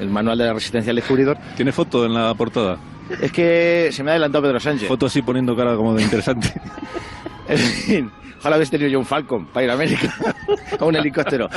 el 0.00 0.08
Manual 0.08 0.38
de 0.38 0.46
la 0.46 0.52
Resistencia 0.54 0.90
del 0.90 0.96
Descubridor. 0.96 1.38
¿Tiene 1.56 1.72
foto 1.72 2.04
en 2.06 2.14
la 2.14 2.34
portada? 2.34 2.78
Es 3.20 3.32
que 3.32 3.90
se 3.92 4.02
me 4.02 4.10
ha 4.10 4.14
adelantado 4.14 4.42
Pedro 4.42 4.60
Sánchez. 4.60 4.88
Foto 4.88 5.06
así 5.06 5.22
poniendo 5.22 5.54
cara 5.56 5.74
como 5.76 5.94
de 5.94 6.02
interesante. 6.02 6.52
En 7.48 7.58
fin, 7.58 8.10
Ojalá 8.42 8.56
hubiese 8.56 8.72
tenido 8.72 8.90
yo 8.90 8.98
un 8.98 9.04
Falcon 9.06 9.46
para 9.46 9.62
ir 9.64 9.70
a 9.70 9.74
América 9.74 10.12
o 10.80 10.86
un 10.88 10.96
helicóptero. 10.96 11.48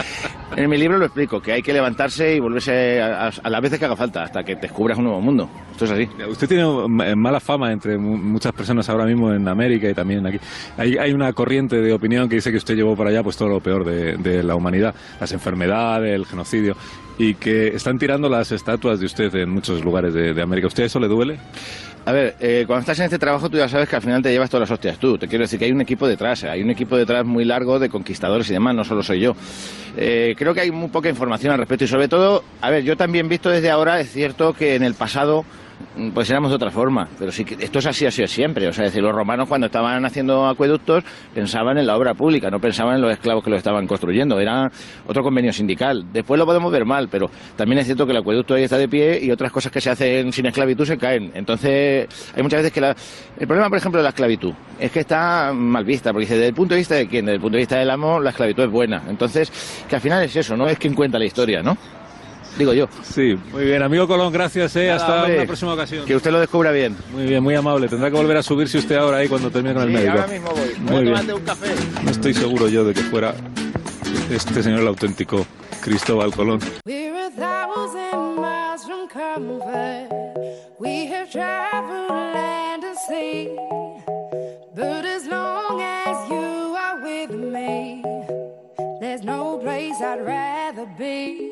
En 0.55 0.69
mi 0.69 0.77
libro 0.77 0.99
lo 0.99 1.05
explico, 1.05 1.41
que 1.41 1.51
hay 1.51 1.63
que 1.63 1.73
levantarse 1.73 2.35
y 2.35 2.39
volverse 2.39 3.01
a, 3.01 3.25
a, 3.25 3.31
a 3.41 3.49
las 3.49 3.59
veces 3.61 3.79
que 3.79 3.85
haga 3.85 3.95
falta, 3.95 4.21
hasta 4.21 4.43
que 4.43 4.55
descubras 4.55 4.95
un 4.99 5.05
nuevo 5.05 5.19
mundo. 5.19 5.49
Esto 5.71 5.85
es 5.85 5.91
así. 5.91 6.07
Usted 6.29 6.47
tiene 6.47 6.63
eh, 7.09 7.15
mala 7.15 7.39
fama 7.39 7.71
entre 7.71 7.97
mu- 7.97 8.15
muchas 8.17 8.53
personas 8.53 8.87
ahora 8.87 9.05
mismo 9.05 9.33
en 9.33 9.47
América 9.47 9.89
y 9.89 9.95
también 9.95 10.25
aquí. 10.27 10.37
Hay, 10.77 10.95
hay 10.97 11.11
una 11.11 11.33
corriente 11.33 11.81
de 11.81 11.91
opinión 11.91 12.29
que 12.29 12.35
dice 12.35 12.51
que 12.51 12.57
usted 12.57 12.75
llevó 12.75 12.95
para 12.95 13.09
allá 13.09 13.23
pues 13.23 13.35
todo 13.35 13.49
lo 13.49 13.59
peor 13.61 13.83
de, 13.83 14.17
de 14.17 14.43
la 14.43 14.53
humanidad, 14.55 14.93
las 15.19 15.31
enfermedades, 15.31 16.13
el 16.13 16.27
genocidio, 16.27 16.77
y 17.17 17.33
que 17.33 17.69
están 17.69 17.97
tirando 17.97 18.29
las 18.29 18.51
estatuas 18.51 18.99
de 18.99 19.07
usted 19.07 19.33
en 19.35 19.49
muchos 19.49 19.83
lugares 19.83 20.13
de, 20.13 20.35
de 20.35 20.41
América. 20.41 20.67
¿Usted 20.67 20.83
eso 20.83 20.99
le 20.99 21.07
duele? 21.07 21.39
A 22.07 22.11
ver, 22.11 22.35
eh, 22.39 22.65
cuando 22.67 22.81
estás 22.81 22.99
en 22.99 23.05
este 23.05 23.17
trabajo 23.17 23.49
tú 23.49 23.57
ya 23.57 23.67
sabes 23.67 23.89
que 23.89 23.95
al 23.95 24.01
final 24.03 24.21
te 24.21 24.31
llevas 24.31 24.47
todas 24.47 24.69
las 24.69 24.71
hostias 24.71 24.99
tú. 24.99 25.17
Te 25.17 25.27
quiero 25.27 25.43
decir 25.43 25.57
que 25.57 25.65
hay 25.65 25.71
un 25.71 25.81
equipo 25.81 26.07
detrás, 26.07 26.43
hay 26.43 26.61
un 26.61 26.69
equipo 26.69 26.95
detrás 26.95 27.25
muy 27.25 27.45
largo 27.45 27.79
de 27.79 27.89
conquistadores 27.89 28.47
y 28.51 28.53
demás, 28.53 28.75
no 28.75 28.83
solo 28.83 29.01
soy 29.01 29.21
yo. 29.21 29.35
Eh, 29.97 30.35
creo 30.37 30.53
que 30.53 30.61
hay 30.61 30.71
muy 30.71 30.89
poca 30.89 31.09
información 31.09 31.53
al 31.53 31.57
respecto 31.57 31.85
y 31.85 31.87
sobre 31.87 32.07
todo, 32.07 32.43
a 32.61 32.69
ver, 32.69 32.83
yo 32.83 32.95
también 32.95 33.27
visto 33.27 33.49
desde 33.49 33.71
ahora, 33.71 33.99
es 33.99 34.11
cierto 34.11 34.53
que 34.53 34.75
en 34.75 34.83
el 34.83 34.93
pasado 34.93 35.45
pues 36.13 36.29
éramos 36.29 36.51
de 36.51 36.55
otra 36.55 36.71
forma, 36.71 37.07
pero 37.17 37.31
sí 37.31 37.45
que 37.45 37.55
esto 37.63 37.79
es 37.79 37.85
así, 37.85 38.05
ha 38.05 38.11
sido 38.11 38.27
siempre. 38.27 38.67
O 38.67 38.73
sea, 38.73 38.85
es 38.85 38.91
decir, 38.91 39.03
los 39.03 39.13
romanos 39.13 39.47
cuando 39.47 39.67
estaban 39.67 40.03
haciendo 40.05 40.47
acueductos 40.47 41.03
pensaban 41.33 41.77
en 41.77 41.87
la 41.87 41.97
obra 41.97 42.13
pública, 42.13 42.49
no 42.49 42.59
pensaban 42.59 42.95
en 42.95 43.01
los 43.01 43.11
esclavos 43.11 43.43
que 43.43 43.49
lo 43.49 43.57
estaban 43.57 43.87
construyendo, 43.87 44.39
era 44.39 44.69
otro 45.07 45.23
convenio 45.23 45.51
sindical. 45.53 46.05
Después 46.11 46.39
lo 46.39 46.45
podemos 46.45 46.71
ver 46.71 46.85
mal, 46.85 47.07
pero 47.09 47.29
también 47.55 47.79
es 47.79 47.85
cierto 47.85 48.05
que 48.05 48.11
el 48.11 48.17
acueducto 48.17 48.55
ahí 48.55 48.63
está 48.63 48.77
de 48.77 48.87
pie 48.87 49.19
y 49.23 49.31
otras 49.31 49.51
cosas 49.51 49.71
que 49.71 49.81
se 49.81 49.89
hacen 49.89 50.31
sin 50.31 50.45
esclavitud 50.45 50.85
se 50.85 50.97
caen. 50.97 51.31
Entonces, 51.33 52.07
hay 52.35 52.43
muchas 52.43 52.59
veces 52.59 52.71
que 52.71 52.81
la... 52.81 52.95
el 53.39 53.47
problema, 53.47 53.69
por 53.69 53.77
ejemplo, 53.77 53.99
de 53.99 54.03
la 54.03 54.09
esclavitud 54.09 54.53
es 54.79 54.91
que 54.91 55.01
está 55.01 55.53
mal 55.53 55.85
vista, 55.85 56.11
porque 56.11 56.25
dice, 56.25 56.35
desde 56.35 56.49
el 56.49 56.53
punto 56.53 56.73
de 56.73 56.79
vista 56.79 56.95
de 56.95 57.07
quién, 57.07 57.25
desde 57.25 57.35
el 57.35 57.41
punto 57.41 57.55
de 57.55 57.61
vista 57.61 57.77
del 57.77 57.89
amo, 57.89 58.19
la 58.19 58.31
esclavitud 58.31 58.63
es 58.63 58.69
buena. 58.71 59.03
Entonces, 59.07 59.51
que 59.87 59.95
al 59.95 60.01
final 60.01 60.23
es 60.23 60.35
eso, 60.35 60.55
no 60.55 60.67
es 60.67 60.77
quien 60.77 60.93
cuenta 60.93 61.17
la 61.17 61.25
historia, 61.25 61.61
¿no? 61.61 61.77
Digo 62.57 62.73
yo. 62.73 62.87
Sí, 63.03 63.35
muy 63.51 63.65
bien. 63.65 63.81
Amigo 63.83 64.07
Colón, 64.07 64.31
gracias. 64.31 64.75
Eh. 64.77 64.85
Nada, 64.87 64.95
Hasta 64.95 65.15
hombre. 65.21 65.35
una 65.37 65.45
próxima 65.45 65.73
ocasión. 65.73 66.05
Que 66.05 66.15
usted 66.15 66.31
lo 66.31 66.39
descubra 66.39 66.71
bien. 66.71 66.95
Muy 67.11 67.25
bien, 67.25 67.43
muy 67.43 67.53
amable. 67.55 67.87
Tendrá 67.89 68.09
que 68.09 68.15
volver 68.17 68.37
a 68.37 68.43
subirse 68.43 68.77
usted 68.77 68.95
ahora 68.95 69.17
ahí 69.17 69.27
cuando 69.27 69.49
termine 69.51 69.73
con 69.73 69.83
el 69.83 69.89
médico. 69.89 70.11
ahora 70.11 70.27
mismo 70.27 70.49
voy. 70.51 70.75
Muy 70.79 71.01
bien. 71.03 71.05
tomarte 71.13 71.33
un 71.33 71.41
café. 71.41 71.67
No 72.03 72.11
estoy 72.11 72.33
seguro 72.33 72.67
yo 72.69 72.85
de 72.85 72.93
que 72.93 73.01
fuera 73.01 73.33
este 74.31 74.63
señor 74.63 74.79
el 74.79 74.87
auténtico 74.87 75.45
Cristóbal 75.81 76.31
Colón. 76.33 76.59
We're 76.85 77.27
a 77.27 77.29
thousand 77.31 78.37
miles 78.37 78.83
from 78.85 79.07
comfort. 79.09 80.09
We 80.79 81.07
have 81.07 81.29
traveled 81.31 82.09
land 82.09 82.83
and 82.85 82.97
sea. 83.09 83.49
But 84.73 85.05
as 85.05 85.25
long 85.27 85.81
as 85.81 86.29
you 86.29 86.75
are 86.75 87.01
with 87.03 87.31
me, 87.31 88.01
there's 88.99 89.23
no 89.23 89.57
place 89.59 90.01
I'd 90.01 90.25
rather 90.25 90.85
be. 90.97 91.51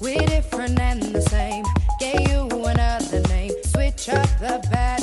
We're 0.00 0.26
different 0.26 0.78
and 0.80 1.02
the 1.02 1.20
same. 1.20 1.64
Gave 1.98 2.28
you 2.30 2.46
another 2.64 3.20
name. 3.28 3.52
Switch 3.64 4.08
up 4.08 4.28
the 4.38 4.66
batteries. 4.70 4.97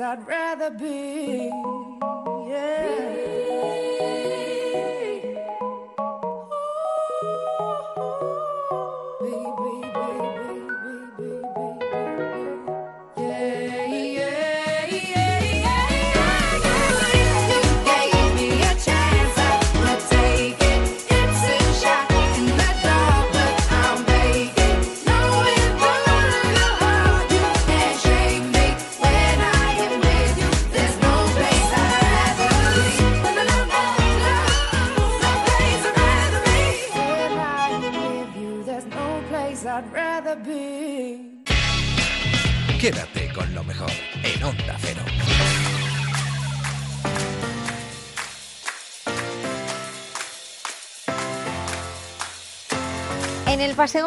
I'd 0.00 0.26
rather 0.26 0.70
be. 0.70 1.50
I'd 2.48 3.39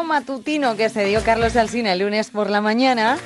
matutino 0.05 0.75
que 0.77 0.89
se 0.89 1.05
dio 1.05 1.21
Carlos 1.23 1.55
Alsina 1.55 1.93
el 1.93 1.99
lunes 1.99 2.29
por 2.29 2.49
la 2.49 2.61
mañana, 2.61 3.17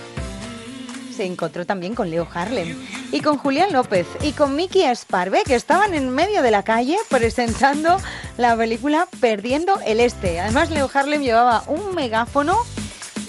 se 1.15 1.25
encontró 1.25 1.65
también 1.65 1.93
con 1.93 2.09
Leo 2.09 2.27
Harlem 2.33 2.75
y 3.11 3.21
con 3.21 3.37
Julián 3.37 3.71
López 3.71 4.07
y 4.21 4.31
con 4.31 4.55
Miki 4.55 4.83
Esparve, 4.83 5.43
que 5.45 5.55
estaban 5.55 5.93
en 5.93 6.09
medio 6.09 6.41
de 6.41 6.51
la 6.51 6.63
calle 6.63 6.97
presentando 7.09 7.97
la 8.37 8.57
película 8.57 9.07
Perdiendo 9.19 9.79
el 9.85 9.99
Este. 9.99 10.39
Además, 10.39 10.71
Leo 10.71 10.89
Harlem 10.91 11.21
llevaba 11.21 11.63
un 11.67 11.93
megáfono 11.93 12.57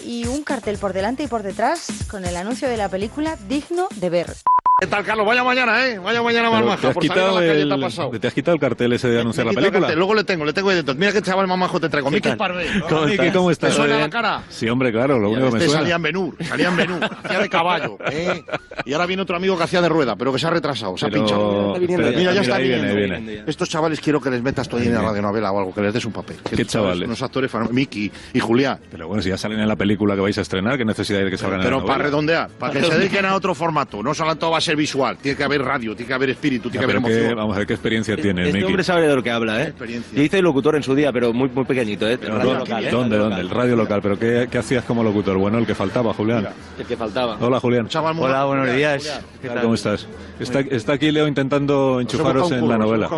y 0.05 0.27
un 0.27 0.43
cartel 0.43 0.79
por 0.79 0.93
delante 0.93 1.25
y 1.25 1.27
por 1.27 1.43
detrás 1.43 1.89
con 2.11 2.25
el 2.25 2.37
anuncio 2.37 2.69
de 2.69 2.79
la 2.79 2.89
película 2.89 3.37
Digno 3.49 3.89
de 3.97 4.11
ver. 4.11 4.37
¿Qué 4.81 4.87
tal, 4.87 5.03
Carlos? 5.05 5.27
Vaya 5.27 5.43
mañana, 5.43 5.89
¿eh? 5.89 5.99
Vaya 5.99 6.23
mañana 6.23 6.51
más 6.51 6.61
Pero 6.61 6.67
maja. 6.71 6.81
te 6.83 6.87
has, 6.87 6.95
Por 6.95 7.03
salir 7.05 7.11
a 7.11 7.15
quitado 7.25 7.35
la 7.41 7.41
calle 7.49 7.65
te 7.67 7.73
ha 7.73 7.75
el, 7.75 7.81
pasado. 7.81 8.11
te 8.11 8.27
has 8.29 8.33
quitado 8.35 8.55
el 8.55 8.61
cartel 8.61 8.93
ese 8.93 9.09
de 9.09 9.21
anunciar 9.21 9.45
Me 9.49 9.53
la 9.53 9.61
película. 9.61 9.93
Luego 9.97 10.15
le 10.15 10.23
tengo, 10.23 10.45
le 10.45 10.53
tengo 10.53 10.71
ahí 10.71 10.77
dentro. 10.77 10.95
Mira 10.95 11.11
qué 11.13 11.21
chaval 11.21 11.49
más 11.49 11.59
majo 11.59 11.81
te 11.81 11.89
traigo. 11.89 12.09
Miki 12.13 12.29
Esparvé. 12.29 12.67
¿Cómo, 12.89 13.07
Miki, 13.07 13.31
¿cómo 13.33 13.51
estás? 13.51 13.71
¿Te 13.71 13.77
suena 13.77 13.95
Muy 13.95 14.03
la 14.05 14.09
cara? 14.09 14.43
Sí, 14.49 14.69
hombre, 14.69 14.93
claro, 14.93 15.19
lo 15.19 15.31
único 15.31 15.47
que 15.47 15.53
me 15.55 15.59
Este 15.59 15.67
suena. 15.71 15.81
salía 15.81 15.97
en 15.97 16.03
Benur, 16.03 16.37
salía 16.45 16.69
en 16.69 16.77
Benur, 16.77 17.01
hacía 17.25 17.39
de 17.41 17.49
caballo. 17.49 17.99
¿eh? 18.13 18.45
Y 18.85 18.93
ahora 18.93 19.07
viene 19.07 19.23
otro 19.23 19.35
amigo 19.37 19.59
que 19.59 19.65
hacía 19.65 19.83
de 19.83 19.89
rueda, 19.89 20.15
pero 20.15 20.33
que 20.33 20.39
se 20.39 20.47
ha 20.47 20.51
retrasado, 20.51 20.97
se 20.97 21.07
ha 21.07 21.09
Pero- 21.11 21.23
pinchado. 21.25 21.77
Mira, 21.81 22.33
ya. 22.33 22.41
está 22.43 22.59
viniendo. 22.59 22.95
viene, 22.95 23.19
viene. 23.21 23.45
Estos 23.49 23.69
chavales 23.69 24.01
quiero 24.01 24.21
que 24.21 24.31
les 24.31 24.41
metas 24.45 24.69
todavía 24.69 24.91
en 24.91 24.95
la 24.95 25.03
radionovela 25.03 25.51
o 25.51 25.59
algo, 25.59 25.75
que 25.75 25.81
les 25.81 25.93
des 25.93 26.05
un 26.05 26.13
papel. 26.13 26.37
¿Qué 26.49 26.55
estos 26.55 26.69
chavales? 26.69 27.05
Unos 27.05 27.21
actores, 27.21 27.51
Miki 27.73 28.13
y 28.33 28.39
Julián. 28.39 28.79
Pero 28.93 29.09
bueno, 29.09 29.25
si 29.25 29.31
ya 29.31 29.37
salen 29.39 29.59
en 29.59 29.67
la 29.67 29.75
película 29.75 30.15
que 30.15 30.21
vais 30.21 30.39
a 30.39 30.43
estrenar, 30.43 30.79
¿qué 30.79 30.85
necesidad 30.85 31.19
hay 31.19 31.25
de 31.25 31.31
que 31.33 31.37
salgan 31.37 31.59
en 31.63 31.65
Pero 31.65 31.79
la 31.79 31.83
para 31.83 31.95
novela? 31.95 32.11
redondear, 32.11 32.49
para 32.51 32.73
que 32.75 32.85
se 32.85 32.97
dediquen 32.97 33.25
a 33.27 33.35
otro 33.35 33.57
formato. 33.57 34.05
No 34.05 34.15
solo 34.15 34.37
todo 34.37 34.53
va 34.53 34.59
a 34.59 34.68
ser 34.69 34.77
visual, 34.77 35.17
tiene 35.19 35.37
que 35.37 35.45
haber 35.45 35.63
radio, 35.63 35.95
tiene 35.97 36.07
que 36.09 36.15
haber 36.15 36.31
espíritu, 36.31 36.69
Ya, 36.69 36.73
tiene 36.81 36.87
que 36.87 36.93
haber 36.93 36.97
emoción. 37.13 37.37
vamos 37.37 37.55
a 37.57 37.59
ver 37.59 37.67
qué 37.67 37.73
experiencia 37.75 38.17
tienes, 38.17 38.47
Este 38.47 38.59
Miki. 38.59 38.67
hombre 38.67 38.85
sabe 38.85 39.09
de 39.09 39.15
lo 39.17 39.23
que 39.23 39.31
habla, 39.31 39.63
¿eh? 39.63 39.73
Yo 40.15 40.23
hice 40.23 40.41
locutor 40.43 40.77
en 40.77 40.83
su 40.83 40.95
día, 40.95 41.13
pero 41.13 41.33
muy, 41.33 41.49
muy 41.49 41.65
pequeñito, 41.65 42.07
¿eh? 42.09 42.19
Pero 42.19 42.37
Radio 42.39 42.51
¿dó- 42.53 42.59
local, 42.61 42.85
¿eh? 42.85 42.91
¿Dónde, 42.91 43.17
Radio 43.17 43.29
dónde? 43.31 43.41
El 43.41 43.51
radio 43.51 43.77
local. 43.77 44.01
¿Pero 44.03 44.19
qué, 44.19 44.49
qué 44.51 44.59
hacías 44.59 44.85
como 44.85 45.03
locutor? 45.03 45.37
Bueno, 45.39 45.59
el 45.59 45.67
que 45.67 45.75
faltaba, 45.75 46.13
Julián. 46.15 46.49
El 46.79 46.87
que 46.87 46.97
faltaba. 46.97 47.37
Hola, 47.41 47.59
Julián. 47.61 47.89
Hola, 48.19 48.45
buenos 48.45 48.73
días. 48.75 49.21
¿Qué 49.43 49.49
tal? 49.49 49.63
¿Cómo 49.63 49.75
estás? 49.75 50.07
Está, 50.39 50.61
está 50.61 50.93
aquí 50.93 51.11
Leo 51.11 51.27
intentando 51.27 52.01
enchufaros 52.01 52.51
en 52.53 52.69
la 52.69 52.79
novela. 52.79 53.09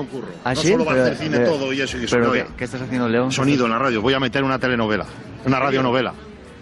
¿Ah, 0.45 0.55
no 0.55 0.61
solo 0.61 0.85
va 0.85 0.93
a 0.93 1.03
hacer 1.03 1.17
cine 1.17 1.39
pero- 1.39 1.51
todo 1.53 1.73
y 1.73 1.81
eso 1.81 1.99
y 1.99 2.05
eso. 2.05 2.17
pero 2.17 2.27
no, 2.29 2.33
¿qué- 2.33 2.39
ya. 2.39 2.57
qué 2.57 2.65
estás 2.65 2.81
haciendo, 2.83 3.09
Leo? 3.09 3.31
Sonido 3.31 3.65
en 3.67 3.73
la 3.73 3.79
radio. 3.79 4.01
Voy 4.01 4.15
a 4.15 4.21
meter 4.21 4.45
una 4.45 4.59
telenovela. 4.59 5.05
Una 5.45 5.59
radionovela. 5.59 6.15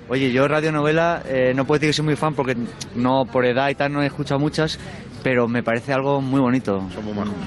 Oye, 0.08 0.32
yo 0.32 0.48
radionovela 0.48 1.22
eh, 1.26 1.52
no 1.54 1.66
puedo 1.66 1.78
decir 1.78 1.90
que 1.90 1.92
soy 1.94 2.04
muy 2.06 2.16
fan 2.16 2.34
porque 2.34 2.56
no 2.94 3.26
por 3.26 3.44
edad 3.44 3.68
y 3.68 3.74
tal 3.74 3.92
no 3.92 4.02
he 4.02 4.06
escuchado 4.06 4.40
muchas, 4.40 4.78
pero 5.22 5.48
me 5.48 5.62
parece 5.62 5.92
algo 5.92 6.22
muy 6.22 6.40
bonito 6.40 6.82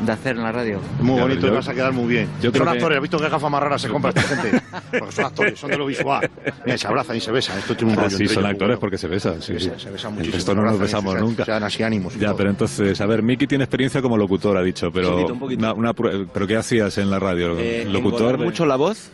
de 0.05 0.11
hacer 0.11 0.35
en 0.35 0.43
la 0.43 0.51
radio. 0.51 0.79
Muy 0.99 1.15
Ya, 1.15 1.21
bonito 1.23 1.47
yo- 1.47 1.53
vas 1.55 1.67
a 1.67 1.73
quedar 1.73 1.91
muy 1.91 2.07
bien. 2.07 2.27
yo 2.41 2.51
son 2.51 2.63
que- 2.63 2.69
actores, 2.69 2.97
¿has 2.97 3.01
visto 3.01 3.17
qué 3.17 3.29
gafa 3.29 3.49
más 3.49 3.63
rara 3.63 3.79
se 3.79 3.87
compra 3.89 4.09
esta 4.15 4.21
gente? 4.21 4.61
Porque 4.99 5.11
son 5.15 5.25
actores, 5.25 5.59
son 5.59 5.71
de 5.71 5.77
lo 5.77 5.85
visual. 5.87 6.29
Mira, 6.65 6.77
se 6.77 6.87
abrazan 6.87 7.15
y 7.17 7.21
se 7.21 7.31
besan. 7.31 7.57
Esto 7.57 7.75
tiene 7.75 7.93
un 7.93 7.99
Ah, 7.99 8.03
rollo. 8.03 8.17
sí, 8.17 8.23
entre 8.23 8.33
son 8.35 8.43
muy 8.43 8.51
actores 8.51 8.67
bueno. 8.75 8.79
porque 8.81 8.97
se 8.99 9.07
besan. 9.07 9.41
Sí, 9.41 9.53
sí. 9.59 9.71
Se 9.77 9.89
besan 9.89 10.11
muchísimo. 10.13 10.35
resto 10.35 10.53
no 10.55 10.61
nos 10.63 10.79
besamos 10.79 11.13
se- 11.15 11.19
nunca. 11.21 11.45
Se 11.45 11.51
dan 11.51 11.63
así 11.63 11.81
ánimos. 11.81 12.13
Ya, 12.15 12.27
todo. 12.27 12.37
pero 12.37 12.49
entonces, 12.51 13.01
a 13.01 13.05
ver, 13.07 13.23
Miki 13.23 13.47
tiene 13.47 13.63
experiencia 13.63 14.01
como 14.03 14.17
locutor, 14.17 14.55
ha 14.57 14.61
dicho, 14.61 14.91
pero 14.91 15.07
Un 15.09 15.13
poquito, 15.15 15.33
un 15.33 15.39
poquito. 15.39 15.59
una- 15.59 15.73
una 15.73 15.93
¿pero 15.93 16.45
qué 16.45 16.57
hacías 16.57 16.97
en 16.99 17.09
la 17.09 17.17
radio? 17.19 17.57
Eh, 17.57 17.85
¿Locutor? 17.89 18.37
mucho 18.37 18.65
la 18.67 18.75
voz? 18.75 19.09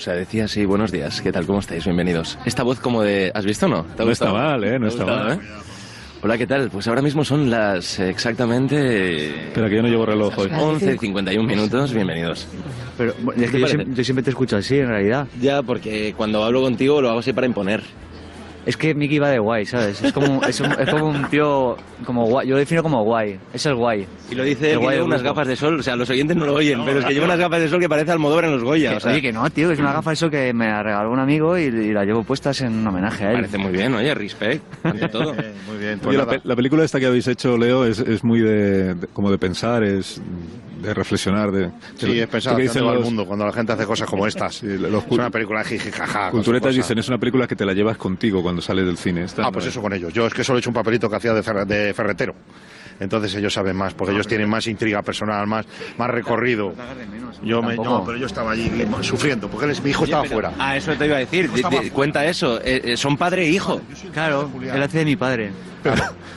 O 0.00 0.02
sea, 0.02 0.14
decía 0.14 0.46
así, 0.46 0.64
buenos 0.64 0.90
días, 0.92 1.20
¿qué 1.20 1.30
tal? 1.30 1.44
¿Cómo 1.44 1.58
estáis? 1.58 1.84
Bienvenidos. 1.84 2.38
Esta 2.46 2.62
voz 2.62 2.80
como 2.80 3.02
de... 3.02 3.30
¿Has 3.34 3.44
visto 3.44 3.66
o 3.66 3.68
no? 3.68 3.82
¿Te 3.84 4.00
ha 4.00 4.06
No 4.06 4.12
está 4.12 4.32
mal, 4.32 4.64
¿eh? 4.64 4.78
No 4.78 4.86
¿Te 4.88 4.94
ha 4.94 4.98
está 4.98 5.04
mal. 5.04 5.32
eh? 5.32 5.38
Hola, 6.22 6.38
¿qué 6.38 6.46
tal? 6.46 6.70
Pues 6.70 6.88
ahora 6.88 7.02
mismo 7.02 7.22
son 7.22 7.50
las 7.50 7.98
exactamente... 7.98 9.48
Espera, 9.48 9.68
que 9.68 9.76
yo 9.76 9.82
no 9.82 9.88
llevo 9.88 10.06
reloj 10.06 10.38
hoy. 10.38 10.48
11 10.58 10.94
y 10.94 10.98
51 10.98 11.46
minutos, 11.46 11.92
bienvenidos. 11.92 12.48
Pero 12.96 13.12
bueno, 13.20 13.44
es 13.44 13.50
que 13.50 13.60
yo, 13.60 13.66
siempre, 13.66 13.94
yo 13.94 14.02
siempre 14.02 14.22
te 14.22 14.30
escucho 14.30 14.56
así, 14.56 14.78
en 14.78 14.88
realidad. 14.88 15.28
Ya, 15.38 15.62
porque 15.62 16.14
cuando 16.16 16.44
hablo 16.44 16.62
contigo 16.62 17.02
lo 17.02 17.10
hago 17.10 17.18
así 17.18 17.34
para 17.34 17.46
imponer. 17.46 17.82
Es 18.70 18.76
que 18.76 18.94
Mickey 18.94 19.18
va 19.18 19.28
de 19.30 19.38
guay, 19.40 19.66
¿sabes? 19.66 20.00
Es 20.02 20.12
como, 20.12 20.42
es 20.44 20.60
un, 20.60 20.70
es 20.72 20.88
como 20.88 21.06
un 21.06 21.24
tío 21.28 21.76
como 22.04 22.26
guay. 22.26 22.46
Yo 22.46 22.54
lo 22.54 22.58
defino 22.60 22.82
como 22.82 23.02
guay. 23.04 23.36
Es 23.52 23.66
el 23.66 23.74
guay. 23.74 24.06
Y 24.30 24.34
lo 24.36 24.44
dice 24.44 24.66
El 24.66 24.72
él 24.74 24.78
que 24.78 24.84
guay 24.84 24.94
lleva 24.96 25.06
unas 25.06 25.22
grupo. 25.22 25.34
gafas 25.34 25.48
de 25.48 25.56
sol, 25.56 25.80
o 25.80 25.82
sea, 25.82 25.96
los 25.96 26.08
oyentes 26.08 26.36
no 26.36 26.46
lo 26.46 26.54
oyen, 26.54 26.84
pero 26.84 27.00
es 27.00 27.04
que 27.04 27.12
lleva 27.14 27.26
unas 27.26 27.38
gafas 27.38 27.60
de 27.60 27.68
sol 27.68 27.80
que 27.80 27.88
parece 27.88 28.12
Almodóvar 28.12 28.44
en 28.44 28.52
los 28.52 28.62
Goya, 28.62 28.90
Que- 28.90 28.96
o 28.96 29.00
sea... 29.00 29.10
Oye, 29.12 29.22
que 29.22 29.32
no, 29.32 29.50
tío, 29.50 29.66
que 29.68 29.74
es 29.74 29.80
una 29.80 29.92
gafa 29.92 30.12
eso 30.12 30.30
que 30.30 30.52
me 30.52 30.68
la 30.68 30.82
regaló 30.82 31.10
un 31.10 31.18
amigo 31.18 31.58
y, 31.58 31.62
y 31.62 31.92
la 31.92 32.04
llevo 32.04 32.22
puestas 32.22 32.60
en 32.60 32.86
homenaje 32.86 33.24
a 33.24 33.30
él. 33.30 33.36
Parece 33.38 33.58
muy 33.58 33.72
bien, 33.72 33.92
oye, 33.94 34.14
respect, 34.14 34.62
ante 34.84 35.08
todo. 35.08 35.34
Muy 35.68 35.78
bien, 35.78 36.00
Oye, 36.04 36.16
la, 36.18 36.26
pe- 36.26 36.40
la 36.44 36.54
película 36.56 36.84
esta 36.84 36.98
que 37.00 37.06
habéis 37.06 37.26
hecho, 37.28 37.56
Leo, 37.58 37.84
es, 37.84 37.98
es 38.00 38.22
muy 38.24 38.40
de, 38.40 38.94
de- 38.94 39.06
como 39.08 39.30
de 39.30 39.38
pensar, 39.38 39.82
es 39.82 40.20
de 40.82 40.94
reflexionar. 40.94 41.50
De, 41.52 41.70
Sí, 41.96 42.06
de- 42.14 42.22
es 42.22 42.28
pensar 42.28 42.56
¿Qué 42.56 42.62
hacia 42.68 42.80
dicen 42.80 42.94
los- 42.94 43.04
mundo 43.04 43.26
cuando 43.26 43.46
la 43.46 43.52
gente 43.52 43.72
hace 43.72 43.84
cosas 43.86 44.08
como 44.08 44.26
estas. 44.28 44.62
los 44.62 45.04
es 45.04 45.10
una 45.10 45.30
película 45.30 45.60
de 45.62 45.66
jiji, 45.66 45.90
jaja. 45.90 46.30
Culturetas 46.30 46.74
dicen, 46.74 46.98
es 46.98 47.08
una 47.08 47.18
película 47.18 47.46
que 47.46 47.54
te 47.56 47.64
la 47.64 47.72
llevas 47.72 47.96
contigo 47.96 48.42
cuando 48.42 48.59
sales 48.64 48.86
del 48.86 48.96
cine. 48.96 49.24
Esta 49.24 49.42
Ah, 49.42 49.46
no 49.46 49.52
pues 49.52 49.66
es- 49.66 49.72
eso 49.72 49.82
con 49.82 49.92
ellos. 49.92 50.12
Yo 50.12 50.26
es 50.26 50.34
que 50.34 50.44
solo 50.44 50.58
he 50.58 50.60
hecho 50.60 50.70
un 50.70 50.74
papelito 50.74 51.08
que 51.08 51.16
hacía 51.16 51.32
de, 51.34 51.42
fer- 51.42 51.64
de 51.66 51.94
ferretero. 51.94 52.34
Entonces 53.00 53.34
ellos 53.34 53.52
saben 53.52 53.76
más, 53.76 53.94
porque 53.94 54.12
ellos 54.12 54.26
tienen 54.28 54.48
más 54.48 54.66
intriga 54.66 55.02
personal, 55.02 55.46
más, 55.46 55.66
más 55.98 56.10
recorrido. 56.10 56.74
Yo 57.42 57.62
me, 57.62 57.74
no, 57.76 58.04
pero 58.04 58.18
yo 58.18 58.26
estaba 58.26 58.52
allí 58.52 58.70
sufriendo, 59.00 59.48
porque 59.48 59.64
él 59.64 59.70
es- 59.72 59.82
mi 59.82 59.90
hijo 59.90 60.04
estaba 60.04 60.24
fuera. 60.24 60.52
Ah, 60.58 60.76
eso 60.76 60.92
te 60.94 61.06
iba 61.06 61.16
a 61.16 61.20
decir. 61.20 61.50
cuenta 61.92 62.24
eso. 62.26 62.60
eh, 62.62 62.80
eh, 62.84 62.96
son 62.96 63.16
padre 63.16 63.46
e 63.46 63.48
hijo. 63.50 63.80
Claro, 64.12 64.50
él 64.62 64.82
hace 64.82 64.98
de 64.98 65.04
mi 65.06 65.16
padre. 65.16 65.50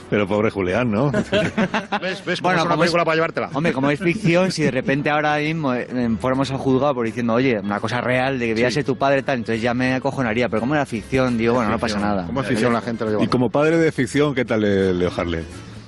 Pero 0.08 0.26
pobre 0.26 0.50
Julián, 0.50 0.90
¿no? 0.90 1.10
¿Ves, 2.00 2.24
ves 2.24 2.40
cómo 2.40 2.54
es 2.54 2.64
una 2.64 2.76
película 2.78 3.04
para 3.04 3.14
llevártela? 3.16 3.50
Hombre, 3.52 3.72
como 3.74 3.90
es 3.90 3.98
ficción, 4.00 4.50
si 4.50 4.62
de 4.62 4.70
repente 4.70 5.10
ahora 5.10 5.36
mismo 5.36 5.74
eh, 5.74 5.86
fuéramos 6.18 6.50
al 6.50 6.56
juzgado 6.56 6.94
por 6.94 7.04
diciendo, 7.04 7.34
oye, 7.34 7.58
una 7.58 7.78
cosa 7.80 8.00
real 8.00 8.38
de 8.38 8.46
que 8.48 8.54
veas 8.54 8.74
tu 8.86 8.96
padre 8.96 9.22
tal, 9.22 9.36
entonces 9.38 9.60
ya 9.60 9.74
me 9.74 9.92
acojonaría. 9.94 10.48
Pero 10.48 10.60
como 10.60 10.74
era 10.74 10.86
ficción, 10.86 11.36
digo, 11.36 11.54
bueno, 11.54 11.70
no 11.70 11.78
pasa 11.78 11.98
nada. 11.98 12.24
¿Cómo 12.26 12.40
es 12.40 12.46
ficción 12.46 12.72
la 12.72 12.80
gente 12.80 13.04
lo 13.04 13.10
lleva? 13.10 13.24
Y 13.24 13.26
como 13.26 13.50
padre 13.50 13.76
de 13.76 13.92
ficción, 13.92 14.34
¿qué 14.34 14.44
tal 14.46 14.62
Leo 14.62 15.10
Harley? 15.14 15.44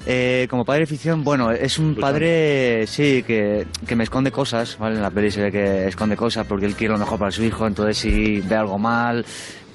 Eh, 0.09 0.47
como 0.49 0.65
padre 0.65 0.81
de 0.81 0.87
ficción, 0.87 1.25
bueno, 1.25 1.51
es 1.51 1.79
un 1.81 1.97
padre, 1.97 2.87
sí, 2.87 3.25
que, 3.27 3.67
que 3.87 3.97
me 3.97 4.05
esconde 4.05 4.31
cosas, 4.31 4.79
¿vale? 4.79 4.97
En 4.97 5.03
la 5.03 5.11
peli 5.11 5.33
se 5.33 5.43
ve 5.43 5.51
que 5.51 5.89
esconde 5.89 6.17
cosas 6.17 6.47
porque 6.47 6.65
él 6.65 6.77
quiere 6.77 6.93
lo 6.93 7.01
mejor 7.01 7.19
para 7.19 7.33
su 7.33 7.43
hijo, 7.43 7.67
entonces 7.67 7.99
si 7.99 8.41
ve 8.41 8.55
algo 8.55 8.79
mal, 8.79 9.27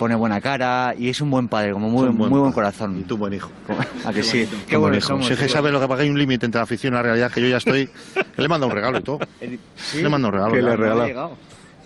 pone 0.02 0.16
buena 0.16 0.42
cara 0.42 0.96
y 0.98 1.10
es 1.10 1.22
un 1.22 1.30
buen 1.30 1.48
padre, 1.48 1.74
como 1.74 1.88
muy, 1.88 2.08
buen 2.08 2.32
muy 2.32 2.40
buen 2.40 2.52
corazón. 2.54 2.98
Y 3.00 3.04
tú 3.04 3.18
buen 3.18 3.34
hijo. 3.34 3.52
¿A 4.06 4.12
que 4.12 4.24
sí? 4.24 4.48
Qué 4.68 4.78
bueno 4.78 4.96
bueno 4.96 5.02
somos. 5.02 5.28
Si 5.28 5.34
es 5.34 5.40
que 5.40 5.48
sabes 5.48 5.72
lo 5.72 5.80
que 5.80 5.88
pasa, 5.88 5.98
que 5.98 6.04
hay 6.06 6.10
un 6.10 6.18
límite 6.18 6.46
entre 6.46 6.60
la 6.60 6.66
ficción 6.66 6.94
y 6.94 6.96
la 6.96 7.04
realidad, 7.04 7.32
que 7.32 7.40
yo 7.40 7.48
ya 7.48 7.58
estoy... 7.58 7.82
Él 8.16 8.24
le 8.38 8.48
manda 8.48 8.66
un 8.66 8.74
regalo 8.74 8.98
y 8.98 9.04
todo. 9.04 9.20
Le 9.96 10.10
manda 10.10 10.30
un 10.30 10.34
regalo. 10.34 10.54
¿Qué 10.54 10.62
le 10.62 11.14
ya. 11.14 11.30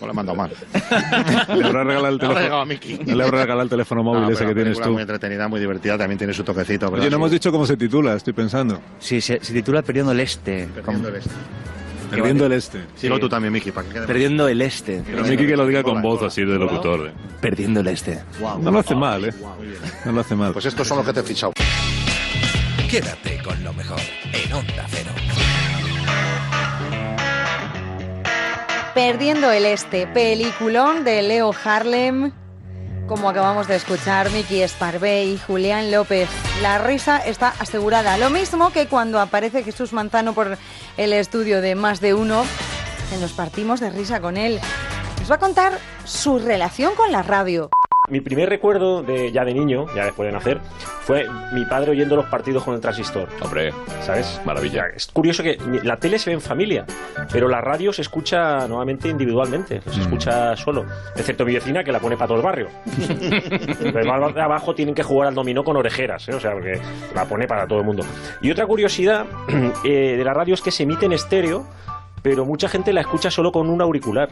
O 0.00 0.04
le 0.06 0.10
ha 0.10 0.14
mandado 0.14 0.36
mal. 0.36 0.50
Le 1.58 1.66
habrá 1.66 1.84
regalado 1.84 2.08
el 2.14 2.18
teléfono, 2.18 2.66
Mickey. 2.66 2.98
le 3.04 3.24
habrá 3.24 3.38
regalado 3.42 3.62
el 3.62 3.68
teléfono 3.70 4.02
móvil 4.02 4.22
No, 4.22 4.30
ese 4.30 4.46
que 4.46 4.54
tienes 4.54 4.80
tú. 4.80 4.90
muy 4.92 5.02
entretenida, 5.02 5.48
muy 5.48 5.60
divertida, 5.60 5.96
también 5.98 6.18
tiene 6.18 6.32
su 6.32 6.44
toquecito. 6.44 6.88
Oye, 6.88 7.08
no 7.10 7.16
hemos 7.16 7.30
dicho 7.30 7.50
cómo 7.50 7.66
se 7.66 7.76
titula, 7.76 8.14
estoy 8.14 8.32
pensando. 8.32 8.80
Sí, 8.98 9.20
se, 9.20 9.38
se 9.42 9.52
titula 9.52 9.82
Perdiendo 9.82 10.12
el 10.12 10.20
Este. 10.20 10.68
Perdiendo 10.74 11.08
el 11.08 11.16
este. 11.16 11.30
Perdiendo 12.10 12.46
el 12.46 12.52
este. 12.52 12.80
Dilo 13.02 13.18
tú 13.18 13.28
también, 13.28 13.52
Miki, 13.52 13.72
para 13.72 13.86
que 13.88 13.94
quede 13.94 14.06
Perdiendo 14.06 14.46
el 14.48 14.62
este. 14.62 15.02
Pero 15.04 15.24
Miki 15.24 15.46
que 15.46 15.56
lo 15.56 15.66
diga 15.66 15.82
con 15.82 16.00
voz 16.00 16.22
así 16.22 16.44
de 16.44 16.56
locutor. 16.58 17.08
eh. 17.08 17.12
Perdiendo 17.40 17.80
el 17.80 17.88
este. 17.88 18.20
No 18.60 18.70
lo 18.70 18.78
hace 18.78 18.94
mal, 18.94 19.24
¿eh? 19.24 19.34
No 20.04 20.12
lo 20.12 20.20
hace 20.20 20.36
mal. 20.36 20.52
Pues 20.52 20.66
estos 20.66 20.86
son 20.86 20.98
los 20.98 21.06
que 21.06 21.12
te 21.12 21.20
he 21.20 21.22
fichado. 21.24 21.52
Quédate 22.88 23.38
con 23.42 23.62
lo 23.64 23.72
mejor 23.72 23.98
en 24.32 24.52
Onda 24.52 24.86
Cero. 24.88 25.10
Perdiendo 28.96 29.52
el 29.52 29.66
Este, 29.66 30.06
peliculón 30.06 31.04
de 31.04 31.20
Leo 31.20 31.54
Harlem, 31.62 32.32
como 33.06 33.28
acabamos 33.28 33.68
de 33.68 33.76
escuchar, 33.76 34.30
Miki 34.30 34.62
Esparvé 34.62 35.26
y 35.26 35.36
Julián 35.36 35.90
López. 35.92 36.30
La 36.62 36.78
risa 36.78 37.18
está 37.18 37.52
asegurada. 37.58 38.16
Lo 38.16 38.30
mismo 38.30 38.70
que 38.72 38.86
cuando 38.86 39.20
aparece 39.20 39.62
Jesús 39.62 39.92
Manzano 39.92 40.32
por 40.32 40.56
el 40.96 41.12
estudio 41.12 41.60
de 41.60 41.74
Más 41.74 42.00
de 42.00 42.14
Uno, 42.14 42.46
que 43.10 43.18
nos 43.18 43.34
partimos 43.34 43.80
de 43.80 43.90
risa 43.90 44.22
con 44.22 44.38
él. 44.38 44.58
Nos 45.20 45.30
va 45.30 45.34
a 45.34 45.40
contar 45.40 45.78
su 46.06 46.38
relación 46.38 46.94
con 46.94 47.12
la 47.12 47.22
radio. 47.22 47.68
Mi 48.08 48.20
primer 48.20 48.48
recuerdo 48.48 49.02
de 49.02 49.32
ya 49.32 49.44
de 49.44 49.52
niño, 49.52 49.86
ya 49.94 50.04
después 50.04 50.28
de 50.28 50.32
nacer, 50.32 50.60
fue 51.00 51.26
mi 51.52 51.64
padre 51.64 51.90
oyendo 51.90 52.16
los 52.16 52.26
partidos 52.26 52.62
con 52.62 52.74
el 52.74 52.80
transistor. 52.80 53.28
Hombre, 53.40 53.72
¿sabes? 54.00 54.40
Maravilla. 54.44 54.84
Es 54.94 55.06
curioso 55.08 55.42
que 55.42 55.56
la 55.82 55.96
tele 55.96 56.18
se 56.18 56.30
ve 56.30 56.34
en 56.34 56.40
familia, 56.40 56.84
pero 57.32 57.48
la 57.48 57.60
radio 57.60 57.92
se 57.92 58.02
escucha 58.02 58.66
nuevamente 58.68 59.08
individualmente, 59.08 59.80
se 59.80 60.00
escucha 60.00 60.54
solo, 60.56 60.84
excepto 61.16 61.44
mi 61.44 61.54
vecina 61.54 61.82
que 61.82 61.92
la 61.92 61.98
pone 61.98 62.16
para 62.16 62.28
todo 62.28 62.38
el 62.38 62.44
barrio. 62.44 62.68
Más 64.06 64.34
de 64.34 64.42
abajo 64.42 64.74
tienen 64.74 64.94
que 64.94 65.02
jugar 65.02 65.28
al 65.28 65.34
dominó 65.34 65.62
con 65.62 65.76
orejeras, 65.76 66.28
¿eh? 66.28 66.34
o 66.34 66.40
sea, 66.40 66.52
porque 66.52 66.80
la 67.14 67.24
pone 67.24 67.46
para 67.46 67.66
todo 67.66 67.80
el 67.80 67.84
mundo. 67.84 68.04
Y 68.40 68.50
otra 68.50 68.66
curiosidad 68.66 69.26
eh, 69.84 70.16
de 70.16 70.24
la 70.24 70.32
radio 70.32 70.54
es 70.54 70.62
que 70.62 70.70
se 70.70 70.84
emite 70.84 71.06
en 71.06 71.12
estéreo, 71.12 71.66
pero 72.28 72.44
mucha 72.44 72.68
gente 72.68 72.92
la 72.92 73.02
escucha 73.02 73.30
solo 73.30 73.52
con 73.52 73.70
un 73.70 73.80
auricular. 73.80 74.28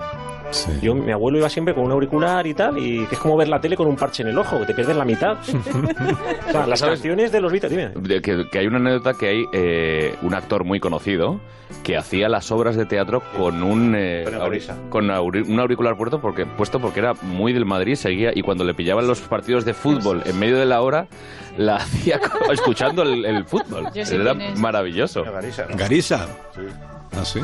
Yo, 0.82 0.96
mi 0.96 1.12
abuelo 1.12 1.38
iba 1.38 1.48
siempre 1.48 1.74
con 1.76 1.84
un 1.84 1.92
auricular 1.92 2.44
y 2.44 2.52
tal, 2.52 2.76
y 2.76 3.06
que 3.06 3.14
es 3.14 3.20
como 3.20 3.36
ver 3.36 3.46
la 3.46 3.60
tele 3.60 3.76
con 3.76 3.86
un 3.86 3.94
parche 3.94 4.24
en 4.24 4.30
el 4.30 4.38
ojo, 4.38 4.58
que 4.58 4.66
te 4.66 4.74
pierdes 4.74 4.96
la 4.96 5.04
mitad. 5.04 5.36
o 6.48 6.50
sea, 6.52 6.66
las 6.66 6.82
canciones 6.82 7.30
de 7.30 7.40
los 7.40 7.52
Beatles, 7.52 7.70
dime. 7.94 8.20
Que, 8.20 8.48
que 8.50 8.58
hay 8.58 8.66
una 8.66 8.78
anécdota 8.78 9.14
que 9.14 9.28
hay 9.28 9.44
eh, 9.52 10.16
un 10.22 10.34
actor 10.34 10.64
muy 10.64 10.80
conocido 10.80 11.38
que 11.84 11.96
hacía 11.96 12.28
las 12.28 12.50
obras 12.50 12.74
de 12.74 12.84
teatro 12.84 13.22
con 13.36 13.62
un 13.62 13.94
eh, 13.96 14.24
auri- 14.26 14.88
con 14.90 15.06
auri- 15.10 15.48
un 15.48 15.60
auricular 15.60 15.96
puesto 15.96 16.20
porque 16.20 16.46
puesto 16.46 16.80
porque 16.80 16.98
era 17.00 17.14
muy 17.22 17.52
del 17.52 17.64
Madrid 17.64 17.94
seguía 17.94 18.30
y 18.34 18.42
cuando 18.42 18.64
le 18.64 18.74
pillaban 18.74 19.06
los 19.06 19.20
partidos 19.20 19.64
de 19.64 19.72
fútbol 19.74 20.22
en 20.24 20.38
medio 20.38 20.56
de 20.58 20.66
la 20.66 20.80
hora 20.82 21.06
la 21.56 21.76
hacía 21.76 22.20
escuchando 22.52 23.02
el, 23.02 23.24
el 23.24 23.44
fútbol 23.44 23.88
Yo 23.94 24.04
sé 24.04 24.16
era 24.16 24.34
quién 24.34 24.52
es. 24.52 24.58
maravilloso 24.60 25.24
Garisa 25.76 26.26
¿Ah, 27.16 27.24
sí? 27.24 27.40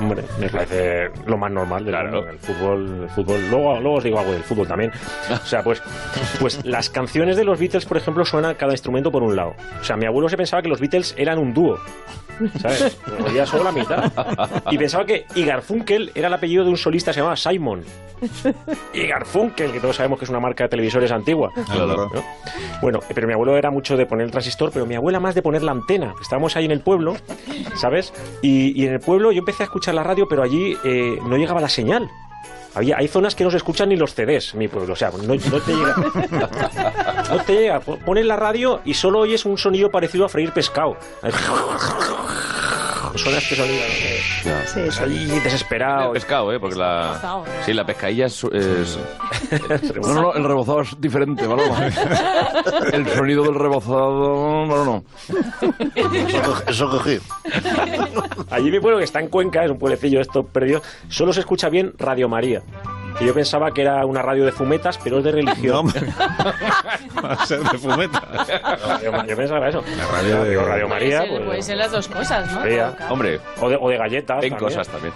Hombre, 0.00 0.24
me 0.38 0.48
parece 0.48 1.10
lo 1.26 1.36
más 1.36 1.50
normal 1.50 1.84
del 1.84 1.94
el 1.94 2.38
fútbol, 2.38 3.02
el 3.02 3.10
fútbol. 3.10 3.40
Luego, 3.50 3.80
luego 3.80 3.96
os 3.96 4.04
digo 4.04 4.18
algo 4.18 4.32
del 4.32 4.42
fútbol 4.42 4.66
también. 4.66 4.92
O 5.30 5.46
sea, 5.46 5.62
pues, 5.62 5.82
pues 6.40 6.64
las 6.64 6.90
canciones 6.90 7.36
de 7.36 7.44
los 7.44 7.58
Beatles, 7.58 7.84
por 7.84 7.96
ejemplo, 7.96 8.24
suenan 8.24 8.54
cada 8.54 8.72
instrumento 8.72 9.10
por 9.10 9.22
un 9.22 9.36
lado. 9.36 9.54
O 9.80 9.84
sea, 9.84 9.96
mi 9.96 10.06
abuelo 10.06 10.28
se 10.28 10.36
pensaba 10.36 10.62
que 10.62 10.68
los 10.68 10.80
Beatles 10.80 11.14
eran 11.16 11.38
un 11.38 11.52
dúo. 11.52 11.78
¿Sabes? 12.60 12.98
Oía 13.24 13.46
solo 13.46 13.64
la 13.64 13.72
mitad. 13.72 14.10
Y 14.70 14.78
pensaba 14.78 15.04
que 15.04 15.26
Igarfunkel 15.34 16.12
era 16.14 16.28
el 16.28 16.34
apellido 16.34 16.64
de 16.64 16.70
un 16.70 16.76
solista 16.76 17.10
que 17.10 17.14
se 17.14 17.20
llamaba 17.20 17.36
Simon. 17.36 17.84
Igarfunkel, 18.94 19.72
que 19.72 19.80
todos 19.80 19.96
sabemos 19.96 20.18
que 20.18 20.24
es 20.24 20.30
una 20.30 20.40
marca 20.40 20.64
de 20.64 20.70
televisores 20.70 21.10
antigua. 21.12 21.50
Claro. 21.66 22.08
¿no? 22.12 22.24
Bueno, 22.80 23.00
pero 23.14 23.26
mi 23.26 23.34
abuelo 23.34 23.56
era 23.56 23.70
mucho 23.70 23.96
de 23.96 24.06
poner 24.06 24.26
el 24.26 24.30
transistor, 24.30 24.70
pero 24.72 24.86
mi 24.86 24.94
abuela 24.94 25.20
más 25.20 25.34
de 25.34 25.42
poner 25.42 25.62
la 25.62 25.72
antena. 25.72 26.14
Estábamos 26.20 26.56
ahí 26.56 26.64
en 26.64 26.70
el 26.70 26.80
pueblo, 26.80 27.14
¿sabes? 27.74 28.12
Y, 28.42 28.80
y 28.80 28.91
en 28.92 29.00
el 29.00 29.04
pueblo 29.04 29.32
yo 29.32 29.38
empecé 29.38 29.62
a 29.62 29.66
escuchar 29.66 29.94
la 29.94 30.02
radio, 30.02 30.28
pero 30.28 30.42
allí 30.42 30.76
eh, 30.84 31.18
no 31.26 31.36
llegaba 31.36 31.60
la 31.60 31.68
señal. 31.70 32.10
Había, 32.74 32.96
hay 32.98 33.06
zonas 33.08 33.34
que 33.34 33.44
no 33.44 33.50
se 33.50 33.58
escuchan 33.58 33.88
ni 33.90 33.96
los 33.96 34.14
CDs 34.14 34.54
mi 34.54 34.66
pueblo, 34.68 34.94
o 34.94 34.96
sea, 34.96 35.10
no, 35.10 35.34
no 35.34 35.60
te 35.60 35.74
llega. 35.74 35.94
No 37.30 37.38
te 37.44 37.52
llega. 37.54 37.80
Po- 37.80 37.98
Pones 37.98 38.24
la 38.26 38.36
radio 38.36 38.80
y 38.84 38.94
solo 38.94 39.20
oyes 39.20 39.44
un 39.44 39.58
sonido 39.58 39.90
parecido 39.90 40.24
a 40.24 40.28
freír 40.28 40.52
pescado. 40.52 40.96
Suena 43.16 43.38
este 43.38 43.54
sonido. 43.56 43.82
Sí, 44.66 44.80
sí. 44.90 45.02
Ahí 45.02 45.40
desesperado. 45.40 46.12
pescado 46.12 46.52
eh 46.52 46.58
porque 46.60 46.76
la 46.76 47.10
Pescado, 47.12 47.44
¿eh? 47.46 47.48
sí 47.64 47.72
la 47.72 47.84
pescadilla 47.86 48.26
es, 48.26 48.44
es- 48.44 48.98
No, 50.02 50.14
no, 50.14 50.34
el 50.34 50.44
rebozado 50.44 50.80
es 50.82 51.00
diferente 51.00 51.46
¿vale? 51.46 51.62
el 52.92 53.06
sonido 53.08 53.44
del 53.44 53.54
rebozado 53.54 54.66
no 54.66 54.84
no 54.84 55.04
Eso 56.66 56.90
cogí. 56.90 57.18
Allí 58.50 58.70
mi 58.70 58.80
pueblo, 58.80 58.98
que 58.98 59.04
está 59.04 59.20
en 59.20 59.28
Cuenca, 59.28 59.64
es 59.64 59.70
un 59.70 59.78
pueblecillo 59.78 60.20
esto 60.20 60.44
perdido, 60.44 60.82
solo 61.08 61.32
se 61.32 61.40
escucha 61.40 61.68
bien 61.68 61.92
Radio 61.98 62.28
María. 62.28 62.62
Que 63.18 63.24
yo 63.26 63.34
pensaba 63.34 63.72
que 63.72 63.82
era 63.82 64.04
una 64.06 64.22
radio 64.22 64.44
de 64.44 64.52
fumetas, 64.52 64.98
pero 65.02 65.18
es 65.18 65.24
de 65.24 65.32
religión. 65.32 65.86
Va 67.24 67.32
a 67.32 67.46
ser 67.46 67.60
de 67.60 67.78
fumeta. 67.78 68.22
yo, 69.02 69.24
yo 69.26 69.36
pensaba 69.36 69.68
eso. 69.68 69.82
radio 70.10 70.42
de- 70.44 70.50
Digo, 70.50 70.62
Radio 70.62 70.88
María, 70.88 71.18
Puede 71.18 71.28
ser- 71.28 71.36
pues, 71.36 71.46
puede 71.46 71.62
ser 71.62 71.76
las 71.76 71.92
dos 71.92 72.08
cosas, 72.08 72.50
¿no? 72.52 72.60
María. 72.60 72.96
Hombre, 73.10 73.40
o 73.60 73.68
de, 73.68 73.78
o 73.80 73.88
de 73.88 73.96
galletas. 73.96 74.42
en 74.44 74.50
también. 74.50 74.70
cosas 74.70 74.88
también. 74.88 75.14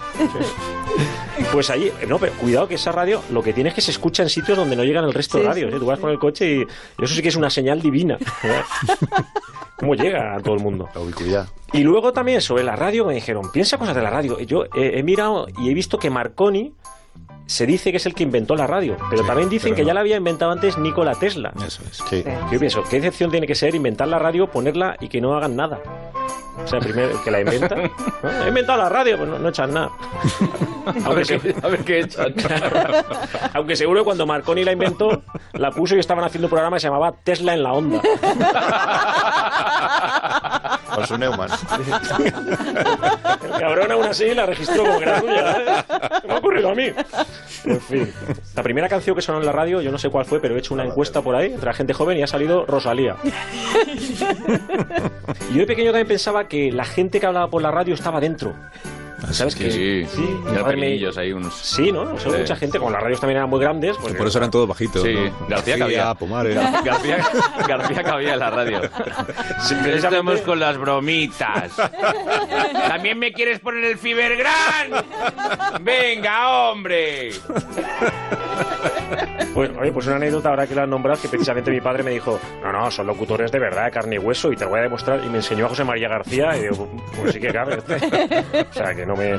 Pues 1.51 1.69
allí, 1.69 1.91
no, 2.07 2.17
pero 2.19 2.33
cuidado 2.33 2.67
que 2.67 2.75
esa 2.75 2.91
radio 2.91 3.21
lo 3.31 3.41
que 3.43 3.53
tiene 3.53 3.69
es 3.69 3.75
que 3.75 3.81
se 3.81 3.91
escucha 3.91 4.23
en 4.23 4.29
sitios 4.29 4.57
donde 4.57 4.75
no 4.75 4.83
llegan 4.83 5.05
el 5.05 5.13
resto 5.13 5.37
de 5.37 5.45
radios. 5.45 5.73
¿eh? 5.73 5.77
Tú 5.79 5.85
vas 5.85 5.99
con 5.99 6.09
el 6.09 6.19
coche 6.19 6.45
y, 6.51 6.59
y 6.61 7.03
eso 7.03 7.13
sí 7.13 7.21
que 7.21 7.29
es 7.29 7.35
una 7.35 7.49
señal 7.49 7.81
divina. 7.81 8.17
¿Cómo 9.77 9.93
llega 9.93 10.35
a 10.35 10.39
todo 10.39 10.55
el 10.55 10.61
mundo? 10.61 10.89
La 10.95 11.01
ubicuidad. 11.01 11.47
Y 11.71 11.83
luego 11.83 12.11
también 12.11 12.41
sobre 12.41 12.63
la 12.63 12.75
radio 12.75 13.05
me 13.05 13.13
dijeron, 13.13 13.51
piensa 13.51 13.77
cosas 13.77 13.95
de 13.95 14.01
la 14.01 14.09
radio. 14.09 14.39
Yo 14.39 14.65
eh, 14.65 14.93
he 14.95 15.03
mirado 15.03 15.47
y 15.59 15.69
he 15.69 15.73
visto 15.75 15.99
que 15.99 16.09
Marconi 16.09 16.73
se 17.47 17.65
dice 17.65 17.91
que 17.91 17.97
es 17.97 18.05
el 18.05 18.13
que 18.13 18.23
inventó 18.23 18.55
la 18.55 18.67
radio, 18.67 18.97
pero 19.09 19.23
Sí, 19.23 19.27
también 19.27 19.49
dicen 19.49 19.69
pero 19.71 19.75
que 19.77 19.81
no. 19.83 19.87
ya 19.87 19.93
la 19.95 19.99
había 20.01 20.17
inventado 20.17 20.51
antes 20.51 20.77
Nikola 20.77 21.15
Tesla. 21.15 21.51
Eso 21.65 21.81
es. 21.89 21.97
Sí. 22.09 22.23
Yo 22.51 22.59
pienso, 22.59 22.83
¿qué 22.83 22.97
excepción 22.97 23.31
tiene 23.31 23.47
que 23.47 23.55
ser 23.55 23.73
inventar 23.73 24.07
la 24.07 24.19
radio, 24.19 24.47
ponerla 24.51 24.95
y 24.99 25.07
que 25.07 25.19
no 25.21 25.35
hagan 25.35 25.55
nada? 25.55 25.79
O 26.63 26.67
sea, 26.67 26.79
primero 26.79 27.11
el 27.11 27.21
que 27.23 27.31
la 27.31 27.39
inventa. 27.41 27.75
¿no? 28.23 28.43
He 28.43 28.47
inventado 28.49 28.79
la 28.79 28.89
radio, 28.89 29.15
pues 29.17 29.29
no, 29.29 29.39
no 29.39 29.49
echan 29.49 29.73
nada. 29.73 29.91
Aunque, 31.05 31.23
se- 31.25 31.55
A 31.63 31.67
ver 31.67 31.83
qué 31.85 31.99
echan. 31.99 32.33
aunque 33.53 33.75
seguro 33.75 34.01
que 34.01 34.05
cuando 34.05 34.25
Marconi 34.25 34.63
la 34.65 34.71
inventó, 34.73 35.21
la 35.53 35.71
puso 35.71 35.95
y 35.95 35.99
estaban 35.99 36.23
haciendo 36.25 36.47
un 36.47 36.51
programa 36.51 36.77
que 36.77 36.81
se 36.81 36.87
llamaba 36.87 37.13
Tesla 37.23 37.53
en 37.53 37.63
la 37.63 37.73
onda. 37.73 38.01
Con 40.97 41.05
su 41.05 41.15
Neumann. 41.15 41.51
El 43.43 43.51
cabrón 43.59 43.91
aún 43.91 44.05
así 44.05 44.33
la 44.33 44.47
registró 44.47 44.83
como 44.83 44.97
que 44.97 45.05
era 45.05 45.19
suya. 45.19 45.51
¿eh? 45.51 45.83
¿Qué 46.23 46.27
me 46.27 46.33
ha 46.33 46.37
ocurrido 46.37 46.69
a 46.71 46.73
mí? 46.73 46.91
En 47.65 47.81
fin. 47.81 48.11
La 48.55 48.63
primera 48.63 48.89
canción 48.89 49.15
que 49.15 49.21
sonó 49.21 49.37
en 49.37 49.45
la 49.45 49.51
radio, 49.51 49.79
yo 49.79 49.91
no 49.91 49.99
sé 49.99 50.09
cuál 50.09 50.25
fue, 50.25 50.41
pero 50.41 50.55
he 50.55 50.57
hecho 50.57 50.73
una 50.73 50.85
encuesta 50.85 51.21
por 51.21 51.35
ahí 51.35 51.53
entre 51.53 51.67
la 51.67 51.73
gente 51.73 51.93
joven 51.93 52.17
y 52.17 52.23
ha 52.23 52.27
salido 52.27 52.65
Rosalía. 52.65 53.15
Y 55.51 55.53
yo 55.53 55.59
de 55.59 55.67
pequeño 55.67 55.91
también 55.91 56.07
pensaba 56.07 56.47
que 56.47 56.71
la 56.71 56.85
gente 56.85 57.19
que 57.19 57.27
hablaba 57.27 57.47
por 57.47 57.61
la 57.61 57.69
radio 57.69 57.93
estaba 57.93 58.19
dentro. 58.19 58.55
¿Sabes 59.31 59.53
Sí, 59.53 59.59
que 59.59 59.71
sí. 59.71 60.05
Sí, 60.15 61.17
ahí 61.17 61.33
unos... 61.33 61.53
Sí, 61.55 61.91
¿no? 61.91 62.01
O 62.03 62.19
sea, 62.19 62.31
Sí. 62.31 62.37
mucha 62.37 62.55
gente, 62.55 62.77
como 62.77 62.91
las 62.91 63.01
radios 63.01 63.19
también 63.19 63.37
eran 63.37 63.49
muy 63.49 63.59
grandes. 63.59 63.97
Pues, 64.01 64.13
Por 64.13 64.27
eso 64.27 64.37
eran 64.37 64.51
todos 64.51 64.67
bajitos. 64.67 65.01
Sí, 65.01 65.13
¿no? 65.13 65.47
García 65.47 65.77
cabía. 65.77 66.13
Pomares. 66.13 66.55
Gar- 66.55 66.83
García, 66.85 67.27
García 67.67 68.03
cabía 68.03 68.33
en 68.33 68.39
la 68.39 68.49
radio. 68.51 68.81
Siempre 69.61 69.95
estamos 69.97 70.41
con 70.41 70.59
las 70.59 70.77
bromitas. 70.77 71.71
¿También 72.87 73.17
me 73.19 73.33
quieres 73.33 73.59
poner 73.59 73.83
el 73.85 73.97
Fibergran? 73.97 75.03
¡Venga, 75.81 76.69
hombre! 76.69 77.31
Pues, 79.53 79.71
oye, 79.79 79.91
pues 79.91 80.05
una 80.07 80.17
anécdota 80.17 80.49
ahora 80.49 80.67
que 80.67 80.75
la 80.75 80.83
has 80.83 80.89
nombrado, 80.89 81.19
que 81.21 81.27
precisamente 81.29 81.71
mi 81.71 81.81
padre 81.81 82.03
me 82.03 82.11
dijo, 82.11 82.39
no, 82.63 82.71
no, 82.71 82.91
son 82.91 83.07
locutores 83.07 83.51
de 83.51 83.59
verdad, 83.59 83.85
de 83.85 83.91
carne 83.91 84.15
y 84.15 84.19
hueso, 84.19 84.51
y 84.51 84.55
te 84.55 84.65
lo 84.65 84.69
voy 84.71 84.79
a 84.79 84.83
demostrar, 84.83 85.19
y 85.25 85.29
me 85.29 85.37
enseñó 85.37 85.65
a 85.65 85.69
José 85.69 85.83
María 85.83 86.07
García, 86.09 86.55
y 86.57 86.61
digo, 86.63 86.87
pues 87.19 87.33
sí 87.33 87.39
que 87.39 87.47
cabe. 87.51 87.77
o 87.77 88.73
sea, 88.73 88.93
que 88.93 89.05
no 89.05 89.15
me... 89.15 89.37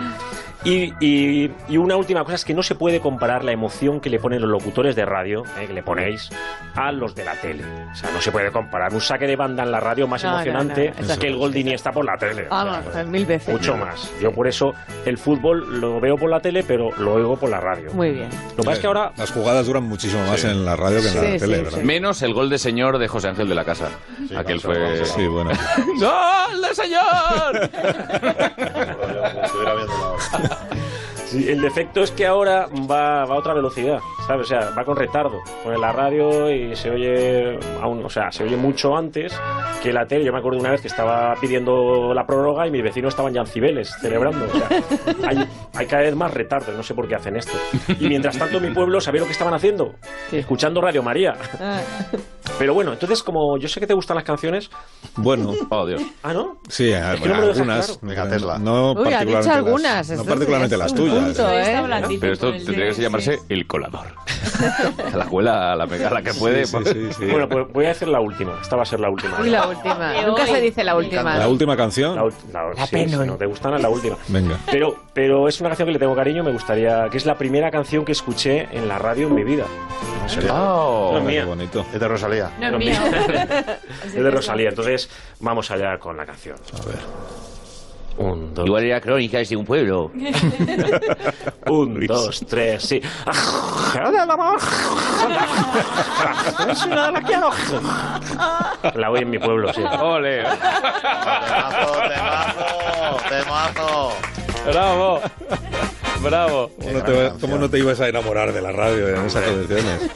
Y, 0.64 0.92
y- 1.00 1.52
y 1.68 1.76
una 1.76 1.94
última 1.96 2.24
cosa 2.24 2.34
es 2.34 2.44
que 2.44 2.52
no 2.52 2.64
se 2.64 2.74
puede 2.74 2.98
comparar 2.98 3.44
la 3.44 3.52
emoción 3.52 4.00
que 4.00 4.10
le 4.10 4.18
ponen 4.18 4.40
los 4.40 4.50
locutores 4.50 4.96
de 4.96 5.04
radio, 5.04 5.44
eh, 5.60 5.66
que 5.68 5.72
le 5.72 5.84
ponéis, 5.84 6.30
a 6.74 6.90
los 6.90 7.14
de 7.14 7.24
la 7.24 7.34
tele. 7.34 7.62
O 7.92 7.94
sea, 7.94 8.10
no 8.10 8.20
se 8.20 8.32
puede 8.32 8.50
comparar. 8.50 8.92
Un 8.92 9.00
saque 9.00 9.26
de 9.28 9.36
banda 9.36 9.62
en 9.62 9.70
la 9.70 9.78
radio 9.78 10.08
más 10.08 10.24
No, 10.24 10.30
no, 10.32 10.36
emocionante 10.40 10.92
no, 10.98 11.06
eso 11.06 11.20
que 11.20 11.28
el 11.28 11.36
gol 11.36 11.52
de 11.52 11.60
Iniesta 11.60 11.92
por 11.92 12.04
la 12.04 12.16
tele. 12.16 12.46
Vamos, 12.50 12.78
O 12.88 12.92
sea, 12.92 13.04
mil 13.04 13.24
veces. 13.24 13.54
Mucho 13.54 13.76
más. 13.76 14.12
Yo 14.20 14.32
por 14.32 14.48
eso 14.48 14.74
el 15.06 15.16
fútbol 15.16 15.80
lo 15.80 16.00
veo 16.00 16.16
por 16.16 16.28
la 16.28 16.40
tele, 16.40 16.64
pero 16.66 16.90
lo 16.98 17.14
oigo 17.14 17.36
por 17.36 17.50
la 17.50 17.60
radio. 17.60 17.92
Muy 17.92 18.10
bien. 18.10 18.28
Lo 18.50 18.56
que 18.56 18.62
pasa 18.64 18.72
es 18.72 18.78
que 18.80 18.86
ahora 18.88 19.12
Las 19.16 19.30
jugadas 19.30 19.57
duran 19.66 19.84
muchísimo 19.84 20.24
más 20.26 20.44
en 20.44 20.64
la 20.64 20.76
radio 20.76 21.00
que 21.00 21.06
en 21.08 21.12
Sí, 21.12 21.18
la 21.18 21.32
sí, 21.32 21.38
tele, 21.38 21.56
sí. 21.58 21.62
¿verdad? 21.64 21.82
Menos 21.82 22.22
el 22.22 22.34
gol 22.34 22.48
de 22.50 22.58
señor 22.58 22.98
de 22.98 23.08
José 23.08 23.28
Ángel 23.28 23.48
de 23.48 23.54
la 23.54 23.64
Casa. 23.64 23.88
Aquel 24.36 24.60
fue... 24.60 25.04
Sí, 25.04 25.26
bueno. 25.26 25.50
¡Gol 25.98 26.62
de 26.62 26.74
señor! 26.74 27.70
Sí, 31.28 31.46
el 31.46 31.60
defecto 31.60 32.00
es 32.00 32.10
que 32.10 32.26
ahora 32.26 32.68
va, 32.90 33.26
va 33.26 33.34
a 33.34 33.38
otra 33.38 33.52
velocidad, 33.52 34.00
¿sabes? 34.26 34.46
O 34.46 34.48
sea, 34.48 34.70
va 34.70 34.82
con 34.82 34.96
retardo. 34.96 35.38
Pone 35.62 35.76
la 35.76 35.92
radio 35.92 36.50
y 36.50 36.74
se 36.74 36.90
oye 36.90 37.58
aún, 37.82 38.02
o 38.02 38.08
sea, 38.08 38.32
se 38.32 38.44
oye 38.44 38.56
mucho 38.56 38.96
antes 38.96 39.38
que 39.82 39.92
la 39.92 40.06
tele. 40.06 40.24
Yo 40.24 40.32
me 40.32 40.38
acuerdo 40.38 40.58
una 40.58 40.70
vez 40.70 40.80
que 40.80 40.88
estaba 40.88 41.34
pidiendo 41.38 42.14
la 42.14 42.26
prórroga 42.26 42.66
y 42.66 42.70
mis 42.70 42.82
vecinos 42.82 43.12
estaban 43.12 43.34
ya 43.34 43.42
en 43.42 43.46
Cibeles 43.46 43.94
celebrando. 44.00 44.46
O 44.46 44.50
sea, 44.58 44.68
hay, 45.28 45.46
hay 45.74 45.86
cada 45.86 46.02
vez 46.04 46.14
más 46.16 46.32
retardo, 46.32 46.72
no 46.72 46.82
sé 46.82 46.94
por 46.94 47.06
qué 47.06 47.16
hacen 47.16 47.36
esto. 47.36 47.58
Y 48.00 48.08
mientras 48.08 48.38
tanto, 48.38 48.58
mi 48.58 48.70
pueblo, 48.70 48.98
¿sabéis 48.98 49.20
lo 49.20 49.26
que 49.26 49.32
estaban 49.32 49.52
haciendo? 49.52 49.96
Escuchando 50.32 50.80
Radio 50.80 51.02
María. 51.02 51.34
Ah, 51.60 51.80
Pero 52.58 52.74
bueno, 52.74 52.92
entonces, 52.92 53.22
como 53.22 53.56
yo 53.58 53.68
sé 53.68 53.78
que 53.80 53.86
te 53.86 53.94
gustan 53.94 54.16
las 54.16 54.24
canciones. 54.24 54.70
Bueno. 55.16 55.52
Oh, 55.70 55.86
Dios. 55.86 56.02
Ah, 56.22 56.32
¿no? 56.32 56.58
Sí, 56.68 56.90
Es 56.90 57.20
que 57.20 57.28
no 57.28 57.34
me 57.36 57.40
lo 57.42 57.46
dejas 57.48 57.58
algunas. 57.60 57.86
claro. 57.86 58.00
Venga, 58.02 58.28
Tesla. 58.28 58.58
No 58.58 58.92
Uy, 58.92 59.12
ha 59.14 59.20
dicho 59.24 59.32
particularmente 59.38 59.50
algunas. 59.50 60.08
las, 60.08 60.18
no 60.18 60.24
particularmente 60.24 60.76
las 60.76 60.94
tuyas. 60.94 61.24
punto, 61.24 61.50
¿eh? 61.50 61.60
Está 61.62 61.82
blandito 61.82 62.20
Pero 62.20 62.32
esto 62.32 62.52
tendría 62.52 62.88
que 62.92 63.02
llamarse 63.02 63.38
el 63.48 63.66
colador. 63.66 64.06
A 65.12 65.16
la 65.16 65.24
abuela, 65.24 65.72
a 65.72 65.76
la 65.76 65.86
mega, 65.86 66.08
a 66.08 66.14
la 66.14 66.22
que 66.22 66.34
puede. 66.34 66.66
Sí, 66.66 66.76
sí, 66.84 66.92
sí, 66.92 67.12
sí. 67.18 67.24
Bueno, 67.26 67.48
pues 67.48 67.66
voy 67.72 67.86
a 67.86 67.90
hacer 67.92 68.08
la 68.08 68.20
última. 68.20 68.58
Esta 68.60 68.76
va 68.76 68.82
a 68.82 68.86
ser 68.86 69.00
la 69.00 69.10
última. 69.10 69.36
Y 69.44 69.50
la 69.50 69.66
última. 69.68 70.12
Nunca 70.26 70.46
se 70.46 70.60
dice 70.60 70.82
la 70.84 70.96
última. 70.96 71.36
La 71.38 71.48
última 71.48 71.76
canción. 71.76 72.16
La, 72.16 72.24
ul- 72.24 72.32
la- 72.52 72.86
sí, 72.86 73.08
si 73.08 73.16
no 73.16 73.36
te 73.36 73.46
gustan, 73.46 73.74
es 73.74 73.82
la 73.82 73.88
última. 73.88 74.16
Venga. 74.28 74.58
Pero, 74.70 74.96
pero 75.12 75.48
es 75.48 75.60
una 75.60 75.70
canción 75.70 75.86
que 75.86 75.92
le 75.92 75.98
tengo 75.98 76.14
cariño, 76.16 76.42
me 76.42 76.52
gustaría, 76.52 77.08
que 77.10 77.18
es 77.18 77.26
la 77.26 77.36
primera 77.36 77.70
canción 77.70 78.04
que 78.04 78.12
escuché 78.12 78.68
en 78.72 78.88
la 78.88 78.98
radio 78.98 79.28
en 79.28 79.34
mi 79.34 79.44
vida. 79.44 79.64
Sé, 80.28 80.48
Oh, 80.50 81.10
no 81.12 81.18
es 81.18 81.24
Qué 81.24 81.30
mía, 81.30 81.44
bonito. 81.44 81.86
Es 81.92 82.00
de 82.00 82.08
Rosalía. 82.08 82.50
No 82.58 82.66
es 82.66 82.72
no 82.72 82.78
mía. 82.78 83.02
es 84.04 84.14
de 84.14 84.30
Rosalía. 84.30 84.68
Entonces, 84.70 85.08
vamos 85.40 85.70
allá 85.70 85.98
con 85.98 86.16
la 86.16 86.26
canción. 86.26 86.56
A 86.80 86.86
ver. 86.86 86.98
Un, 88.18 88.52
dos, 88.52 88.66
Igual 88.66 88.82
era 88.82 89.00
crónicas 89.00 89.48
de 89.48 89.56
un 89.56 89.64
pueblo. 89.64 90.10
un, 91.66 92.04
dos, 92.06 92.44
tres, 92.48 92.82
sí. 92.82 93.00
La 98.94 99.08
voy 99.08 99.20
en 99.20 99.30
mi 99.30 99.38
pueblo, 99.38 99.72
sí. 99.72 99.82
¡Ole! 100.00 100.42
Temazo, 100.42 101.92
temazo, 102.08 103.16
temazo. 103.28 104.12
¡Bravo! 104.66 105.20
¡Bravo! 106.22 106.70
¿Cómo 106.78 106.92
no, 106.92 107.02
te, 107.04 107.30
cómo 107.40 107.58
no 107.58 107.70
te 107.70 107.78
ibas 107.78 108.00
a 108.00 108.08
enamorar 108.08 108.52
de 108.52 108.60
la 108.60 108.72
radio 108.72 109.08
en 109.08 109.24
esas 109.26 109.44
condiciones? 109.44 110.10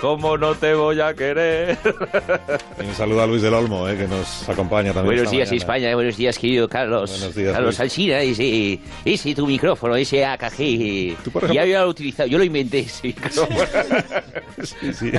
¿Cómo 0.00 0.36
no 0.36 0.54
te 0.54 0.74
voy 0.74 1.00
a 1.00 1.14
querer? 1.14 1.78
Y 2.82 2.86
un 2.86 2.94
saludo 2.94 3.22
a 3.22 3.26
Luis 3.26 3.42
del 3.42 3.54
Olmo, 3.54 3.88
eh, 3.88 3.96
que 3.96 4.06
nos 4.06 4.48
acompaña 4.48 4.92
también. 4.92 5.06
Buenos 5.16 5.22
esta 5.24 5.30
días, 5.36 5.48
mañana. 5.48 5.56
España. 5.62 5.94
Buenos 5.94 6.16
días, 6.16 6.38
querido 6.38 6.68
Carlos. 6.68 7.10
Buenos 7.10 7.34
días, 7.34 7.52
Carlos. 7.54 7.80
Alsina, 7.80 8.20
ese, 8.20 8.78
ese 9.04 9.34
tu 9.34 9.46
micrófono, 9.46 9.96
ese 9.96 10.24
AKG. 10.24 11.16
Tú, 11.24 11.30
por 11.30 11.44
ejemplo- 11.44 11.54
Ya 11.54 11.64
lo 11.64 11.86
he 11.86 11.90
utilizado, 11.90 12.28
yo 12.28 12.38
lo 12.38 12.44
inventé 12.44 12.80
ese 12.80 13.08
micrófono. 13.08 13.48
Sí, 14.62 14.92
sí. 14.94 15.12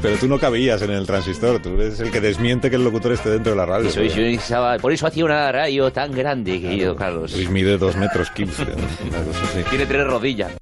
Pero 0.00 0.16
tú 0.16 0.26
no 0.28 0.38
cabías 0.40 0.80
en 0.82 0.90
el 0.90 1.06
transistor, 1.06 1.60
tú 1.60 1.74
eres 1.74 2.00
el 2.00 2.10
que 2.10 2.20
desmiente 2.22 2.70
que 2.70 2.76
el 2.76 2.84
locutor 2.84 3.12
esté 3.12 3.28
dentro 3.30 3.52
de 3.52 3.56
la 3.56 3.66
radio. 3.66 3.88
Eso, 3.90 4.02
yo 4.02 4.22
necesitaba- 4.22 4.78
por 4.78 4.92
eso 4.92 5.06
hacía 5.06 5.24
una 5.26 5.52
radio 5.52 5.92
tan 5.92 6.10
grande, 6.10 6.60
querido 6.60 6.96
Carlos. 6.96 7.32
Luis 7.36 7.50
mide 7.50 7.76
dos 7.76 7.96
metros 7.96 8.30
quince, 8.30 8.64
¿no? 8.64 8.72
una 8.72 9.24
cosa 9.24 9.44
así. 9.44 9.62
Tiene 9.78 9.92
tres 9.92 10.06
rodillas. 10.08 10.52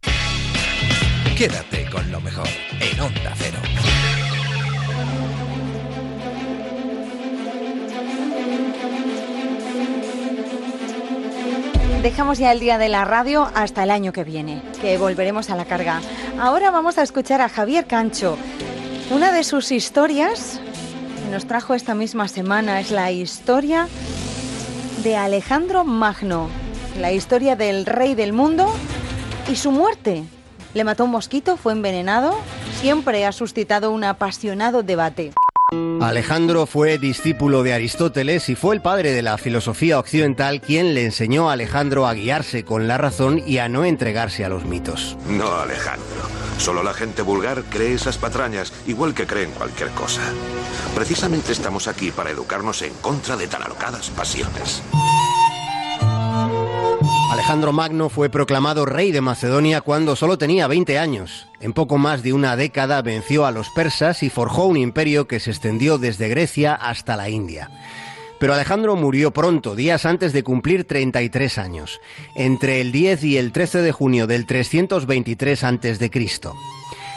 Quédate 1.39 1.89
con 1.91 2.13
lo 2.13 2.21
mejor 2.21 2.47
en 2.79 3.01
Onda 3.01 3.33
Cero. 3.35 3.59
Dejamos 12.03 12.37
ya 12.37 12.53
el 12.53 12.61
día 12.61 12.77
de 12.77 12.91
la 12.91 13.07
radio 13.07 13.51
hasta 13.55 13.85
el 13.85 13.91
año 13.91 14.13
que 14.13 14.23
viene, 14.23 14.61
que 14.83 14.99
volveremos 14.99 15.49
a 15.49 15.57
la 15.57 15.65
carga. 15.65 16.03
Ahora 16.39 16.71
vamos 16.71 16.99
a 16.99 17.03
escuchar 17.03 17.41
a 17.41 17.49
Javier 17.49 17.87
Cancho. 17.87 18.37
Una 19.11 19.33
de 19.33 19.45
sus 19.45 19.73
historias 19.73 20.61
que 21.25 21.31
nos 21.31 21.47
trajo 21.47 21.73
esta 21.73 21.95
misma 21.95 22.29
semana 22.29 22.81
es 22.81 22.91
la 22.91 23.11
historia 23.13 23.89
de 25.03 25.17
Alejandro 25.17 25.85
Magno, 25.85 26.51
la 27.01 27.13
historia 27.13 27.57
del 27.57 27.87
rey 27.87 28.15
del 28.15 28.35
mundo 28.35 28.71
y 29.49 29.57
su 29.57 29.71
muerte. 29.71 30.25
Le 30.75 30.85
mató 30.85 31.05
un 31.05 31.11
mosquito, 31.11 31.57
fue 31.57 31.73
envenenado, 31.73 32.35
siempre 32.81 33.25
ha 33.25 33.33
suscitado 33.33 33.91
un 33.91 34.05
apasionado 34.05 34.83
debate. 34.83 35.33
Alejandro 36.01 36.65
fue 36.67 36.97
discípulo 36.99 37.65
de 37.65 37.75
Aristóteles 37.75 38.49
y 38.49 38.55
fue 38.55 38.77
el 38.77 38.83
padre 38.83 39.11
de 39.11 39.23
la 39.23 39.37
filosofía 39.37 39.99
occidental 39.99 40.61
quien 40.61 40.95
le 40.95 41.05
enseñó 41.05 41.51
a 41.51 41.55
Alejandro 41.55 42.07
a 42.07 42.15
guiarse 42.15 42.65
con 42.65 42.87
la 42.87 42.99
razón 42.99 43.43
y 43.45 43.59
a 43.59 43.69
no 43.69 43.85
entregarse 43.85 44.45
a 44.45 44.49
los 44.49 44.65
mitos. 44.65 45.17
No, 45.29 45.53
Alejandro. 45.57 46.07
Solo 46.59 46.85
la 46.85 46.95
gente 46.95 47.23
vulgar 47.23 47.65
cree 47.65 47.95
esas 47.95 48.17
patrañas, 48.17 48.73
igual 48.87 49.13
que 49.13 49.27
creen 49.27 49.51
cualquier 49.51 49.91
cosa. 49.91 50.23
Precisamente 50.95 51.53
estamos 51.53 51.89
aquí 51.89 52.13
para 52.13 52.31
educarnos 52.31 52.83
en 52.83 52.95
contra 52.95 53.37
de 53.37 53.49
tan 53.49 53.63
alocadas 53.63 54.11
pasiones. 54.11 54.83
Alejandro 57.31 57.73
Magno 57.73 58.09
fue 58.09 58.31
proclamado 58.31 58.87
rey 58.87 59.11
de 59.11 59.21
Macedonia 59.21 59.81
cuando 59.81 60.15
solo 60.15 60.39
tenía 60.39 60.69
20 60.69 60.99
años. 60.99 61.49
En 61.61 61.73
poco 61.73 61.99
más 61.99 62.23
de 62.23 62.33
una 62.33 62.57
década 62.57 63.03
venció 63.03 63.47
a 63.47 63.51
los 63.51 63.69
persas 63.71 64.23
y 64.23 64.31
forjó 64.31 64.67
un 64.67 64.77
imperio 64.77 65.27
que 65.27 65.41
se 65.41 65.51
extendió 65.51 65.99
desde 65.99 66.29
Grecia 66.29 66.75
hasta 66.75 67.17
la 67.17 67.29
India. 67.29 67.71
Pero 68.39 68.55
Alejandro 68.55 68.97
murió 68.97 69.33
pronto, 69.33 69.75
días 69.75 70.07
antes 70.07 70.33
de 70.33 70.45
cumplir 70.45 70.85
33 70.85 71.59
años, 71.59 72.01
entre 72.37 72.81
el 72.81 72.93
10 72.93 73.25
y 73.25 73.39
el 73.39 73.51
13 73.51 73.83
de 73.83 73.93
junio 73.93 74.27
del 74.27 74.47
323 74.47 75.65
a.C. 75.65 76.11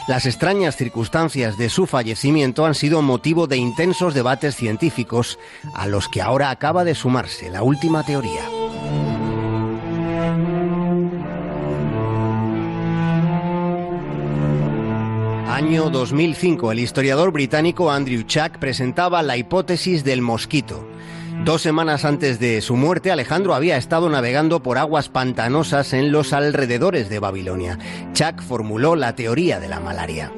Las 0.08 0.26
extrañas 0.26 0.76
circunstancias 0.76 1.56
de 1.56 1.68
su 1.68 1.86
fallecimiento 1.86 2.66
han 2.66 2.74
sido 2.74 3.00
motivo 3.00 3.46
de 3.46 3.58
intensos 3.58 4.14
debates 4.14 4.56
científicos, 4.56 5.38
a 5.74 5.86
los 5.86 6.08
que 6.08 6.20
ahora 6.20 6.50
acaba 6.50 6.84
de 6.84 6.94
sumarse 6.94 7.48
la 7.50 7.62
última 7.62 8.02
teoría. 8.02 8.42
Año 15.50 15.90
2005, 15.90 16.70
el 16.70 16.78
historiador 16.78 17.32
británico 17.32 17.90
Andrew 17.90 18.22
Chuck 18.22 18.58
presentaba 18.58 19.20
la 19.24 19.36
hipótesis 19.36 20.04
del 20.04 20.22
mosquito. 20.22 20.86
Dos 21.44 21.60
semanas 21.60 22.04
antes 22.04 22.38
de 22.38 22.60
su 22.60 22.76
muerte, 22.76 23.10
Alejandro 23.10 23.54
había 23.54 23.76
estado 23.76 24.08
navegando 24.08 24.62
por 24.62 24.78
aguas 24.78 25.08
pantanosas 25.08 25.92
en 25.92 26.12
los 26.12 26.32
alrededores 26.32 27.08
de 27.10 27.18
Babilonia. 27.18 27.80
Chuck 28.12 28.40
formuló 28.40 28.94
la 28.94 29.16
teoría 29.16 29.58
de 29.58 29.68
la 29.68 29.80
malaria. 29.80 30.30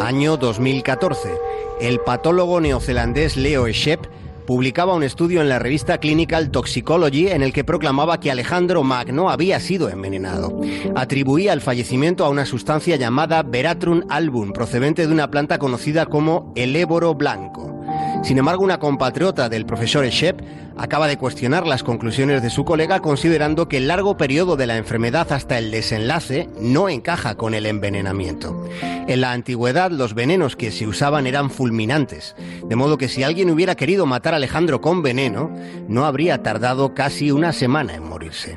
Año 0.00 0.36
2014. 0.36 1.30
El 1.80 2.00
patólogo 2.00 2.60
neozelandés 2.60 3.36
Leo 3.36 3.68
Shep 3.68 4.00
publicaba 4.46 4.94
un 4.94 5.02
estudio 5.02 5.40
en 5.40 5.48
la 5.48 5.58
revista 5.58 5.98
Clinical 5.98 6.50
Toxicology 6.50 7.28
en 7.28 7.42
el 7.42 7.52
que 7.52 7.64
proclamaba 7.64 8.20
que 8.20 8.30
Alejandro 8.30 8.82
Magno 8.82 9.30
había 9.30 9.60
sido 9.60 9.88
envenenado. 9.88 10.60
Atribuía 10.94 11.52
el 11.52 11.60
fallecimiento 11.60 12.24
a 12.24 12.30
una 12.30 12.46
sustancia 12.46 12.96
llamada 12.96 13.42
Veratrum 13.42 14.02
album, 14.08 14.52
procedente 14.52 15.06
de 15.06 15.12
una 15.12 15.30
planta 15.30 15.58
conocida 15.58 16.06
como 16.06 16.52
el 16.56 16.74
éboro 16.76 17.14
blanco. 17.14 17.81
Sin 18.22 18.38
embargo, 18.38 18.62
una 18.62 18.78
compatriota 18.78 19.48
del 19.48 19.66
profesor 19.66 20.06
Shep 20.06 20.40
acaba 20.76 21.08
de 21.08 21.18
cuestionar 21.18 21.66
las 21.66 21.82
conclusiones 21.82 22.42
de 22.42 22.50
su 22.50 22.64
colega 22.64 23.00
considerando 23.00 23.68
que 23.68 23.78
el 23.78 23.88
largo 23.88 24.16
periodo 24.16 24.56
de 24.56 24.66
la 24.66 24.76
enfermedad 24.76 25.32
hasta 25.32 25.58
el 25.58 25.70
desenlace 25.70 26.48
no 26.60 26.88
encaja 26.88 27.34
con 27.34 27.54
el 27.54 27.66
envenenamiento. 27.66 28.64
En 28.80 29.20
la 29.20 29.32
antigüedad 29.32 29.90
los 29.90 30.14
venenos 30.14 30.56
que 30.56 30.70
se 30.70 30.86
usaban 30.86 31.26
eran 31.26 31.50
fulminantes, 31.50 32.36
de 32.64 32.76
modo 32.76 32.98
que 32.98 33.08
si 33.08 33.22
alguien 33.22 33.50
hubiera 33.50 33.74
querido 33.74 34.06
matar 34.06 34.34
a 34.34 34.36
Alejandro 34.36 34.80
con 34.80 35.02
veneno, 35.02 35.50
no 35.88 36.04
habría 36.04 36.42
tardado 36.42 36.94
casi 36.94 37.30
una 37.30 37.52
semana 37.52 37.94
en 37.94 38.08
morirse. 38.08 38.56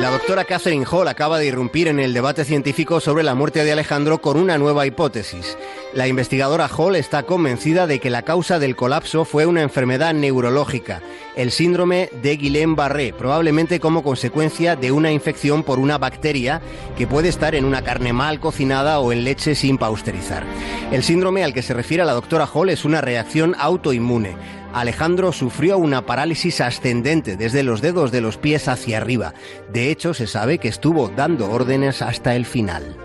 La 0.00 0.08
doctora 0.08 0.46
Catherine 0.46 0.86
Hall 0.90 1.08
acaba 1.08 1.38
de 1.38 1.44
irrumpir 1.44 1.86
en 1.86 2.00
el 2.00 2.14
debate 2.14 2.46
científico 2.46 3.00
sobre 3.00 3.22
la 3.22 3.34
muerte 3.34 3.62
de 3.62 3.72
Alejandro 3.72 4.22
con 4.22 4.38
una 4.38 4.56
nueva 4.56 4.86
hipótesis. 4.86 5.58
La 5.92 6.08
investigadora 6.08 6.70
Hall 6.74 6.96
está 6.96 7.24
convencida 7.24 7.86
de 7.86 7.98
que 7.98 8.08
la 8.08 8.22
causa 8.22 8.58
del 8.58 8.76
colapso 8.76 9.26
fue 9.26 9.44
una 9.44 9.60
enfermedad 9.60 10.14
neurológica, 10.14 11.02
el 11.36 11.50
síndrome 11.50 12.08
de 12.22 12.38
Guillain-Barré, 12.38 13.12
probablemente 13.12 13.78
como 13.78 14.02
consecuencia 14.02 14.74
de 14.74 14.90
una 14.90 15.12
infección 15.12 15.64
por 15.64 15.78
una 15.78 15.98
bacteria 15.98 16.62
que 16.96 17.06
puede 17.06 17.28
estar 17.28 17.54
en 17.54 17.66
una 17.66 17.84
carne 17.84 18.14
mal 18.14 18.40
cocinada 18.40 19.00
o 19.00 19.12
en 19.12 19.22
leche 19.22 19.54
sin 19.54 19.76
pausterizar. 19.76 20.44
El 20.92 21.02
síndrome 21.02 21.44
al 21.44 21.52
que 21.52 21.62
se 21.62 21.74
refiere 21.74 22.06
la 22.06 22.14
doctora 22.14 22.48
Hall 22.50 22.70
es 22.70 22.86
una 22.86 23.02
reacción 23.02 23.54
autoinmune. 23.58 24.59
Alejandro 24.72 25.32
sufrió 25.32 25.78
una 25.78 26.06
parálisis 26.06 26.60
ascendente 26.60 27.36
desde 27.36 27.62
los 27.62 27.80
dedos 27.80 28.12
de 28.12 28.20
los 28.20 28.36
pies 28.36 28.68
hacia 28.68 28.98
arriba. 28.98 29.34
De 29.72 29.90
hecho, 29.90 30.14
se 30.14 30.26
sabe 30.26 30.58
que 30.58 30.68
estuvo 30.68 31.08
dando 31.08 31.50
órdenes 31.50 32.02
hasta 32.02 32.36
el 32.36 32.46
final. 32.46 32.96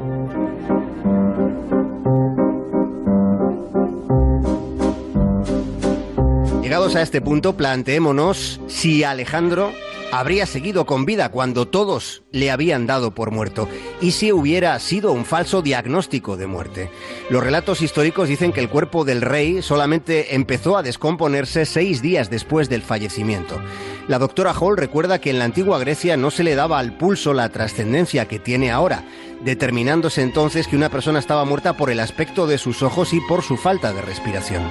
Llegados 6.61 6.95
a 6.95 7.01
este 7.01 7.21
punto, 7.21 7.57
planteémonos 7.57 8.59
si 8.67 9.03
Alejandro 9.03 9.71
habría 10.19 10.45
seguido 10.45 10.85
con 10.85 11.05
vida 11.05 11.29
cuando 11.29 11.67
todos 11.67 12.23
le 12.31 12.49
habían 12.49 12.87
dado 12.87 13.13
por 13.13 13.31
muerto 13.31 13.67
y 13.99 14.11
si 14.11 14.31
hubiera 14.31 14.79
sido 14.79 15.11
un 15.11 15.25
falso 15.25 15.61
diagnóstico 15.61 16.37
de 16.37 16.47
muerte. 16.47 16.89
Los 17.29 17.43
relatos 17.43 17.81
históricos 17.81 18.29
dicen 18.29 18.53
que 18.53 18.61
el 18.61 18.69
cuerpo 18.69 19.03
del 19.03 19.21
rey 19.21 19.61
solamente 19.61 20.35
empezó 20.35 20.77
a 20.77 20.83
descomponerse 20.83 21.65
seis 21.65 22.01
días 22.01 22.29
después 22.29 22.69
del 22.69 22.81
fallecimiento. 22.81 23.59
La 24.07 24.19
doctora 24.19 24.53
Hall 24.53 24.77
recuerda 24.77 25.19
que 25.19 25.31
en 25.31 25.39
la 25.39 25.45
antigua 25.45 25.79
Grecia 25.79 26.15
no 26.15 26.31
se 26.31 26.43
le 26.43 26.55
daba 26.55 26.79
al 26.79 26.95
pulso 26.95 27.33
la 27.33 27.49
trascendencia 27.49 28.27
que 28.27 28.39
tiene 28.39 28.71
ahora, 28.71 29.03
determinándose 29.43 30.21
entonces 30.21 30.67
que 30.67 30.75
una 30.75 30.89
persona 30.89 31.19
estaba 31.19 31.43
muerta 31.43 31.75
por 31.75 31.89
el 31.89 31.99
aspecto 31.99 32.47
de 32.47 32.57
sus 32.57 32.83
ojos 32.83 33.13
y 33.13 33.19
por 33.21 33.41
su 33.41 33.57
falta 33.57 33.91
de 33.93 34.01
respiración. 34.01 34.63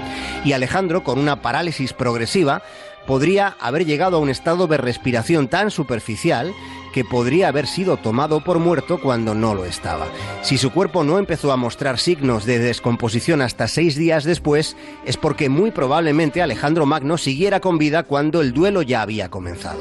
Y 0.44 0.52
Alejandro, 0.52 1.04
con 1.04 1.18
una 1.18 1.42
parálisis 1.42 1.92
progresiva, 1.92 2.62
podría 3.06 3.56
haber 3.60 3.84
llegado 3.84 4.16
a 4.16 4.20
un 4.20 4.30
estado 4.30 4.66
de 4.66 4.76
respiración 4.76 5.48
tan 5.48 5.70
superficial 5.70 6.54
que 6.94 7.04
podría 7.04 7.48
haber 7.48 7.66
sido 7.66 7.96
tomado 7.96 8.44
por 8.44 8.60
muerto 8.60 9.00
cuando 9.00 9.34
no 9.34 9.52
lo 9.56 9.64
estaba. 9.64 10.06
Si 10.42 10.58
su 10.58 10.70
cuerpo 10.70 11.02
no 11.02 11.18
empezó 11.18 11.50
a 11.50 11.56
mostrar 11.56 11.98
signos 11.98 12.44
de 12.44 12.60
descomposición 12.60 13.42
hasta 13.42 13.66
seis 13.66 13.96
días 13.96 14.22
después, 14.22 14.76
es 15.04 15.16
porque 15.16 15.48
muy 15.48 15.72
probablemente 15.72 16.40
Alejandro 16.40 16.86
Magno 16.86 17.18
siguiera 17.18 17.58
con 17.58 17.78
vida 17.78 18.04
cuando 18.04 18.40
el 18.40 18.52
duelo 18.52 18.80
ya 18.80 19.02
había 19.02 19.28
comenzado. 19.28 19.80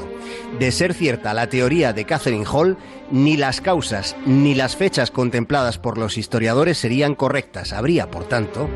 De 0.58 0.72
ser 0.72 0.92
cierta 0.92 1.34
la 1.34 1.48
teoría 1.48 1.92
de 1.92 2.04
Catherine 2.04 2.46
Hall, 2.52 2.76
ni 3.12 3.36
las 3.36 3.60
causas 3.60 4.16
ni 4.26 4.56
las 4.56 4.74
fechas 4.74 5.12
contempladas 5.12 5.78
por 5.78 5.98
los 5.98 6.18
historiadores 6.18 6.78
serían 6.78 7.14
correctas. 7.14 7.72
Habría, 7.72 8.10
por 8.10 8.24
tanto, 8.24 8.68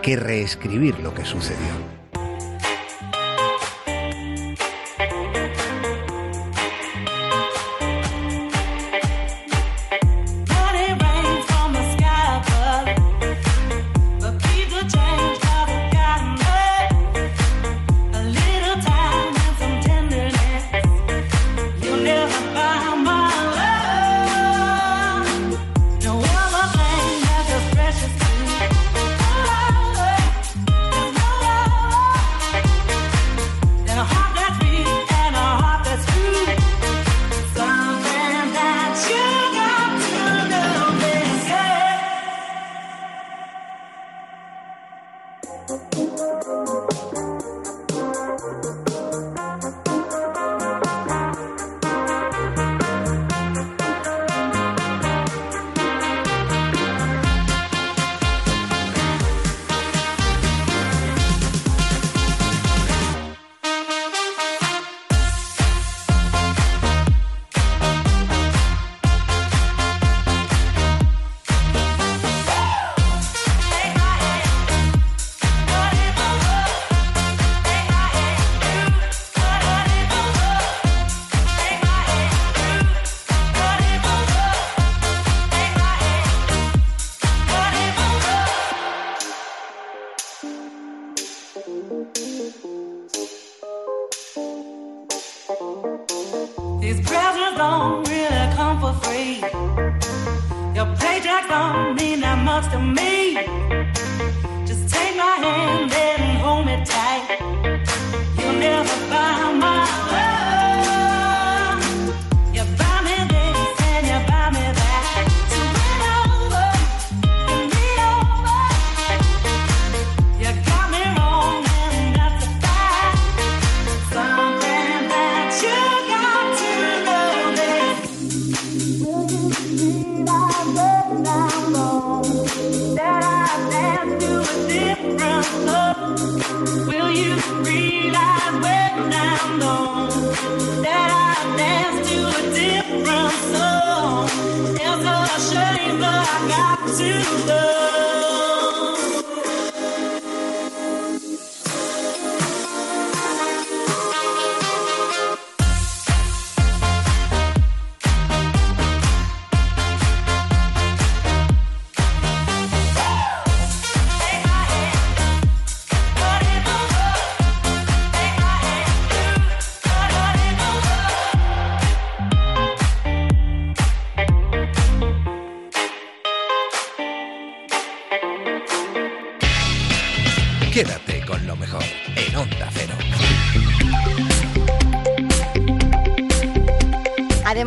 que 0.00 0.14
reescribir 0.14 1.00
lo 1.00 1.12
que 1.12 1.24
sucedió. 1.24 1.99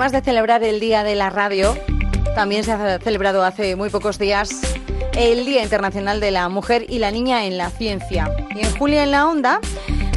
Además 0.04 0.22
de 0.22 0.32
celebrar 0.32 0.64
el 0.66 0.82
Día 0.82 1.06
de 1.06 1.16
la 1.16 1.30
Radio, 1.30 1.78
también 2.36 2.66
se 2.66 2.74
ha 2.74 3.00
celebrado 3.00 3.46
hace 3.46 3.78
muy 3.78 3.90
pocos 3.90 4.20
días 4.20 4.50
el 5.16 5.46
Día 5.46 5.64
Internacional 5.64 6.20
de 6.20 6.30
la 6.30 6.50
Mujer 6.50 6.86
y 6.90 7.00
la 7.00 7.10
Niña 7.10 7.46
en 7.46 7.58
la 7.58 7.70
Ciencia. 7.70 8.30
Y 8.54 8.66
en 8.66 8.78
Julia 8.78 9.04
en 9.04 9.12
la 9.12 9.30
Onda, 9.30 9.62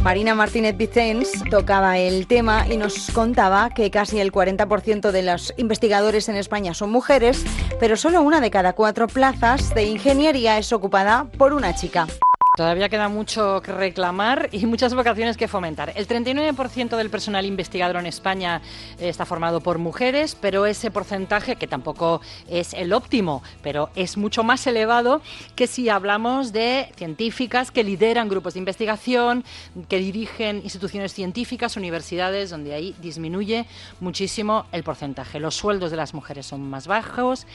Marina 0.02 0.34
Martínez 0.34 0.76
Vicens 0.76 1.30
tocaba 1.52 1.98
el 1.98 2.26
tema 2.26 2.66
y 2.68 2.78
nos 2.78 3.12
contaba 3.12 3.70
que 3.70 3.92
casi 3.92 4.18
el 4.18 4.32
40% 4.32 5.12
de 5.12 5.22
los 5.22 5.54
investigadores 5.56 6.28
en 6.28 6.34
España 6.34 6.74
son 6.74 6.90
mujeres, 6.90 7.44
pero 7.78 7.96
solo 7.96 8.22
una 8.22 8.40
de 8.40 8.50
cada 8.50 8.72
cuatro 8.72 9.06
plazas 9.06 9.72
de 9.72 9.84
ingeniería 9.84 10.58
es 10.58 10.72
ocupada 10.72 11.28
por 11.38 11.52
una 11.52 11.76
chica. 11.76 12.08
Todavía 12.56 12.88
queda 12.88 13.10
mucho 13.10 13.60
que 13.60 13.70
reclamar 13.70 14.48
y 14.50 14.64
muchas 14.64 14.94
vocaciones 14.94 15.36
que 15.36 15.46
fomentar. 15.46 15.92
El 15.94 16.08
39% 16.08 16.96
del 16.96 17.10
personal 17.10 17.44
investigador 17.44 17.96
en 17.96 18.06
España 18.06 18.62
eh, 18.98 19.10
está 19.10 19.26
formado 19.26 19.60
por 19.60 19.76
mujeres, 19.76 20.34
pero 20.40 20.64
ese 20.64 20.90
porcentaje, 20.90 21.56
que 21.56 21.66
tampoco 21.66 22.22
es 22.48 22.72
el 22.72 22.94
óptimo, 22.94 23.42
pero 23.62 23.90
es 23.94 24.16
mucho 24.16 24.42
más 24.42 24.66
elevado 24.66 25.20
que 25.54 25.66
si 25.66 25.90
hablamos 25.90 26.54
de 26.54 26.90
científicas 26.96 27.70
que 27.70 27.84
lideran 27.84 28.30
grupos 28.30 28.54
de 28.54 28.60
investigación, 28.60 29.44
que 29.90 29.98
dirigen 29.98 30.62
instituciones 30.64 31.12
científicas, 31.12 31.76
universidades, 31.76 32.48
donde 32.48 32.72
ahí 32.72 32.96
disminuye 33.02 33.66
muchísimo 34.00 34.64
el 34.72 34.82
porcentaje. 34.82 35.40
Los 35.40 35.56
sueldos 35.56 35.90
de 35.90 35.98
las 35.98 36.14
mujeres 36.14 36.46
son 36.46 36.62
más 36.70 36.86
bajos 36.86 37.46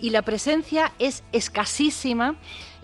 y 0.00 0.08
la 0.08 0.22
presencia 0.22 0.92
es 0.98 1.24
escasísima 1.32 2.36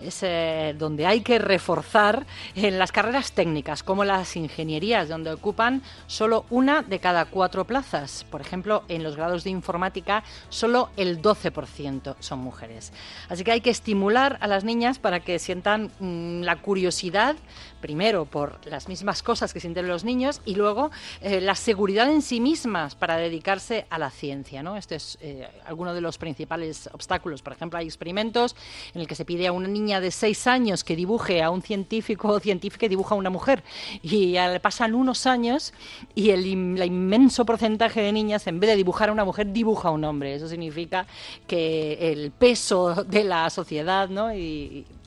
es 0.07 0.23
eh, 0.23 0.75
donde 0.77 1.05
hay 1.05 1.21
que 1.21 1.39
reforzar 1.39 2.25
en 2.55 2.79
las 2.79 2.91
carreras 2.91 3.31
técnicas, 3.31 3.83
como 3.83 4.03
las 4.03 4.35
ingenierías, 4.35 5.09
donde 5.09 5.31
ocupan 5.31 5.81
solo 6.07 6.45
una 6.49 6.81
de 6.81 6.99
cada 6.99 7.25
cuatro 7.25 7.65
plazas. 7.65 8.25
Por 8.29 8.41
ejemplo, 8.41 8.83
en 8.87 9.03
los 9.03 9.15
grados 9.15 9.43
de 9.43 9.49
informática, 9.49 10.23
solo 10.49 10.89
el 10.97 11.21
12% 11.21 12.15
son 12.19 12.39
mujeres. 12.39 12.91
Así 13.29 13.43
que 13.43 13.51
hay 13.51 13.61
que 13.61 13.69
estimular 13.69 14.37
a 14.41 14.47
las 14.47 14.63
niñas 14.63 14.99
para 14.99 15.19
que 15.19 15.39
sientan 15.39 15.91
mm, 15.99 16.41
la 16.41 16.57
curiosidad, 16.57 17.35
primero 17.81 18.25
por 18.25 18.65
las 18.67 18.87
mismas 18.87 19.23
cosas 19.23 19.53
que 19.53 19.59
sienten 19.59 19.87
los 19.87 20.03
niños, 20.03 20.41
y 20.45 20.55
luego 20.55 20.91
eh, 21.21 21.41
la 21.41 21.55
seguridad 21.55 22.09
en 22.09 22.21
sí 22.21 22.39
mismas 22.39 22.95
para 22.95 23.17
dedicarse 23.17 23.85
a 23.89 23.97
la 23.97 24.09
ciencia. 24.09 24.63
¿no? 24.63 24.77
Este 24.77 24.95
es 24.95 25.17
eh, 25.21 25.47
alguno 25.65 25.93
de 25.93 26.01
los 26.01 26.17
principales 26.17 26.89
obstáculos. 26.93 27.41
Por 27.41 27.53
ejemplo, 27.53 27.79
hay 27.79 27.85
experimentos 27.85 28.55
en 28.93 29.01
el 29.01 29.07
que 29.07 29.15
se 29.15 29.25
pide 29.25 29.47
a 29.47 29.51
una 29.51 29.67
niña 29.67 29.92
de 29.99 30.11
seis 30.11 30.47
años 30.47 30.83
que 30.83 30.95
dibuje 30.95 31.41
a 31.41 31.49
un 31.49 31.61
científico 31.61 32.29
o 32.29 32.39
científica 32.39 32.81
que 32.81 32.89
dibuja 32.89 33.15
a 33.15 33.17
una 33.17 33.29
mujer. 33.29 33.63
Y 34.01 34.35
pasan 34.61 34.95
unos 34.95 35.25
años 35.25 35.73
y 36.15 36.29
el 36.31 36.45
inmenso 36.45 37.45
porcentaje 37.45 38.01
de 38.01 38.11
niñas, 38.11 38.47
en 38.47 38.59
vez 38.59 38.69
de 38.71 38.75
dibujar 38.75 39.09
a 39.09 39.11
una 39.11 39.25
mujer, 39.25 39.51
dibuja 39.51 39.89
a 39.89 39.91
un 39.91 40.03
hombre. 40.03 40.35
Eso 40.35 40.47
significa 40.47 41.05
que 41.47 42.11
el 42.11 42.31
peso 42.31 43.03
de 43.03 43.23
la 43.23 43.49
sociedad 43.49 44.09
¿no? 44.09 44.31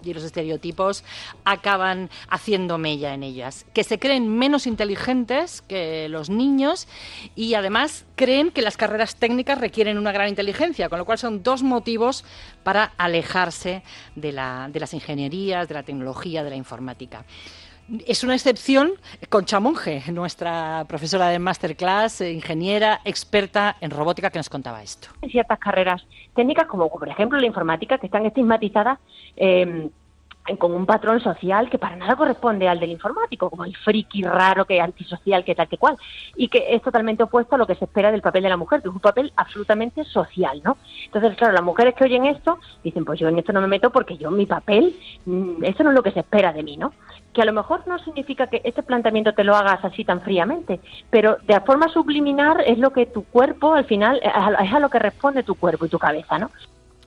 Y 0.06 0.14
los 0.14 0.22
estereotipos 0.24 1.04
acaban 1.44 2.10
haciendo 2.28 2.78
mella 2.78 3.14
en 3.14 3.22
ellas. 3.22 3.66
Que 3.72 3.84
se 3.84 3.98
creen 3.98 4.28
menos 4.28 4.66
inteligentes 4.66 5.62
que 5.62 6.08
los 6.08 6.30
niños 6.30 6.88
y 7.34 7.54
además 7.54 8.04
creen 8.16 8.50
que 8.50 8.62
las 8.62 8.76
carreras 8.76 9.16
técnicas 9.16 9.58
requieren 9.58 9.98
una 9.98 10.12
gran 10.12 10.28
inteligencia, 10.28 10.88
con 10.88 10.98
lo 10.98 11.04
cual 11.04 11.18
son 11.18 11.42
dos 11.42 11.62
motivos 11.62 12.24
para 12.62 12.92
alejarse 12.96 13.82
de, 14.14 14.32
la- 14.32 14.68
de 14.72 14.80
las 14.80 14.94
ingenierías, 14.94 15.68
de 15.68 15.74
la 15.74 15.82
tecnología, 15.82 16.42
de 16.44 16.50
la 16.50 16.56
informática. 16.56 17.24
Es 18.06 18.24
una 18.24 18.34
excepción 18.34 18.92
Concha 19.28 19.60
Monge, 19.60 20.02
nuestra 20.10 20.84
profesora 20.88 21.28
de 21.28 21.38
masterclass, 21.38 22.20
eh, 22.20 22.32
ingeniera, 22.32 23.00
experta 23.04 23.76
en 23.80 23.90
robótica, 23.90 24.30
que 24.30 24.38
nos 24.38 24.48
contaba 24.48 24.82
esto. 24.82 25.08
en 25.22 25.30
ciertas 25.30 25.58
carreras 25.58 26.04
técnicas, 26.34 26.66
como 26.66 26.88
por 26.88 27.08
ejemplo 27.08 27.38
la 27.38 27.46
informática, 27.46 27.98
que 27.98 28.06
están 28.06 28.26
estigmatizadas 28.26 28.98
eh, 29.36 29.88
con 30.56 30.72
un 30.72 30.86
patrón 30.86 31.20
social 31.20 31.68
que 31.68 31.78
para 31.78 31.96
nada 31.96 32.14
corresponde 32.14 32.68
al 32.68 32.78
del 32.78 32.90
informático, 32.90 33.50
como 33.50 33.64
el 33.64 33.76
friki 33.76 34.22
raro, 34.22 34.64
que 34.64 34.80
antisocial, 34.80 35.44
que 35.44 35.54
tal 35.54 35.68
que 35.68 35.78
cual, 35.78 35.96
y 36.36 36.48
que 36.48 36.74
es 36.74 36.82
totalmente 36.82 37.24
opuesto 37.24 37.56
a 37.56 37.58
lo 37.58 37.66
que 37.66 37.74
se 37.74 37.86
espera 37.86 38.12
del 38.12 38.22
papel 38.22 38.44
de 38.44 38.48
la 38.48 38.56
mujer, 38.56 38.80
que 38.80 38.88
es 38.88 38.94
un 38.94 39.00
papel 39.00 39.32
absolutamente 39.36 40.04
social, 40.04 40.60
¿no? 40.64 40.76
Entonces, 41.04 41.36
claro, 41.36 41.52
las 41.52 41.64
mujeres 41.64 41.94
que 41.94 42.04
oyen 42.04 42.26
esto 42.26 42.58
dicen, 42.84 43.04
pues 43.04 43.18
yo 43.18 43.28
en 43.28 43.38
esto 43.38 43.52
no 43.52 43.60
me 43.60 43.66
meto 43.66 43.90
porque 43.90 44.16
yo 44.16 44.30
mi 44.30 44.46
papel, 44.46 44.94
mm, 45.24 45.64
eso 45.64 45.82
no 45.82 45.90
es 45.90 45.96
lo 45.96 46.02
que 46.02 46.12
se 46.12 46.20
espera 46.20 46.52
de 46.52 46.62
mí, 46.62 46.76
¿no? 46.76 46.92
Que 47.32 47.42
a 47.42 47.46
lo 47.46 47.52
mejor 47.52 47.86
no 47.86 47.98
significa 47.98 48.46
que 48.46 48.62
este 48.64 48.82
planteamiento 48.82 49.34
te 49.34 49.44
lo 49.44 49.56
hagas 49.56 49.84
así 49.84 50.04
tan 50.04 50.20
fríamente, 50.20 50.80
pero 51.10 51.38
de 51.42 51.60
forma 51.60 51.88
subliminar 51.88 52.62
es 52.66 52.78
lo 52.78 52.90
que 52.90 53.06
tu 53.06 53.24
cuerpo, 53.24 53.74
al 53.74 53.84
final, 53.84 54.20
es 54.22 54.72
a 54.72 54.80
lo 54.80 54.88
que 54.88 54.98
responde 54.98 55.42
tu 55.42 55.54
cuerpo 55.56 55.86
y 55.86 55.88
tu 55.88 55.98
cabeza, 55.98 56.38
¿no? 56.38 56.50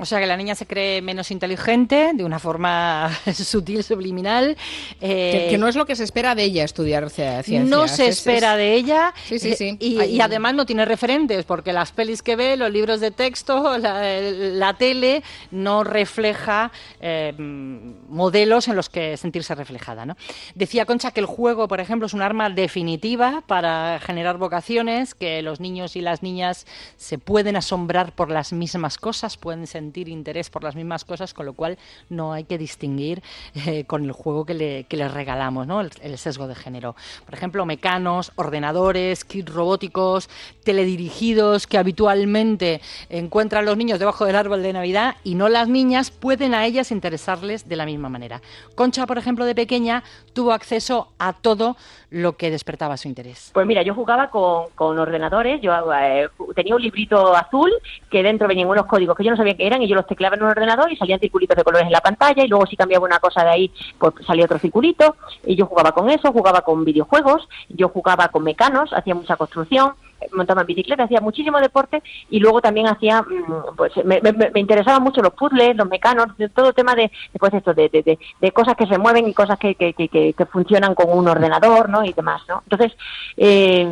O 0.02 0.06
sea 0.06 0.20
que 0.20 0.26
la 0.28 0.38
niña 0.38 0.56
se 0.56 0.66
cree 0.66 1.02
menos 1.02 1.30
inteligente, 1.30 2.12
de 2.14 2.24
una 2.24 2.40
forma 2.40 3.10
sutil, 3.34 3.84
subliminal. 3.84 4.56
eh, 5.02 5.32
Que, 5.46 5.48
que 5.52 5.58
no 5.58 5.68
es 5.68 5.76
lo 5.76 5.86
que 5.86 5.96
se 5.98 6.06
espera 6.06 6.36
de 6.36 6.44
ella 6.44 6.64
estudiar 6.64 7.10
ciencias. 7.10 7.66
No 7.68 7.86
se 7.90 8.08
Es- 8.08 8.20
espera 8.20 8.54
es- 8.54 8.58
de 8.60 8.74
ella 8.76 9.14
Sí, 9.28 9.40
sí, 9.40 9.56
sí. 9.56 9.66
eh, 9.72 9.78
Y, 9.80 10.00
Hay- 10.00 10.16
y 10.16 10.22
además 10.22 10.54
no 10.54 10.66
tiene 10.66 10.86
referentes 10.86 11.44
porque 11.44 11.74
las 11.74 11.92
pelis 11.92 12.24
que 12.24 12.38
ve, 12.38 12.56
los 12.56 12.72
libros 12.72 13.02
de 13.02 13.12
texto, 13.12 13.78
la, 13.78 14.02
la 14.22 14.74
tele 14.76 15.22
no 15.52 15.84
refleja 15.84 16.72
eh, 17.02 17.34
modelos 17.38 18.70
en 18.70 18.78
los 18.78 18.88
que 18.90 19.18
sentirse 19.18 19.54
reflejada. 19.54 20.06
¿no? 20.06 20.16
Decía 20.56 20.86
Concha 20.86 21.12
que 21.12 21.20
el 21.20 21.26
juego, 21.26 21.68
por 21.68 21.82
ejemplo, 21.82 22.06
es 22.08 22.14
un 22.14 22.22
arma 22.22 22.50
definitiva 22.50 23.44
para 23.48 24.00
generar 24.00 24.38
vocaciones, 24.38 25.14
que 25.14 25.42
los 25.42 25.60
niños 25.60 25.98
y 25.98 26.02
las 26.02 26.24
niñas 26.24 26.66
se 26.96 27.18
pueden 27.18 27.58
asombrar 27.58 28.14
por 28.14 28.32
las 28.32 28.54
mismas 28.54 28.98
cosas, 28.98 29.36
pueden 29.36 29.68
sentir 29.68 29.89
interés 29.98 30.50
por 30.50 30.64
las 30.64 30.76
mismas 30.76 31.06
cosas, 31.06 31.34
con 31.34 31.46
lo 31.46 31.54
cual 31.54 31.78
no 32.10 32.34
hay 32.34 32.44
que 32.44 32.58
distinguir 32.58 33.22
eh, 33.66 33.86
con 33.86 34.04
el 34.04 34.12
juego 34.12 34.46
que, 34.46 34.54
le, 34.54 34.84
que 34.86 34.98
les 34.98 35.12
regalamos, 35.12 35.68
¿no? 35.68 35.82
el, 35.82 36.18
sesgo 36.18 36.48
de 36.48 36.56
género. 36.56 36.96
Por 37.26 37.34
ejemplo, 37.34 37.66
mecanos, 37.66 38.32
ordenadores, 38.36 39.24
kits 39.24 39.54
robóticos, 39.54 40.30
teledirigidos 40.64 41.66
que 41.66 41.78
habitualmente 41.78 42.82
encuentran 43.10 43.66
los 43.66 43.78
niños 43.78 44.00
debajo 44.00 44.26
del 44.26 44.36
árbol 44.36 44.62
de 44.64 44.74
Navidad 44.74 45.16
y 45.24 45.36
no 45.36 45.50
las 45.50 45.68
niñas, 45.68 46.12
pueden 46.12 46.54
a 46.54 46.66
ellas 46.66 46.92
interesarles 46.92 47.68
de 47.68 47.76
la 47.76 47.86
misma 47.86 48.10
manera. 48.10 48.42
Concha, 48.76 49.06
por 49.06 49.18
ejemplo, 49.18 49.46
de 49.46 49.56
pequeña 49.56 50.04
tuvo 50.34 50.52
acceso 50.52 51.10
a 51.20 51.34
todo 51.34 51.78
lo 52.10 52.38
que 52.38 52.50
despertaba 52.52 52.98
su 52.98 53.08
interés. 53.08 53.52
Pues 53.54 53.68
mira, 53.68 53.84
yo 53.84 53.94
jugaba 53.94 54.30
con, 54.30 54.66
con 54.76 54.98
ordenadores, 54.98 55.62
yo 55.62 55.72
eh, 55.94 56.28
tenía 56.56 56.76
un 56.76 56.82
librito 56.82 57.36
azul 57.36 57.72
que 58.10 58.24
dentro 58.24 58.48
venían 58.48 58.68
unos 58.68 58.86
códigos 58.86 59.16
que 59.16 59.24
yo 59.24 59.32
no 59.32 59.38
sabía 59.38 59.56
qué 59.56 59.68
eran 59.68 59.79
y 59.82 59.88
yo 59.88 59.96
los 59.96 60.08
tecleaba 60.08 60.36
en 60.36 60.44
un 60.44 60.50
ordenador 60.50 60.92
y 60.92 60.98
salían 60.98 61.20
circulitos 61.20 61.56
de 61.56 61.64
colores 61.64 61.88
en 61.88 61.94
la 61.94 62.02
pantalla 62.02 62.44
y 62.44 62.48
luego 62.48 62.66
si 62.66 62.76
cambiaba 62.76 63.06
una 63.06 63.20
cosa 63.20 63.44
de 63.44 63.50
ahí, 63.50 63.72
pues 63.98 64.14
salía 64.26 64.46
otro 64.46 64.60
circulito. 64.60 65.16
Y 65.46 65.56
yo 65.56 65.66
jugaba 65.66 65.92
con 65.92 66.10
eso, 66.10 66.32
jugaba 66.32 66.62
con 66.62 66.84
videojuegos, 66.86 67.48
yo 67.70 67.90
jugaba 67.90 68.30
con 68.30 68.44
mecanos, 68.44 68.92
hacía 68.94 69.16
mucha 69.16 69.36
construcción, 69.36 69.94
montaba 70.34 70.62
en 70.62 70.68
bicicleta, 70.68 71.04
hacía 71.04 71.22
muchísimo 71.22 71.60
deporte 71.60 72.02
y 72.30 72.40
luego 72.40 72.62
también 72.62 72.88
hacía, 72.88 73.22
mm, 73.22 73.76
pues 73.76 73.92
me, 74.06 74.22
me, 74.22 74.32
me 74.34 74.60
interesaban 74.60 75.02
mucho 75.04 75.22
los 75.22 75.34
puzzles, 75.34 75.76
los 75.76 75.88
mecanos, 75.90 76.28
todo 76.54 76.70
el 76.70 76.74
tema 76.76 76.96
de, 76.96 77.12
pues 77.40 77.54
esto, 77.54 77.74
de, 77.74 77.90
de, 77.90 78.04
de- 78.04 78.20
de 78.42 78.52
cosas 78.52 78.76
que 78.76 78.86
se 78.88 78.98
mueven 78.98 79.28
y 79.28 79.34
cosas 79.34 79.58
que, 79.60 79.76
que, 79.76 79.94
que, 79.94 80.08
que- 80.10 80.34
que 80.34 80.46
funcionan 80.46 80.96
con 80.96 81.10
un 81.18 81.28
ordenador, 81.28 81.90
¿no? 81.90 82.04
Y 82.04 82.14
demás, 82.14 82.42
¿no? 82.48 82.62
Entonces, 82.70 82.98
eh, 83.38 83.92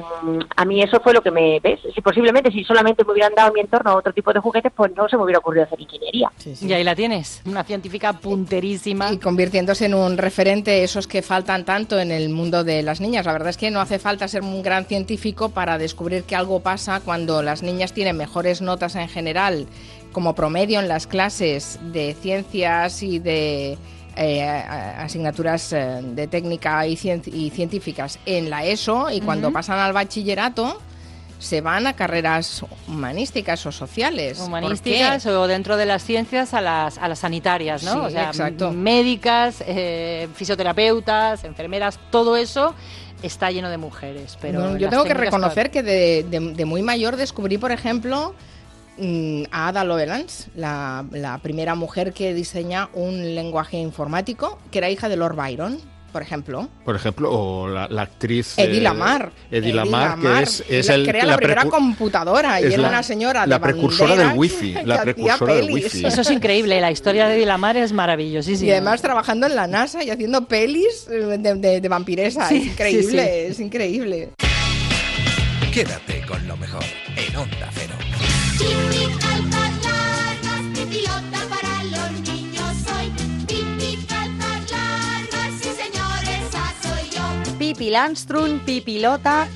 a 0.56 0.66
mí 0.66 0.82
eso 0.82 1.00
fue 1.00 1.14
lo 1.14 1.22
que 1.22 1.32
me, 1.32 1.60
¿ves? 1.60 1.80
Si 1.94 2.02
posiblemente 2.02 2.52
si 2.52 2.64
solamente 2.64 3.04
me 3.04 3.12
hubieran 3.14 3.34
dado 3.36 3.50
en 3.50 3.54
mi 3.56 3.60
entorno 3.62 3.96
otro 3.96 4.14
tipo 4.14 4.34
de 4.34 4.40
juguetes, 4.40 4.72
pues 4.76 4.92
no 4.96 5.08
se 5.08 5.18
me 5.18 5.24
hubiera 5.24 5.40
ocurrido 5.40 5.66
hacer 5.66 5.80
ingeniería. 5.80 6.32
Y 6.62 6.74
ahí 6.74 6.84
la 6.84 6.96
tienes, 6.96 7.42
una 7.46 7.64
científica 7.64 8.14
punterísima. 8.14 9.12
Y 9.12 9.18
convirtiéndose 9.20 9.86
en 9.86 9.94
un 9.94 10.18
referente, 10.18 10.84
esos 10.84 11.08
que 11.08 11.22
faltan 11.22 11.66
tanto 11.66 12.00
en 12.00 12.12
el 12.12 12.30
mundo 12.30 12.64
de 12.64 12.84
las 12.84 13.02
niñas. 13.02 13.26
La 13.26 13.34
verdad 13.34 13.50
es 13.50 13.58
que 13.58 13.72
no 13.72 13.80
hace 13.80 14.00
falta 14.00 14.28
ser 14.28 14.42
un 14.42 14.62
gran 14.64 14.86
científico 14.86 15.50
para 15.50 15.78
descubrir 15.78 16.17
que 16.24 16.36
algo 16.36 16.60
pasa 16.62 17.00
cuando 17.00 17.42
las 17.42 17.64
niñas 17.64 17.94
tienen 17.94 18.18
mejores 18.18 18.62
notas 18.62 18.96
en 18.96 19.08
general, 19.10 19.68
como 20.12 20.34
promedio 20.36 20.80
en 20.80 20.88
las 20.88 21.08
clases 21.08 21.80
de 21.82 22.16
ciencias 22.20 23.04
y 23.04 23.20
de 23.20 23.78
eh, 24.16 24.44
asignaturas 24.44 25.72
eh, 25.74 26.00
de 26.02 26.28
técnica 26.28 26.88
y, 26.88 26.96
cien- 26.98 27.22
y 27.32 27.52
científicas 27.52 28.18
en 28.26 28.50
la 28.50 28.66
ESO 28.66 29.12
y 29.12 29.22
cuando 29.22 29.52
pasan 29.52 29.78
al 29.80 29.94
bachillerato 29.94 30.82
se 31.40 31.62
van 31.62 31.86
a 31.86 31.94
carreras 31.94 32.66
humanísticas 32.88 33.64
o 33.68 33.72
sociales. 33.72 34.40
¿Por 34.40 34.48
humanísticas 34.48 35.24
o 35.28 35.46
dentro 35.46 35.78
de 35.78 35.86
las 35.86 36.04
ciencias 36.04 36.56
a 36.56 36.62
las, 36.62 36.98
a 36.98 37.08
las 37.08 37.20
sanitarias, 37.20 37.84
¿no? 37.84 37.92
Sí, 37.94 38.00
o 38.00 38.10
sea, 38.10 38.30
exacto. 38.30 38.72
médicas, 38.72 39.64
eh, 39.68 40.28
fisioterapeutas, 40.34 41.44
enfermeras, 41.44 42.00
todo 42.10 42.36
eso 42.38 42.74
está 43.24 43.52
lleno 43.52 43.70
de 43.70 43.78
mujeres. 43.78 44.38
Pero 44.42 44.60
yo 44.78 44.90
tengo 44.90 45.04
que 45.04 45.14
reconocer 45.26 45.72
que 45.72 45.84
de, 45.84 46.26
de- 46.30 46.54
de 46.54 46.66
muy 46.66 46.82
mayor 46.82 47.16
descubrí, 47.16 47.58
por 47.58 47.72
ejemplo, 47.72 48.34
mm, 48.98 49.44
a 49.52 49.68
Ada 49.70 49.84
Lovelace, 49.84 50.50
la, 50.56 51.06
la 51.12 51.38
primera 51.40 51.76
mujer 51.76 52.14
que 52.14 52.34
diseña 52.34 52.90
un 52.94 53.36
lenguaje 53.36 53.78
informático, 53.78 54.60
que 54.72 54.78
era 54.80 54.90
hija 54.90 55.10
de 55.10 55.18
Lord 55.18 55.36
Byron, 55.36 55.80
por 56.18 56.24
ejemplo. 56.24 56.68
Por 56.84 56.96
ejemplo, 56.96 57.32
o 57.32 57.68
la, 57.68 57.88
la 57.90 58.02
actriz... 58.02 58.58
Eddie 58.58 58.80
eh, 58.80 58.82
Lamar. 58.82 59.32
Eddie 59.52 59.72
Lamar, 59.72 60.18
que 60.20 60.42
es, 60.42 60.64
es 60.68 60.88
la- 60.88 60.96
el... 60.96 61.08
crea 61.08 61.26
la, 61.28 61.38
primera 61.38 61.66
computadora 61.66 62.60
y 62.60 62.64
es 62.66 62.74
era 62.74 62.82
la- 62.82 62.90
una 62.90 63.04
señora 63.04 63.42
de 63.42 63.48
la 63.48 63.60
precursora 63.62 64.16
del 64.16 64.36
wifi, 64.36 64.74
la 64.84 65.04
precursora 65.04 65.54
del 65.54 65.72
wifi. 65.72 66.04
Eso 66.04 66.22
es 66.22 66.32
increíble, 66.32 66.82
la 66.82 66.90
historia 66.90 67.28
de 67.28 67.36
Dilamar 67.36 67.78
es 67.78 67.94
maravillosísima. 67.94 68.68
Y 68.68 68.72
además 68.72 69.00
trabajando 69.04 69.46
en 69.46 69.56
la 69.56 69.68
NASA 69.68 70.04
y 70.04 70.10
haciendo 70.10 70.48
pelis 70.48 71.08
eh, 71.12 71.38
de, 71.38 71.54
de- 71.54 71.82
de 71.82 71.88
vampiresa. 71.88 72.50
Sí, 72.50 72.56
es 72.58 72.66
increíble, 72.66 73.24
sí, 73.24 73.30
sí. 73.46 73.52
es 73.52 73.60
increíble. 73.60 74.30
Quédate 75.72 76.24
con 76.28 76.48
lo 76.48 76.58
mejor 76.58 76.84
en 77.16 77.36
Onda 77.36 77.70
Cero. 77.76 77.94
Pipi 87.58 87.90
Landstrun, 87.90 88.60
Pipi 88.60 89.00
Lota, 89.00 89.48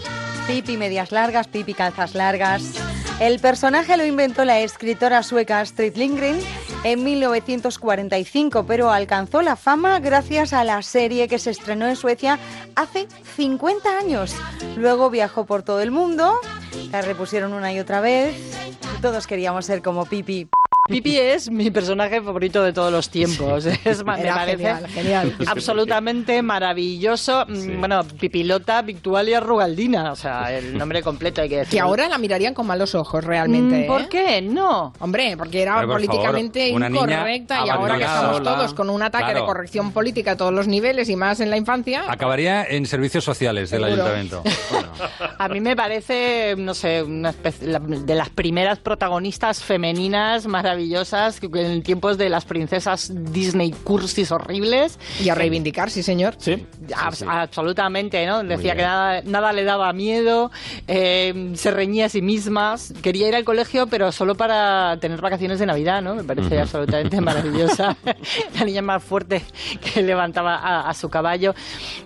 Pipi 0.48 0.76
medias 0.78 1.12
largas, 1.12 1.48
Pipi 1.48 1.74
calzas 1.74 2.16
largas. 2.16 2.64
El 3.20 3.40
personaje 3.40 3.96
lo 3.98 4.06
inventó 4.06 4.44
la 4.44 4.60
escritora 4.60 5.22
sueca 5.22 5.60
Astrid 5.60 5.96
Lindgren 5.96 6.40
en 6.84 7.04
1945, 7.04 8.66
pero 8.66 8.90
alcanzó 8.90 9.44
la 9.44 9.56
fama 9.56 10.00
gracias 10.00 10.54
a 10.54 10.64
la 10.64 10.82
serie 10.82 11.28
que 11.28 11.38
se 11.38 11.52
estrenó 11.52 11.88
en 11.88 11.96
Suecia 11.96 12.40
hace 12.76 13.08
50 13.36 13.98
años. 13.98 14.36
Luego 14.76 15.12
viajó 15.12 15.46
por 15.46 15.62
todo 15.62 15.82
el 15.82 15.92
mundo, 15.92 16.40
la 16.92 17.02
repusieron 17.02 17.54
una 17.54 17.72
y 17.72 17.80
otra 17.80 18.02
vez 18.02 18.36
todos 19.02 19.28
queríamos 19.28 19.66
ser 19.66 19.84
como 19.84 20.06
Pipi. 20.06 20.50
Pipi 20.92 21.18
es 21.18 21.50
mi 21.50 21.72
personaje 21.72 22.22
favorito 22.22 22.64
de 22.64 22.74
todos 22.74 22.92
los 22.92 23.10
tiempos. 23.10 23.66
Es, 23.86 24.04
ma- 24.04 24.16
me 24.18 24.24
Era 24.24 24.36
parece 24.36 24.58
genial, 24.58 24.88
genial. 24.88 25.36
absolutamente 25.48 26.42
maravilloso. 26.42 27.46
Mm, 27.48 27.80
Bueno, 27.80 28.04
Pipilota 28.20 28.82
Victualia 28.82 29.40
Rugaldina, 29.40 30.12
o 30.12 30.16
sea, 30.16 30.52
el 30.56 30.78
nombre 30.78 31.02
completo 31.02 31.42
hay 31.42 31.50
que 31.50 31.58
decir. 31.58 31.72
Que 31.74 31.80
ahora 31.80 32.08
la 32.08 32.18
mirarían 32.18 32.54
con 32.54 32.68
malos 32.68 32.94
ojos 32.96 33.24
realmente. 33.24 33.84
Mm, 33.84 33.88
¿Por 33.88 34.02
¿eh? 34.02 34.08
qué? 34.10 34.42
No. 34.42 34.94
Hombre, 35.00 35.36
porque 35.38 35.62
era 35.62 35.76
por 35.82 35.94
políticamente 35.94 36.72
favor, 36.74 36.92
incorrecta 36.92 37.66
y 37.66 37.70
ahora 37.70 37.98
que 37.98 38.04
estamos 38.04 38.44
todos 38.44 38.74
con 38.74 38.90
un 38.90 39.02
ataque 39.02 39.26
de 39.28 39.32
Claro. 39.32 39.46
corrección 39.46 39.92
política 39.92 40.32
a 40.32 40.38
todos 40.38 40.54
los 40.54 40.68
niveles 40.68 41.10
y 41.10 41.16
más 41.16 41.40
en 41.40 41.50
la 41.50 41.58
infancia. 41.58 42.04
Acabaría 42.08 42.64
en 42.66 42.86
servicios 42.86 43.24
sociales 43.24 43.70
del 43.70 43.84
Seguro. 43.84 44.04
ayuntamiento. 44.04 44.44
A 45.40 45.48
mí 45.48 45.60
me 45.62 45.76
parece, 45.76 46.56
no 46.58 46.74
sé, 46.74 47.02
una 47.02 47.30
especie, 47.30 47.68
de 47.80 48.16
las 48.16 48.30
primeras 48.30 48.80
protagonistas 48.80 49.64
femeninas 49.64 50.46
maravillosas 50.48 50.81
que 51.40 51.48
en 51.54 51.84
tiempos 51.84 52.18
de 52.18 52.30
las 52.30 52.46
princesas 52.46 53.12
Disney 53.14 53.72
cursis 53.72 54.32
horribles. 54.32 54.98
Y 55.24 55.30
a 55.30 55.36
reivindicar, 55.36 55.90
sí, 55.90 56.04
señor. 56.04 56.36
Sí. 56.38 56.66
Abs- 56.96 57.26
Absolutamente, 57.28 58.26
¿no? 58.26 58.44
Decía 58.44 58.76
que 58.76 58.82
nada, 58.84 59.22
nada 59.24 59.54
le 59.54 59.64
daba 59.64 59.92
miedo, 59.94 60.52
eh, 60.88 61.52
se 61.56 61.72
reñía 61.72 62.06
a 62.06 62.10
sí 62.10 62.22
mismas, 62.22 62.94
quería 63.02 63.28
ir 63.28 63.36
al 63.36 63.44
colegio, 63.44 63.88
pero 63.88 64.12
solo 64.12 64.36
para 64.36 64.98
tener 65.00 65.20
vacaciones 65.22 65.60
de 65.60 65.66
Navidad, 65.66 66.02
¿no? 66.02 66.16
Me 66.16 66.24
parece 66.24 66.48
Ujú. 66.56 66.60
absolutamente 66.62 67.20
maravillosa. 67.22 67.96
la 68.58 68.66
niña 68.66 68.82
más 68.82 69.04
fuerte 69.04 69.42
que 69.94 70.02
levantaba 70.02 70.56
a, 70.56 70.90
a 70.90 70.94
su 70.94 71.10
caballo. 71.10 71.54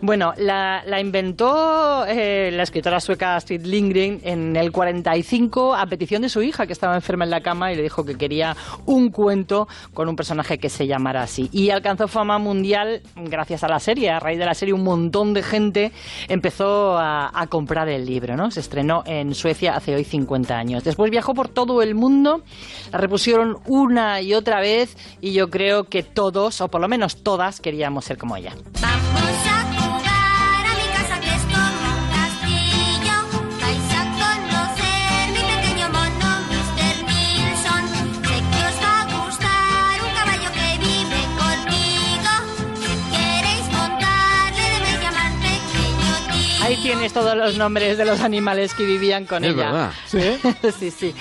Bueno, 0.02 0.34
la, 0.38 0.84
la 0.85 0.99
inventó 0.99 2.06
eh, 2.07 2.49
la 2.53 2.64
escritora 2.64 2.99
sueca 2.99 3.35
Astrid 3.35 3.65
Lindgren 3.65 4.22
en 4.23 4.56
el 4.56 4.72
45 4.72 5.76
a 5.76 5.85
petición 5.88 6.22
de 6.22 6.30
su 6.30 6.41
hija, 6.41 6.65
que 6.68 6.73
estaba 6.73 6.95
enferma 6.95 7.23
en 7.26 7.31
la 7.31 7.41
cama, 7.41 7.72
y 7.72 7.76
le 7.76 7.84
dijo 7.84 8.06
que 8.06 8.15
quería 8.15 8.56
un 8.85 9.09
cuento 9.09 9.67
con 9.93 10.09
un 10.09 10.15
personaje 10.15 10.57
que 10.57 10.69
se 10.69 10.87
llamara 10.87 11.23
así. 11.23 11.49
Y 11.51 11.69
alcanzó 11.69 12.07
fama 12.07 12.37
mundial 12.37 13.01
gracias 13.15 13.63
a 13.63 13.67
la 13.67 13.79
serie. 13.79 14.09
A 14.09 14.19
raíz 14.19 14.39
de 14.39 14.45
la 14.45 14.53
serie, 14.53 14.73
un 14.73 14.83
montón 14.83 15.33
de 15.33 15.43
gente 15.43 15.91
empezó 16.27 16.97
a, 16.97 17.31
comprar 17.49 17.87
el 17.89 18.05
libro, 18.05 18.35
¿no? 18.35 18.49
Se 18.49 18.59
estrenó 18.59 19.03
en 19.05 19.35
Suecia 19.35 19.75
hace 19.75 19.93
hoy 19.93 20.03
50 20.03 20.57
años. 20.57 20.83
Después 20.83 21.11
viajó 21.11 21.33
por 21.33 21.47
todo 21.47 21.83
el 21.83 21.93
mundo, 21.93 22.41
la 22.91 22.97
repusieron 22.97 23.57
una 23.67 24.21
y 24.21 24.33
otra 24.33 24.59
vez, 24.59 24.97
y 25.21 25.33
yo 25.33 25.49
creo 25.49 25.83
que 25.83 26.01
todos, 26.01 26.59
o 26.61 26.67
por 26.67 26.81
lo 26.81 26.87
menos 26.87 27.23
todas, 27.23 27.61
queríamos 27.61 28.05
ser 28.05 28.17
como 28.17 28.35
ella. 28.35 28.53
Tienes 46.86 47.14
todos 47.14 47.36
los 47.36 47.57
nombres 47.57 47.98
de 47.98 48.06
los 48.06 48.22
animales 48.22 48.76
que 48.76 48.86
vivían 48.86 49.26
con 49.26 49.44
Es 49.44 49.56
ella. 49.56 49.72
verdad. 49.72 49.91
Sí, 50.80 50.91
sí. 50.91 51.16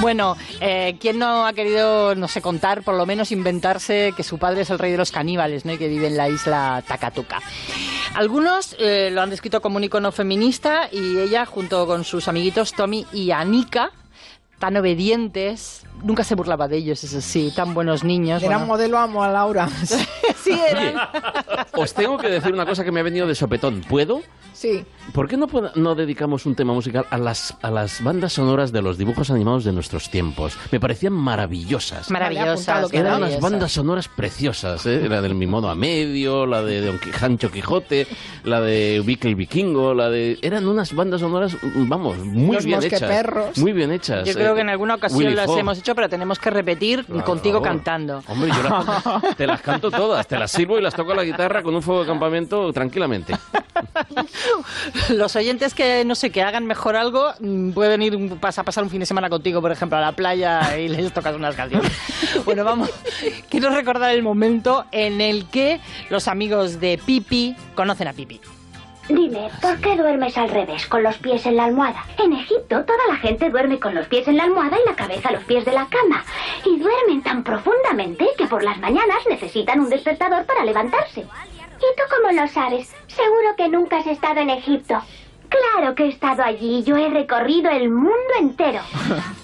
Bueno, 0.00 0.34
eh, 0.60 0.96
¿quién 0.98 1.18
no 1.18 1.44
ha 1.46 1.52
querido, 1.52 2.14
no 2.14 2.26
sé, 2.26 2.40
contar, 2.40 2.82
por 2.82 2.94
lo 2.94 3.04
menos 3.04 3.30
inventarse 3.30 4.14
que 4.16 4.22
su 4.22 4.38
padre 4.38 4.62
es 4.62 4.70
el 4.70 4.78
rey 4.78 4.92
de 4.92 4.96
los 4.96 5.12
caníbales, 5.12 5.66
¿no? 5.66 5.72
Y 5.74 5.76
que 5.78 5.88
vive 5.88 6.06
en 6.06 6.16
la 6.16 6.30
isla 6.30 6.82
Takatuka. 6.88 7.42
Algunos 8.14 8.74
eh, 8.78 9.10
lo 9.12 9.20
han 9.20 9.28
descrito 9.28 9.60
como 9.60 9.76
un 9.76 9.84
icono 9.84 10.10
feminista 10.10 10.88
y 10.90 11.18
ella, 11.18 11.44
junto 11.44 11.86
con 11.86 12.04
sus 12.04 12.26
amiguitos 12.26 12.72
Tommy 12.72 13.06
y 13.12 13.30
Anika, 13.30 13.90
tan 14.58 14.78
obedientes, 14.78 15.82
nunca 16.02 16.24
se 16.24 16.34
burlaba 16.34 16.68
de 16.68 16.76
ellos, 16.76 17.02
eso 17.04 17.20
sí, 17.20 17.52
tan 17.54 17.74
buenos 17.74 18.04
niños. 18.04 18.42
Era 18.42 18.56
bueno. 18.56 18.72
modelo 18.72 18.98
amo 18.98 19.22
a 19.22 19.28
Laura. 19.28 19.68
sí, 20.42 20.58
eran. 20.70 20.94
Os 21.72 21.94
tengo 21.94 22.18
que 22.18 22.28
decir 22.28 22.52
una 22.52 22.66
cosa 22.66 22.84
que 22.84 22.92
me 22.92 23.00
ha 23.00 23.02
venido 23.02 23.26
de 23.26 23.34
sopetón. 23.34 23.82
¿Puedo? 23.88 24.22
Sí. 24.52 24.84
¿Por 25.14 25.26
qué 25.26 25.36
no, 25.36 25.46
no 25.76 25.94
dedicamos 25.94 26.44
un 26.44 26.54
tema 26.54 26.74
musical 26.74 27.06
a 27.08 27.16
las, 27.16 27.56
a 27.62 27.70
las 27.70 28.02
bandas 28.02 28.34
sonoras 28.34 28.72
de 28.72 28.82
los 28.82 28.98
dibujos 28.98 29.30
animados 29.30 29.64
de 29.64 29.72
nuestros 29.72 30.10
tiempos? 30.10 30.56
Me 30.70 30.78
parecían 30.78 31.14
maravillosas. 31.14 32.10
Maravillosas, 32.10 32.92
Eran 32.92 33.22
unas 33.22 33.40
bandas 33.40 33.72
sonoras 33.72 34.08
preciosas, 34.08 34.84
¿eh? 34.86 35.08
La 35.08 35.22
del 35.22 35.34
Mi 35.34 35.46
Modo 35.46 35.70
a 35.70 35.74
Medio, 35.74 36.44
la 36.46 36.62
de 36.62 36.84
Don 36.84 36.98
Qui- 37.00 37.12
Sancho 37.12 37.50
Quijote, 37.50 38.06
la 38.44 38.60
de 38.60 39.02
Vic 39.04 39.24
el 39.24 39.34
Vikingo, 39.34 39.94
la 39.94 40.10
de... 40.10 40.38
Eran 40.42 40.68
unas 40.68 40.94
bandas 40.94 41.20
sonoras, 41.20 41.56
vamos, 41.62 42.18
muy 42.18 42.56
Los 42.56 42.64
bien 42.66 42.82
hechas. 42.82 43.56
Muy 43.56 43.72
bien 43.72 43.90
hechas. 43.92 44.28
Yo 44.28 44.34
creo 44.34 44.52
eh. 44.52 44.56
que 44.56 44.60
en 44.60 44.68
alguna 44.68 44.96
ocasión 44.96 45.18
Willy 45.20 45.34
las 45.34 45.46
Fogg. 45.46 45.60
hemos 45.60 45.78
hecho, 45.78 45.89
pero 45.94 46.08
tenemos 46.08 46.38
que 46.38 46.50
repetir 46.50 47.04
Claro, 47.04 47.24
contigo 47.24 47.62
cantando. 47.62 48.22
Hombre, 48.28 48.50
yo 48.54 48.62
las- 48.62 49.36
te 49.36 49.46
las 49.46 49.60
canto 49.60 49.90
todas, 49.90 50.26
te 50.26 50.38
las 50.38 50.50
sirvo 50.50 50.78
y 50.78 50.82
las 50.82 50.94
toco 50.94 51.14
la 51.14 51.24
guitarra 51.24 51.62
con 51.62 51.74
un 51.74 51.82
fuego 51.82 52.00
de 52.02 52.06
campamento 52.06 52.72
tranquilamente. 52.72 53.34
Los 55.10 55.36
oyentes 55.36 55.74
que, 55.74 56.04
no 56.04 56.14
sé, 56.14 56.30
que 56.30 56.42
hagan 56.42 56.66
mejor 56.66 56.96
algo, 56.96 57.32
mm, 57.40 57.70
pueden 57.72 58.02
ir 58.02 58.18
a 58.42 58.62
pasar 58.62 58.84
un 58.84 58.90
fin 58.90 59.00
de 59.00 59.06
semana 59.06 59.28
contigo, 59.30 59.60
por 59.60 59.72
ejemplo, 59.72 59.98
a 59.98 60.00
la 60.00 60.12
playa 60.12 60.76
y 60.78 60.88
les 60.88 61.12
tocas 61.14 61.34
unas 61.34 61.54
canciones. 61.54 61.90
Bueno, 62.44 62.64
vamos, 62.64 62.90
quiero 63.48 63.70
recordar 63.70 64.10
el 64.12 64.22
momento 64.22 64.84
en 64.92 65.20
el 65.20 65.46
que 65.46 65.80
los 66.10 66.28
amigos 66.28 66.80
de 66.80 66.98
Pipi 67.04 67.54
conocen 67.74 68.08
a 68.08 68.12
Pipi. 68.12 68.40
Dime, 69.10 69.50
¿por 69.60 69.80
qué 69.80 69.96
duermes 69.96 70.38
al 70.38 70.50
revés, 70.50 70.86
con 70.86 71.02
los 71.02 71.18
pies 71.18 71.44
en 71.44 71.56
la 71.56 71.64
almohada? 71.64 72.04
En 72.16 72.32
Egipto 72.32 72.84
toda 72.84 73.06
la 73.08 73.16
gente 73.16 73.50
duerme 73.50 73.80
con 73.80 73.92
los 73.92 74.06
pies 74.06 74.28
en 74.28 74.36
la 74.36 74.44
almohada 74.44 74.76
y 74.80 74.88
la 74.88 74.94
cabeza 74.94 75.30
a 75.30 75.32
los 75.32 75.42
pies 75.42 75.64
de 75.64 75.72
la 75.72 75.88
cama. 75.88 76.24
Y 76.64 76.78
duermen 76.78 77.20
tan 77.20 77.42
profundamente 77.42 78.24
que 78.38 78.46
por 78.46 78.62
las 78.62 78.78
mañanas 78.78 79.18
necesitan 79.28 79.80
un 79.80 79.90
despertador 79.90 80.46
para 80.46 80.64
levantarse. 80.64 81.22
¿Y 81.22 81.96
tú 81.96 82.02
cómo 82.08 82.40
lo 82.40 82.46
sabes? 82.46 82.94
Seguro 83.08 83.56
que 83.56 83.68
nunca 83.68 83.98
has 83.98 84.06
estado 84.06 84.42
en 84.42 84.50
Egipto. 84.50 85.02
Claro 85.50 85.94
que 85.94 86.04
he 86.04 86.08
estado 86.08 86.42
allí. 86.44 86.82
Yo 86.84 86.96
he 86.96 87.08
recorrido 87.10 87.70
el 87.70 87.90
mundo 87.90 88.10
entero. 88.38 88.80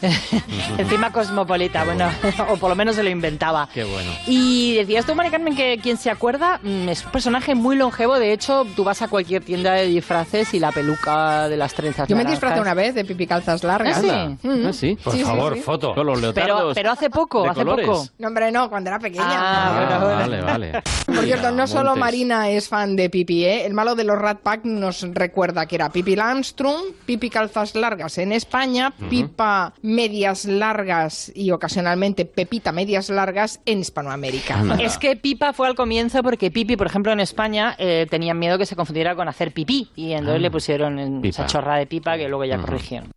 Encima 0.78 1.10
cosmopolita, 1.12 1.84
bueno, 1.84 2.08
o 2.48 2.56
por 2.56 2.70
lo 2.70 2.76
menos 2.76 2.94
se 2.96 3.02
lo 3.02 3.10
inventaba. 3.10 3.68
Qué 3.74 3.84
bueno. 3.84 4.10
Y 4.26 4.74
decías 4.74 5.04
tú, 5.04 5.14
Mari 5.14 5.30
Carmen, 5.30 5.56
que 5.56 5.78
quien 5.82 5.96
se 5.96 6.10
acuerda 6.10 6.60
mm, 6.62 6.88
es 6.88 7.04
un 7.04 7.10
personaje 7.10 7.54
muy 7.54 7.76
longevo. 7.76 8.18
De 8.18 8.32
hecho, 8.32 8.66
tú 8.76 8.84
vas 8.84 9.02
a 9.02 9.08
cualquier 9.08 9.42
tienda 9.42 9.72
de 9.72 9.86
disfraces 9.86 10.52
y 10.54 10.60
la 10.60 10.70
peluca 10.72 11.48
de 11.48 11.56
las 11.56 11.74
trenzas 11.74 12.08
Yo 12.08 12.16
me 12.16 12.24
disfracé 12.24 12.60
una 12.60 12.74
vez 12.74 12.94
de 12.94 13.04
pipi 13.04 13.26
calzas 13.26 13.64
largas. 13.64 13.98
¿Ah, 13.98 14.00
sí? 14.40 14.46
Mm. 14.48 14.66
Ah, 14.66 14.72
sí, 14.72 14.98
por 15.02 15.12
Sí, 15.12 15.24
favor, 15.24 15.54
sí. 15.54 15.60
foto. 15.60 15.94
Con 15.94 16.06
los 16.06 16.20
Pero, 16.20 16.32
leotardos. 16.32 16.74
pero 16.74 16.90
hace 16.92 17.10
poco, 17.10 17.42
de 17.42 17.48
hace 17.50 17.60
colores. 17.60 17.86
poco. 17.86 18.06
No, 18.18 18.28
hombre, 18.28 18.52
no, 18.52 18.68
cuando 18.68 18.90
era 18.90 18.98
pequeña. 18.98 19.24
Ah, 19.28 19.96
bueno, 19.98 20.16
Vale, 20.16 20.40
vale. 20.42 20.82
Por 21.06 21.24
cierto, 21.24 21.50
no 21.50 21.66
solo 21.66 21.90
Montes. 21.90 22.00
Marina 22.00 22.48
es 22.50 22.68
fan 22.68 22.94
de 22.96 23.10
Pipi, 23.10 23.44
¿eh? 23.44 23.66
El 23.66 23.74
malo 23.74 23.94
de 23.94 24.04
los 24.04 24.18
Rat 24.18 24.40
Pack 24.40 24.64
nos 24.64 25.02
recuerda 25.14 25.66
que 25.66 25.74
era 25.76 25.90
Pipi 25.96 26.14
Lamström, 26.14 26.92
Pipi 27.06 27.30
calzas 27.30 27.74
largas 27.74 28.18
en 28.18 28.32
España. 28.32 28.92
Pipa 29.08 29.72
medias 29.80 30.44
largas 30.44 31.32
y 31.34 31.52
ocasionalmente 31.52 32.26
Pepita 32.26 32.70
medias 32.70 33.08
largas 33.08 33.60
en 33.64 33.78
Hispanoamérica. 33.80 34.62
Es 34.78 34.98
que 34.98 35.16
Pipa 35.16 35.54
fue 35.54 35.68
al 35.68 35.74
comienzo 35.74 36.22
porque 36.22 36.50
Pipi, 36.50 36.76
por 36.76 36.86
ejemplo, 36.86 37.12
en 37.12 37.20
España 37.20 37.74
eh, 37.78 38.06
tenían 38.10 38.38
miedo 38.38 38.58
que 38.58 38.66
se 38.66 38.76
confundiera 38.76 39.16
con 39.16 39.26
hacer 39.26 39.52
pipí 39.52 39.88
y 39.96 40.12
entonces 40.12 40.36
Ah. 40.36 40.38
le 40.40 40.50
pusieron 40.50 40.98
en 40.98 41.24
esa 41.24 41.46
chorra 41.46 41.76
de 41.76 41.86
pipa 41.86 42.18
que 42.18 42.28
luego 42.28 42.44
ya 42.44 42.58
corrigieron. 42.58 43.10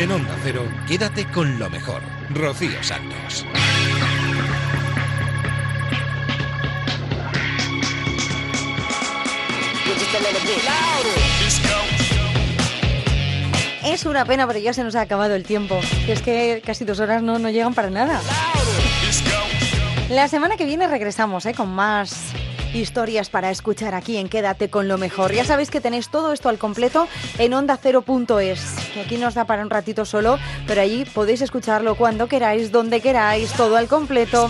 En 0.00 0.10
Onda 0.10 0.36
Cero, 0.42 0.64
quédate 0.88 1.26
con 1.30 1.60
lo 1.60 1.70
mejor. 1.70 2.02
Rocío 2.34 2.82
Santos. 2.82 3.46
Es 13.86 14.04
una 14.04 14.24
pena, 14.24 14.46
pero 14.48 14.58
ya 14.58 14.72
se 14.72 14.82
nos 14.82 14.96
ha 14.96 15.02
acabado 15.02 15.34
el 15.36 15.44
tiempo. 15.44 15.78
Es 16.08 16.20
que 16.20 16.60
casi 16.66 16.84
dos 16.84 16.98
horas 16.98 17.22
no, 17.22 17.38
no 17.38 17.50
llegan 17.50 17.72
para 17.72 17.88
nada. 17.88 18.20
La 20.10 20.26
semana 20.26 20.56
que 20.56 20.64
viene 20.64 20.88
regresamos 20.88 21.46
¿eh? 21.46 21.54
con 21.54 21.70
más 21.70 22.32
historias 22.74 23.30
para 23.30 23.50
escuchar 23.50 23.94
aquí 23.94 24.16
en 24.16 24.28
Quédate 24.28 24.70
con 24.70 24.88
lo 24.88 24.98
mejor. 24.98 25.32
Ya 25.32 25.44
sabéis 25.44 25.70
que 25.70 25.80
tenéis 25.80 26.10
todo 26.10 26.32
esto 26.32 26.48
al 26.48 26.58
completo 26.58 27.06
en 27.38 27.52
onda0.es, 27.52 28.60
que 28.92 29.00
aquí 29.00 29.16
nos 29.18 29.34
da 29.34 29.44
para 29.44 29.62
un 29.62 29.70
ratito 29.70 30.04
solo, 30.04 30.38
pero 30.66 30.80
allí 30.80 31.04
podéis 31.04 31.40
escucharlo 31.40 31.94
cuando 31.94 32.26
queráis, 32.26 32.72
donde 32.72 33.00
queráis, 33.00 33.52
todo 33.52 33.76
al 33.76 33.86
completo 33.86 34.48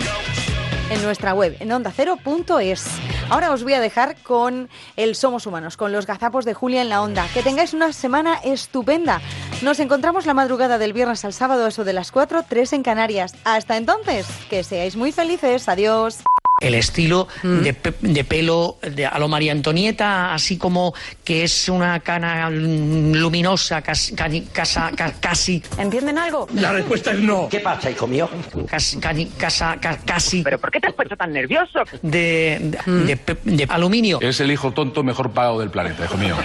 en 0.89 1.03
nuestra 1.03 1.33
web, 1.33 1.57
en 1.59 1.69
onda0.es. 1.69 2.85
Ahora 3.29 3.51
os 3.51 3.63
voy 3.63 3.73
a 3.73 3.81
dejar 3.81 4.15
con 4.23 4.69
el 4.95 5.15
Somos 5.15 5.45
Humanos, 5.45 5.77
con 5.77 5.91
los 5.91 6.05
gazapos 6.05 6.45
de 6.45 6.53
Julia 6.53 6.81
en 6.81 6.89
la 6.89 7.01
Onda. 7.01 7.27
Que 7.33 7.43
tengáis 7.43 7.73
una 7.73 7.91
semana 7.93 8.35
estupenda. 8.43 9.21
Nos 9.61 9.79
encontramos 9.79 10.25
la 10.25 10.33
madrugada 10.33 10.77
del 10.77 10.93
viernes 10.93 11.25
al 11.25 11.33
sábado, 11.33 11.67
eso 11.67 11.83
de 11.83 11.93
las 11.93 12.11
4, 12.11 12.45
3 12.47 12.73
en 12.73 12.83
Canarias. 12.83 13.35
Hasta 13.43 13.77
entonces, 13.77 14.27
que 14.49 14.63
seáis 14.63 14.95
muy 14.95 15.11
felices. 15.11 15.67
Adiós. 15.67 16.23
El 16.59 16.73
estilo 16.73 17.27
de, 17.43 17.71
pe- 17.75 17.93
de 18.01 18.23
pelo 18.23 18.79
de, 18.81 19.05
a 19.05 19.19
lo 19.19 19.27
María 19.27 19.51
Antonieta, 19.51 20.33
así 20.33 20.57
como 20.57 20.91
que 21.23 21.43
es 21.43 21.69
una 21.69 21.99
cana 21.99 22.49
mm, 22.49 23.13
luminosa, 23.13 23.83
casi. 23.83 24.15
casa- 24.51 24.91
ca- 24.95 25.13
casi. 25.19 25.61
¿Entienden 25.77 26.17
algo? 26.17 26.47
La 26.55 26.71
respuesta 26.73 27.11
es 27.11 27.19
no. 27.19 27.47
¿Qué 27.47 27.59
pasa, 27.59 27.91
hijo 27.91 28.07
mío? 28.07 28.27
Casi. 28.67 28.97
casi, 28.97 29.27
casa- 29.37 29.77
ca- 29.79 29.99
casi. 30.03 30.41
¿Pero 30.41 30.57
por 30.59 30.71
qué 30.71 30.79
te 30.79 30.87
has 30.87 30.93
puesto 30.95 31.15
tan 31.15 31.31
nervioso? 31.31 31.81
De, 32.01 32.57
de, 32.87 32.91
de 33.05 33.17
pe- 33.17 33.37
de 33.43 33.65
aluminio. 33.69 34.17
Es 34.19 34.39
el 34.39 34.51
hijo 34.51 34.71
tonto 34.71 35.03
mejor 35.03 35.29
pagado 35.29 35.59
del 35.59 35.69
planeta, 35.69 36.05
hijo 36.05 36.17
mío. 36.17 36.35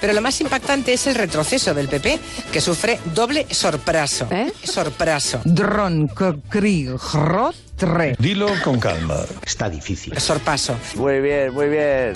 Pero 0.00 0.12
lo 0.12 0.20
más 0.22 0.40
impactante 0.40 0.92
es 0.92 1.06
el 1.06 1.14
retroceso 1.14 1.72
del 1.72 1.86
PP, 1.86 2.18
que 2.52 2.60
sufre 2.60 2.98
doble 3.14 3.46
sorpraso. 3.48 4.28
Sorpraso. 4.64 5.40
Dron, 5.44 6.08
tre. 7.86 8.14
Dilo 8.18 8.46
con 8.62 8.78
calma. 8.78 9.16
Está 9.44 9.68
difícil. 9.68 10.16
Sorpaso. 10.18 10.76
Muy 10.94 11.20
bien, 11.20 11.52
muy 11.52 11.68
bien. 11.68 12.12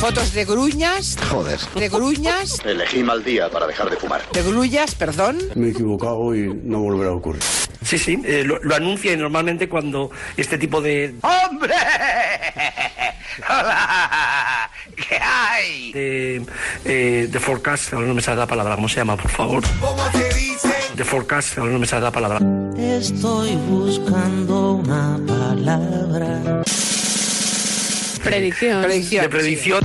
Fotos 0.00 0.32
de 0.32 0.46
gruñas. 0.46 1.18
Joder. 1.30 1.58
De 1.74 1.88
gruñas. 1.90 2.58
Elegí 2.64 3.02
mal 3.02 3.22
día 3.22 3.50
para 3.50 3.66
dejar 3.66 3.90
de 3.90 3.96
fumar. 3.96 4.22
De 4.32 4.42
grullas, 4.42 4.94
perdón. 4.94 5.38
Me 5.54 5.68
he 5.68 5.70
equivocado 5.70 6.34
y 6.34 6.48
no 6.64 6.80
volverá 6.80 7.10
a 7.10 7.14
ocurrir. 7.14 7.42
Sí, 7.82 7.98
sí, 7.98 8.18
eh, 8.24 8.42
lo, 8.44 8.58
lo 8.62 8.74
anuncia 8.74 9.12
y 9.12 9.16
normalmente 9.16 9.68
cuando 9.68 10.10
este 10.36 10.56
tipo 10.58 10.80
de... 10.80 11.14
¡Hombre! 11.22 11.74
¡Hola! 13.48 14.70
¿Qué 14.96 15.18
hay? 15.20 15.92
De, 15.92 16.46
eh, 16.84 17.28
de 17.30 17.40
forecast, 17.40 17.92
ahora 17.92 18.06
no 18.06 18.14
me 18.14 18.22
sale 18.22 18.38
la 18.38 18.46
palabra, 18.46 18.74
¿cómo 18.74 18.88
se 18.88 18.96
llama, 18.96 19.16
por 19.16 19.30
favor? 19.30 19.62
¿Cómo 19.80 20.10
se 20.10 20.34
dice? 20.34 20.74
De 20.94 21.04
forecast, 21.04 21.58
ahora 21.58 21.72
no 21.72 21.78
me 21.78 21.86
sale 21.86 22.02
la 22.02 22.10
palabra. 22.10 22.40
Estoy 22.78 23.56
buscando 23.68 24.72
una 24.72 25.20
palabra. 25.26 26.62
Predicción. 28.24 28.82
Predicción. 28.82 29.22
De 29.22 29.28
predicción. 29.28 29.84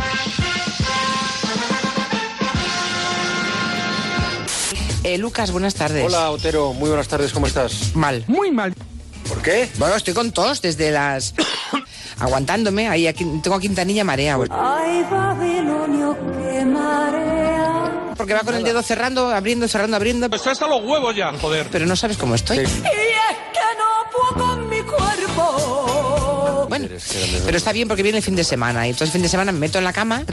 Eh, 5.03 5.17
Lucas, 5.17 5.51
buenas 5.51 5.75
tardes. 5.75 6.05
Hola, 6.05 6.31
Otero. 6.31 6.73
Muy 6.73 6.87
buenas 6.87 7.07
tardes. 7.07 7.33
¿Cómo 7.33 7.47
estás? 7.47 7.95
Mal. 7.95 8.23
Muy 8.27 8.51
mal. 8.51 8.73
¿Por 9.31 9.41
qué? 9.41 9.69
Bueno, 9.77 9.95
estoy 9.95 10.13
con 10.13 10.31
tos 10.31 10.61
desde 10.61 10.91
las... 10.91 11.33
Aguantándome. 12.19 12.89
Ahí 12.89 13.07
aquí, 13.07 13.25
tengo 13.41 13.55
a 13.55 13.61
Quintanilla 13.61 14.03
marea. 14.03 14.37
Ay, 14.51 15.05
Babilonio, 15.09 16.17
qué 16.37 16.65
marea. 16.65 18.13
Porque 18.17 18.33
va 18.33 18.41
con 18.41 18.55
el 18.55 18.63
dedo 18.63 18.83
cerrando, 18.83 19.29
abriendo, 19.29 19.69
cerrando, 19.69 19.95
abriendo. 19.95 20.27
Está 20.27 20.51
hasta 20.51 20.67
los 20.67 20.83
huevos 20.83 21.15
ya, 21.15 21.31
joder. 21.39 21.67
Pero 21.71 21.85
no 21.85 21.95
sabes 21.95 22.17
cómo 22.17 22.35
estoy. 22.35 22.57
Y 22.57 22.61
es 22.61 22.67
que 22.67 23.67
no 23.79 24.11
puedo 24.11 24.47
con 24.47 24.69
mi 24.69 24.81
cuerpo. 24.81 26.20
Bueno, 26.71 26.87
pero 27.45 27.57
está 27.57 27.73
bien 27.73 27.89
porque 27.89 28.01
viene 28.01 28.19
el 28.19 28.23
fin 28.23 28.37
de 28.37 28.45
semana. 28.45 28.87
Y 28.87 28.91
entonces 28.91 29.09
el 29.09 29.13
fin 29.13 29.23
de 29.23 29.27
semana 29.27 29.51
me 29.51 29.59
meto 29.59 29.77
en 29.77 29.83
la 29.83 29.91
cama. 29.91 30.23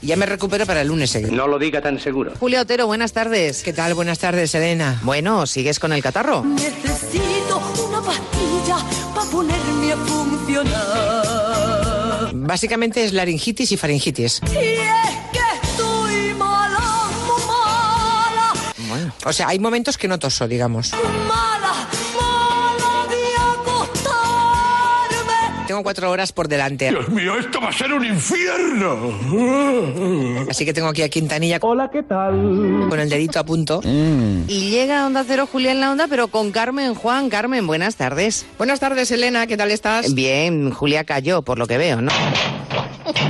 Y 0.00 0.06
ya 0.06 0.14
me 0.16 0.24
recupero 0.24 0.64
para 0.66 0.82
el 0.82 0.88
lunes. 0.88 1.20
No 1.32 1.48
lo 1.48 1.58
diga 1.58 1.80
tan 1.80 1.98
seguro. 1.98 2.34
Julia 2.38 2.60
Otero, 2.60 2.86
buenas 2.86 3.12
tardes. 3.12 3.64
¿Qué 3.64 3.72
tal? 3.72 3.94
Buenas 3.94 4.20
tardes, 4.20 4.54
Elena. 4.54 5.00
Bueno, 5.02 5.44
¿sigues 5.48 5.80
con 5.80 5.92
el 5.92 6.00
catarro? 6.00 6.44
Necesito 6.44 7.60
una 7.88 8.00
pastilla 8.00 8.76
para 9.12 9.28
ponerme 9.30 9.92
a 9.92 9.96
funcionar. 9.96 11.22
Básicamente 12.34 13.04
es 13.04 13.12
laringitis 13.12 13.72
y 13.72 13.76
faringitis. 13.76 14.40
Y 14.44 14.56
es 14.56 15.16
que 15.32 15.40
estoy 15.66 16.34
mala, 16.34 16.78
muy 17.26 17.42
mala, 17.48 18.52
Bueno. 18.88 19.12
O 19.24 19.32
sea, 19.32 19.48
hay 19.48 19.58
momentos 19.58 19.98
que 19.98 20.06
no 20.06 20.20
toso, 20.20 20.46
digamos. 20.46 20.92
Tengo 25.72 25.84
cuatro 25.84 26.10
horas 26.10 26.32
por 26.32 26.48
delante. 26.48 26.90
Dios 26.90 27.08
mío, 27.08 27.38
esto 27.38 27.58
va 27.58 27.70
a 27.70 27.72
ser 27.72 27.90
un 27.94 28.04
infierno. 28.04 29.10
Así 30.50 30.66
que 30.66 30.74
tengo 30.74 30.88
aquí 30.88 31.00
a 31.00 31.08
Quintanilla. 31.08 31.56
Hola, 31.62 31.88
¿qué 31.90 32.02
tal? 32.02 32.88
Con 32.90 33.00
el 33.00 33.08
dedito 33.08 33.38
a 33.40 33.44
punto. 33.46 33.80
Y 33.82 34.68
llega 34.68 35.00
a 35.00 35.06
Onda 35.06 35.24
Cero 35.26 35.48
Julia 35.50 35.72
en 35.72 35.80
la 35.80 35.90
Onda, 35.90 36.08
pero 36.10 36.28
con 36.28 36.50
Carmen 36.52 36.94
Juan. 36.94 37.30
Carmen, 37.30 37.66
buenas 37.66 37.96
tardes. 37.96 38.44
Buenas 38.58 38.80
tardes, 38.80 39.10
Elena. 39.12 39.46
¿Qué 39.46 39.56
tal 39.56 39.70
estás? 39.70 40.12
Bien, 40.12 40.70
Julia 40.72 41.04
cayó, 41.04 41.40
por 41.40 41.58
lo 41.58 41.66
que 41.66 41.78
veo, 41.78 42.02
¿no? 42.02 42.12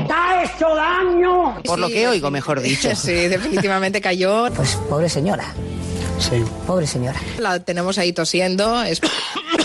¡Te 0.09 0.13
ha 0.13 0.43
hecho 0.43 0.67
daño! 0.75 1.63
Por 1.63 1.79
lo 1.79 1.87
que 1.87 2.09
oigo, 2.09 2.33
mejor 2.33 2.61
dicho. 2.61 2.89
Sí, 2.97 3.13
definitivamente 3.13 4.01
cayó. 4.01 4.49
Pues 4.53 4.75
pobre 4.91 5.09
señora. 5.09 5.45
Sí. 6.19 6.43
Pobre 6.67 6.89
señora. 6.89 7.21
La 7.39 7.61
tenemos 7.61 7.99
ahí 7.99 8.13
tosiendo. 8.13 8.83
es- 8.83 9.01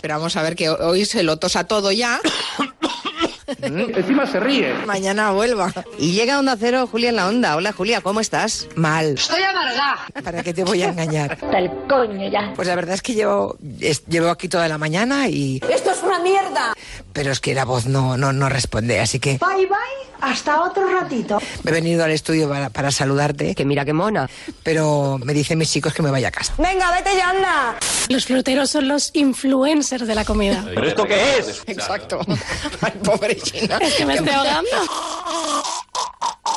Esperamos 0.00 0.34
a 0.36 0.42
ver 0.42 0.56
que 0.56 0.70
hoy 0.70 1.04
se 1.04 1.22
lo 1.22 1.36
tosa 1.36 1.64
todo 1.64 1.92
ya. 1.92 2.20
Encima 3.62 4.26
se 4.26 4.40
ríe. 4.40 4.72
Mañana 4.86 5.32
vuelva. 5.32 5.70
Y 5.98 6.12
llega 6.12 6.36
a 6.36 6.38
Onda 6.38 6.56
Cero 6.58 6.88
Julia 6.90 7.10
en 7.10 7.16
la 7.16 7.28
Onda. 7.28 7.54
Hola, 7.54 7.72
Julia, 7.72 8.00
¿cómo 8.00 8.20
estás? 8.20 8.66
Mal. 8.76 9.16
Estoy 9.18 9.42
amargada. 9.42 9.96
¿Para 10.24 10.42
qué 10.42 10.54
te 10.54 10.64
voy 10.64 10.82
a 10.82 10.88
engañar? 10.88 11.38
Del 11.50 11.70
coño 11.86 12.30
ya. 12.30 12.50
Pues 12.56 12.66
la 12.66 12.76
verdad 12.76 12.94
es 12.94 13.02
que 13.02 13.12
llevo, 13.12 13.58
es- 13.80 14.06
llevo 14.06 14.30
aquí 14.30 14.48
toda 14.48 14.68
la 14.68 14.78
mañana 14.78 15.28
y... 15.28 15.60
Esto 15.68 15.90
es 15.90 15.99
una 16.10 16.18
mierda. 16.20 16.72
Pero 17.12 17.32
es 17.32 17.40
que 17.40 17.54
la 17.54 17.64
voz 17.64 17.86
no, 17.86 18.16
no, 18.16 18.32
no 18.32 18.48
responde, 18.48 19.00
así 19.00 19.18
que 19.18 19.38
Bye 19.38 19.66
bye, 19.66 20.10
hasta 20.20 20.62
otro 20.62 20.88
ratito. 20.88 21.38
me 21.62 21.70
he 21.70 21.74
venido 21.74 22.04
al 22.04 22.10
estudio 22.10 22.48
para, 22.48 22.70
para 22.70 22.90
saludarte. 22.90 23.54
Que 23.54 23.64
mira 23.64 23.84
qué 23.84 23.92
mona. 23.92 24.28
Pero 24.62 25.18
me 25.22 25.32
dicen 25.32 25.58
mis 25.58 25.70
chicos 25.70 25.92
que 25.94 26.02
me 26.02 26.10
vaya 26.10 26.28
a 26.28 26.30
casa. 26.30 26.54
Venga, 26.58 26.90
vete 26.92 27.16
ya, 27.16 27.30
anda. 27.30 27.76
Los 28.08 28.26
fruteros 28.26 28.70
son 28.70 28.88
los 28.88 29.10
influencers 29.14 30.06
de 30.06 30.14
la 30.14 30.24
comida. 30.24 30.64
¿Pero 30.66 30.86
esto 30.86 31.04
qué 31.04 31.38
es? 31.38 31.62
Exacto. 31.66 32.20
Ay, 32.80 32.92
pobre 33.04 33.36
China. 33.36 33.78
Es 33.80 33.94
que 33.94 34.06
me 34.06 34.14
estoy 34.14 34.32
ahogando. 34.32 34.70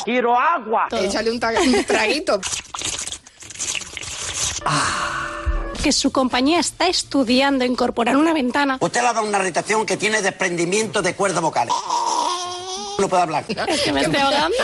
Quiero 0.06 0.38
agua. 0.38 0.88
Échale 0.92 1.32
un, 1.32 1.40
traguito. 1.40 2.40
Que 5.84 5.92
su 5.92 6.14
compañía 6.14 6.62
está 6.62 6.88
estudiando 6.88 7.66
incorporar 7.66 8.16
una 8.16 8.34
ventana. 8.34 8.78
Usted 8.80 9.02
le 9.02 9.08
ha 9.08 9.14
dado 9.14 9.28
una 9.28 9.40
irritación 9.40 9.86
que 9.86 9.98
tiene 9.98 10.22
desprendimiento 10.22 11.02
de 11.02 11.14
cuerdas 11.14 11.42
vocales. 11.42 11.74
No 13.00 13.10
puede 13.10 13.24
hablar. 13.24 13.44
Es 13.68 13.82
que 13.82 13.92
me 13.92 14.02
estoy 14.02 14.22
ahogando. 14.22 14.56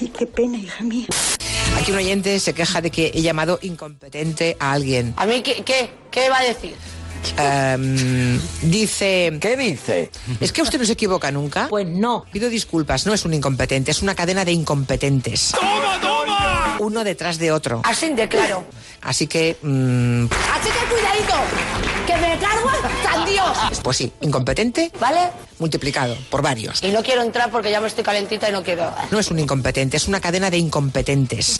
Ay, 0.00 0.08
qué 0.18 0.26
pena, 0.26 0.58
hija 0.58 0.82
mía. 0.82 1.06
Aquí 1.78 1.92
un 1.92 1.98
oyente 1.98 2.40
se 2.40 2.52
queja 2.52 2.80
de 2.80 2.90
que 2.90 3.12
he 3.14 3.22
llamado 3.22 3.60
incompetente 3.62 4.56
a 4.58 4.72
alguien. 4.72 5.14
¿A 5.16 5.26
mí 5.26 5.42
qué, 5.42 5.62
qué, 5.62 5.90
qué 6.10 6.28
va 6.28 6.38
a 6.38 6.42
decir? 6.42 6.74
Em, 7.38 8.40
dice... 8.62 9.38
¿Qué 9.40 9.56
dice? 9.56 10.10
¿Es 10.40 10.52
que 10.52 10.62
usted 10.62 10.78
no 10.78 10.84
se 10.84 10.92
equivoca 10.92 11.30
nunca? 11.30 11.66
Pues 11.68 11.86
no. 11.86 12.24
Pido 12.32 12.48
disculpas, 12.48 13.06
no 13.06 13.14
es 13.14 13.24
un 13.24 13.34
incompetente, 13.34 13.90
es 13.90 14.02
una 14.02 14.14
cadena 14.14 14.44
de 14.44 14.52
incompetentes. 14.52 15.52
¡Toma, 15.52 16.00
toma! 16.00 16.76
Uno 16.78 17.04
detrás 17.04 17.38
de 17.38 17.52
otro. 17.52 17.80
Así 17.84 18.10
de 18.10 18.28
claro. 18.28 18.64
Así 19.02 19.26
que... 19.26 19.56
mm, 19.62 20.24
Así 20.26 20.68
que 20.68 20.94
cuidadito, 20.94 21.34
que 22.06 22.16
me 22.16 22.38
cargo 22.38 22.70
al 23.14 23.24
Dios. 23.24 23.80
pues 23.82 23.96
sí, 23.96 24.12
incompetente 24.20 24.90
¿Vale? 25.00 25.30
multiplicado 25.58 26.16
por 26.30 26.42
varios. 26.42 26.82
Y 26.82 26.90
no 26.90 27.02
quiero 27.02 27.22
entrar 27.22 27.50
porque 27.50 27.70
ya 27.70 27.80
me 27.80 27.86
estoy 27.88 28.04
calentita 28.04 28.48
y 28.48 28.52
no 28.52 28.62
quiero. 28.62 28.92
No 29.10 29.18
es 29.18 29.30
un 29.30 29.38
incompetente, 29.38 29.96
es 29.96 30.06
una 30.08 30.20
cadena 30.20 30.50
de 30.50 30.58
incompetentes. 30.58 31.56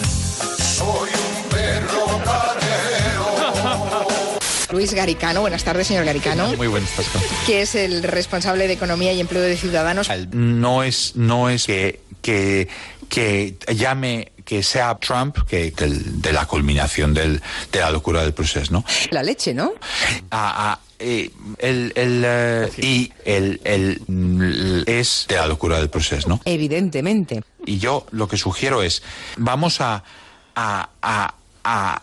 Luis 4.70 4.92
Garicano, 4.94 5.40
buenas 5.42 5.64
tardes, 5.64 5.86
señor 5.86 6.04
Garicano, 6.04 6.48
Muy 6.56 6.66
buenas 6.66 6.90
tardes. 6.90 7.12
que 7.46 7.62
es 7.62 7.74
el 7.74 8.02
responsable 8.02 8.66
de 8.66 8.74
Economía 8.74 9.12
y 9.12 9.20
Empleo 9.20 9.42
de 9.42 9.56
Ciudadanos. 9.56 10.08
No 10.32 10.82
es, 10.82 11.14
no 11.16 11.48
es 11.48 11.66
que, 11.66 12.00
que, 12.22 12.68
que 13.08 13.56
llame 13.74 14.32
que 14.44 14.62
sea 14.62 14.96
Trump 14.96 15.38
que 15.48 15.72
de 15.72 16.32
la 16.32 16.46
culminación 16.46 17.12
del, 17.14 17.42
de 17.72 17.80
la 17.80 17.90
locura 17.90 18.22
del 18.22 18.32
proceso, 18.32 18.72
¿no? 18.72 18.84
La 19.10 19.22
leche, 19.22 19.52
¿no? 19.52 19.72
Ah, 20.30 20.54
ah, 20.72 20.80
eh, 21.00 21.30
el, 21.58 21.92
el, 21.96 22.22
eh, 22.24 22.70
y 22.78 23.12
el, 23.24 23.60
el, 23.64 24.00
mm, 24.06 24.82
es 24.86 25.26
de 25.28 25.34
la 25.36 25.46
locura 25.48 25.78
del 25.78 25.90
proceso, 25.90 26.28
¿no? 26.28 26.40
Evidentemente. 26.44 27.42
Y 27.66 27.78
yo 27.78 28.06
lo 28.12 28.28
que 28.28 28.36
sugiero 28.36 28.82
es, 28.82 29.02
vamos 29.36 29.80
a, 29.80 30.04
a, 30.54 30.88
a 31.64 32.02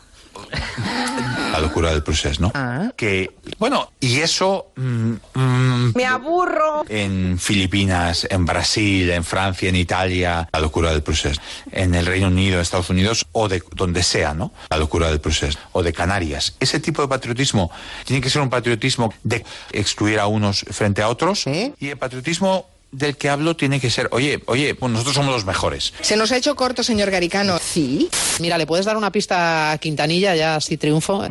la 1.51 1.59
locura 1.59 1.91
del 1.91 2.03
proceso, 2.03 2.41
¿no? 2.41 2.51
Ah. 2.53 2.91
Que, 2.95 3.31
bueno, 3.59 3.91
y 3.99 4.19
eso 4.19 4.71
mm, 4.75 5.13
mm, 5.33 5.91
Me 5.95 6.05
aburro. 6.05 6.83
en 6.89 7.37
Filipinas, 7.39 8.27
en 8.29 8.45
Brasil, 8.45 9.09
en 9.09 9.23
Francia, 9.23 9.69
en 9.69 9.75
Italia, 9.75 10.49
la 10.51 10.59
locura 10.59 10.91
del 10.91 11.03
proceso. 11.03 11.39
En 11.71 11.93
el 11.95 12.05
Reino 12.05 12.27
Unido, 12.27 12.55
en 12.55 12.61
Estados 12.61 12.89
Unidos 12.89 13.25
o 13.31 13.47
de 13.47 13.63
donde 13.75 14.03
sea, 14.03 14.33
¿no? 14.33 14.51
La 14.69 14.77
locura 14.77 15.09
del 15.09 15.19
proceso. 15.19 15.57
O 15.71 15.83
de 15.83 15.93
Canarias. 15.93 16.55
Ese 16.59 16.79
tipo 16.79 17.01
de 17.01 17.07
patriotismo 17.07 17.71
tiene 18.05 18.21
que 18.21 18.29
ser 18.29 18.41
un 18.41 18.49
patriotismo 18.49 19.13
de 19.23 19.45
excluir 19.71 20.19
a 20.19 20.27
unos 20.27 20.65
frente 20.71 21.01
a 21.01 21.09
otros. 21.09 21.45
Y 21.45 21.89
el 21.89 21.97
patriotismo 21.97 22.67
del 22.93 23.17
que 23.17 23.29
hablo 23.29 23.55
tiene 23.57 23.79
que 23.81 23.89
ser, 23.89 24.07
oye, 24.11 24.41
oye, 24.45 24.75
pues 24.75 24.91
nosotros 24.91 25.15
somos 25.15 25.33
los 25.33 25.45
mejores. 25.45 25.93
Se 26.01 26.15
nos 26.15 26.31
ha 26.31 26.37
hecho 26.37 26.55
corto, 26.55 26.83
señor 26.83 27.09
Garicano. 27.11 27.57
Sí. 27.59 28.09
Mira, 28.39 28.57
¿le 28.57 28.65
puedes 28.65 28.85
dar 28.85 28.95
una 28.97 29.11
pista 29.11 29.71
a 29.71 29.77
Quintanilla 29.79 30.35
ya 30.35 30.55
así 30.55 30.77
triunfo? 30.77 31.23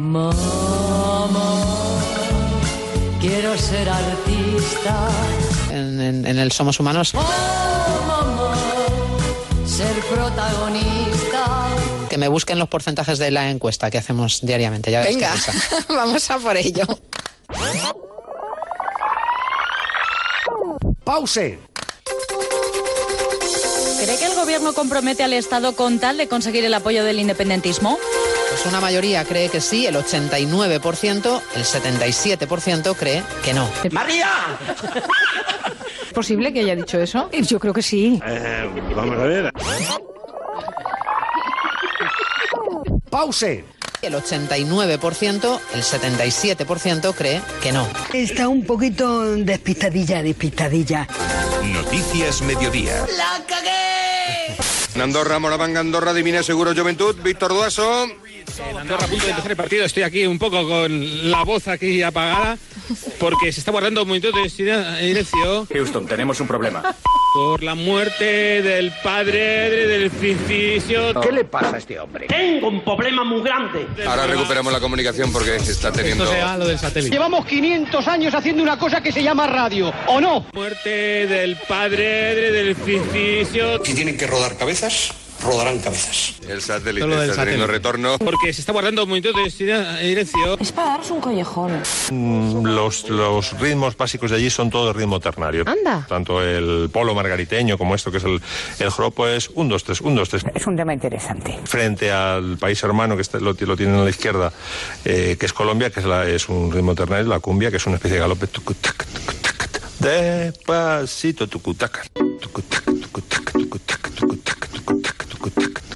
Quiero 3.20 3.56
ser 3.56 3.88
artista. 3.88 5.08
En, 5.70 6.00
en- 6.00 6.26
en 6.26 6.38
el 6.38 6.52
Somos 6.52 6.78
Humanos, 6.80 7.12
Oh, 7.14 8.04
mamá, 8.06 8.54
ser 9.66 9.94
protagonista. 10.12 11.68
que 12.10 12.18
me 12.18 12.28
busquen 12.28 12.58
los 12.58 12.68
porcentajes 12.68 13.18
de 13.18 13.30
la 13.30 13.48
encuesta 13.50 13.90
que 13.90 13.98
hacemos 13.98 14.40
diariamente. 14.42 14.90
Ya 14.90 15.00
Venga, 15.02 15.32
vamos 15.88 16.28
a 16.30 16.38
por 16.38 16.56
ello. 16.56 16.84
Pause. 21.12 21.58
¿Cree 24.02 24.18
que 24.18 24.24
el 24.24 24.34
gobierno 24.34 24.72
compromete 24.72 25.22
al 25.22 25.34
Estado 25.34 25.76
con 25.76 25.98
tal 25.98 26.16
de 26.16 26.26
conseguir 26.26 26.64
el 26.64 26.72
apoyo 26.72 27.04
del 27.04 27.18
independentismo? 27.18 27.98
Pues 28.48 28.64
una 28.64 28.80
mayoría 28.80 29.22
cree 29.26 29.50
que 29.50 29.60
sí, 29.60 29.84
el 29.84 29.96
89%, 29.96 31.42
el 31.54 31.64
77% 31.64 32.96
cree 32.96 33.22
que 33.44 33.52
no. 33.52 33.68
¡María! 33.90 34.30
¿Es 36.06 36.14
posible 36.14 36.50
que 36.50 36.60
haya 36.60 36.74
dicho 36.74 36.98
eso? 36.98 37.28
Yo 37.30 37.60
creo 37.60 37.74
que 37.74 37.82
sí. 37.82 38.18
vamos 38.96 39.18
a 39.18 39.24
ver. 39.24 39.52
Pause. 43.10 43.64
El 44.02 44.14
89%, 44.14 45.60
el 45.74 45.82
77% 45.82 47.14
cree 47.14 47.40
que 47.62 47.70
no. 47.70 47.88
Está 48.12 48.48
un 48.48 48.64
poquito 48.64 49.22
despistadilla, 49.36 50.24
despistadilla. 50.24 51.06
Noticias 51.72 52.42
Mediodía. 52.42 53.06
¡La 53.16 53.44
cagué! 53.46 54.56
En 54.96 55.02
Andorra, 55.02 55.38
Moravanga, 55.38 55.78
Andorra, 55.78 56.12
Divina 56.12 56.42
Seguro 56.42 56.74
Juventud, 56.74 57.14
Víctor 57.22 57.52
Duaso. 57.52 58.08
En 58.70 58.76
Andorra, 58.76 59.04
a 59.04 59.08
punto 59.08 59.24
de 59.24 59.30
empezar 59.30 59.50
el 59.50 59.56
partido, 59.56 59.84
estoy 59.84 60.02
aquí 60.02 60.26
un 60.26 60.38
poco 60.38 60.66
con 60.66 61.30
la 61.30 61.44
voz 61.44 61.68
aquí 61.68 62.02
apagada 62.02 62.58
porque 63.18 63.52
se 63.52 63.60
está 63.60 63.70
guardando 63.70 64.02
un 64.02 64.08
momento 64.08 64.30
de 64.32 64.48
silencio 64.48 65.66
Houston, 65.72 66.06
tenemos 66.06 66.40
un 66.40 66.46
problema. 66.46 66.82
por 67.32 67.62
la 67.62 67.74
muerte 67.74 68.62
del 68.62 68.92
padre 69.02 69.86
del 69.86 70.10
ficticio. 70.10 71.18
¿Qué 71.20 71.32
le 71.32 71.44
pasa 71.44 71.76
a 71.76 71.78
este 71.78 71.98
hombre? 71.98 72.26
Tengo 72.26 72.68
un 72.68 72.84
problema 72.84 73.24
muy 73.24 73.42
grande. 73.42 73.86
Ahora 74.06 74.26
recuperamos 74.26 74.72
la 74.72 74.80
comunicación 74.80 75.32
porque 75.32 75.56
está 75.56 75.92
teniendo... 75.92 76.24
Esto 76.24 76.36
sea 76.36 76.58
lo 76.58 76.66
del 76.66 76.78
satélite. 76.78 77.14
Llevamos 77.14 77.46
500 77.46 78.08
años 78.08 78.34
haciendo 78.34 78.62
una 78.62 78.78
cosa 78.78 79.02
que 79.02 79.12
se 79.12 79.22
llama 79.22 79.46
radio, 79.46 79.92
¿o 80.08 80.20
no? 80.20 80.46
Muerte 80.52 81.26
del 81.26 81.56
padre 81.68 82.52
del 82.52 82.76
ficticio. 82.76 83.82
Si 83.84 83.94
tienen 83.94 84.18
que 84.18 84.26
rodar 84.26 84.56
cabezas, 84.58 85.12
rodarán 85.42 85.78
cabezas. 85.80 86.34
El 86.48 86.60
satélite 86.62 87.06
del 87.06 87.12
está 87.30 87.42
teniendo 87.44 87.66
satélite. 87.66 87.66
retorno. 87.66 88.18
Porque 88.18 88.52
se 88.52 88.60
está 88.60 88.72
guardando 88.72 89.02
un 89.02 89.08
momento 89.08 89.30
de 89.32 89.50
silencio. 89.50 90.58
Es 90.58 90.72
para 90.72 90.90
daros 90.90 91.10
un 91.10 91.20
collejón. 91.20 91.80
Mm, 92.10 92.64
Los, 92.66 93.08
los 93.08 93.58
ritmos 93.58 93.96
básicos 93.96 94.30
de 94.30 94.36
allí 94.36 94.50
son 94.50 94.70
todo 94.70 94.92
ritmo 94.92 95.20
ternario. 95.20 95.64
Anda. 95.66 96.06
Tanto 96.08 96.42
el 96.42 96.90
polo 96.92 97.14
margariteño 97.14 97.76
como 97.78 97.94
esto 97.94 98.10
que 98.10 98.18
es 98.18 98.24
el, 98.24 98.40
el 98.78 98.90
joropo 98.90 99.26
es 99.28 99.50
un, 99.54 99.68
dos, 99.68 99.84
tres, 99.84 100.00
un, 100.00 100.14
dos, 100.14 100.28
tres. 100.28 100.44
Es 100.54 100.66
un 100.66 100.76
tema 100.76 100.92
interesante. 100.94 101.58
Frente 101.64 102.10
al 102.12 102.56
país 102.58 102.82
hermano 102.82 103.16
que 103.16 103.22
está- 103.22 103.38
lo, 103.38 103.52
lo 103.58 103.76
tienen 103.76 103.96
a 103.96 104.04
la 104.04 104.10
izquierda, 104.10 104.52
eh, 105.04 105.36
que 105.38 105.46
es 105.46 105.52
Colombia, 105.52 105.90
que 105.90 106.00
es, 106.00 106.06
la- 106.06 106.26
es 106.28 106.48
un 106.48 106.70
ritmo 106.72 106.94
ternario, 106.94 107.26
la 107.28 107.40
cumbia, 107.40 107.70
que 107.70 107.76
es 107.78 107.86
una 107.86 107.96
especie 107.96 108.16
de 108.16 108.20
galope. 108.20 108.46
tucu, 108.46 108.74
tac, 108.74 109.06
tucu, 109.06 109.32
tac, 109.42 109.56
tac. 109.70 109.82
Despacito, 110.00 111.46
tucutaca. 111.48 112.02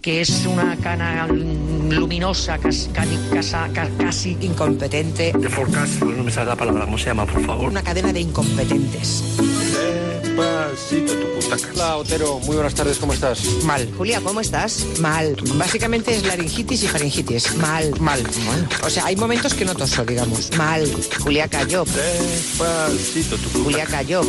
Que 0.06 0.20
es 0.20 0.46
una 0.46 0.76
cana 0.76 1.26
luminosa, 1.26 2.58
casi, 2.58 2.88
casa, 3.34 3.68
ca- 3.74 3.90
casi 3.98 4.36
Incompetente. 4.40 5.32
The 5.32 5.48
forecast, 5.48 6.00
no 6.00 6.22
me 6.22 6.30
sale 6.30 6.46
la 6.50 6.54
palabra, 6.54 6.84
¿cómo 6.84 6.96
se 6.96 7.06
llama, 7.06 7.26
por 7.26 7.44
favor? 7.44 7.68
Una 7.70 7.82
cadena 7.82 8.12
de 8.12 8.20
incompetentes. 8.20 9.24
Despacito. 10.22 11.12
Hola, 11.74 11.96
Otero, 11.96 12.38
muy 12.38 12.54
buenas 12.54 12.74
tardes, 12.76 12.98
¿cómo 12.98 13.14
estás? 13.14 13.40
Mal. 13.64 13.90
Julia, 13.98 14.20
¿cómo 14.20 14.40
estás? 14.40 14.86
Mal. 15.00 15.34
Básicamente 15.56 16.14
es 16.14 16.24
laringitis 16.24 16.84
y 16.84 16.86
faringitis. 16.86 17.56
Mal, 17.56 17.92
mal. 17.98 18.22
O 18.84 18.90
sea, 18.90 19.06
hay 19.06 19.16
momentos 19.16 19.54
que 19.54 19.64
no 19.64 19.74
toso, 19.74 20.04
digamos. 20.04 20.56
Mal. 20.56 20.88
Julia 21.18 21.48
cayó. 21.48 21.84
Despacito, 21.84 23.36
tucutaca. 23.38 23.64
Julia 23.64 23.86
cayó. 23.86 24.20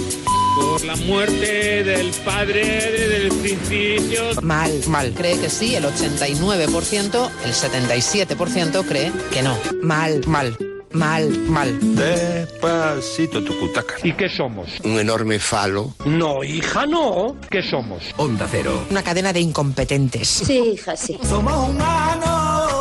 Por 0.57 0.83
la 0.83 0.95
muerte 0.95 1.83
del 1.83 2.11
padre 2.25 2.63
del 3.07 3.31
ficticio. 3.31 4.23
Mal, 4.41 4.71
mal. 4.87 5.13
Cree 5.13 5.39
que 5.39 5.49
sí, 5.49 5.75
el 5.75 5.85
89%, 5.85 7.29
el 7.45 7.53
77% 7.53 8.85
cree 8.87 9.11
que 9.31 9.43
no. 9.43 9.55
Mal, 9.83 10.21
mal. 10.25 10.57
Mal, 10.93 11.29
mal. 11.47 11.77
Despacito, 11.95 13.43
tucutaca. 13.43 13.95
¿Y 14.03 14.13
qué 14.13 14.29
somos? 14.29 14.67
Un 14.83 14.99
enorme 14.99 15.37
falo. 15.37 15.93
No, 16.05 16.43
hija, 16.43 16.87
no. 16.87 17.35
¿Qué 17.51 17.61
somos? 17.61 18.03
Onda 18.17 18.47
Cero. 18.49 18.83
Una 18.89 19.03
cadena 19.03 19.31
de 19.31 19.41
incompetentes. 19.41 20.27
Sí, 20.27 20.73
hija, 20.73 20.95
sí. 20.97 21.19
Somos 21.23 21.69
humanos. 21.69 22.71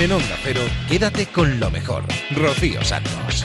En 0.00 0.10
Onda 0.10 0.36
Cero, 0.42 0.62
quédate 0.88 1.26
con 1.26 1.60
lo 1.60 1.70
mejor. 1.70 2.02
Rocío 2.34 2.82
Santos. 2.82 3.44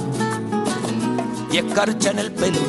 y 1.51 1.57
escarcha 1.57 2.11
en 2.11 2.19
el 2.19 2.31
pelo. 2.31 2.59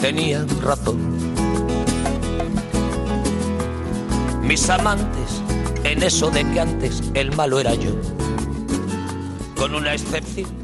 Tenía 0.00 0.44
razón. 0.62 0.98
Mis 4.42 4.68
amantes, 4.68 5.42
en 5.84 6.02
eso 6.02 6.30
de 6.30 6.44
que 6.50 6.60
antes 6.60 7.02
el 7.14 7.34
malo 7.36 7.60
era 7.60 7.74
yo, 7.74 7.92
con 9.56 9.74
una 9.74 9.94
excepción 9.94 10.59